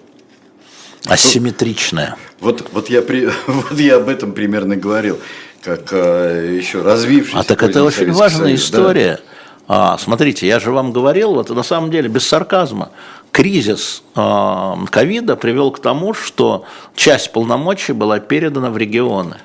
Асимметричная. 1.05 2.17
Вот, 2.41 2.69
вот, 2.73 2.89
я 2.89 3.01
при, 3.01 3.29
вот 3.47 3.79
я 3.79 3.95
об 3.95 4.09
этом 4.09 4.33
примерно 4.33 4.75
говорил, 4.75 5.17
как 5.63 5.93
а, 5.93 6.45
еще 6.45 6.81
развившийся. 6.81 7.39
А 7.39 7.43
так 7.43 7.63
это 7.63 7.85
очень 7.85 8.11
важная 8.11 8.47
Союз, 8.47 8.63
история. 8.63 9.15
Да. 9.15 9.29
А, 9.71 9.97
смотрите, 9.99 10.47
я 10.47 10.59
же 10.59 10.71
вам 10.71 10.91
говорил, 10.91 11.35
вот 11.35 11.49
на 11.49 11.61
самом 11.61 11.91
деле 11.91 12.09
без 12.09 12.27
сарказма, 12.27 12.89
кризис 13.31 14.03
а, 14.15 14.77
ковида 14.89 15.35
привел 15.35 15.71
к 15.71 15.79
тому, 15.79 16.13
что 16.13 16.65
часть 16.95 17.31
полномочий 17.31 17.93
была 17.93 18.19
передана 18.19 18.69
в 18.69 18.77
регионы. 18.77 19.37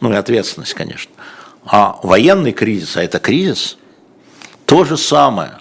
Ну 0.00 0.12
и 0.12 0.16
ответственность, 0.16 0.74
конечно. 0.74 1.12
А 1.64 1.98
военный 2.02 2.52
кризис, 2.52 2.96
а 2.96 3.02
это 3.02 3.18
кризис, 3.18 3.78
то 4.64 4.84
же 4.84 4.96
самое. 4.96 5.58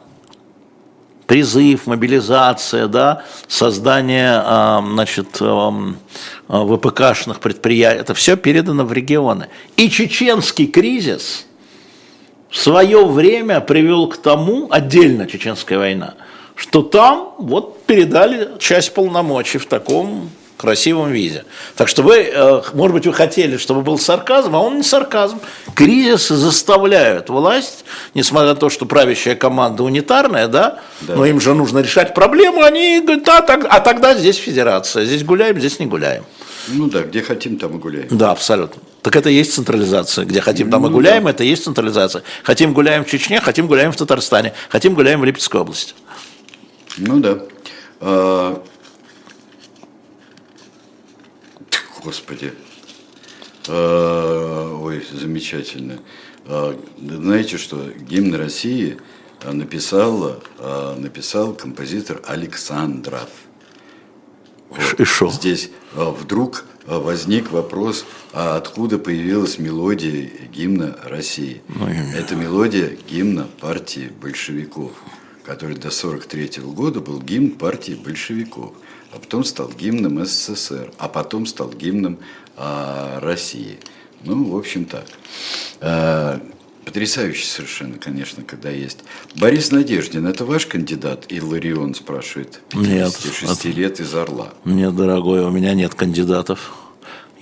Призыв, 1.28 1.88
мобилизация, 1.88 2.88
да, 2.88 3.24
создание 3.48 4.42
а, 4.44 4.84
значит, 4.86 5.38
а, 5.42 5.74
ВПКшных 6.48 7.40
предприятий, 7.40 8.00
это 8.00 8.14
все 8.14 8.38
передано 8.38 8.86
в 8.86 8.94
регионы. 8.94 9.48
И 9.78 9.90
чеченский 9.90 10.68
кризис– 10.68 11.46
в 12.56 12.58
свое 12.58 13.06
время 13.06 13.60
привел 13.60 14.08
к 14.08 14.16
тому, 14.16 14.70
отдельно 14.72 15.28
чеченская 15.28 15.78
война, 15.78 16.14
что 16.56 16.82
там 16.82 17.34
вот 17.38 17.84
передали 17.84 18.57
часть 18.60 18.94
полномочий 18.94 19.57
в 19.57 19.65
таком 19.65 20.30
красивом 20.57 21.11
виде. 21.11 21.44
Так 21.76 21.88
что 21.88 22.02
вы, 22.02 22.30
э, 22.34 22.61
может 22.73 22.94
быть, 22.95 23.06
вы 23.06 23.14
хотели, 23.14 23.57
чтобы 23.57 23.82
был 23.82 23.99
сарказм, 23.99 24.56
а 24.56 24.60
он 24.60 24.77
не 24.77 24.84
сарказм. 24.84 25.40
Кризисы 25.76 26.36
заставляют 26.36 27.30
власть, 27.30 27.86
несмотря 28.14 28.49
на 28.49 28.56
то, 28.56 28.69
что 28.69 28.86
правящая 28.86 29.36
команда 29.36 29.84
унитарная, 29.84 30.48
да, 30.48 30.80
да. 31.02 31.15
но 31.15 31.26
им 31.26 31.41
же 31.41 31.53
нужно 31.53 31.80
решать 31.80 32.14
проблему, 32.14 32.64
они 32.64 33.02
говорят, 33.02 33.27
а, 33.27 33.41
так, 33.41 33.68
а 33.69 33.80
тогда 33.82 34.15
здесь 34.15 34.38
федерация, 34.38 35.06
здесь 35.06 35.23
гуляем, 35.23 35.60
здесь 35.60 35.80
не 35.80 35.86
гуляем. 35.86 36.23
Ну 36.68 36.88
да, 36.88 37.03
где 37.03 37.22
хотим, 37.22 37.57
там 37.57 37.76
и 37.76 37.80
гуляем. 37.80 38.07
Да, 38.10 38.32
абсолютно. 38.32 38.82
Так 39.03 39.15
это 39.15 39.30
и 39.30 39.36
есть 39.36 39.53
централизация. 39.53 40.26
Где 40.26 40.41
хотим, 40.41 40.72
там 40.72 40.82
ну, 40.82 40.90
и 40.90 40.91
гуляем, 40.91 41.26
да. 41.26 41.30
это 41.30 41.44
и 41.44 41.48
есть 41.48 41.64
централизация. 41.64 42.23
Хотим, 42.44 42.73
гуляем 42.73 43.06
в 43.06 43.07
Чечне, 43.07 43.40
хотим, 43.40 43.68
гуляем 43.68 43.91
в 43.91 43.95
Татарстане, 43.95 44.53
хотим, 44.69 44.95
гуляем 44.95 45.22
в 45.22 45.26
Липецкой 45.26 45.61
области. 45.61 45.94
Ну 46.98 47.20
да. 47.20 47.44
А... 48.00 48.64
Господи. 52.04 52.54
А... 53.68 54.80
Ой, 54.82 55.06
замечательно. 55.12 56.00
А... 56.46 56.80
Знаете 56.98 57.58
что, 57.58 57.90
гимн 57.92 58.36
России 58.36 58.98
написал, 59.54 60.42
а, 60.60 60.96
написал 60.96 61.54
композитор 61.54 62.22
Александров. 62.26 63.30
И 64.98 65.04
шо? 65.04 65.30
Здесь 65.30 65.72
а, 65.94 66.12
вдруг 66.12 66.66
а, 66.88 67.00
возник 67.00 67.52
вопрос, 67.52 68.06
а 68.34 68.56
откуда 68.58 68.98
появилась 68.98 69.60
мелодия 69.60 70.30
гимна 70.52 70.98
России? 71.04 71.62
Ну, 71.68 71.88
Это 71.88 72.36
мелодия 72.36 72.98
гимна 73.10 73.48
партии 73.60 74.12
большевиков, 74.22 74.92
который 75.46 75.76
до 75.76 75.90
1943 75.90 76.64
года 76.64 77.00
был 77.00 77.22
гимн 77.22 77.52
партии 77.52 77.94
большевиков, 77.94 78.74
а 79.12 79.20
потом 79.20 79.44
стал 79.44 79.70
гимном 79.70 80.26
СССР, 80.26 80.92
а 80.98 81.08
потом 81.08 81.46
стал 81.46 81.70
гимном 81.72 82.18
а, 82.58 83.20
России. 83.22 83.78
Ну, 84.24 84.52
в 84.52 84.58
общем 84.58 84.86
так. 84.86 85.06
А, 85.82 86.42
Потрясающе 86.86 87.48
совершенно, 87.48 87.98
конечно, 87.98 88.44
когда 88.44 88.70
есть. 88.70 89.00
Борис 89.36 89.72
Надеждин, 89.72 90.28
это 90.28 90.46
ваш 90.46 90.68
кандидат? 90.68 91.26
Илларион 91.30 91.96
спрашивает. 91.96 92.62
56 92.70 93.66
нет, 93.66 93.76
лет 93.76 94.00
из 94.00 94.14
Орла. 94.14 94.54
Нет, 94.66 94.96
дорогой, 94.96 95.42
у 95.42 95.50
меня 95.50 95.74
нет 95.74 95.96
кандидатов. 95.96 96.76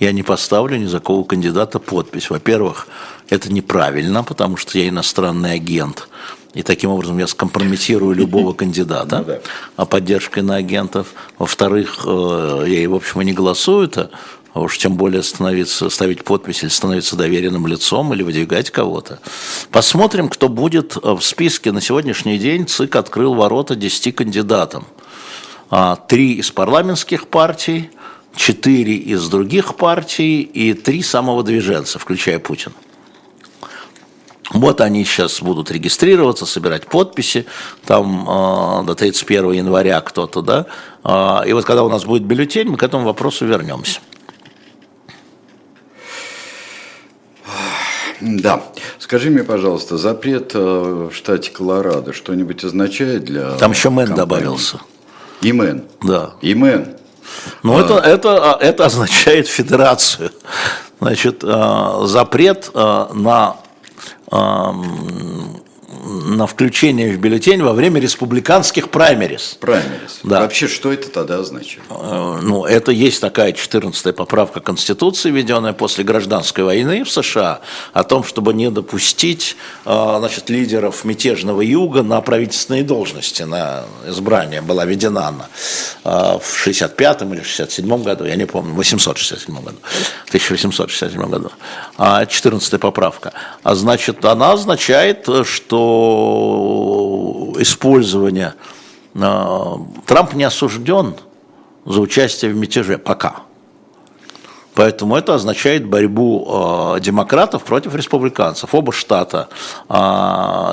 Я 0.00 0.12
не 0.12 0.22
поставлю 0.22 0.78
ни 0.78 0.86
за 0.86 0.98
кого 0.98 1.24
кандидата 1.24 1.78
подпись. 1.78 2.30
Во-первых, 2.30 2.88
это 3.28 3.52
неправильно, 3.52 4.24
потому 4.24 4.56
что 4.56 4.78
я 4.78 4.88
иностранный 4.88 5.52
агент. 5.52 6.08
И 6.54 6.62
таким 6.62 6.90
образом 6.90 7.18
я 7.18 7.26
скомпрометирую 7.26 8.14
любого 8.14 8.52
кандидата 8.54 9.24
ну 9.26 9.34
а 9.76 9.84
поддержкой 9.84 10.42
на 10.42 10.56
агентов. 10.56 11.08
Во-вторых, 11.38 12.04
э, 12.06 12.64
я, 12.68 12.88
в 12.88 12.94
общем, 12.94 13.20
и 13.22 13.24
не 13.24 13.32
голосую-то 13.32 14.10
а 14.54 14.60
уж 14.60 14.78
тем 14.78 14.94
более 14.94 15.24
становиться, 15.24 15.90
ставить 15.90 16.22
подпись 16.22 16.62
или 16.62 16.70
становиться 16.70 17.16
доверенным 17.16 17.66
лицом 17.66 18.14
или 18.14 18.22
выдвигать 18.22 18.70
кого-то. 18.70 19.18
Посмотрим, 19.72 20.28
кто 20.28 20.48
будет 20.48 20.94
в 20.94 21.20
списке. 21.22 21.72
На 21.72 21.80
сегодняшний 21.80 22.38
день 22.38 22.64
ЦИК 22.68 22.94
открыл 22.94 23.34
ворота 23.34 23.74
10 23.74 24.14
кандидатам. 24.14 24.86
А, 25.70 25.96
три 25.96 26.34
из 26.34 26.52
парламентских 26.52 27.26
партий, 27.26 27.90
четыре 28.36 28.94
из 28.94 29.28
других 29.28 29.74
партий 29.74 30.42
и 30.42 30.72
три 30.72 31.02
самовыдвиженца, 31.02 31.98
включая 31.98 32.38
Путина. 32.38 32.76
Вот 34.50 34.80
они 34.80 35.04
сейчас 35.04 35.40
будут 35.40 35.70
регистрироваться, 35.70 36.44
собирать 36.44 36.86
подписи, 36.86 37.46
там 37.86 38.28
э, 38.28 38.84
до 38.84 38.94
31 38.94 39.52
января 39.52 40.00
кто-то, 40.02 40.42
да, 40.42 40.66
э, 41.02 41.48
и 41.48 41.52
вот 41.54 41.64
когда 41.64 41.82
у 41.82 41.88
нас 41.88 42.04
будет 42.04 42.24
бюллетень, 42.24 42.68
мы 42.68 42.76
к 42.76 42.82
этому 42.82 43.06
вопросу 43.06 43.46
вернемся. 43.46 44.00
Да. 48.20 48.62
Скажи 48.98 49.30
мне, 49.30 49.44
пожалуйста, 49.44 49.96
запрет 49.96 50.52
э, 50.54 50.58
в 50.58 51.14
штате 51.14 51.50
Колорадо 51.50 52.12
что-нибудь 52.12 52.64
означает 52.64 53.24
для 53.24 53.52
Там 53.52 53.72
еще 53.72 53.90
мэн 53.90 54.14
добавился. 54.14 54.78
И 55.40 55.52
мэн? 55.52 55.84
Да. 56.02 56.34
И 56.42 56.54
мэн? 56.54 56.96
Ну, 57.62 57.76
а... 57.76 57.80
это, 57.80 57.94
это, 57.94 58.54
а, 58.54 58.58
это 58.60 58.84
означает 58.86 59.48
федерацию. 59.48 60.30
Значит, 61.00 61.42
запрет 61.42 62.70
э, 62.72 63.06
Um, 64.34 65.63
на 66.04 66.46
включение 66.46 67.12
в 67.12 67.18
бюллетень 67.18 67.62
во 67.62 67.72
время 67.72 68.00
республиканских 68.00 68.90
праймерис. 68.90 69.56
Праймерис. 69.60 70.20
Да. 70.22 70.40
Вообще, 70.40 70.68
что 70.68 70.92
это 70.92 71.08
тогда 71.08 71.38
означает? 71.38 71.82
Э, 71.88 72.40
ну, 72.42 72.64
это 72.64 72.92
есть 72.92 73.20
такая 73.20 73.52
14-я 73.52 74.12
поправка 74.12 74.60
Конституции, 74.60 75.30
введенная 75.30 75.72
после 75.72 76.04
гражданской 76.04 76.64
войны 76.64 77.04
в 77.04 77.10
США, 77.10 77.60
о 77.92 78.04
том, 78.04 78.24
чтобы 78.24 78.52
не 78.52 78.70
допустить 78.70 79.56
э, 79.86 80.16
значит, 80.18 80.50
лидеров 80.50 81.04
мятежного 81.04 81.62
юга 81.62 82.02
на 82.02 82.20
правительственные 82.20 82.82
должности, 82.82 83.42
на 83.42 83.84
избрание 84.06 84.60
была 84.60 84.84
введена 84.84 85.28
она 85.28 85.48
э, 86.04 86.38
в 86.38 86.66
65-м 86.66 87.32
или 87.32 87.42
67-м 87.42 88.02
году, 88.02 88.24
я 88.24 88.36
не 88.36 88.46
помню, 88.46 88.74
в 88.74 88.76
867 88.76 89.54
году, 89.54 89.78
1867 90.28 91.22
году. 91.30 91.50
14-я 91.98 92.78
поправка. 92.78 93.32
А 93.62 93.74
значит, 93.74 94.24
она 94.24 94.52
означает, 94.52 95.28
что 95.44 95.93
использование 97.58 98.54
а, 99.14 99.78
Трамп 100.06 100.34
не 100.34 100.44
осужден 100.44 101.14
за 101.84 102.00
участие 102.00 102.52
в 102.52 102.56
мятеже 102.56 102.98
пока. 102.98 103.42
Поэтому 104.74 105.16
это 105.16 105.34
означает 105.34 105.86
борьбу 105.86 106.96
э, 106.96 107.00
демократов 107.00 107.62
против 107.62 107.94
республиканцев. 107.94 108.74
Оба 108.74 108.92
штата 108.92 109.48
э, 109.88 109.92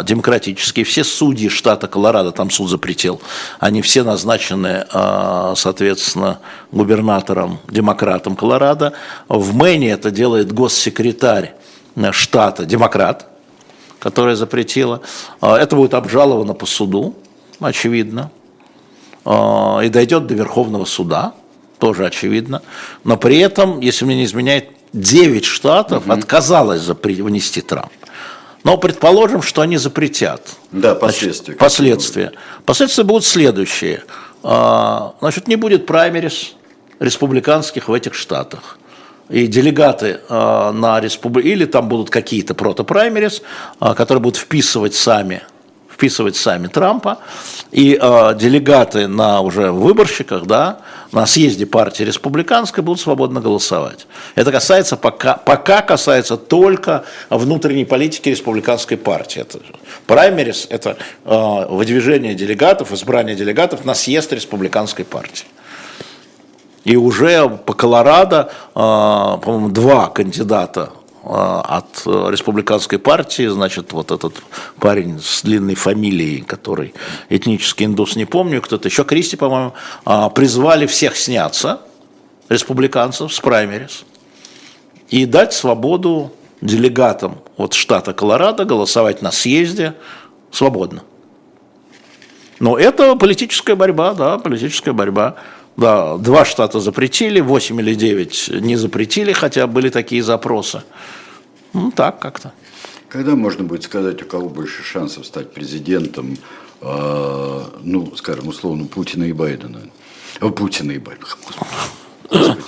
демократические, 0.04 0.86
все 0.86 1.04
судьи 1.04 1.50
штата 1.50 1.88
Колорадо, 1.88 2.32
там 2.32 2.50
суд 2.50 2.70
запретил, 2.70 3.22
они 3.60 3.84
все 3.84 4.02
назначены, 4.02 4.86
э, 4.92 5.54
соответственно, 5.56 6.40
губернатором, 6.72 7.60
демократом 7.70 8.36
Колорадо. 8.36 8.94
В 9.30 9.54
Мэне 9.54 9.92
это 9.92 10.10
делает 10.10 10.52
госсекретарь 10.52 11.54
штата, 12.12 12.66
демократ, 12.66 13.31
которая 14.02 14.36
запретила. 14.36 15.02
А, 15.40 15.58
это 15.58 15.76
будет 15.76 15.94
обжаловано 15.94 16.54
по 16.54 16.66
суду, 16.66 17.16
очевидно, 17.60 18.32
а, 19.24 19.80
и 19.84 19.90
дойдет 19.90 20.26
до 20.26 20.34
Верховного 20.34 20.86
суда, 20.86 21.34
тоже 21.78 22.06
очевидно. 22.06 22.64
Но 23.04 23.16
при 23.16 23.38
этом, 23.38 23.80
если 23.80 24.06
мне 24.06 24.16
не 24.16 24.26
изменяет, 24.26 24.70
9 24.94 25.46
штатов 25.46 26.06
угу. 26.06 26.14
отказалось 26.14 26.82
внести 26.82 27.62
Трамп. 27.62 27.92
Но 28.64 28.78
предположим, 28.78 29.42
что 29.42 29.62
они 29.62 29.78
запретят. 29.78 30.50
Да, 30.72 30.96
последствия. 30.96 31.54
Значит, 31.54 31.60
последствия. 31.60 32.32
Последствия 32.66 33.04
будут 33.04 33.26
следующие. 33.26 34.04
А, 34.44 35.14
значит, 35.22 35.48
не 35.48 35.56
будет 35.56 35.86
праймерис 35.86 36.56
республиканских 37.00 37.88
в 37.88 37.94
этих 37.94 38.16
штатах 38.16 38.80
и 39.32 39.48
делегаты 39.48 40.20
э, 40.28 40.72
на 40.74 41.00
республику, 41.00 41.48
или 41.48 41.66
там 41.66 41.90
будут 41.90 42.10
какие-то 42.10 42.54
протопраймерис, 42.54 43.42
э, 43.80 43.94
которые 43.96 44.22
будут 44.22 44.38
вписывать 44.38 44.96
сами 44.96 45.42
вписывать 46.02 46.36
сами 46.36 46.66
Трампа, 46.66 47.20
и 47.72 47.96
э, 48.02 48.36
делегаты 48.36 49.08
на 49.08 49.42
уже 49.42 49.72
выборщиках, 49.72 50.48
да, 50.48 50.80
на 51.12 51.28
съезде 51.28 51.68
партии 51.68 52.02
республиканской 52.02 52.84
будут 52.84 53.00
свободно 53.00 53.40
голосовать. 53.40 54.08
Это 54.34 54.52
касается 54.52 54.98
пока, 54.98 55.36
пока 55.36 55.84
касается 55.84 56.38
только 56.38 57.04
внутренней 57.30 57.86
политики 57.86 58.30
республиканской 58.30 58.98
партии. 58.98 59.42
Это, 59.42 59.60
праймерис– 60.08 60.66
это 60.72 60.98
э, 61.24 61.66
выдвижение 61.70 62.34
делегатов, 62.34 62.92
избрание 62.92 63.36
делегатов 63.36 63.86
на 63.86 63.94
съезд 63.94 64.34
республиканской 64.34 65.06
партии. 65.06 65.46
И 66.84 66.96
уже 66.96 67.48
по 67.48 67.74
Колорадо, 67.74 68.52
а, 68.74 69.38
по-моему, 69.38 69.70
два 69.70 70.08
кандидата 70.08 70.92
а, 71.24 71.62
от 71.62 72.06
республиканской 72.06 72.98
партии, 72.98 73.48
значит, 73.48 73.94
вот 73.94 74.12
этот 74.12 74.42
парень 74.80 75.20
с 75.22 75.44
длинной 75.44 75.76
фамилией, 75.76 76.42
который 76.42 76.94
этнический 77.30 77.86
индус, 77.86 78.16
не 78.16 78.26
помню, 78.26 78.62
кто-то 78.62 78.88
еще, 78.88 79.04
Кристи, 79.04 79.38
по-моему, 79.38 79.74
а, 80.06 80.30
призвали 80.30 80.88
всех 80.88 81.16
сняться, 81.18 81.82
республиканцев, 82.50 83.32
с 83.32 83.40
праймерис, 83.40 84.04
и 85.10 85.26
дать 85.26 85.54
свободу 85.54 86.32
делегатам 86.62 87.40
от 87.58 87.74
штата 87.74 88.14
Колорадо 88.14 88.66
голосовать 88.66 89.22
на 89.22 89.32
съезде 89.32 89.94
свободно. 90.52 91.04
Но 92.60 92.78
это 92.78 93.16
политическая 93.16 93.76
борьба, 93.76 94.14
да, 94.14 94.38
политическая 94.38 94.94
борьба. 94.94 95.36
Да, 95.78 96.18
два 96.18 96.46
штата 96.46 96.80
запретили, 96.80 97.40
8 97.40 97.80
или 97.80 97.96
9 97.96 98.50
не 98.62 98.76
запретили, 98.76 99.34
хотя 99.34 99.68
были 99.68 99.90
такие 99.90 100.22
запросы. 100.22 100.84
Ну, 101.74 101.92
так 101.92 102.20
как-то. 102.20 102.52
Когда 103.08 103.36
можно 103.36 103.64
будет 103.64 103.84
сказать, 103.84 104.22
у 104.22 104.26
кого 104.26 104.50
больше 104.50 104.84
шансов 104.84 105.26
стать 105.26 105.54
президентом, 105.54 106.38
э, 106.82 107.64
ну, 107.84 108.16
скажем, 108.16 108.48
условно, 108.48 108.86
Путина 108.86 109.26
и 109.26 109.34
Байдена? 109.34 109.82
Путина 110.40 110.92
и 110.92 110.98
Байдена. 110.98 111.28
Господи. 111.28 112.62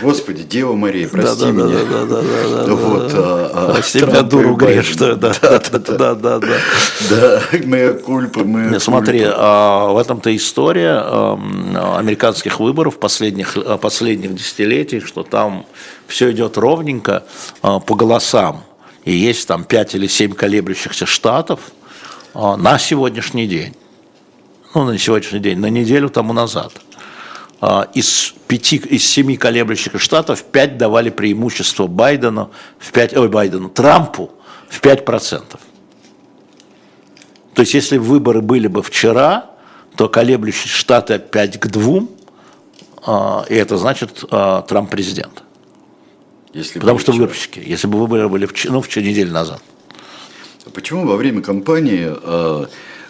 Господи, 0.00 0.44
Дева 0.44 0.74
Мария, 0.74 1.08
прости 1.08 1.44
да, 1.44 1.50
меня. 1.50 1.84
Да, 1.84 2.04
да, 2.04 2.22
да, 2.22 2.64
да, 2.66 2.74
вот, 2.74 3.12
а, 3.14 3.50
а, 3.52 3.72
прости 3.74 4.00
меня, 4.00 4.22
дуру 4.22 4.54
грешную. 4.54 5.16
Да, 5.16 5.32
да, 5.42 5.58
да, 5.58 6.14
да, 6.14 6.38
да. 6.38 6.56
Да, 7.10 7.42
моя 7.64 7.92
кульпа, 7.92 8.44
моя 8.44 8.70
Не, 8.70 8.80
Смотри, 8.80 9.22
а, 9.24 9.92
в 9.92 9.98
этом-то 9.98 10.34
история 10.34 10.98
американских 11.96 12.60
выборов 12.60 12.98
последних, 12.98 13.56
последних 13.80 14.34
десятилетий, 14.34 15.00
что 15.00 15.22
там 15.22 15.66
все 16.06 16.30
идет 16.32 16.56
ровненько 16.56 17.24
по 17.60 17.94
голосам. 17.94 18.64
И 19.04 19.12
есть 19.12 19.46
там 19.48 19.64
5 19.64 19.94
или 19.96 20.06
7 20.06 20.32
колеблющихся 20.32 21.06
штатов 21.06 21.60
на 22.34 22.78
сегодняшний 22.78 23.46
день. 23.46 23.74
Ну, 24.74 24.84
на 24.84 24.98
сегодняшний 24.98 25.40
день, 25.40 25.58
на 25.58 25.70
неделю 25.70 26.08
тому 26.08 26.32
назад– 26.32 26.72
из 27.94 28.34
пяти, 28.46 28.76
из 28.76 29.04
семи 29.04 29.36
колеблющих 29.36 30.00
штатов 30.00 30.44
пять 30.44 30.78
давали 30.78 31.10
преимущество 31.10 31.86
Байдену, 31.86 32.50
в 32.78 32.92
5, 32.92 33.16
ой, 33.16 33.28
Байдену, 33.28 33.68
Трампу 33.68 34.30
в 34.68 34.80
5%. 34.80 35.58
То 37.54 37.62
есть, 37.62 37.74
если 37.74 37.98
выборы 37.98 38.40
были 38.40 38.68
бы 38.68 38.82
вчера, 38.82 39.50
то 39.96 40.08
колеблющие 40.08 40.68
штаты 40.68 41.18
5 41.18 41.58
к 41.58 41.66
2, 41.66 42.02
а, 43.04 43.44
и 43.48 43.54
это 43.54 43.76
значит 43.78 44.24
а, 44.30 44.62
Трамп 44.62 44.90
президент. 44.90 45.42
Если 46.52 46.78
Потому 46.78 47.00
что 47.00 47.10
выборщики, 47.12 47.58
если 47.58 47.88
бы 47.88 47.98
выборы 47.98 48.28
были 48.28 48.46
в, 48.46 48.52
ну, 48.66 48.80
в 48.80 48.96
неделю 48.96 49.32
назад. 49.32 49.60
Почему 50.72 51.04
во 51.06 51.16
время 51.16 51.42
кампании 51.42 52.06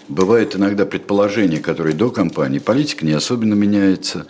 Бывает 0.09 0.57
иногда 0.57 0.87
предположение, 0.87 1.61
которое 1.61 1.93
до 1.93 2.11
кампании, 2.11 2.59
политика 2.59 3.05
не 3.05 3.13
особенно 3.13 3.53
меняется, 3.53 4.27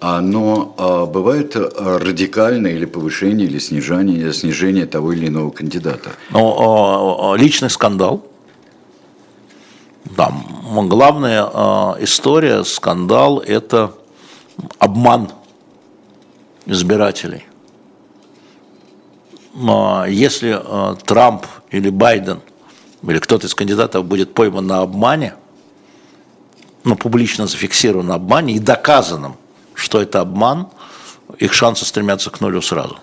а, 0.00 0.22
но 0.22 0.74
а, 0.78 1.04
бывает 1.04 1.54
радикальное 1.56 2.72
или 2.72 2.86
повышение, 2.86 3.46
или 3.46 3.58
снижение, 3.58 4.32
снижение 4.32 4.86
того 4.86 5.12
или 5.12 5.28
иного 5.28 5.50
кандидата. 5.50 6.12
Но 6.30 7.34
личный 7.36 7.68
скандал. 7.68 8.26
Да, 10.16 10.32
главная 10.64 11.44
история, 12.00 12.64
скандал– 12.64 13.38
это 13.46 13.92
обман 14.78 15.30
избирателей. 16.64 17.44
Если 20.08 20.58
Трамп 21.04 21.44
или 21.70 21.90
Байден 21.90 22.40
или 23.02 23.18
кто-то 23.18 23.46
из 23.46 23.54
кандидатов 23.54 24.04
будет 24.04 24.34
пойман 24.34 24.66
на 24.66 24.80
обмане, 24.80 25.34
ну, 26.84 26.96
публично 26.96 27.46
зафиксирован 27.46 28.06
на 28.06 28.14
обмане 28.14 28.54
и 28.54 28.58
доказанным, 28.58 29.36
что 29.74 30.00
это 30.00 30.20
обман, 30.20 30.68
их 31.38 31.52
шансы 31.52 31.84
стремятся 31.84 32.30
к 32.30 32.40
нулю 32.40 32.60
сразу. 32.60 32.98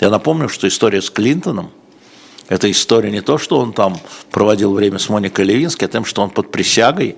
Я 0.00 0.10
напомню, 0.10 0.48
что 0.48 0.66
история 0.68 1.00
с 1.00 1.10
Клинтоном– 1.10 1.70
это 2.48 2.70
история 2.70 3.10
не 3.10 3.20
то, 3.20 3.38
что 3.38 3.58
он 3.58 3.72
там 3.72 3.96
проводил 4.30 4.74
время 4.74 4.98
с 4.98 5.08
Моникой 5.08 5.44
Левинской, 5.44 5.88
а 5.88 5.90
тем, 5.90 6.04
что 6.04 6.22
он 6.22 6.30
под 6.30 6.50
присягой 6.50 7.16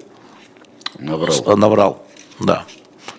наврал. 0.99 1.57
наврал 1.57 2.03
да. 2.39 2.65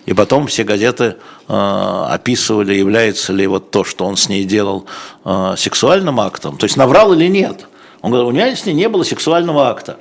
И 0.06 0.14
потом 0.14 0.46
все 0.46 0.64
газеты 0.64 1.16
э, 1.48 2.06
описывали, 2.08 2.74
является 2.74 3.32
ли 3.32 3.46
вот 3.46 3.70
то, 3.70 3.84
что 3.84 4.06
он 4.06 4.16
с 4.16 4.28
ней 4.28 4.44
делал, 4.44 4.86
э, 5.24 5.54
сексуальным 5.58 6.20
актом. 6.20 6.56
То 6.56 6.64
есть 6.64 6.76
наврал 6.76 7.12
или 7.12 7.26
нет– 7.26 7.66
он 8.02 8.10
говорит, 8.10 8.28
у 8.28 8.32
меня 8.32 8.54
с 8.54 8.64
ней 8.64 8.74
не 8.74 8.88
было 8.88 9.02
сексуального 9.02 9.68
акта. 9.68 9.98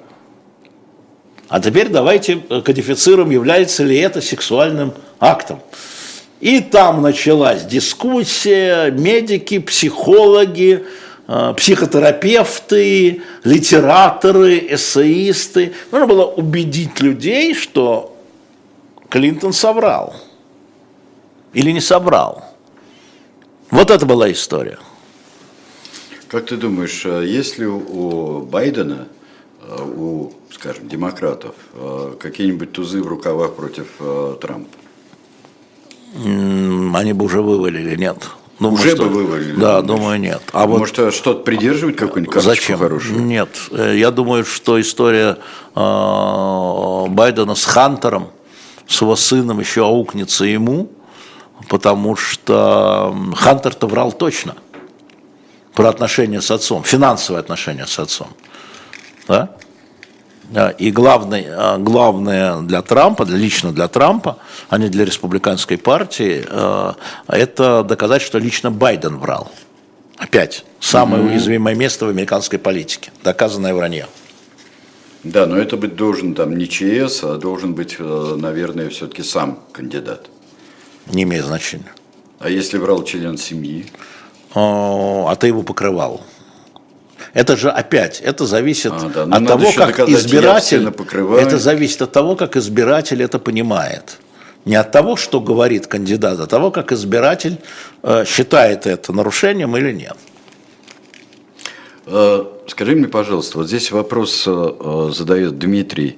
А 1.49 1.59
теперь 1.59 1.89
давайте 1.89 2.37
кодифицируем, 2.37 3.29
является 3.29 3.83
ли 3.83 3.97
это 3.97 4.21
сексуальным 4.21 4.93
актом. 5.19 5.61
И 6.39 6.59
там 6.59 7.01
началась 7.01 7.63
дискуссия, 7.63 8.91
медики, 8.91 9.57
психологи, 9.57 10.85
э, 11.27 11.53
психотерапевты, 11.55 13.23
литераторы, 13.43 14.59
эссеисты. 14.69 15.73
Нужно 15.91 16.05
было 16.05 16.25
убедить 16.25 16.99
людей, 16.99 17.55
что 17.55 18.15
Клинтон 19.09 19.53
соврал. 19.53 20.15
Или 21.53 21.71
не 21.71 21.81
соврал. 21.81 22.43
Вот 23.71 23.89
это 23.89 24.05
была 24.05 24.31
история. 24.31 24.77
Как 26.29 26.47
ты 26.47 26.57
думаешь, 26.57 27.05
а 27.05 27.21
есть 27.21 27.57
ли 27.57 27.65
у 27.65 28.41
Байдена, 28.41 29.07
а, 29.61 29.81
у, 29.83 30.33
скажем, 30.51 30.89
демократов, 30.89 31.55
а, 31.73 32.15
какие-нибудь 32.19 32.73
тузы 32.73 33.01
в 33.01 33.07
рукавах 33.07 33.55
против 33.55 33.87
Трампа? 34.41 34.69
Они 36.13 37.13
бы 37.13 37.25
уже 37.25 37.41
вывалили, 37.41 37.95
нет. 37.95 38.29
Думаю, 38.59 38.79
уже 38.79 38.95
что... 38.95 39.03
бы 39.03 39.09
вывалили? 39.09 39.55
Да, 39.55 39.81
думаю, 39.81 40.19
нет. 40.19 40.41
А 40.51 40.67
Может, 40.67 40.97
вот... 40.97 41.13
что-то 41.13 41.43
придерживать, 41.43 41.95
какую-нибудь 41.95 42.41
Зачем? 42.41 42.79
хорошую? 42.79 43.21
Нет. 43.21 43.49
Э, 43.71 43.95
я 43.95 44.09
думаю, 44.11 44.45
что 44.45 44.81
история 44.81 45.37
Байдена 45.75 47.55
с 47.55 47.65
Хантером, 47.65 48.29
с 48.87 48.99
его 49.01 49.15
сыном 49.15 49.59
еще 49.59 49.85
аукнется 49.85 50.43
ему, 50.45 50.89
потому 51.69 52.15
что 52.15 53.15
Хантер-то 53.35 53.87
врал 53.87 54.11
точно– 54.11 54.55
про 55.77 55.89
отношения 55.89 56.41
с 56.41 56.49
отцом, 56.49 56.83
финансовые 56.83 57.39
отношения 57.39 57.85
с 57.85 57.99
отцом. 57.99 58.29
Да? 59.27 59.51
И 60.79 60.89
главное, 60.89 61.45
а, 61.55 61.77
главное 61.77 62.61
для 62.61 62.81
Трампа, 62.81 63.23
лично 63.23 63.71
для 63.71 63.87
Трампа, 63.87 64.39
а 64.69 64.79
не 64.79 64.89
для 64.89 65.05
республиканской 65.05 65.77
партии, 65.77 66.43
а, 66.49 66.95
это 67.27 67.83
доказать, 67.83 68.23
что 68.23 68.39
лично 68.39 68.71
Байден 68.71 69.17
врал. 69.19 69.51
Опять, 70.17 70.65
самое 70.79 71.21
mm-hmm. 71.21 71.27
уязвимое 71.27 71.75
место 71.75 72.07
в 72.07 72.09
американской 72.09 72.57
политике. 72.57 73.11
Доказанное 73.23 73.75
вранье. 73.75 74.07
Да, 75.23 75.45
но 75.45 75.57
это 75.57 75.77
быть 75.77 75.95
должен 75.95 76.33
там 76.33 76.57
не 76.57 76.67
ЧС, 76.67 77.23
а 77.23 77.37
должен 77.37 77.75
быть, 77.75 77.97
э, 77.99 78.35
наверное, 78.35 78.89
все-таки 78.89 79.21
сам 79.21 79.59
кандидат. 79.73 80.27
Не 81.13 81.21
имеет 81.21 81.45
значения. 81.45 81.93
А 82.39 82.49
если 82.49 82.79
врал 82.79 83.03
член 83.03 83.37
семьи? 83.37 83.85
А 84.59 85.35
ты 85.35 85.47
его 85.47 85.63
покрывал. 85.63 86.21
Это 87.33 87.55
же 87.55 87.69
опять, 87.69 88.21
это 88.21 88.45
зависит 88.45 88.91
а, 88.93 89.25
да. 89.25 89.37
от 89.37 89.45
того, 89.45 89.71
как 89.75 89.99
избиратель, 90.09 90.91
это 91.39 91.57
зависит 91.59 92.01
от 92.01 92.11
того, 92.11 92.35
как 92.35 92.55
избиратель 92.55 93.21
это 93.21 93.37
понимает. 93.37 94.17
Не 94.65 94.75
от 94.75 94.91
того, 94.91 95.15
что 95.15 95.39
говорит 95.39 95.87
кандидат, 95.87 96.39
а 96.39 96.43
от 96.43 96.49
того, 96.49 96.71
как 96.71 96.91
избиратель 96.91 97.57
э, 98.03 98.25
считает 98.25 98.85
это 98.85 99.13
нарушением 99.13 99.77
или 99.77 99.93
нет. 99.93 100.17
Э, 102.07 102.43
скажи 102.67 102.95
мне, 102.95 103.07
пожалуйста, 103.07 103.59
вот 103.59 103.67
здесь 103.67 103.91
вопрос 103.91 104.43
э, 104.47 105.11
задает 105.13 105.59
Дмитрий. 105.59 106.17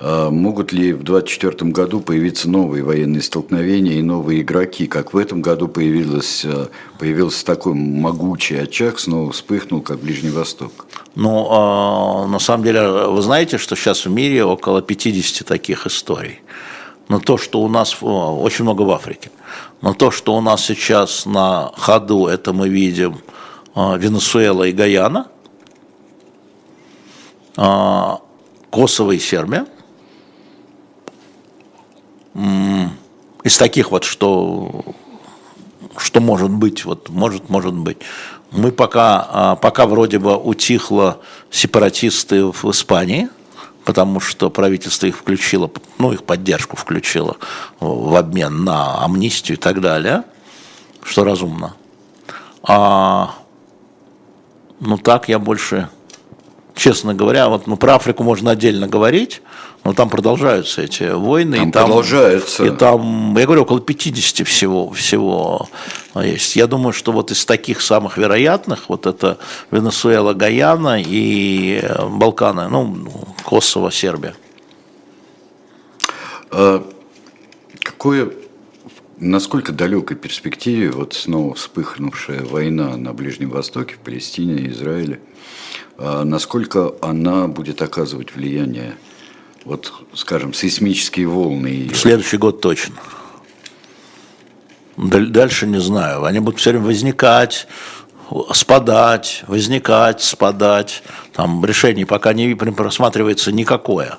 А 0.00 0.30
могут 0.30 0.72
ли 0.72 0.92
в 0.92 1.02
2024 1.02 1.70
году 1.72 2.00
появиться 2.00 2.48
новые 2.48 2.84
военные 2.84 3.20
столкновения 3.20 3.94
и 3.94 4.02
новые 4.02 4.42
игроки, 4.42 4.86
как 4.86 5.12
в 5.12 5.16
этом 5.16 5.42
году 5.42 5.66
появилось, 5.66 6.44
э, 6.44 6.68
появился 6.98 7.44
такой 7.44 7.74
могучий 7.74 8.56
очаг, 8.56 9.00
снова 9.00 9.32
вспыхнул, 9.32 9.80
как 9.80 9.98
Ближний 9.98 10.30
Восток? 10.30 10.86
Ну, 11.16 11.48
а, 11.50 12.26
на 12.28 12.38
самом 12.38 12.64
деле, 12.64 12.86
вы 12.86 13.20
знаете, 13.22 13.58
что 13.58 13.74
сейчас 13.74 14.06
в 14.06 14.10
мире 14.10 14.44
около 14.44 14.82
50 14.82 15.44
таких 15.44 15.86
историй. 15.86 16.40
Но 17.08 17.18
то, 17.18 17.36
что 17.36 17.60
у 17.62 17.68
нас 17.68 17.96
очень 18.00 18.64
много 18.64 18.82
в 18.82 18.90
Африке, 18.90 19.30
но 19.80 19.94
то, 19.94 20.10
что 20.10 20.36
у 20.36 20.40
нас 20.40 20.64
сейчас 20.64 21.26
на 21.26 21.72
ходу, 21.76 22.26
это 22.26 22.52
мы 22.52 22.68
видим 22.68 23.16
а, 23.74 23.96
Венесуэла 23.96 24.64
и 24.64 24.72
Гаяна, 24.72 25.26
Косово 28.70 29.12
и 29.12 29.18
Сербия– 29.18 29.66
из 32.34 33.56
таких 33.56 33.90
вот, 33.90 34.04
что, 34.04 34.84
что 35.96 36.20
может 36.20 36.50
быть, 36.50 36.84
вот 36.84 37.08
может, 37.08 37.48
может 37.48 37.74
быть. 37.74 37.98
Мы 38.50 38.72
пока, 38.72 39.26
а, 39.30 39.56
пока 39.56 39.86
вроде 39.86 40.18
бы 40.18 40.36
утихло 40.36 41.20
сепаратисты 41.50 42.44
в 42.44 42.64
Испании, 42.70 43.28
потому 43.84 44.20
что 44.20 44.50
правительство 44.50 45.06
их 45.06 45.16
включило, 45.16 45.70
ну, 45.98 46.12
их 46.12 46.24
поддержку 46.24 46.76
включило 46.76 47.36
в 47.80 48.14
обмен 48.16 48.64
на 48.64 49.04
амнистию 49.04 49.58
и 49.58 49.60
так 49.60 49.80
далее, 49.80 50.24
что 51.02 51.24
разумно. 51.24 51.74
А, 52.62 53.34
ну, 54.80 54.96
так 54.98 55.28
я 55.28 55.38
больше 55.38 55.88
честно 56.78 57.12
говоря, 57.12 57.48
вот 57.48 57.66
ну, 57.66 57.76
про 57.76 57.96
Африку 57.96 58.22
можно 58.22 58.52
отдельно 58.52 58.86
говорить, 58.86 59.42
но 59.84 59.94
там 59.94 60.08
продолжаются 60.08 60.82
эти 60.82 61.04
войны. 61.10 61.56
Там 61.56 61.68
и 61.68 61.72
там, 61.72 61.84
продолжаются. 61.86 62.64
И 62.64 62.70
там, 62.70 63.34
я 63.38 63.44
говорю, 63.44 63.62
около 63.62 63.80
50 63.80 64.46
всего, 64.46 64.90
всего 64.90 65.68
есть. 66.14 66.56
Я 66.56 66.66
думаю, 66.66 66.92
что 66.92 67.12
вот 67.12 67.30
из 67.30 67.44
таких 67.44 67.80
самых 67.80 68.18
вероятных, 68.18 68.88
вот 68.88 69.06
это 69.06 69.38
Венесуэла, 69.70 70.34
Гаяна 70.34 71.00
и 71.00 71.82
Балканы, 72.10 72.68
ну, 72.68 73.08
Косово, 73.44 73.90
Сербия. 73.90 74.34
А 76.50 76.84
какое, 77.80 78.30
насколько 79.18 79.72
далекой 79.72 80.16
перспективе 80.16 80.90
вот 80.90 81.14
снова 81.14 81.54
вспыхнувшая 81.54 82.44
война 82.44 82.96
на 82.96 83.12
Ближнем 83.12 83.50
Востоке, 83.50 83.94
в 83.94 83.98
Палестине, 83.98 84.68
Израиле, 84.68 85.20
а 85.96 86.24
насколько 86.24 86.92
она 87.00 87.48
будет 87.48 87.82
оказывать 87.82 88.34
влияние, 88.34 88.96
вот, 89.68 89.92
скажем, 90.14 90.54
сейсмические 90.54 91.26
волны? 91.26 91.66
Ее? 91.66 91.94
Следующий 91.94 92.38
год 92.38 92.62
точно. 92.62 92.94
Дальше 94.96 95.66
не 95.66 95.78
знаю. 95.78 96.24
Они 96.24 96.40
будут 96.40 96.58
все 96.58 96.70
время 96.70 96.86
возникать, 96.86 97.68
спадать, 98.54 99.44
возникать, 99.46 100.22
спадать. 100.22 101.02
Там 101.34 101.62
решений 101.66 102.06
пока 102.06 102.32
не 102.32 102.54
просматривается 102.54 103.52
никакое. 103.52 104.18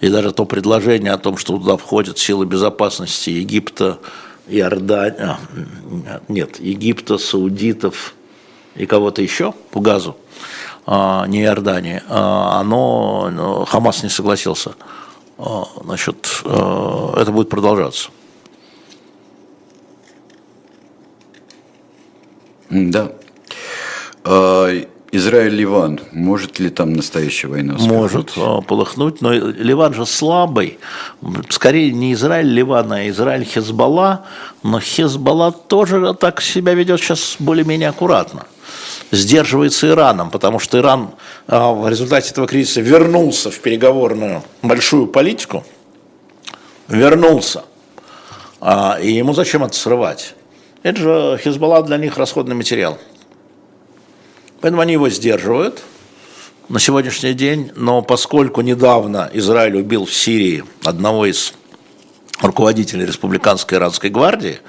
И 0.00 0.08
даже 0.08 0.32
то 0.32 0.46
предложение 0.46 1.12
о 1.12 1.18
том, 1.18 1.36
что 1.36 1.58
туда 1.58 1.76
входят 1.76 2.18
силы 2.18 2.44
безопасности 2.44 3.30
Египта, 3.30 4.00
Иордания, 4.48 5.38
нет, 6.26 6.58
Египта, 6.58 7.18
саудитов 7.18 8.14
и 8.74 8.86
кого-то 8.86 9.22
еще 9.22 9.54
по 9.70 9.80
газу, 9.80 10.16
а, 10.16 10.22
не 10.86 11.42
Иордании, 11.42 12.02
а, 12.08 12.60
оно, 12.60 13.30
ну, 13.30 13.64
Хамас 13.64 14.02
не 14.02 14.08
согласился. 14.08 14.72
А, 15.38 15.64
значит, 15.84 16.42
это 16.44 17.30
будет 17.32 17.48
продолжаться. 17.48 18.10
Да. 22.70 23.12
Израиль-Ливан, 25.14 26.00
может 26.12 26.58
ли 26.58 26.70
там 26.70 26.94
настоящая 26.94 27.48
война 27.48 27.74
Может 27.74 28.32
полыхнуть, 28.66 29.20
но 29.20 29.32
Ливан 29.32 29.92
же 29.92 30.06
слабый. 30.06 30.78
Скорее 31.50 31.92
не 31.92 32.14
Израиль-Ливан, 32.14 32.92
а 32.92 33.08
Израиль-Хезбалла. 33.08 34.24
Но 34.62 34.80
Хезбалла 34.80 35.52
тоже 35.52 36.14
так 36.14 36.40
себя 36.40 36.72
ведет 36.72 36.98
сейчас 36.98 37.36
более-менее 37.38 37.90
аккуратно 37.90 38.46
сдерживается 39.12 39.88
Ираном, 39.88 40.30
потому 40.30 40.58
что 40.58 40.78
Иран 40.78 41.10
а, 41.46 41.72
в 41.72 41.88
результате 41.88 42.30
этого 42.30 42.48
кризиса 42.48 42.80
вернулся 42.80 43.50
в 43.50 43.60
переговорную 43.60 44.42
большую 44.62 45.06
политику, 45.06 45.64
вернулся, 46.88 47.64
а, 48.60 48.98
и 49.00 49.12
ему 49.12 49.34
зачем 49.34 49.62
это 49.62 49.76
срывать? 49.76 50.34
Это 50.82 50.98
же 50.98 51.40
Хизбалла 51.44 51.82
для 51.82 51.98
них 51.98 52.16
расходный 52.16 52.56
материал. 52.56 52.98
Поэтому 54.60 54.80
они 54.80 54.94
его 54.94 55.08
сдерживают 55.10 55.82
на 56.68 56.80
сегодняшний 56.80 57.34
день, 57.34 57.70
но 57.76 58.00
поскольку 58.00 58.62
недавно 58.62 59.30
Израиль 59.34 59.76
убил 59.76 60.06
в 60.06 60.14
Сирии 60.14 60.64
одного 60.84 61.26
из 61.26 61.52
руководителей 62.40 63.04
республиканской 63.04 63.76
иранской 63.76 64.08
гвардии, 64.08 64.60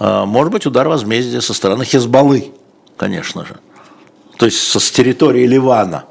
а, 0.00 0.26
может 0.26 0.52
быть 0.52 0.66
удар 0.66 0.88
возмездия 0.88 1.40
со 1.40 1.54
стороны 1.54 1.84
Хизбаллы, 1.84 2.52
конечно 2.96 3.46
же 3.46 3.60
то 4.36 4.46
есть 4.46 4.58
с 4.58 4.90
территории 4.90 5.46
Ливана. 5.46 6.04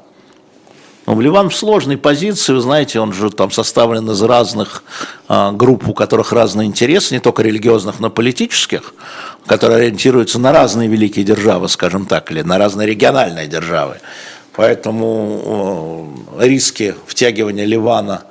Но 1.06 1.20
Ливан 1.20 1.50
в 1.50 1.54
сложной 1.54 1.98
позиции, 1.98 2.54
вы 2.54 2.60
знаете, 2.60 2.98
он 2.98 3.12
же 3.12 3.30
там 3.30 3.50
составлен 3.50 4.10
из 4.10 4.22
разных 4.22 4.82
а, 5.28 5.52
групп, 5.52 5.86
у 5.86 5.92
которых 5.92 6.32
разные 6.32 6.66
интересы, 6.66 7.14
не 7.14 7.20
только 7.20 7.42
религиозных, 7.42 8.00
но 8.00 8.08
и 8.08 8.10
политических, 8.10 8.94
которые 9.46 9.80
ориентируются 9.80 10.38
на 10.38 10.50
разные 10.52 10.88
великие 10.88 11.24
державы, 11.24 11.68
скажем 11.68 12.06
так, 12.06 12.30
или 12.30 12.40
на 12.40 12.56
разные 12.56 12.88
региональные 12.88 13.46
державы. 13.46 13.96
Поэтому 14.56 16.24
э, 16.38 16.46
риски 16.46 16.94
втягивания 17.06 17.66
Ливана 17.66 18.22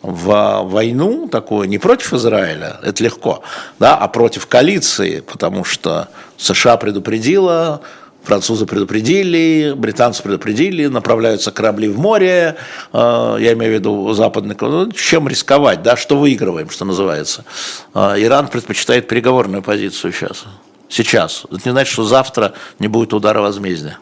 в 0.00 0.62
войну 0.64 1.28
такую 1.28 1.68
не 1.68 1.78
против 1.78 2.14
Израиля, 2.14 2.78
это 2.82 3.04
легко, 3.04 3.42
да, 3.78 3.96
а 3.96 4.08
против 4.08 4.46
коалиции, 4.46 5.20
потому 5.20 5.64
что 5.64 6.08
США 6.38 6.76
предупредила, 6.76 7.82
Французы 8.24 8.66
предупредили, 8.66 9.72
британцы 9.76 10.22
предупредили, 10.22 10.86
направляются 10.86 11.50
корабли 11.50 11.88
в 11.88 11.98
море, 11.98 12.56
э, 12.92 13.36
я 13.40 13.52
имею 13.54 13.72
в 13.72 13.74
виду 13.74 14.12
западный, 14.12 14.56
ну, 14.60 14.92
чем 14.92 15.26
рисковать, 15.28 15.82
да, 15.82 15.96
что 15.96 16.16
выигрываем, 16.16 16.70
что 16.70 16.84
называется. 16.84 17.44
Э, 17.94 18.14
Иран 18.16 18.46
предпочитает 18.46 19.08
переговорную 19.08 19.62
позицию 19.62 20.12
сейчас. 20.12 20.44
Сейчас. 20.88 21.44
Это 21.50 21.60
не 21.64 21.72
значит, 21.72 21.92
что 21.92 22.04
завтра 22.04 22.52
не 22.78 22.86
будет 22.86 23.12
удара 23.12 23.40
возмездия. 23.40 23.98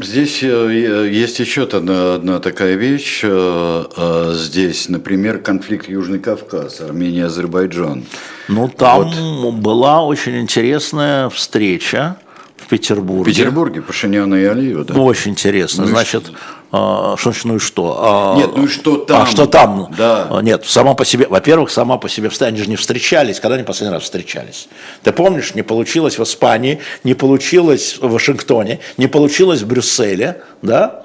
Здесь 0.00 0.42
э, 0.42 1.10
есть 1.12 1.38
еще 1.38 1.64
одна, 1.64 2.14
одна 2.14 2.38
такая 2.38 2.76
вещь. 2.76 3.20
Э, 3.22 3.84
э, 3.96 4.32
здесь, 4.34 4.88
например, 4.88 5.38
конфликт 5.38 5.88
Южный 5.88 6.18
Кавказ, 6.18 6.80
Армения, 6.80 7.26
Азербайджан. 7.26 8.04
Ну, 8.48 8.68
там 8.68 9.10
вот. 9.10 9.54
была 9.54 10.04
очень 10.04 10.40
интересная 10.40 11.28
встреча 11.28 12.16
в 12.56 12.68
Петербурге. 12.68 13.32
В 13.32 13.36
Петербурге, 13.36 13.82
Пашиняна 13.82 14.36
и 14.36 14.44
Алиева, 14.44 14.84
да? 14.84 14.94
Очень 14.94 15.32
интересно. 15.32 15.84
Ну, 15.84 15.90
Значит? 15.90 16.32
А, 16.74 17.16
что 17.18 17.34
ну 17.44 17.56
и 17.56 17.58
что? 17.58 17.98
А, 18.00 18.34
Нет, 18.34 18.56
ну 18.56 18.64
и 18.64 18.66
что 18.66 18.96
там? 18.96 19.22
А 19.22 19.26
что 19.26 19.44
там? 19.44 19.88
Да. 19.96 20.28
А, 20.30 20.40
нет, 20.40 20.64
сама 20.64 20.94
по 20.94 21.04
себе, 21.04 21.26
во-первых, 21.28 21.70
сама 21.70 21.98
по 21.98 22.08
себе, 22.08 22.30
они 22.40 22.56
же 22.56 22.66
не 22.66 22.76
встречались, 22.76 23.40
когда 23.40 23.56
они 23.56 23.64
последний 23.64 23.92
раз 23.94 24.04
встречались? 24.04 24.68
Ты 25.02 25.12
помнишь, 25.12 25.54
не 25.54 25.60
получилось 25.60 26.18
в 26.18 26.22
Испании, 26.22 26.80
не 27.04 27.12
получилось 27.12 27.98
в 28.00 28.10
Вашингтоне, 28.10 28.80
не 28.96 29.06
получилось 29.06 29.60
в 29.60 29.66
Брюсселе, 29.66 30.42
да? 30.62 31.04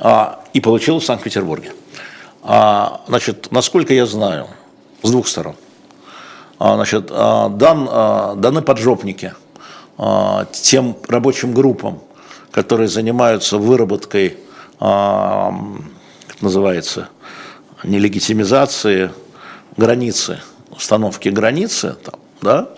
А, 0.00 0.40
и 0.52 0.60
получилось 0.60 1.04
в 1.04 1.06
Санкт-Петербурге. 1.06 1.72
А, 2.42 3.02
значит, 3.06 3.52
насколько 3.52 3.94
я 3.94 4.04
знаю, 4.04 4.48
с 5.04 5.12
двух 5.12 5.28
сторон, 5.28 5.54
а, 6.58 6.74
значит, 6.74 7.08
а, 7.12 7.50
дан, 7.50 7.88
а, 7.88 8.34
даны 8.34 8.62
поджопники 8.62 9.32
а, 9.96 10.44
тем 10.50 10.96
рабочим 11.06 11.54
группам, 11.54 12.00
которые 12.50 12.88
занимаются 12.88 13.58
выработкой, 13.58 14.36
а, 14.80 15.54
как 16.26 16.42
называется, 16.42 17.08
нелегитимизации 17.84 19.10
границы, 19.76 20.40
установки 20.70 21.28
границы, 21.28 21.96
там, 22.04 22.20
да, 22.40 22.68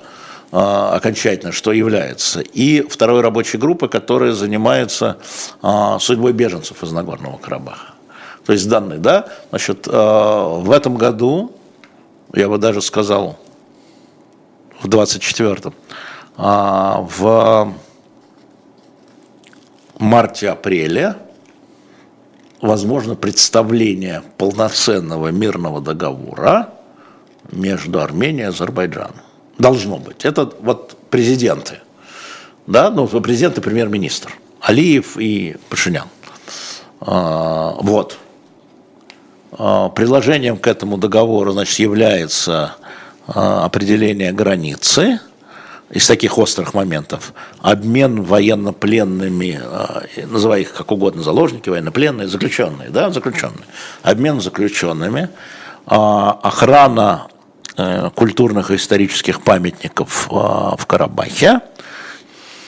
а, 0.53 0.97
окончательно, 0.97 1.53
что 1.53 1.73
является, 1.73 2.41
и 2.41 2.83
второй 2.83 3.21
рабочей 3.21 3.59
группы, 3.59 3.89
которая 3.89 4.33
занимается 4.33 5.19
а, 5.63 5.99
судьбой 5.99 6.33
беженцев 6.33 6.83
из 6.83 6.93
Нагорного 6.93 7.39
Карабаха. 7.39 7.95
То 8.45 8.53
есть 8.53 8.69
данные, 8.69 8.99
да, 8.99 9.29
значит, 9.51 9.87
в 9.87 10.73
этом 10.75 10.97
году, 10.97 11.55
я 12.35 12.49
бы 12.49 12.59
даже 12.59 12.81
сказал, 12.81 13.39
в 14.81 14.89
24-м, 14.89 15.75
в 16.37 17.75
марте-апреле 20.01 21.17
возможно 22.61 23.15
представление 23.15 24.23
полноценного 24.39 25.29
мирного 25.29 25.81
договора 25.81 26.71
между 27.53 28.01
Арменией 28.01 28.47
и 28.47 28.49
Азербайджаном. 28.49 29.17
Должно 29.59 29.99
быть. 29.99 30.25
Это 30.25 30.51
вот 30.61 30.97
президенты. 31.11 31.81
Да, 32.67 32.91
ну, 32.91 33.07
президент 33.07 33.59
и 33.59 33.61
премьер-министр. 33.61 34.35
Алиев 34.61 35.17
и 35.17 35.57
Пашинян. 35.69 36.09
А, 37.01 37.77
вот. 37.81 38.19
А, 39.53 39.89
приложением 39.91 40.57
к 40.59 40.67
этому 40.67 40.99
договору 40.99 41.53
значит, 41.53 41.79
является 41.79 42.77
а, 43.27 43.65
определение 43.65 44.33
границы– 44.33 45.21
из 45.91 46.07
таких 46.07 46.39
острых 46.39 46.73
моментов. 46.73 47.33
Обмен 47.61 48.23
военнопленными, 48.23 49.61
э, 49.61 50.27
называй 50.27 50.63
их 50.63 50.73
как 50.73 50.93
угодно, 50.93 51.23
заложники, 51.23 51.69
военнопленные, 51.69 52.29
заключенные, 52.29 52.91
да, 52.91 53.11
заключенные, 53.11 53.67
обмен 54.03 54.41
заключенными, 54.41 55.31
а, 55.87 56.39
охрана 56.43 57.27
э, 57.77 58.11
культурных 58.15 58.71
и 58.71 58.77
исторических 58.77 59.43
памятников 59.43 60.29
э, 60.31 60.35
в 60.35 60.87
Карабахе 60.87 61.61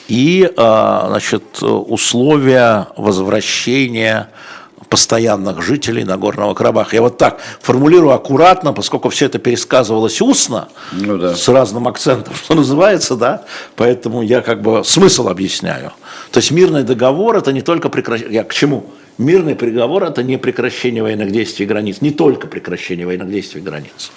и 0.08 0.50
значит, 0.56 1.62
условия 1.62 2.88
возвращения 2.96 4.28
постоянных 4.88 5.62
жителей 5.62 6.04
Нагорного 6.04 6.54
Карабаха. 6.54 6.96
Я 6.96 7.02
вот 7.02 7.18
так 7.18 7.40
формулирую 7.60 8.12
аккуратно, 8.12 8.72
поскольку 8.72 9.09
все 9.09 9.26
это 9.26 9.38
пересказывалось 9.38 10.20
устно, 10.20 10.68
ну, 10.92 11.18
да. 11.18 11.34
с 11.34 11.48
разным 11.48 11.88
акцентом, 11.88 12.34
что 12.44 12.54
называется, 12.54 13.16
да, 13.16 13.44
поэтому 13.76 14.22
я 14.22 14.40
как 14.40 14.62
бы 14.62 14.82
смысл 14.84 15.28
объясняю. 15.28 15.92
То 16.30 16.38
есть 16.38 16.50
мирный 16.50 16.82
договор 16.82 17.36
это 17.36 17.52
не 17.52 17.62
только 17.62 17.88
прекращение, 17.88 18.34
я 18.34 18.44
к 18.44 18.54
чему? 18.54 18.86
Мирный 19.18 19.54
приговор 19.54 20.04
это 20.04 20.22
не 20.22 20.38
прекращение 20.38 21.02
военных 21.02 21.30
действий 21.30 21.66
границ, 21.66 22.00
не 22.00 22.10
только 22.10 22.46
прекращение 22.46 23.06
военных 23.06 23.30
действий 23.30 23.60
границ. 23.60 24.10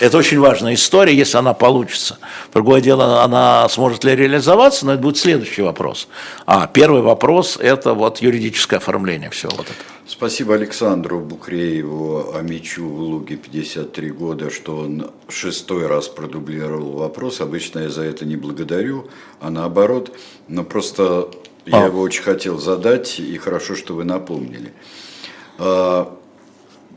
Это 0.00 0.16
очень 0.16 0.40
важная 0.40 0.74
история, 0.74 1.14
если 1.14 1.36
она 1.36 1.52
получится. 1.52 2.18
Другое 2.54 2.80
дело, 2.80 3.22
она 3.22 3.68
сможет 3.68 4.02
ли 4.02 4.16
реализоваться, 4.16 4.86
но 4.86 4.94
это 4.94 5.02
будет 5.02 5.18
следующий 5.18 5.60
вопрос. 5.60 6.08
А 6.46 6.66
первый 6.66 7.02
вопрос– 7.02 7.58
это 7.60 7.92
вот 7.92 8.18
юридическое 8.18 8.78
оформление 8.78 9.28
всего 9.28 9.52
вот 9.56 9.66
этого. 9.66 9.76
Спасибо 10.06 10.54
Александру 10.54 11.20
Букрееву 11.20 12.34
Амичу 12.34 12.88
в 12.88 13.00
Луге 13.00 13.36
53 13.36 14.10
года, 14.10 14.50
что 14.50 14.78
он 14.78 15.10
шестой 15.28 15.86
раз 15.86 16.08
продублировал 16.08 16.92
вопрос. 16.92 17.42
Обычно 17.42 17.80
я 17.80 17.90
за 17.90 18.02
это 18.02 18.24
не 18.24 18.36
благодарю, 18.36 19.08
а 19.38 19.50
наоборот. 19.50 20.16
Но 20.48 20.64
просто 20.64 21.28
я 21.66 21.84
а. 21.84 21.86
его 21.86 22.00
очень 22.00 22.22
хотел 22.22 22.58
задать, 22.58 23.20
и 23.20 23.36
хорошо, 23.36 23.76
что 23.76 23.94
вы 23.94 24.04
напомнили. 24.04 24.72
А, 25.58 26.16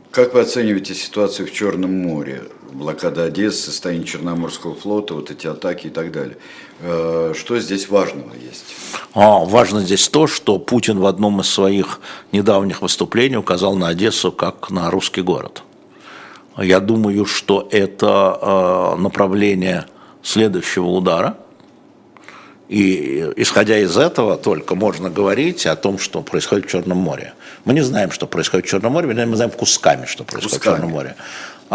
как 0.09 0.33
вы 0.33 0.39
оцениваете 0.39 0.93
ситуацию 0.95 1.47
в 1.47 1.51
Черном 1.51 1.91
море? 1.91 2.43
Блокада 2.73 3.23
Одессы, 3.23 3.71
состояние 3.71 4.05
Черноморского 4.05 4.75
флота, 4.75 5.13
вот 5.13 5.31
эти 5.31 5.47
атаки 5.47 5.87
и 5.87 5.89
так 5.89 6.11
далее. 6.11 6.37
Э, 6.79 7.33
что 7.35 7.59
здесь 7.59 7.89
важного 7.89 8.33
есть? 8.33 8.65
А, 9.13 9.45
важно 9.45 9.81
здесь 9.81 10.07
то, 10.09 10.27
что 10.27 10.59
Путин 10.59 10.99
в 10.99 11.05
одном 11.05 11.41
из 11.41 11.49
своих 11.49 11.99
недавних 12.31 12.81
выступлений 12.81 13.37
указал 13.37 13.75
на 13.75 13.89
Одессу 13.89 14.31
как 14.31 14.69
на 14.69 14.89
русский 14.91 15.21
город. 15.21 15.63
Я 16.57 16.79
думаю, 16.79 17.25
что 17.25 17.67
это 17.71 18.37
э, 18.41 19.01
направление 19.01 19.85
следующего 20.21 20.87
удара. 20.87 21.37
И 22.69 23.31
исходя 23.35 23.77
из 23.77 23.97
этого 23.97 24.37
только 24.37 24.73
можно 24.73 25.09
говорить 25.09 25.65
о 25.65 25.75
том, 25.75 25.99
что 25.99 26.21
происходит 26.21 26.65
в 26.65 26.69
Черном 26.69 26.97
море. 26.97 27.33
Мы 27.65 27.73
не 27.73 27.81
знаем, 27.81 28.09
что 28.09 28.25
происходит 28.25 28.65
в 28.65 28.69
Черном 28.69 28.93
море, 28.93 29.07
мы 29.07 29.35
знаем 29.35 29.51
кусками, 29.51 30.05
что 30.05 30.23
происходит 30.23 30.57
кусками. 30.57 30.73
в 30.73 30.77
Черном 30.77 30.91
море. 30.91 31.15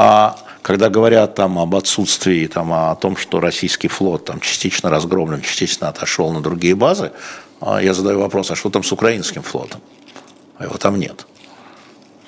А 0.00 0.38
когда 0.62 0.90
говорят 0.90 1.34
там 1.34 1.58
об 1.58 1.74
отсутствии, 1.74 2.46
там, 2.46 2.72
о 2.72 2.94
том, 2.94 3.16
что 3.16 3.40
российский 3.40 3.88
флот 3.88 4.26
там, 4.26 4.38
частично 4.38 4.90
разгромлен, 4.90 5.42
частично 5.42 5.88
отошел 5.88 6.32
на 6.32 6.40
другие 6.40 6.76
базы, 6.76 7.10
а 7.60 7.82
я 7.82 7.94
задаю 7.94 8.20
вопрос, 8.20 8.52
а 8.52 8.54
что 8.54 8.70
там 8.70 8.84
с 8.84 8.92
украинским 8.92 9.42
флотом? 9.42 9.80
А 10.56 10.66
его 10.66 10.76
там 10.76 11.00
нет. 11.00 11.26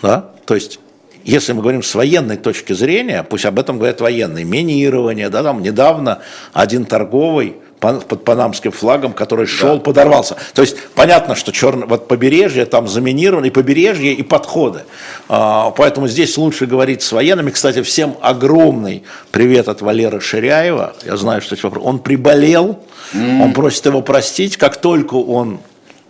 Да? 0.03 0.31
То 0.47 0.57
есть 0.57 0.81
если 1.23 1.53
мы 1.53 1.63
говорим 1.63 1.85
с 1.85 1.95
военной 1.95 2.39
точки 2.39 2.73
зрения, 2.73 3.23
пусть 3.23 3.45
об 3.45 3.57
этом 3.57 3.77
говорят 3.77 4.01
военные, 4.01 4.45
минирование, 4.45 5.29
да, 5.29 5.45
там 5.45 5.63
недавно 5.63 6.23
один 6.53 6.87
торговый 6.87 7.59
под 7.81 8.25
панамским 8.25 8.73
флагом, 8.73 9.13
который 9.13 9.47
шел, 9.47 9.77
да. 9.77 9.81
подорвался. 9.81 10.37
То 10.55 10.63
есть 10.63 10.77
понятно, 10.95 11.35
что 11.35 11.51
черное, 11.51 11.89
вот 11.89 12.09
побережье 12.09 12.67
там 12.67 12.87
заминировано, 12.87 13.47
и 13.47 13.51
побережье, 13.51 14.13
и 14.13 14.23
подходы. 14.23 14.83
А, 15.29 15.71
поэтому 15.71 16.07
здесь 16.07 16.37
лучше 16.37 16.67
говорить 16.67 17.03
с 17.03 17.11
военными. 17.11 17.51
Кстати, 17.51 17.83
всем 17.83 18.17
огромный 18.21 19.03
привет 19.33 19.69
от 19.69 19.81
Валеры 19.81 20.21
Ширяева. 20.21 20.95
Я 21.05 21.17
знаю, 21.17 21.41
что 21.41 21.57
он 21.81 21.99
приболел, 21.99 22.81
mm. 23.15 23.43
он 23.43 23.53
просит 23.55 23.87
его 23.87 24.03
простить. 24.03 24.57
Как 24.59 24.77
только 24.77 25.15
он 25.15 25.61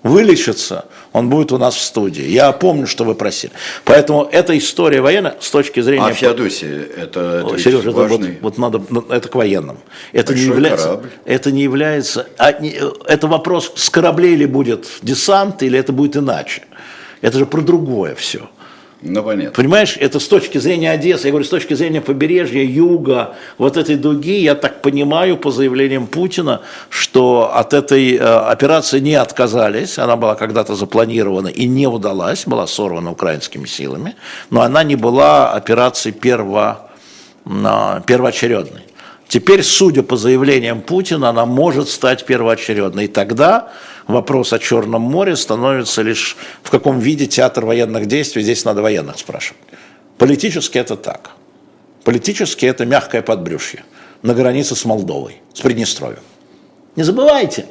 вылечится, 0.02 0.86
он 1.12 1.28
будет 1.28 1.52
у 1.52 1.58
нас 1.58 1.74
в 1.74 1.80
студии. 1.80 2.24
Я 2.24 2.52
помню, 2.52 2.86
что 2.86 3.04
вы 3.04 3.14
просили. 3.14 3.52
Поэтому 3.84 4.28
эта 4.30 4.56
история 4.56 5.00
военная 5.00 5.36
с 5.40 5.50
точки 5.50 5.80
зрения... 5.80 6.06
А 6.06 6.12
Феодосия, 6.12 6.86
это, 6.96 7.44
это 7.46 7.58
Сережа, 7.58 7.90
это 7.90 8.04
вот, 8.04 8.20
вот 8.40 8.58
надо, 8.58 8.82
ну, 8.88 9.00
это 9.08 9.28
к 9.28 9.34
военным. 9.34 9.78
Это 10.12 10.34
не 10.34 10.42
является... 10.42 10.86
Корабль. 10.86 11.10
Это 11.24 11.52
не 11.52 11.62
является... 11.62 12.26
А, 12.38 12.52
не, 12.52 12.74
это 13.06 13.26
вопрос, 13.26 13.72
с 13.76 13.90
кораблей 13.90 14.36
ли 14.36 14.46
будет 14.46 14.86
десант, 15.02 15.62
или 15.62 15.78
это 15.78 15.92
будет 15.92 16.16
иначе. 16.16 16.62
Это 17.20 17.38
же 17.38 17.46
про 17.46 17.60
другое 17.60 18.14
все. 18.14 18.48
Ну, 19.02 19.22
понятно. 19.22 19.52
Понимаешь, 19.52 19.96
это 19.98 20.20
с 20.20 20.28
точки 20.28 20.58
зрения 20.58 20.90
Одессы, 20.90 21.26
я 21.26 21.30
говорю, 21.30 21.46
с 21.46 21.48
точки 21.48 21.72
зрения 21.72 22.02
побережья, 22.02 22.62
юга, 22.62 23.34
вот 23.56 23.78
этой 23.78 23.96
дуги, 23.96 24.40
я 24.40 24.54
так 24.54 24.82
понимаю 24.82 25.38
по 25.38 25.50
заявлениям 25.50 26.06
Путина, 26.06 26.60
что 26.90 27.50
от 27.54 27.72
этой 27.72 28.16
э, 28.16 28.18
операции 28.18 29.00
не 29.00 29.14
отказались, 29.14 29.98
она 29.98 30.16
была 30.16 30.34
когда-то 30.34 30.74
запланирована 30.74 31.48
и 31.48 31.66
не 31.66 31.86
удалась, 31.86 32.44
была 32.46 32.66
сорвана 32.66 33.12
украинскими 33.12 33.64
силами, 33.64 34.16
но 34.50 34.60
она 34.60 34.82
не 34.82 34.96
была 34.96 35.52
операцией 35.52 36.12
перво, 36.12 36.90
э, 37.46 38.00
первоочередной. 38.06 38.89
Теперь, 39.30 39.62
судя 39.62 40.02
по 40.02 40.16
заявлениям 40.16 40.80
Путина, 40.80 41.28
она 41.28 41.46
может 41.46 41.88
стать 41.88 42.26
первоочередной. 42.26 43.04
И 43.04 43.06
тогда 43.06 43.70
вопрос 44.08 44.52
о 44.52 44.58
Черном 44.58 45.02
море 45.02 45.36
становится 45.36 46.02
лишь 46.02 46.36
в 46.64 46.70
каком 46.70 46.98
виде 46.98 47.28
театр 47.28 47.64
военных 47.64 48.06
действий, 48.06 48.42
здесь 48.42 48.64
надо 48.64 48.82
военных 48.82 49.20
спрашивать. 49.20 49.62
Политически 50.18 50.78
это 50.78 50.96
так. 50.96 51.30
Политически 52.02 52.66
это 52.66 52.84
мягкое 52.84 53.22
подбрюшье 53.22 53.84
на 54.22 54.34
границе 54.34 54.74
с 54.74 54.84
Молдовой, 54.84 55.36
с 55.54 55.60
Приднестровьем. 55.60 56.24
Не 56.96 57.04
забывайте, 57.04 57.66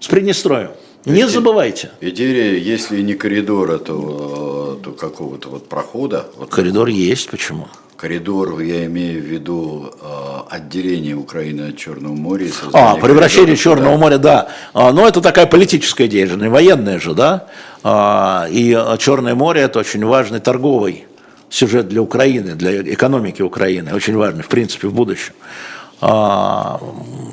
с 0.00 0.08
Приднестровьем. 0.08 0.72
Не 1.04 1.28
забывайте. 1.28 1.92
Идея, 2.00 2.58
если 2.58 3.02
не 3.02 3.14
коридора, 3.14 3.78
то, 3.78 4.80
то 4.82 4.90
какого-то 4.90 5.48
вот 5.48 5.68
прохода. 5.68 6.26
Вот 6.36 6.50
Коридор 6.50 6.88
такого. 6.88 7.00
есть, 7.00 7.30
почему? 7.30 7.68
Коридор, 7.96 8.60
я 8.60 8.86
имею 8.86 9.22
в 9.22 9.24
виду 9.24 9.92
э, 10.00 10.06
отделение 10.50 11.14
Украины 11.14 11.68
от 11.68 11.76
Черного 11.76 12.14
моря. 12.14 12.46
А, 12.72 12.96
превращение 12.96 13.56
Черного 13.56 13.94
да. 13.94 13.98
моря, 13.98 14.18
да. 14.18 14.48
А, 14.74 14.92
но 14.92 15.08
это 15.08 15.20
такая 15.20 15.46
политическая 15.46 16.08
деятельность, 16.08 16.50
военная 16.50 17.00
же, 17.00 17.14
да. 17.14 17.46
А, 17.82 18.46
и 18.50 18.76
Черное 18.98 19.34
море 19.34 19.62
это 19.62 19.78
очень 19.78 20.04
важный 20.04 20.40
торговый 20.40 21.06
сюжет 21.48 21.88
для 21.88 22.02
Украины, 22.02 22.54
для 22.54 22.82
экономики 22.82 23.42
Украины, 23.42 23.94
очень 23.94 24.16
важный, 24.16 24.42
в 24.42 24.48
принципе, 24.48 24.88
в 24.88 24.94
будущем. 24.94 25.32
А, 26.00 26.80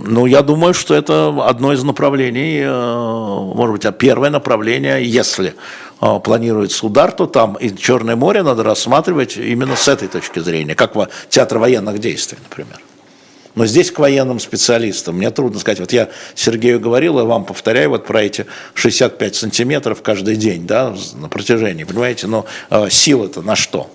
ну, 0.05 0.25
я 0.25 0.41
думаю, 0.41 0.73
что 0.73 0.95
это 0.95 1.35
одно 1.45 1.73
из 1.73 1.83
направлений, 1.83 2.61
э, 2.61 3.53
может 3.55 3.73
быть, 3.73 3.85
а 3.85 3.91
первое 3.91 4.29
направление, 4.29 5.03
если 5.05 5.55
э, 6.01 6.19
планируется 6.23 6.85
удар, 6.85 7.11
то 7.11 7.25
там 7.25 7.55
и 7.55 7.75
Черное 7.75 8.15
море 8.15 8.41
надо 8.41 8.63
рассматривать 8.63 9.37
именно 9.37 9.75
с 9.75 9.87
этой 9.87 10.07
точки 10.07 10.39
зрения, 10.39 10.75
как 10.75 10.93
театр 11.29 11.57
военных 11.57 11.99
действий, 11.99 12.37
например. 12.41 12.79
Но 13.55 13.65
здесь 13.65 13.91
к 13.91 13.99
военным 13.99 14.39
специалистам 14.39 15.17
мне 15.17 15.29
трудно 15.29 15.59
сказать. 15.59 15.79
Вот 15.79 15.93
я 15.93 16.09
Сергею 16.33 16.79
говорил, 16.79 17.19
и 17.19 17.23
вам 17.23 17.45
повторяю 17.45 17.89
вот 17.89 18.05
про 18.05 18.23
эти 18.23 18.45
65 18.73 19.35
сантиметров 19.35 20.01
каждый 20.01 20.37
день, 20.37 20.65
да, 20.65 20.95
на 21.15 21.29
протяжении, 21.29 21.83
понимаете, 21.83 22.27
но 22.27 22.45
э, 22.69 22.89
сила-то 22.89 23.41
на 23.41 23.55
что? 23.55 23.89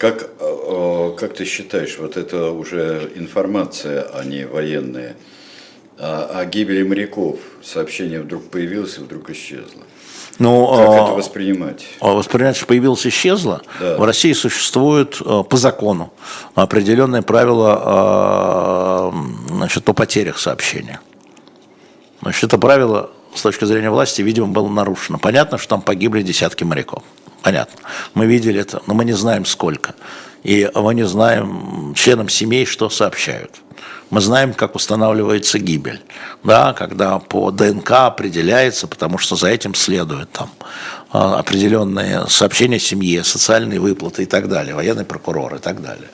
Как, 0.00 0.30
э, 0.40 1.12
как 1.18 1.34
ты 1.34 1.44
считаешь, 1.44 1.98
вот 1.98 2.16
это 2.16 2.52
уже 2.52 3.12
информация, 3.16 4.06
а 4.14 4.24
не 4.24 4.46
военная, 4.46 5.14
о, 5.98 6.38
о 6.40 6.46
гибели 6.46 6.82
моряков, 6.82 7.38
сообщение 7.62 8.22
вдруг 8.22 8.48
появилось 8.48 8.96
и 8.96 9.02
вдруг 9.02 9.28
исчезло? 9.28 9.82
Ну, 10.38 10.66
как 10.68 10.88
а, 10.88 11.04
это 11.04 11.12
воспринимать? 11.12 11.84
А 12.00 12.14
воспринимать, 12.14 12.56
что 12.56 12.64
появилось, 12.64 13.06
исчезло. 13.06 13.60
Да. 13.78 13.98
В 13.98 14.04
России 14.04 14.32
существует 14.32 15.20
э, 15.20 15.42
по 15.46 15.58
закону 15.58 16.14
определенные 16.54 17.20
правила 17.20 19.12
значит, 19.48 19.86
о 19.86 19.92
потерях 19.92 20.38
сообщения. 20.38 20.98
Значит, 22.22 22.44
это 22.44 22.56
правило 22.56 23.10
с 23.34 23.42
точки 23.42 23.66
зрения 23.66 23.90
власти, 23.90 24.22
видимо, 24.22 24.46
было 24.46 24.68
нарушено. 24.68 25.18
Понятно, 25.18 25.58
что 25.58 25.68
там 25.68 25.82
погибли 25.82 26.22
десятки 26.22 26.64
моряков. 26.64 27.02
Понятно. 27.42 27.80
Мы 28.14 28.26
видели 28.26 28.60
это, 28.60 28.82
но 28.86 28.94
мы 28.94 29.04
не 29.04 29.12
знаем 29.12 29.44
сколько. 29.44 29.94
И 30.42 30.70
мы 30.74 30.94
не 30.94 31.06
знаем 31.06 31.94
членам 31.94 32.28
семей, 32.28 32.66
что 32.66 32.88
сообщают. 32.88 33.60
Мы 34.10 34.20
знаем, 34.20 34.54
как 34.54 34.74
устанавливается 34.74 35.60
гибель, 35.60 36.00
да, 36.42 36.72
когда 36.72 37.20
по 37.20 37.52
ДНК 37.52 37.92
определяется, 37.92 38.88
потому 38.88 39.18
что 39.18 39.36
за 39.36 39.48
этим 39.48 39.74
следует 39.76 40.32
там 40.32 40.50
а, 41.12 41.38
определенные 41.38 42.26
сообщения 42.28 42.80
семье, 42.80 43.22
социальные 43.22 43.78
выплаты 43.78 44.24
и 44.24 44.26
так 44.26 44.48
далее, 44.48 44.74
военный 44.74 45.04
прокурор 45.04 45.54
и 45.54 45.58
так 45.58 45.80
далее. 45.80 46.08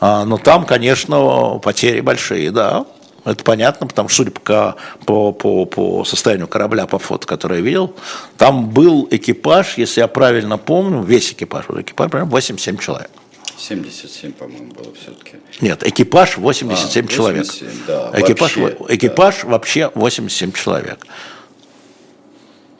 А, 0.00 0.24
но 0.24 0.38
там, 0.38 0.66
конечно, 0.66 1.60
потери 1.62 2.00
большие, 2.00 2.50
да, 2.50 2.84
это 3.26 3.42
понятно, 3.42 3.86
потому 3.86 4.08
что, 4.08 4.24
судя 4.24 4.30
по, 4.30 4.76
по, 5.04 5.32
по, 5.32 5.66
по 5.66 6.04
состоянию 6.04 6.46
корабля, 6.46 6.86
по 6.86 6.98
фото, 6.98 7.26
которое 7.26 7.56
я 7.56 7.60
видел, 7.64 7.94
там 8.38 8.70
был 8.70 9.08
экипаж, 9.10 9.76
если 9.76 10.00
я 10.00 10.08
правильно 10.08 10.58
помню, 10.58 11.02
весь 11.02 11.32
экипаж, 11.32 11.66
экипаж, 11.68 12.10
87 12.12 12.78
человек. 12.78 13.10
77, 13.58 14.32
по-моему, 14.32 14.72
было 14.72 14.92
все-таки. 14.94 15.36
Нет, 15.60 15.82
экипаж 15.84 16.36
87 16.36 17.04
а, 17.04 17.08
человек. 17.08 17.46
87, 17.46 17.70
да, 17.86 18.10
экипаж 18.14 18.56
вообще, 18.56 18.94
экипаж 18.94 19.42
да. 19.42 19.48
вообще 19.48 19.90
87 19.94 20.52
человек. 20.52 21.06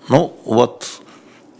Ну, 0.08 0.38
вот 0.44 1.00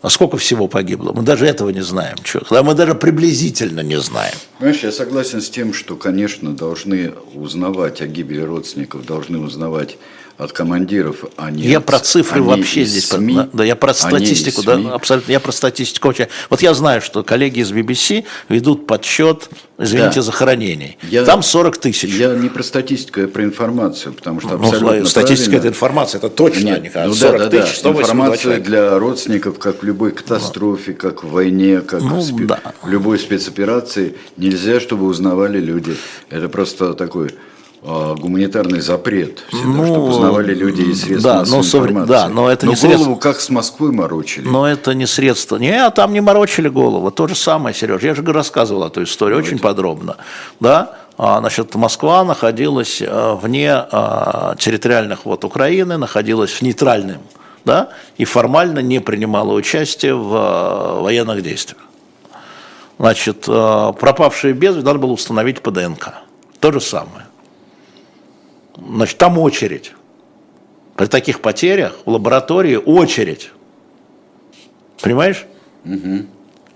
а 0.06 0.08
сколько 0.08 0.36
всего 0.36 0.68
погибло? 0.68 1.12
Мы 1.12 1.22
даже 1.22 1.46
этого 1.46 1.70
не 1.70 1.80
знаем. 1.80 2.14
Чего. 2.22 2.62
Мы 2.62 2.74
даже 2.74 2.94
приблизительно 2.94 3.80
не 3.80 3.98
знаем. 3.98 4.34
Понимаешь, 4.58 4.84
я 4.84 4.92
согласен 4.92 5.40
с 5.40 5.50
тем, 5.50 5.74
что, 5.74 5.96
конечно, 5.96 6.54
должны 6.54 7.12
узнавать 7.34 8.00
о 8.00 8.06
гибели 8.06 8.40
родственников, 8.40 9.04
должны 9.04 9.40
узнавать 9.40 9.98
от 10.38 10.52
командиров, 10.52 11.24
а 11.36 11.50
не 11.50 11.62
Я 11.62 11.80
про 11.80 11.98
цифры 11.98 12.42
вообще 12.42 12.84
здесь, 12.84 13.08
СМИ, 13.08 13.48
да, 13.52 13.64
я 13.64 13.74
про 13.74 13.94
статистику, 13.94 14.62
да, 14.62 14.94
абсолютно, 14.94 15.32
я 15.32 15.40
про 15.40 15.52
статистику 15.52 16.08
вообще. 16.08 16.28
Вот 16.50 16.60
я 16.60 16.74
знаю, 16.74 17.00
что 17.00 17.24
коллеги 17.24 17.60
из 17.60 17.72
BBC 17.72 18.24
ведут 18.50 18.86
подсчет, 18.86 19.48
извините, 19.78 20.16
да. 20.16 20.22
захоронений. 20.22 20.98
Я, 21.02 21.24
Там 21.24 21.42
40 21.42 21.78
тысяч. 21.78 22.12
Я 22.12 22.34
не 22.34 22.50
про 22.50 22.62
статистику, 22.62 23.20
я 23.20 23.28
про 23.28 23.44
информацию, 23.44 24.12
потому 24.12 24.40
что 24.40 24.58
ну, 24.58 24.64
абсолютно 24.64 25.00
ну, 25.00 25.06
Статистика 25.06 25.50
правильно.– 25.52 25.58
это 25.68 25.68
информация, 25.68 26.18
это 26.18 26.28
точно, 26.28 26.68
Нет, 26.80 26.92
а 26.94 27.06
ну, 27.06 27.14
40 27.14 27.38
да, 27.38 27.48
да, 27.48 27.62
тысяч, 27.62 27.82
да. 27.82 27.90
Информация 27.90 28.60
для 28.60 28.98
родственников, 28.98 29.58
как 29.58 29.82
в 29.82 29.86
любой 29.86 30.12
катастрофе, 30.12 30.92
как 30.92 31.24
в 31.24 31.30
войне, 31.30 31.80
как 31.80 32.02
ну, 32.02 32.20
в, 32.20 32.22
спе... 32.22 32.44
да. 32.44 32.60
любой 32.84 33.18
спецоперации, 33.18 34.16
нельзя, 34.36 34.80
чтобы 34.80 35.06
узнавали 35.06 35.58
люди. 35.60 35.96
Это 36.28 36.50
просто 36.50 36.92
такой 36.92 37.30
гуманитарный 37.82 38.80
запрет, 38.80 39.44
всегда, 39.48 39.68
ну, 39.68 39.86
чтобы 39.86 40.08
узнавали 40.08 40.54
люди 40.54 40.82
из 40.82 41.02
средств 41.02 41.24
да, 41.24 41.38
массовой 41.40 41.92
но, 41.92 42.00
информации. 42.00 42.08
Да, 42.08 42.28
но 42.28 42.50
это 42.50 42.66
но 42.66 42.72
не 42.72 42.78
голову 42.80 42.96
средство... 42.96 43.14
как 43.16 43.40
с 43.40 43.50
Москвой 43.50 43.92
морочили. 43.92 44.48
Но 44.48 44.66
это 44.66 44.94
не 44.94 45.06
средство. 45.06 45.56
Не, 45.56 45.84
а 45.84 45.90
там 45.90 46.12
не 46.12 46.20
морочили 46.20 46.68
голову. 46.68 47.10
То 47.10 47.28
же 47.28 47.34
самое, 47.34 47.74
Сереж. 47.74 48.02
Я 48.02 48.14
же 48.14 48.24
рассказывал 48.24 48.84
эту 48.84 49.04
историю 49.04 49.36
Давайте. 49.36 49.54
очень 49.54 49.62
подробно. 49.62 50.16
Да? 50.58 50.96
А, 51.18 51.38
значит, 51.40 51.74
Москва 51.74 52.24
находилась 52.24 53.00
э, 53.00 53.36
вне 53.40 53.72
а, 53.72 54.54
территориальных 54.58 55.24
вод 55.24 55.44
Украины, 55.44 55.96
находилась 55.96 56.50
в 56.50 56.62
нейтральном, 56.62 57.22
да, 57.64 57.88
и 58.18 58.26
формально 58.26 58.80
не 58.80 59.00
принимала 59.00 59.54
участие 59.54 60.14
в 60.14 60.34
э, 60.34 61.00
военных 61.00 61.42
действиях. 61.42 61.80
Значит, 62.98 63.44
э, 63.48 63.92
пропавшие 63.98 64.52
без 64.52 64.76
надо 64.76 64.98
было 64.98 65.12
установить 65.12 65.62
по 65.62 65.70
ДНК. 65.70 66.14
То 66.60 66.70
же 66.70 66.80
самое. 66.80 67.26
Значит, 68.76 69.18
там 69.18 69.38
очередь. 69.38 69.92
При 70.96 71.06
таких 71.06 71.40
потерях 71.40 71.96
в 72.04 72.10
лаборатории 72.10 72.76
очередь. 72.76 73.50
Понимаешь? 75.00 75.46
Угу. 75.84 76.26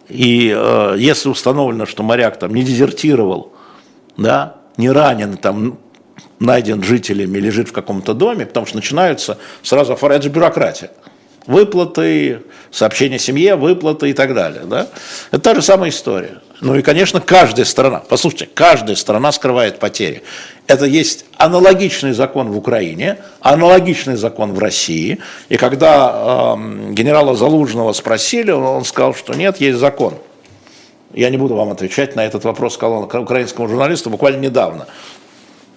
И 0.09 0.55
э, 0.55 0.95
если 0.99 1.29
установлено, 1.29 1.87
что 1.87 2.03
моряк 2.03 2.39
там 2.39 2.55
не 2.55 2.63
дезертировал, 2.63 3.53
да, 4.17 4.57
не 4.77 4.91
ранен, 4.91 5.37
там 5.37 5.79
найден 6.39 6.83
жителями, 6.83 7.39
лежит 7.39 7.69
в 7.69 7.73
каком-то 7.73 8.15
доме, 8.15 8.47
потому 8.47 8.67
что 8.67 8.77
начинаются 8.77 9.39
сразу 9.63 9.95
это 9.95 10.23
же 10.23 10.29
бюрократия. 10.29 10.91
Выплаты, 11.47 12.43
сообщения 12.71 13.19
семье, 13.19 13.57
выплаты 13.57 14.11
и 14.11 14.13
так 14.13 14.35
далее. 14.35 14.63
Да? 14.65 14.89
Это 15.31 15.41
та 15.41 15.55
же 15.55 15.63
самая 15.63 15.91
история. 15.91 16.39
Ну 16.61 16.77
и, 16.77 16.83
конечно, 16.83 17.21
каждая 17.21 17.65
страна, 17.65 18.03
послушайте, 18.07 18.49
каждая 18.53 18.97
страна 18.97 19.33
скрывает 19.33 19.79
потери. 19.79 20.23
Это 20.67 20.85
есть 20.85 21.25
аналогичный 21.41 22.13
закон 22.13 22.51
в 22.51 22.57
Украине, 22.59 23.19
аналогичный 23.41 24.17
закон 24.17 24.53
в 24.53 24.59
России. 24.59 25.19
И 25.49 25.57
когда 25.57 26.55
э, 26.55 26.93
генерала 26.93 27.35
Залужного 27.35 27.95
спросили, 27.95 28.51
он 28.51 28.85
сказал, 28.85 29.15
что 29.15 29.33
нет, 29.33 29.59
есть 29.59 29.79
закон. 29.79 30.15
Я 31.15 31.31
не 31.31 31.39
буду 31.39 31.55
вам 31.55 31.71
отвечать 31.71 32.15
на 32.15 32.27
этот 32.27 32.45
вопрос, 32.45 32.75
сказал 32.75 32.99
он 32.99 33.23
украинскому 33.23 33.69
журналисту 33.69 34.11
буквально 34.11 34.41
недавно. 34.41 34.87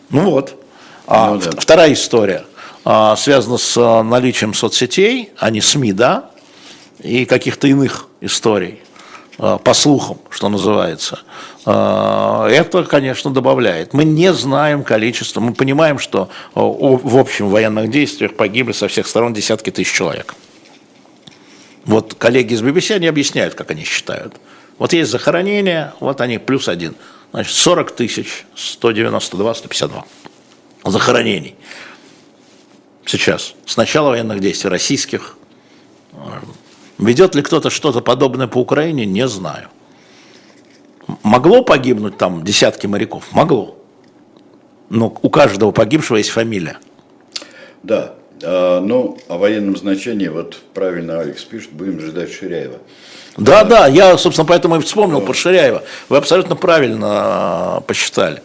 Ну 0.09 0.31
вот. 0.31 0.61
А, 1.07 1.31
ну, 1.31 1.39
да. 1.39 1.51
Вторая 1.57 1.93
история 1.93 2.43
а, 2.83 3.15
связана 3.15 3.57
с 3.57 3.77
а, 3.77 4.03
наличием 4.03 4.53
соцсетей, 4.53 5.31
а 5.37 5.49
не 5.49 5.61
СМИ, 5.61 5.93
да, 5.93 6.29
и 6.99 7.23
каких-то 7.23 7.67
иных 7.67 8.07
историй. 8.19 8.81
А, 9.37 9.57
по 9.57 9.73
слухам, 9.73 10.19
что 10.29 10.49
называется, 10.49 11.19
а, 11.65 12.47
это, 12.47 12.83
конечно, 12.83 13.31
добавляет. 13.31 13.93
Мы 13.93 14.05
не 14.05 14.31
знаем 14.33 14.83
количество, 14.83 15.39
мы 15.39 15.53
понимаем, 15.53 15.99
что 15.99 16.29
в 16.53 17.17
общем 17.17 17.49
военных 17.49 17.89
действиях 17.89 18.35
погибли 18.35 18.73
со 18.73 18.87
всех 18.87 19.07
сторон 19.07 19.33
десятки 19.33 19.69
тысяч 19.69 19.91
человек. 19.91 20.35
Вот 21.85 22.13
коллеги 22.13 22.53
из 22.53 22.61
BBC, 22.61 22.95
они 22.95 23.07
объясняют, 23.07 23.55
как 23.55 23.71
они 23.71 23.83
считают. 23.83 24.35
Вот 24.77 24.93
есть 24.93 25.11
захоронение, 25.11 25.93
вот 25.99 26.21
они 26.21 26.37
плюс 26.37 26.67
один. 26.67 26.95
Значит, 27.31 27.53
40 27.53 27.91
тысяч 27.91 28.45
192, 28.55 29.53
152 29.55 30.05
захоронений. 30.85 31.55
Сейчас, 33.05 33.55
с 33.65 33.75
начала 33.75 34.09
военных 34.09 34.39
действий 34.39 34.69
российских, 34.69 35.35
Ведет 37.05 37.35
ли 37.35 37.41
кто-то 37.41 37.69
что-то 37.69 38.01
подобное 38.01 38.47
по 38.47 38.57
Украине, 38.57 39.05
не 39.05 39.27
знаю. 39.27 39.67
Могло 41.21 41.63
погибнуть 41.63 42.17
там 42.17 42.43
десятки 42.43 42.87
моряков? 42.87 43.25
Могло. 43.31 43.77
Но 44.89 45.13
у 45.21 45.29
каждого 45.29 45.71
погибшего 45.71 46.17
есть 46.17 46.29
фамилия. 46.29 46.77
Да, 47.81 48.13
а, 48.41 48.79
ну, 48.79 49.17
о 49.27 49.37
военном 49.37 49.75
значении, 49.75 50.27
вот 50.27 50.59
правильно 50.73 51.19
Алекс 51.19 51.43
пишет, 51.43 51.71
будем 51.71 51.99
ждать 51.99 52.31
Ширяева. 52.31 52.77
Да, 53.37 53.63
да, 53.63 53.87
я, 53.87 54.17
собственно, 54.17 54.45
поэтому 54.45 54.75
и 54.75 54.79
вспомнил 54.79 55.21
про 55.21 55.33
Ширяева. 55.33 55.83
Вы 56.09 56.17
абсолютно 56.17 56.55
правильно 56.55 57.07
а, 57.09 57.81
посчитали. 57.81 58.41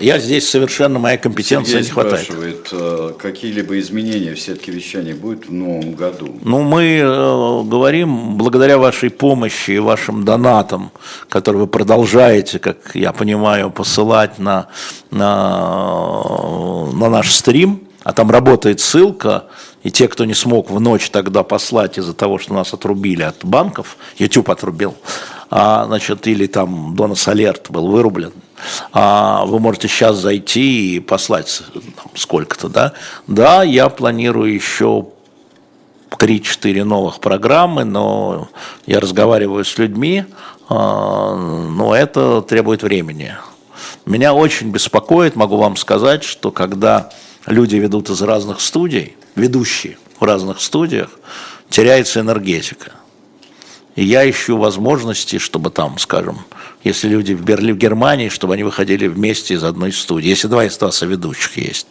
Я 0.00 0.18
здесь 0.18 0.48
совершенно 0.48 0.98
моей 0.98 1.18
компетенции 1.18 1.72
Сергей 1.72 1.84
не 1.84 1.90
хватает. 1.90 2.24
спрашивает, 2.24 2.68
э, 2.72 3.12
какие-либо 3.18 3.78
изменения 3.78 4.34
в 4.34 4.40
сетке 4.40 4.72
вещания 4.72 5.14
будут 5.14 5.48
в 5.48 5.52
новом 5.52 5.94
году? 5.94 6.38
Ну, 6.42 6.62
мы 6.62 6.98
э, 6.98 7.62
говорим, 7.64 8.36
благодаря 8.36 8.78
вашей 8.78 9.10
помощи 9.10 9.72
и 9.72 9.78
вашим 9.78 10.24
донатам, 10.24 10.92
которые 11.28 11.62
вы 11.62 11.66
продолжаете, 11.66 12.58
как 12.58 12.92
я 12.94 13.12
понимаю, 13.12 13.70
посылать 13.70 14.38
на, 14.38 14.68
на, 15.10 16.88
на 16.92 17.10
наш 17.10 17.34
стрим, 17.34 17.82
а 18.02 18.12
там 18.12 18.30
работает 18.30 18.80
ссылка, 18.80 19.44
и 19.82 19.90
те, 19.90 20.08
кто 20.08 20.24
не 20.24 20.34
смог 20.34 20.70
в 20.70 20.80
ночь 20.80 21.10
тогда 21.10 21.42
послать 21.42 21.98
из-за 21.98 22.14
того, 22.14 22.38
что 22.38 22.54
нас 22.54 22.72
отрубили 22.72 23.22
от 23.22 23.44
банков, 23.44 23.96
YouTube 24.16 24.48
отрубил, 24.50 24.94
а, 25.50 25.84
значит, 25.86 26.26
или 26.26 26.46
там 26.46 26.94
Донас 26.96 27.28
Алерт 27.28 27.70
был 27.70 27.88
вырублен, 27.88 28.32
а 28.92 29.44
вы 29.46 29.60
можете 29.60 29.88
сейчас 29.88 30.16
зайти 30.16 30.96
и 30.96 31.00
послать 31.00 31.62
сколько-то, 32.14 32.68
да? 32.68 32.92
Да, 33.26 33.62
я 33.62 33.88
планирую 33.88 34.52
еще 34.52 35.06
3-4 36.10 36.84
новых 36.84 37.20
программы, 37.20 37.84
но 37.84 38.48
я 38.86 39.00
разговариваю 39.00 39.64
с 39.64 39.76
людьми, 39.78 40.24
а, 40.68 41.34
но 41.34 41.94
это 41.94 42.42
требует 42.42 42.82
времени. 42.82 43.34
Меня 44.04 44.34
очень 44.34 44.70
беспокоит, 44.70 45.36
могу 45.36 45.56
вам 45.56 45.76
сказать, 45.76 46.24
что 46.24 46.50
когда 46.50 47.10
люди 47.46 47.76
ведут 47.76 48.08
из 48.10 48.22
разных 48.22 48.60
студий, 48.60 49.16
ведущие 49.34 49.98
в 50.18 50.24
разных 50.24 50.60
студиях, 50.60 51.10
теряется 51.68 52.20
энергетика. 52.20 52.92
И 53.96 54.04
я 54.04 54.28
ищу 54.28 54.58
возможности, 54.58 55.38
чтобы 55.38 55.70
там, 55.70 55.98
скажем, 55.98 56.38
если 56.84 57.08
люди 57.08 57.32
в 57.32 57.42
Берлине, 57.42 57.72
в 57.72 57.78
Германии, 57.78 58.28
чтобы 58.28 58.54
они 58.54 58.62
выходили 58.62 59.08
вместе 59.08 59.54
из 59.54 59.64
одной 59.64 59.92
студии. 59.92 60.28
Если 60.28 60.48
два 60.48 60.66
инстанса 60.66 61.06
ведущих 61.06 61.56
есть. 61.56 61.86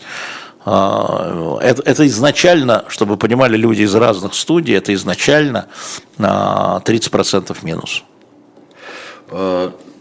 А, 0.66 1.58
это, 1.62 1.82
это 1.84 2.06
изначально, 2.08 2.86
чтобы 2.88 3.18
понимали, 3.18 3.58
люди 3.58 3.82
из 3.82 3.94
разных 3.96 4.36
студий, 4.36 4.76
это 4.76 4.94
изначально 4.94 5.68
30% 6.18 7.58
минус. 7.64 8.04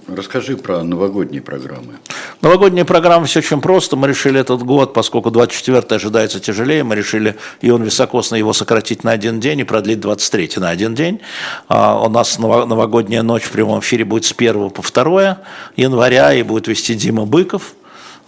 Расскажи 0.06 0.56
про 0.56 0.82
новогодние 0.82 1.40
программы. 1.40 1.94
Новогодние 2.42 2.84
программы 2.84 3.26
все 3.26 3.38
очень 3.38 3.62
просто. 3.62 3.96
Мы 3.96 4.08
решили 4.08 4.38
этот 4.38 4.62
год, 4.62 4.92
поскольку 4.92 5.30
24 5.30 5.82
ожидается 5.88 6.40
тяжелее, 6.40 6.84
мы 6.84 6.94
решили 6.94 7.36
Ион 7.62 7.82
Високосный 7.82 8.38
его 8.38 8.52
сократить 8.52 9.02
на 9.02 9.12
один 9.12 9.40
день 9.40 9.60
и 9.60 9.64
продлить 9.64 10.00
23 10.00 10.50
на 10.56 10.68
один 10.68 10.94
день. 10.94 11.20
А 11.68 11.98
у 12.04 12.10
нас 12.10 12.38
новогодняя 12.38 13.22
ночь 13.22 13.44
в 13.44 13.50
прямом 13.50 13.80
эфире 13.80 14.04
будет 14.04 14.26
с 14.26 14.34
1 14.36 14.70
по 14.70 14.82
2 14.82 15.38
января 15.76 16.34
и 16.34 16.42
будет 16.42 16.68
вести 16.68 16.94
Дима 16.94 17.24
Быков. 17.24 17.74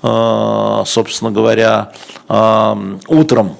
А, 0.02 0.82
собственно 0.86 1.30
говоря, 1.30 1.92
утром 3.06 3.56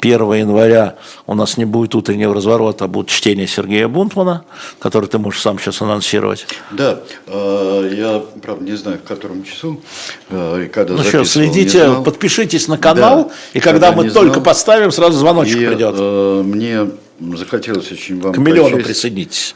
1 0.00 0.32
января 0.32 0.96
у 1.26 1.34
нас 1.34 1.56
не 1.56 1.64
будет 1.64 1.94
утреннего 1.94 2.34
разворота, 2.34 2.84
а 2.84 2.88
будет 2.88 3.08
чтение 3.08 3.46
Сергея 3.46 3.88
Бунтмана, 3.88 4.44
который 4.78 5.08
ты 5.08 5.18
можешь 5.18 5.40
сам 5.40 5.58
сейчас 5.58 5.80
анонсировать. 5.82 6.46
Да, 6.70 7.00
э, 7.26 7.92
я, 7.96 8.22
правда, 8.40 8.64
не 8.64 8.76
знаю, 8.76 8.98
в 8.98 9.08
котором 9.08 9.44
часу 9.44 9.80
э, 10.30 10.64
и 10.64 10.68
когда 10.68 10.94
Ну 10.94 11.02
что, 11.02 11.24
следите, 11.24 11.90
подпишитесь 12.04 12.68
на 12.68 12.78
канал, 12.78 13.24
да, 13.24 13.34
и 13.52 13.60
когда 13.60 13.92
мы 13.92 14.10
только 14.10 14.34
знал. 14.34 14.44
поставим, 14.44 14.90
сразу 14.90 15.18
звоночек 15.18 15.56
и, 15.56 15.66
придет. 15.66 15.94
Э, 15.98 16.42
мне 16.44 16.90
захотелось 17.36 17.90
очень 17.90 18.20
вам 18.20 18.32
К 18.32 18.38
миллиону 18.38 18.76
прочесть, 18.76 18.86
присоединитесь. 18.86 19.54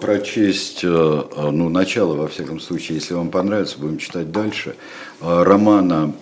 прочесть 0.00 0.82
ну, 0.82 1.68
начало, 1.68 2.14
во 2.16 2.28
всяком 2.28 2.58
случае, 2.58 2.98
если 2.98 3.14
вам 3.14 3.30
понравится, 3.30 3.76
будем 3.78 3.98
читать 3.98 4.32
дальше, 4.32 4.74
романа 5.20 6.12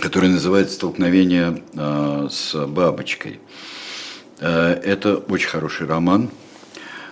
который 0.00 0.30
называется 0.30 0.74
«Столкновение 0.74 1.62
э, 1.74 2.28
с 2.30 2.66
бабочкой». 2.66 3.38
Э, 4.40 4.72
это 4.72 5.16
очень 5.16 5.48
хороший 5.48 5.86
роман, 5.86 6.30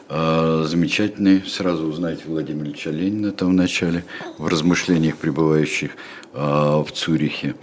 э, 0.09 0.65
замечательный. 0.67 1.45
Сразу 1.47 1.87
узнаете 1.87 2.25
Владимира 2.27 2.67
Ильича 2.67 2.91
Ленина 2.91 3.33
там 3.33 3.51
в 3.51 3.53
начале, 3.53 4.05
в 4.39 4.49
размышлениях 4.49 5.17
пребывающих 5.17 5.93
в 6.33 6.87
Цюрихе. 6.95 7.55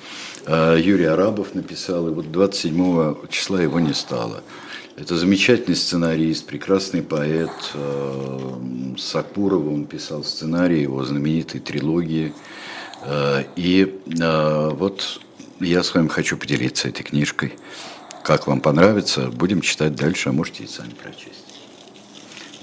Юрий 0.47 1.05
Арабов 1.05 1.53
написал, 1.53 2.09
и 2.09 2.11
вот 2.11 2.31
27 2.31 3.27
числа 3.29 3.61
его 3.61 3.79
не 3.79 3.93
стало. 3.93 4.43
Это 4.97 5.15
замечательный 5.15 5.75
сценарист, 5.75 6.47
прекрасный 6.47 7.03
поэт. 7.03 7.51
Сакурова 8.97 9.69
он 9.69 9.85
писал 9.85 10.23
сценарий 10.23 10.81
его 10.81 11.05
знаменитой 11.05 11.61
трилогии. 11.61 12.33
Э, 13.05 13.43
и 13.55 14.01
э, 14.19 14.69
вот 14.69 15.21
я 15.59 15.83
с 15.83 15.93
вами 15.93 16.07
хочу 16.07 16.37
поделиться 16.37 16.87
этой 16.89 17.03
книжкой. 17.03 17.53
Как 18.23 18.47
вам 18.47 18.59
понравится, 18.59 19.27
будем 19.27 19.61
читать 19.61 19.95
дальше, 19.95 20.29
а 20.29 20.31
можете 20.31 20.63
и 20.63 20.67
сами 20.67 20.91
прочесть. 20.91 21.45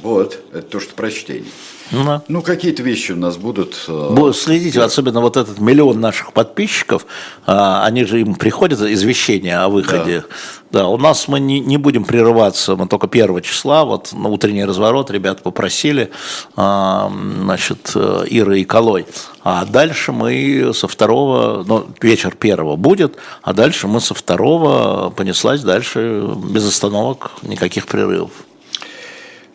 Вот, 0.01 0.43
это 0.53 0.63
то, 0.63 0.81
что 0.81 0.95
прочтение. 0.95 1.51
Ну, 1.93 2.23
ну 2.29 2.43
какие-то 2.43 2.83
вещи 2.83 3.13
у 3.13 3.17
нас 3.17 3.37
будут. 3.37 3.85
Э, 3.87 4.11
будут 4.13 4.37
следить, 4.37 4.75
да. 4.75 4.85
особенно 4.85 5.21
вот 5.21 5.37
этот 5.37 5.59
миллион 5.59 6.01
наших 6.01 6.33
подписчиков, 6.33 7.07
а, 7.47 7.85
они 7.85 8.05
же 8.05 8.21
им 8.21 8.35
приходят 8.35 8.81
извещения 8.81 9.63
о 9.63 9.69
выходе. 9.69 10.25
Да, 10.71 10.81
да 10.81 10.89
у 10.89 10.97
нас 10.97 11.29
мы 11.29 11.39
не, 11.39 11.61
не 11.61 11.77
будем 11.77 12.05
прерываться, 12.05 12.77
мы 12.77 12.89
только 12.89 13.09
первого 13.09 13.43
числа, 13.43 13.85
вот 13.85 14.13
на 14.13 14.29
утренний 14.29 14.65
разворот 14.65 15.11
ребята 15.11 15.43
попросили, 15.43 16.11
а, 16.57 17.13
значит, 17.43 17.93
э, 17.95 18.25
Ира 18.31 18.57
и 18.57 18.65
Колой. 18.65 19.07
А 19.45 19.67
дальше 19.67 20.13
мы 20.13 20.73
со 20.75 20.89
второго, 20.89 21.63
ну, 21.67 21.87
вечер 22.01 22.35
первого 22.35 22.77
будет, 22.77 23.17
а 23.43 23.53
дальше 23.53 23.87
мы 23.87 24.01
со 24.01 24.15
второго 24.15 25.11
понеслась 25.11 25.61
дальше 25.61 26.27
без 26.49 26.67
остановок, 26.67 27.33
никаких 27.43 27.87
прерывов. 27.87 28.31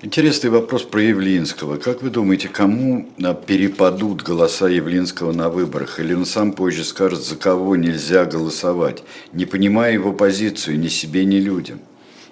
Интересный 0.03 0.51
вопрос 0.51 0.83
про 0.83 1.01
Явлинского. 1.01 1.77
Как 1.77 2.03
вы 2.03 2.11
думаете, 2.11 2.49
кому 2.49 3.07
а, 3.23 3.33
перепадут 3.33 4.21
голоса 4.21 4.69
Явлинского 4.69 5.31
на 5.31 5.49
выборах? 5.49 5.99
Или 5.99 6.13
он 6.13 6.27
сам 6.27 6.51
позже 6.51 6.83
скажет, 6.83 7.23
за 7.23 7.35
кого 7.35 7.75
нельзя 7.75 8.25
голосовать, 8.25 9.01
не 9.33 9.45
понимая 9.45 9.93
его 9.93 10.13
позицию 10.13 10.79
ни 10.79 10.87
себе, 10.87 11.25
ни 11.25 11.37
людям? 11.37 11.79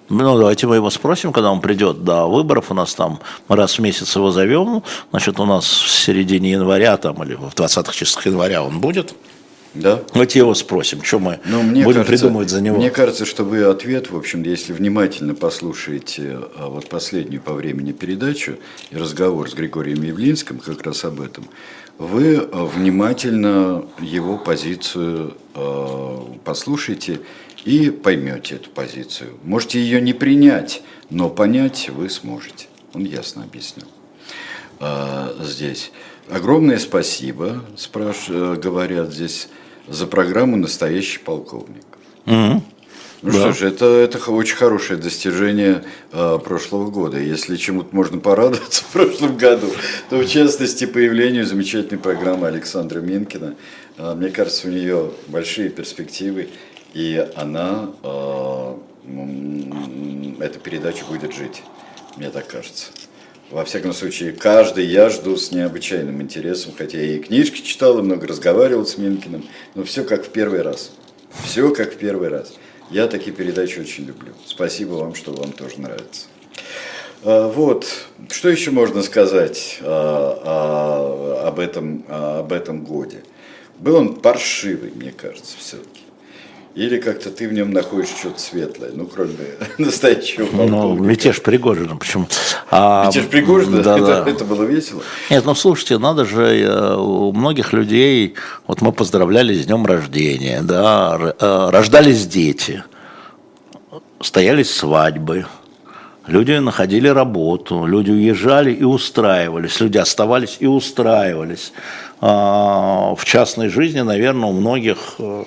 Ну, 0.08 0.38
давайте 0.38 0.68
мы 0.68 0.76
его 0.76 0.90
спросим, 0.90 1.32
когда 1.32 1.50
он 1.50 1.60
придет 1.60 2.04
до 2.04 2.28
выборов. 2.28 2.70
У 2.70 2.74
нас 2.74 2.94
там, 2.94 3.18
мы 3.48 3.56
раз 3.56 3.78
в 3.78 3.82
месяц 3.82 4.14
его 4.14 4.30
зовем. 4.30 4.84
Значит, 5.10 5.40
у 5.40 5.44
нас 5.44 5.64
в 5.64 5.90
середине 5.90 6.52
января 6.52 6.96
там, 6.96 7.20
или 7.24 7.34
в 7.34 7.48
20-х 7.48 7.92
числах 7.92 8.26
января 8.26 8.62
он 8.62 8.78
будет. 8.78 9.16
Да? 9.80 10.02
Давайте 10.12 10.38
его 10.38 10.54
спросим, 10.54 11.02
что 11.02 11.18
мы 11.18 11.40
Но 11.44 11.62
ну, 11.62 11.68
будем 11.68 11.84
кажется, 11.84 12.04
придумывать 12.04 12.50
за 12.50 12.60
него. 12.60 12.76
Мне 12.76 12.90
кажется, 12.90 13.24
что 13.24 13.44
вы 13.44 13.64
ответ, 13.64 14.10
в 14.10 14.16
общем, 14.16 14.42
если 14.42 14.72
внимательно 14.72 15.34
послушаете 15.34 16.38
а, 16.56 16.68
вот 16.68 16.88
последнюю 16.88 17.42
по 17.42 17.52
времени 17.52 17.92
передачу 17.92 18.56
и 18.90 18.96
разговор 18.96 19.50
с 19.50 19.54
Григорием 19.54 20.02
Явлинским 20.02 20.58
как 20.58 20.82
раз 20.82 21.04
об 21.04 21.20
этом, 21.20 21.48
вы 21.98 22.36
а, 22.36 22.64
внимательно 22.64 23.84
его 24.00 24.38
позицию 24.38 25.34
э, 25.54 26.18
послушаете 26.44 27.20
и 27.64 27.90
поймете 27.90 28.56
эту 28.56 28.70
позицию. 28.70 29.30
Можете 29.42 29.80
ее 29.80 30.00
не 30.00 30.12
принять, 30.12 30.82
но 31.10 31.30
понять 31.30 31.88
вы 31.88 32.10
сможете. 32.10 32.66
Он 32.92 33.04
ясно 33.04 33.44
объяснил 33.44 33.86
э, 34.80 35.34
здесь. 35.42 35.90
Огромное 36.28 36.78
спасибо, 36.78 37.64
спраш... 37.76 38.28
говорят 38.28 39.12
здесь 39.12 39.48
за 39.88 40.06
программу 40.06 40.56
«Настоящий 40.56 41.18
полковник». 41.18 41.84
Mm-hmm. 42.26 42.62
Ну 43.22 43.32
да. 43.32 43.38
что 43.38 43.52
ж, 43.52 43.62
это, 43.62 43.86
это 43.86 44.18
очень 44.30 44.56
хорошее 44.56 45.00
достижение 45.00 45.84
э, 46.12 46.38
прошлого 46.44 46.90
года. 46.90 47.18
Если 47.18 47.56
чему-то 47.56 47.94
можно 47.94 48.18
порадоваться 48.18 48.84
в 48.84 48.86
прошлом 48.88 49.36
году, 49.36 49.68
то 50.10 50.18
в 50.18 50.28
частности 50.28 50.84
появлению 50.84 51.46
замечательной 51.46 51.98
программы 51.98 52.46
Александра 52.46 53.00
Минкина. 53.00 53.54
Э, 53.96 54.14
мне 54.14 54.28
кажется, 54.28 54.68
у 54.68 54.70
нее 54.70 55.10
большие 55.28 55.70
перспективы, 55.70 56.50
и 56.92 57.26
она, 57.34 57.90
э, 58.02 58.74
эта 60.40 60.58
передача 60.58 61.04
будет 61.06 61.34
жить, 61.34 61.62
мне 62.16 62.30
так 62.30 62.46
кажется. 62.46 62.90
Во 63.50 63.64
всяком 63.64 63.92
случае, 63.92 64.32
каждый 64.32 64.86
я 64.86 65.08
жду 65.08 65.36
с 65.36 65.52
необычайным 65.52 66.20
интересом, 66.20 66.72
хотя 66.76 66.98
я 66.98 67.16
и 67.16 67.18
книжки 67.20 67.62
читал, 67.62 67.98
и 67.98 68.02
много 68.02 68.26
разговаривал 68.26 68.84
с 68.84 68.98
Минкиным, 68.98 69.44
но 69.76 69.84
все 69.84 70.02
как 70.02 70.24
в 70.24 70.30
первый 70.30 70.62
раз. 70.62 70.90
Все 71.44 71.72
как 71.72 71.94
в 71.94 71.96
первый 71.96 72.28
раз. 72.28 72.54
Я 72.90 73.06
такие 73.06 73.34
передачи 73.34 73.78
очень 73.78 74.04
люблю. 74.04 74.32
Спасибо 74.44 74.94
вам, 74.94 75.14
что 75.14 75.32
вам 75.32 75.52
тоже 75.52 75.80
нравится. 75.80 76.26
А, 77.22 77.48
вот, 77.48 77.86
что 78.30 78.48
еще 78.48 78.72
можно 78.72 79.02
сказать 79.02 79.78
а, 79.80 81.42
а, 81.44 81.48
об, 81.48 81.60
этом, 81.60 82.04
об 82.08 82.52
этом 82.52 82.84
годе? 82.84 83.22
Был 83.78 83.94
он 83.94 84.16
паршивый, 84.16 84.90
мне 84.90 85.12
кажется, 85.12 85.56
все-таки. 85.58 86.05
Или 86.76 86.98
как-то 86.98 87.30
ты 87.30 87.48
в 87.48 87.54
нем 87.54 87.70
находишь 87.70 88.10
что-то 88.10 88.38
светлое, 88.38 88.90
ну, 88.92 89.06
кроме 89.06 89.32
настоящего 89.78 90.44
полковника. 90.44 90.76
Ну, 90.76 90.94
мятеж 90.96 91.40
Пригожина, 91.42 91.96
почему? 91.96 92.28
А, 92.70 93.06
мятеж 93.06 93.24
Пригожина? 93.28 93.82
Да, 93.82 93.96
это, 93.96 94.06
да. 94.06 94.24
это 94.30 94.44
было 94.44 94.62
весело? 94.62 95.02
Нет, 95.30 95.46
ну, 95.46 95.54
слушайте, 95.54 95.96
надо 95.96 96.26
же, 96.26 96.42
э, 96.42 96.96
у 96.96 97.32
многих 97.32 97.72
людей, 97.72 98.34
вот 98.66 98.82
мы 98.82 98.92
поздравляли 98.92 99.54
с 99.54 99.64
днем 99.64 99.86
рождения, 99.86 100.60
да, 100.60 101.34
э, 101.40 101.70
рождались 101.70 102.26
дети, 102.26 102.84
стоялись 104.20 104.70
свадьбы, 104.70 105.46
Люди 106.26 106.52
находили 106.54 107.06
работу, 107.06 107.86
люди 107.86 108.10
уезжали 108.10 108.72
и 108.72 108.82
устраивались, 108.82 109.78
люди 109.78 109.96
оставались 109.96 110.56
и 110.58 110.66
устраивались. 110.66 111.72
А, 112.20 113.14
в 113.14 113.24
частной 113.24 113.68
жизни, 113.68 114.00
наверное, 114.00 114.48
у 114.48 114.52
многих 114.52 114.96
э, 115.20 115.44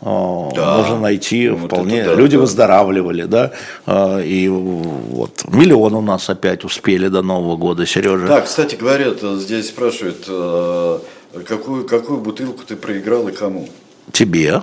да. 0.00 0.76
можно 0.76 1.00
найти 1.00 1.48
ну, 1.48 1.66
вполне. 1.66 2.04
Вот 2.04 2.14
да, 2.14 2.14
Люди 2.14 2.36
да. 2.36 2.40
выздоравливали, 2.42 3.24
да. 3.24 3.52
А, 3.86 4.20
и 4.20 4.48
вот 4.48 5.44
миллион 5.48 5.94
у 5.94 6.00
нас 6.00 6.30
опять 6.30 6.64
успели 6.64 7.08
до 7.08 7.22
Нового 7.22 7.56
года, 7.56 7.84
Сережа. 7.84 8.26
Да, 8.26 8.40
кстати 8.40 8.76
говорят, 8.76 9.20
здесь 9.20 9.68
спрашивают, 9.68 10.24
а, 10.28 11.00
какую, 11.46 11.86
какую 11.86 12.20
бутылку 12.20 12.62
ты 12.64 12.76
проиграл 12.76 13.28
и 13.28 13.32
кому? 13.32 13.68
Тебе. 14.12 14.62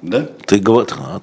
Да? 0.00 0.26
Ты, 0.46 0.62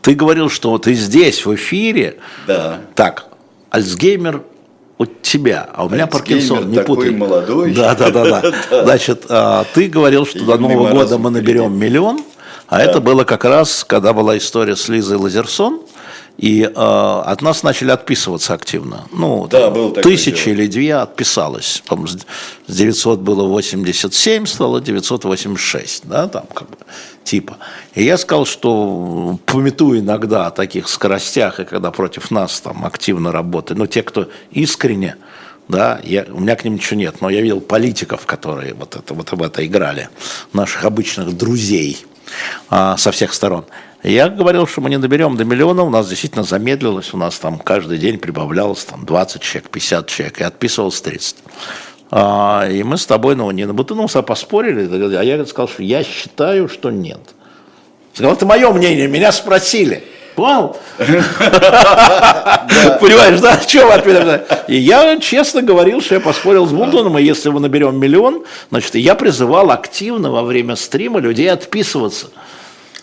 ты 0.01 0.13
говорил, 0.13 0.49
что 0.49 0.77
ты 0.77 0.93
здесь, 0.93 1.45
в 1.45 1.55
эфире. 1.55 2.17
Да. 2.45 2.81
Так, 2.93 3.25
Альцгеймер 3.71 4.43
у 4.99 5.05
тебя, 5.05 5.67
а 5.73 5.85
у 5.85 5.89
меня 5.89 6.05
Паркинсон, 6.05 6.69
не 6.69 6.79
путай. 6.81 7.09
молодой. 7.09 7.73
Да, 7.73 7.95
да, 7.95 8.11
да, 8.11 8.41
да. 8.41 8.53
Значит, 8.83 9.25
ты 9.73 9.87
говорил, 9.87 10.27
что 10.27 10.45
до 10.45 10.57
Нового 10.57 10.91
года 10.91 11.17
мы 11.17 11.31
наберем 11.31 11.75
миллион. 11.75 12.19
А 12.67 12.77
да. 12.77 12.83
это 12.83 12.99
было 12.99 13.23
как 13.23 13.45
раз, 13.45 13.83
когда 13.83 14.13
была 14.13 14.37
история 14.37 14.75
с 14.75 14.89
Лизой 14.89 15.17
Лазерсон, 15.17 15.81
и 16.37 16.61
э, 16.61 16.69
от 16.71 17.41
нас 17.41 17.63
начали 17.63 17.89
отписываться 17.89 18.53
активно. 18.53 19.05
Ну, 19.11 19.47
да, 19.47 19.71
был 19.71 19.91
тысяча 19.91 20.51
или 20.51 20.67
две 20.67 20.95
отписалось. 20.95 21.81
С 22.67 22.75
900 22.75 23.19
было 23.21 23.43
87, 23.47 24.45
стало 24.45 24.79
986, 24.79 26.07
да, 26.07 26.27
там 26.27 26.45
как 26.53 26.69
бы 26.69 26.77
типа. 27.23 27.57
И 27.95 28.03
я 28.03 28.17
сказал, 28.17 28.45
что 28.45 29.39
пометую 29.45 30.01
иногда 30.01 30.47
о 30.47 30.51
таких 30.51 30.89
скоростях, 30.89 31.59
и 31.59 31.65
когда 31.65 31.89
против 31.89 32.29
нас 32.29 32.61
там 32.61 32.85
активно 32.85 33.31
работают, 33.31 33.79
но 33.79 33.87
те, 33.87 34.03
кто 34.03 34.29
искренне, 34.51 35.15
да, 35.67 35.99
я, 36.03 36.25
у 36.29 36.39
меня 36.39 36.55
к 36.55 36.63
ним 36.63 36.75
ничего 36.75 36.99
нет, 36.99 37.19
но 37.19 37.29
я 37.29 37.41
видел 37.41 37.61
политиков, 37.61 38.25
которые 38.25 38.75
вот 38.75 38.95
это, 38.95 39.13
вот 39.13 39.31
в 39.31 39.41
это 39.41 39.65
играли, 39.65 40.09
наших 40.53 40.85
обычных 40.85 41.35
друзей– 41.35 42.05
со 42.69 43.11
всех 43.11 43.33
сторон. 43.33 43.65
Я 44.03 44.29
говорил, 44.29 44.67
что 44.67 44.81
мы 44.81 44.89
не 44.89 44.99
доберем 44.99 45.37
до 45.37 45.43
миллиона, 45.43 45.83
у 45.83 45.89
нас 45.89 46.07
действительно 46.07 46.43
замедлилось, 46.43 47.13
у 47.13 47.17
нас 47.17 47.39
там 47.39 47.57
каждый 47.57 47.97
день 47.97 48.19
прибавлялось 48.19 48.85
там 48.85 49.05
20 49.05 49.41
человек, 49.41 49.69
50 49.71 50.07
человек, 50.07 50.41
и 50.41 50.43
отписывалось 50.43 51.01
30. 51.01 51.37
А, 52.11 52.67
и 52.69 52.83
мы 52.83 52.97
с 52.97 53.05
тобой, 53.05 53.35
ну, 53.35 53.49
не 53.51 53.65
на 53.65 53.73
Бутынулся, 53.73 54.19
а 54.19 54.21
поспорили, 54.21 55.15
а 55.15 55.23
я 55.23 55.45
сказал, 55.45 55.67
что 55.67 55.83
я 55.83 56.03
считаю, 56.03 56.69
что 56.69 56.91
нет. 56.91 57.19
Сказал, 58.13 58.33
это 58.33 58.45
мое 58.45 58.71
мнение, 58.71 59.07
меня 59.07 59.31
спросили. 59.31 60.03
Понял? 60.37 60.77
Понимаешь, 62.99 63.39
да? 63.39 63.59
Что 63.59 63.87
вы 63.87 63.93
ответили? 63.93 64.43
И 64.67 64.75
я 64.75 65.19
честно 65.19 65.63
говорил, 65.63 65.99
что 65.99 66.13
я 66.13 66.21
поспорил 66.21 66.67
с 66.67 66.71
Булдоном, 66.71 67.17
и 67.17 67.23
если 67.23 67.49
мы 67.49 67.59
наберем 67.59 67.99
миллион, 67.99 68.43
значит, 68.69 68.93
я 68.93 69.15
призывал 69.15 69.71
активно 69.71 70.29
во 70.29 70.43
время 70.43 70.75
стрима 70.75 71.19
людей 71.19 71.51
отписываться. 71.51 72.27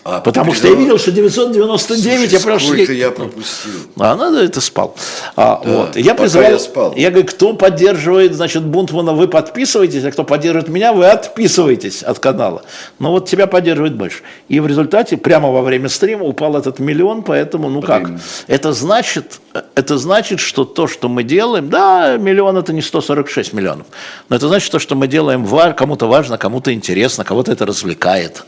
А, 0.07 0.21
Потому 0.21 0.53
что 0.53 0.67
я 0.67 0.75
видел, 0.75 0.99
что 0.99 1.11
999 1.11 1.81
Слушай, 1.81 2.27
я 2.31 2.39
просто... 2.39 2.67
Сколько 2.67 2.93
я 2.93 3.09
пропустил. 3.09 3.71
А, 3.97 4.15
ну, 4.15 4.37
это 4.37 4.61
спал. 4.61 4.95
А, 5.35 5.59
да, 5.65 5.71
вот. 5.71 5.95
Я 5.95 6.13
призывал, 6.13 6.51
я 6.51 6.59
спал. 6.59 6.93
Я 6.95 7.09
говорю, 7.09 7.25
кто 7.25 7.53
поддерживает, 7.53 8.35
значит, 8.35 8.63
Бунтмана, 8.63 9.13
вы 9.13 9.27
подписываетесь, 9.27 10.03
а 10.03 10.11
кто 10.11 10.23
поддерживает 10.23 10.69
меня, 10.69 10.93
вы 10.93 11.07
отписываетесь 11.07 12.03
от 12.03 12.19
канала. 12.19 12.61
Но 12.99 13.13
вот 13.13 13.27
тебя 13.27 13.47
поддерживает 13.47 13.95
больше. 13.95 14.19
И 14.47 14.59
в 14.59 14.67
результате 14.67 15.17
прямо 15.17 15.49
во 15.49 15.63
время 15.63 15.89
стрима 15.89 16.25
упал 16.25 16.55
этот 16.55 16.77
миллион, 16.77 17.23
поэтому, 17.23 17.69
ну 17.69 17.81
как, 17.81 18.11
это 18.45 18.73
значит, 18.73 19.39
это 19.75 19.97
значит, 19.97 20.39
что 20.39 20.65
то, 20.65 20.87
что 20.87 21.07
мы 21.09 21.23
делаем, 21.23 21.69
да, 21.69 22.17
миллион 22.17 22.57
это 22.57 22.73
не 22.73 22.81
146 22.81 23.53
миллионов, 23.53 23.87
но 24.29 24.35
это 24.35 24.47
значит, 24.47 24.71
то, 24.71 24.79
что 24.79 24.95
мы 24.95 25.07
делаем, 25.07 25.47
кому-то 25.75 26.07
важно, 26.07 26.37
кому-то 26.37 26.73
интересно, 26.73 27.23
кого-то 27.23 27.51
это 27.51 27.65
развлекает. 27.65 28.43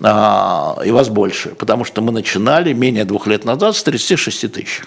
А, 0.00 0.78
и 0.84 0.90
вас 0.90 1.08
больше, 1.08 1.50
потому 1.50 1.84
что 1.84 2.02
мы 2.02 2.12
начинали 2.12 2.72
менее 2.72 3.04
двух 3.04 3.26
лет 3.26 3.44
назад 3.44 3.76
с 3.76 3.82
36 3.82 4.52
тысяч. 4.52 4.82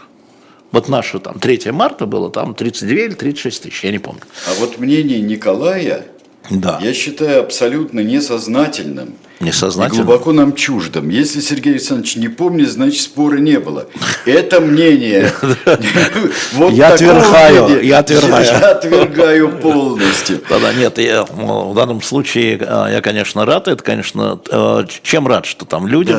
Вот 0.71 0.89
наше 0.89 1.19
там 1.19 1.39
3 1.39 1.71
марта 1.71 2.05
было, 2.05 2.31
там 2.31 2.55
32 2.55 2.95
или 2.95 3.13
36 3.13 3.63
тысяч, 3.63 3.83
я 3.83 3.91
не 3.91 3.99
помню. 3.99 4.21
А 4.47 4.59
вот 4.59 4.79
мнение 4.79 5.21
Николая, 5.21 6.05
да. 6.49 6.79
я 6.81 6.93
считаю 6.93 7.41
абсолютно 7.41 8.01
несознательным. 8.01 9.15
Несознательным? 9.39 10.03
И 10.03 10.05
глубоко 10.05 10.31
нам 10.31 10.53
чуждым. 10.53 11.09
Если 11.09 11.39
Сергей 11.41 11.73
Александрович 11.73 12.15
не 12.15 12.29
помнит, 12.29 12.69
значит 12.69 13.01
спора 13.01 13.37
не 13.37 13.59
было. 13.59 13.87
Это 14.25 14.61
мнение. 14.61 15.31
Я 16.71 16.93
отвергаю. 16.93 17.83
Я 17.83 17.99
отвергаю. 17.99 18.45
Я 18.45 18.71
отвергаю 18.71 19.49
полностью. 19.59 20.41
Да, 20.63 20.71
нет, 20.73 20.97
я 20.97 21.23
в 21.23 21.73
данном 21.75 22.01
случае 22.01 22.57
э, 22.57 22.87
я, 22.93 23.01
конечно, 23.01 23.45
рад. 23.45 23.67
Это, 23.67 23.83
конечно, 23.83 24.39
э, 24.49 24.85
чем 25.01 25.27
рад, 25.27 25.45
что 25.45 25.65
там 25.65 25.87
люди. 25.87 26.15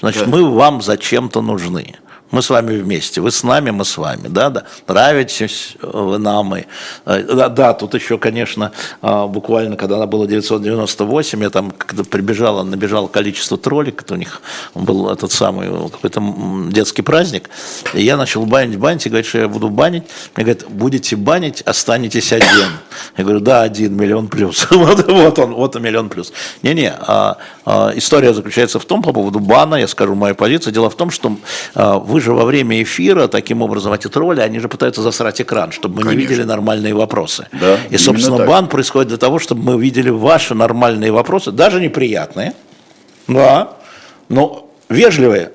Значит, 0.00 0.26
мы 0.26 0.44
вам 0.50 0.82
зачем-то 0.82 1.40
нужны. 1.40 1.94
Мы 2.30 2.42
с 2.42 2.50
вами 2.50 2.76
вместе, 2.76 3.20
вы 3.20 3.30
с 3.30 3.42
нами, 3.44 3.70
мы 3.70 3.84
с 3.84 3.96
вами, 3.96 4.28
да, 4.28 4.50
да, 4.50 4.64
нравитесь 4.88 5.76
вы 5.80 6.18
нам. 6.18 6.56
И, 6.56 6.64
э, 7.04 7.22
да, 7.22 7.48
да, 7.48 7.72
тут 7.72 7.94
еще, 7.94 8.18
конечно, 8.18 8.72
а, 9.00 9.26
буквально, 9.26 9.76
когда 9.76 9.96
она 9.96 10.06
была 10.06 10.26
998, 10.26 11.42
я 11.42 11.50
там, 11.50 11.70
когда 11.70 12.02
прибежала, 12.02 12.64
набежало 12.64 13.06
количество 13.06 13.56
троллей, 13.56 13.94
у 14.10 14.14
них 14.14 14.42
был 14.74 15.08
этот 15.08 15.30
самый 15.32 15.68
какой-то 15.90 16.22
детский 16.70 17.02
праздник, 17.02 17.48
и 17.94 18.02
я 18.02 18.16
начал 18.16 18.44
банить, 18.44 18.78
банить, 18.78 19.06
и 19.06 19.08
говорит, 19.08 19.26
что 19.26 19.38
я 19.38 19.48
буду 19.48 19.68
банить. 19.68 20.04
Мне 20.34 20.44
говорят, 20.44 20.68
будете 20.68 21.16
банить, 21.16 21.62
останетесь 21.62 22.32
один. 22.32 22.70
Я 23.16 23.24
говорю, 23.24 23.40
да, 23.40 23.62
один, 23.62 23.96
миллион 23.96 24.28
плюс. 24.28 24.66
вот, 24.70 25.06
вот 25.06 25.38
он, 25.38 25.54
вот 25.54 25.76
он, 25.76 25.82
миллион 25.82 26.08
плюс. 26.08 26.32
Не-не, 26.62 26.92
а, 26.98 27.36
а, 27.64 27.92
история 27.94 28.34
заключается 28.34 28.78
в 28.78 28.84
том, 28.84 29.02
по 29.02 29.12
поводу 29.12 29.40
бана, 29.40 29.76
я 29.76 29.88
скажу 29.88 30.14
мою 30.14 30.34
позицию, 30.34 30.72
дело 30.72 30.90
в 30.90 30.96
том, 30.96 31.10
что 31.10 31.36
а, 31.74 31.98
вы 31.98 32.20
же 32.26 32.32
во 32.32 32.44
время 32.44 32.82
эфира, 32.82 33.28
таким 33.28 33.62
образом, 33.62 33.92
эти 33.92 34.08
тролли, 34.08 34.40
они 34.40 34.58
же 34.58 34.68
пытаются 34.68 35.00
засрать 35.00 35.40
экран, 35.40 35.70
чтобы 35.72 35.96
мы 35.96 36.02
Конечно. 36.02 36.20
не 36.20 36.26
видели 36.26 36.44
нормальные 36.44 36.92
вопросы. 36.94 37.46
Да, 37.52 37.78
и, 37.88 37.96
собственно, 37.96 38.44
бан 38.44 38.68
происходит 38.68 39.08
для 39.08 39.16
того, 39.16 39.38
чтобы 39.38 39.62
мы 39.62 39.80
видели 39.80 40.10
ваши 40.10 40.54
нормальные 40.54 41.12
вопросы, 41.12 41.52
даже 41.52 41.80
неприятные, 41.80 42.52
да, 43.28 43.76
но 44.28 44.68
вежливые. 44.88 45.52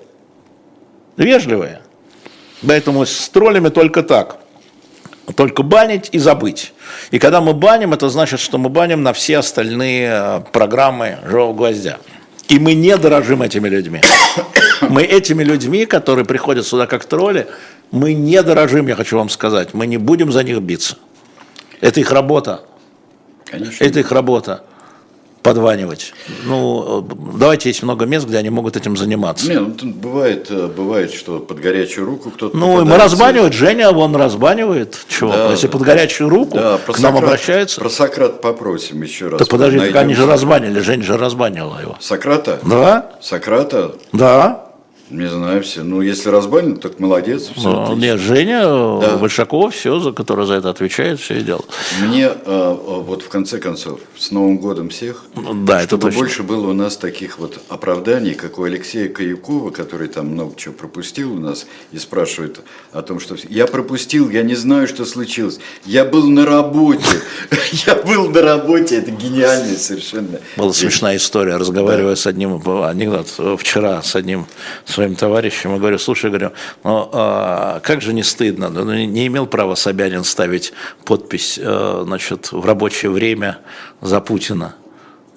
Вежливые. 1.17 1.81
Поэтому 2.65 3.05
с 3.05 3.29
троллями 3.29 3.69
только 3.69 4.01
так. 4.01 4.37
Только 5.35 5.63
банить 5.63 6.09
и 6.11 6.19
забыть. 6.19 6.73
И 7.11 7.19
когда 7.19 7.41
мы 7.41 7.53
баним, 7.53 7.93
это 7.93 8.09
значит, 8.09 8.39
что 8.39 8.57
мы 8.57 8.69
баним 8.69 9.03
на 9.03 9.13
все 9.13 9.37
остальные 9.37 10.09
э, 10.11 10.41
программы 10.51 11.19
«Живого 11.25 11.53
гвоздя». 11.53 11.99
И 12.51 12.59
мы 12.59 12.73
не 12.73 12.97
дорожим 12.97 13.41
этими 13.41 13.69
людьми. 13.69 14.01
Мы 14.81 15.03
этими 15.03 15.43
людьми, 15.43 15.85
которые 15.85 16.25
приходят 16.25 16.65
сюда 16.65 16.87
как 16.87 17.05
тролли, 17.05 17.47
мы 17.91 18.13
не 18.13 18.41
дорожим, 18.41 18.87
я 18.87 18.95
хочу 18.95 19.15
вам 19.15 19.29
сказать. 19.29 19.73
Мы 19.73 19.85
не 19.85 19.97
будем 19.97 20.31
за 20.31 20.43
них 20.43 20.59
биться. 20.59 20.97
Это 21.81 21.99
их 21.99 22.11
работа. 22.11 22.63
Конечно. 23.45 23.85
Это 23.85 23.99
их 23.99 24.11
работа 24.11 24.63
подванивать. 25.41 26.13
Ну, 26.45 27.07
давайте 27.37 27.69
есть 27.69 27.83
много 27.83 28.05
мест, 28.05 28.27
где 28.27 28.37
они 28.37 28.49
могут 28.49 28.77
этим 28.77 28.95
заниматься. 28.95 29.47
Не, 29.49 29.59
ну, 29.59 29.73
бывает, 29.83 30.47
э, 30.49 30.67
бывает, 30.67 31.13
что 31.13 31.39
под 31.39 31.59
горячую 31.59 32.05
руку 32.05 32.31
кто-то 32.31 32.55
Ну, 32.55 32.85
мы 32.85 32.97
разбанивает, 32.97 33.53
Женя 33.53 33.91
вон 33.91 34.15
разбанивает. 34.15 34.99
Чего? 35.07 35.31
Да, 35.31 35.51
Если 35.51 35.67
под 35.67 35.81
горячую 35.81 36.29
руку 36.29 36.57
да, 36.57 36.77
к 36.77 36.99
нам 36.99 37.13
Сократ, 37.13 37.23
обращается. 37.23 37.81
Про 37.81 37.89
Сократ 37.89 38.41
попросим 38.41 39.01
еще 39.01 39.27
раз. 39.27 39.39
Так 39.39 39.47
подожди, 39.47 39.79
так 39.79 39.95
они 39.95 40.13
же 40.13 40.25
разбанили, 40.25 40.79
Женя 40.79 41.03
же 41.03 41.17
разбанила 41.17 41.79
его. 41.81 41.97
Сократа? 41.99 42.59
Да. 42.63 43.11
Сократа? 43.21 43.95
Да. 44.13 44.70
Не 45.11 45.27
знаю 45.27 45.61
все. 45.61 45.83
Ну, 45.83 46.01
если 46.01 46.29
разбанил, 46.29 46.77
так 46.77 46.99
молодец. 46.99 47.51
Все 47.53 47.69
ну, 47.69 47.95
нет, 47.95 48.17
Женя 48.17 48.61
да. 48.63 49.17
Большакова 49.17 49.69
все, 49.69 49.99
за 49.99 50.13
которая 50.13 50.45
за 50.45 50.53
это 50.53 50.69
отвечает, 50.69 51.19
все 51.19 51.39
и 51.39 51.41
делал. 51.41 51.65
Мне 52.01 52.29
э, 52.45 52.77
вот 53.05 53.21
в 53.21 53.27
конце 53.27 53.59
концов, 53.59 53.99
с 54.17 54.31
Новым 54.31 54.57
годом 54.57 54.87
всех, 54.87 55.25
ну, 55.35 55.65
да, 55.65 55.81
чтобы 55.81 56.07
это 56.07 56.17
больше 56.17 56.43
было 56.43 56.69
у 56.69 56.73
нас 56.73 56.95
таких 56.95 57.39
вот 57.39 57.59
оправданий, 57.67 58.35
как 58.35 58.57
у 58.57 58.63
Алексея 58.63 59.09
Каюкова, 59.09 59.71
который 59.71 60.07
там 60.07 60.27
много 60.27 60.55
чего 60.55 60.73
пропустил 60.73 61.33
у 61.33 61.39
нас 61.39 61.65
и 61.91 61.97
спрашивает 61.97 62.61
о 62.93 63.01
том, 63.01 63.19
что 63.19 63.35
я 63.49 63.67
пропустил, 63.67 64.29
я 64.29 64.43
не 64.43 64.55
знаю, 64.55 64.87
что 64.87 65.03
случилось. 65.03 65.59
Я 65.85 66.05
был 66.05 66.29
на 66.29 66.45
работе. 66.45 67.03
Я 67.85 67.95
был 67.95 68.29
на 68.29 68.41
работе. 68.41 68.97
Это 68.97 69.11
гениально 69.11 69.77
совершенно. 69.77 70.39
Была 70.57 70.73
смешная 70.73 71.17
история. 71.17 71.55
Разговаривая 71.55 72.15
с 72.15 72.27
одним, 72.27 72.61
анекдот, 72.83 73.27
вчера 73.59 74.01
с 74.03 74.15
одним 74.15 74.45
своим 74.85 75.00
товарищам 75.09 75.75
и 75.75 75.79
говорю, 75.79 75.97
слушай, 75.97 76.29
говорю, 76.29 76.51
ну, 76.83 77.09
а, 77.11 77.79
как 77.81 78.01
же 78.01 78.13
не 78.13 78.23
стыдно, 78.23 78.69
ну, 78.69 78.93
не 78.93 79.27
имел 79.27 79.47
права 79.47 79.75
Собянин 79.75 80.23
ставить 80.23 80.73
подпись, 81.05 81.59
э, 81.61 82.03
значит, 82.05 82.51
в 82.51 82.65
рабочее 82.65 83.11
время 83.11 83.59
за 84.01 84.21
Путина. 84.21 84.75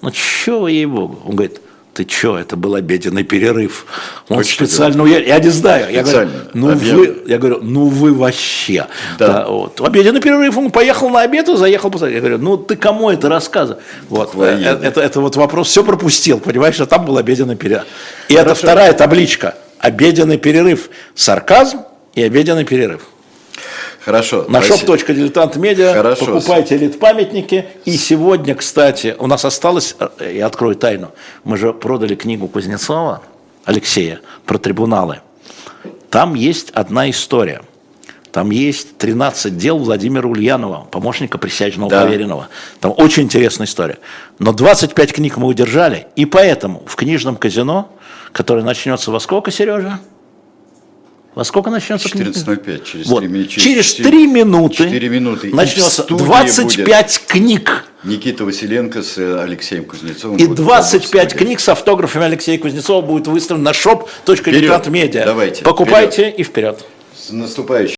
Ну, 0.01 0.11
чего 0.11 0.67
ей-богу? 0.67 1.21
Он 1.25 1.35
говорит, 1.35 1.61
ты 1.95 2.05
что, 2.09 2.37
это 2.37 2.57
был 2.57 2.75
обеденный 2.75 3.23
перерыв. 3.23 3.85
Он 4.27 4.39
Очень 4.39 4.67
специально, 4.67 4.97
ну, 4.97 5.05
я, 5.05 5.19
я 5.19 5.39
не 5.39 5.49
знаю, 5.49 5.89
я 5.93 6.03
говорю, 6.03 6.29
ну 6.53 6.75
вы, 6.75 7.23
я 7.25 7.37
говорю, 7.37 7.59
ну 7.61 7.87
вы 7.87 8.13
вообще. 8.13 8.87
Да. 9.17 9.27
Да, 9.27 9.47
вот. 9.47 9.79
Обеденный 9.79 10.19
перерыв, 10.19 10.57
он 10.57 10.71
поехал 10.71 11.09
на 11.09 11.21
обед 11.21 11.47
и 11.47 11.55
заехал. 11.55 11.89
Я 12.05 12.19
говорю, 12.19 12.37
ну 12.37 12.57
ты 12.57 12.75
кому 12.75 13.09
это 13.09 13.29
рассказываешь? 13.29 13.81
Вот, 14.09 14.35
это, 14.35 14.85
это, 14.85 15.01
это 15.01 15.21
вот 15.21 15.37
вопрос, 15.37 15.69
все 15.69 15.85
пропустил, 15.85 16.39
понимаешь, 16.39 16.79
а 16.81 16.85
там 16.85 17.05
был 17.05 17.17
обеденный 17.17 17.55
перерыв. 17.55 17.85
И 18.27 18.35
Хорошо. 18.35 18.51
это 18.51 18.59
вторая 18.59 18.93
табличка, 18.93 19.55
обеденный 19.79 20.37
перерыв, 20.37 20.89
сарказм 21.15 21.79
и 22.13 22.21
обеденный 22.21 22.65
перерыв. 22.65 23.03
Хорошо. 24.05 24.45
На 24.47 24.59
shop.diletant.media 24.59 26.15
покупайте 26.23 26.75
элит-памятники. 26.75 27.65
И 27.85 27.97
сегодня, 27.97 28.53
кстати, 28.53 29.15
у 29.17 29.25
нас 29.25 29.45
осталось, 29.45 29.95
э, 29.99 30.33
я 30.35 30.45
открою 30.45 30.75
тайну, 30.75 31.11
мы 31.43 31.57
же 31.57 31.73
продали 31.73 32.13
книгу 32.13 32.47
Кузнецова, 32.47 33.23
Алексея, 33.65 34.19
про 34.45 34.59
трибуналы. 34.59 35.21
Там 36.11 36.35
есть 36.35 36.69
одна 36.69 37.09
история. 37.09 37.63
Там 38.31 38.51
есть 38.51 38.95
13 38.99 39.57
дел 39.57 39.79
Владимира 39.79 40.27
Ульянова, 40.27 40.87
помощника 40.91 41.39
присяжного 41.39 41.89
да. 41.89 42.03
поверенного. 42.03 42.49
Там 42.81 42.93
очень 42.95 43.23
интересная 43.23 43.65
история. 43.65 43.97
Но 44.37 44.51
25 44.51 45.13
книг 45.13 45.37
мы 45.37 45.47
удержали, 45.47 46.05
и 46.15 46.25
поэтому 46.25 46.83
в 46.85 46.95
книжном 46.95 47.37
казино, 47.37 47.89
которое 48.33 48.61
начнется 48.61 49.09
во 49.09 49.19
сколько, 49.19 49.49
Сережа? 49.49 49.99
Во 51.35 51.43
сколько 51.43 51.69
начнется 51.69 52.07
14.05, 52.07 52.83
через 52.85 53.07
вот. 53.07 53.19
3 53.19 53.27
минуты. 53.27 53.49
Через, 53.49 53.93
через 53.93 54.07
3 54.07 54.27
минуты, 54.27 54.75
4 54.85 55.09
минуты 55.09 55.53
начнется 55.53 56.03
25 56.03 57.23
будет 57.25 57.27
книг. 57.27 57.85
Никита 58.05 58.45
Василенко 58.45 59.03
с 59.03 59.17
э, 59.17 59.41
Алексеем 59.41 59.83
Кузнецовым. 59.83 60.37
И 60.37 60.47
25 60.47 61.33
книг 61.33 61.59
с 61.59 61.67
автографами 61.67 62.25
Алексея 62.25 62.57
Кузнецова 62.57 63.01
будет 63.01 63.27
выставлен 63.27 63.63
на 63.63 63.71
shop.diletantmedia. 63.71 65.25
Давайте. 65.25 65.63
Покупайте 65.63 66.21
вперед. 66.21 66.39
и 66.39 66.43
вперед. 66.43 66.85
С 67.17 67.31
наступающим. 67.31 67.93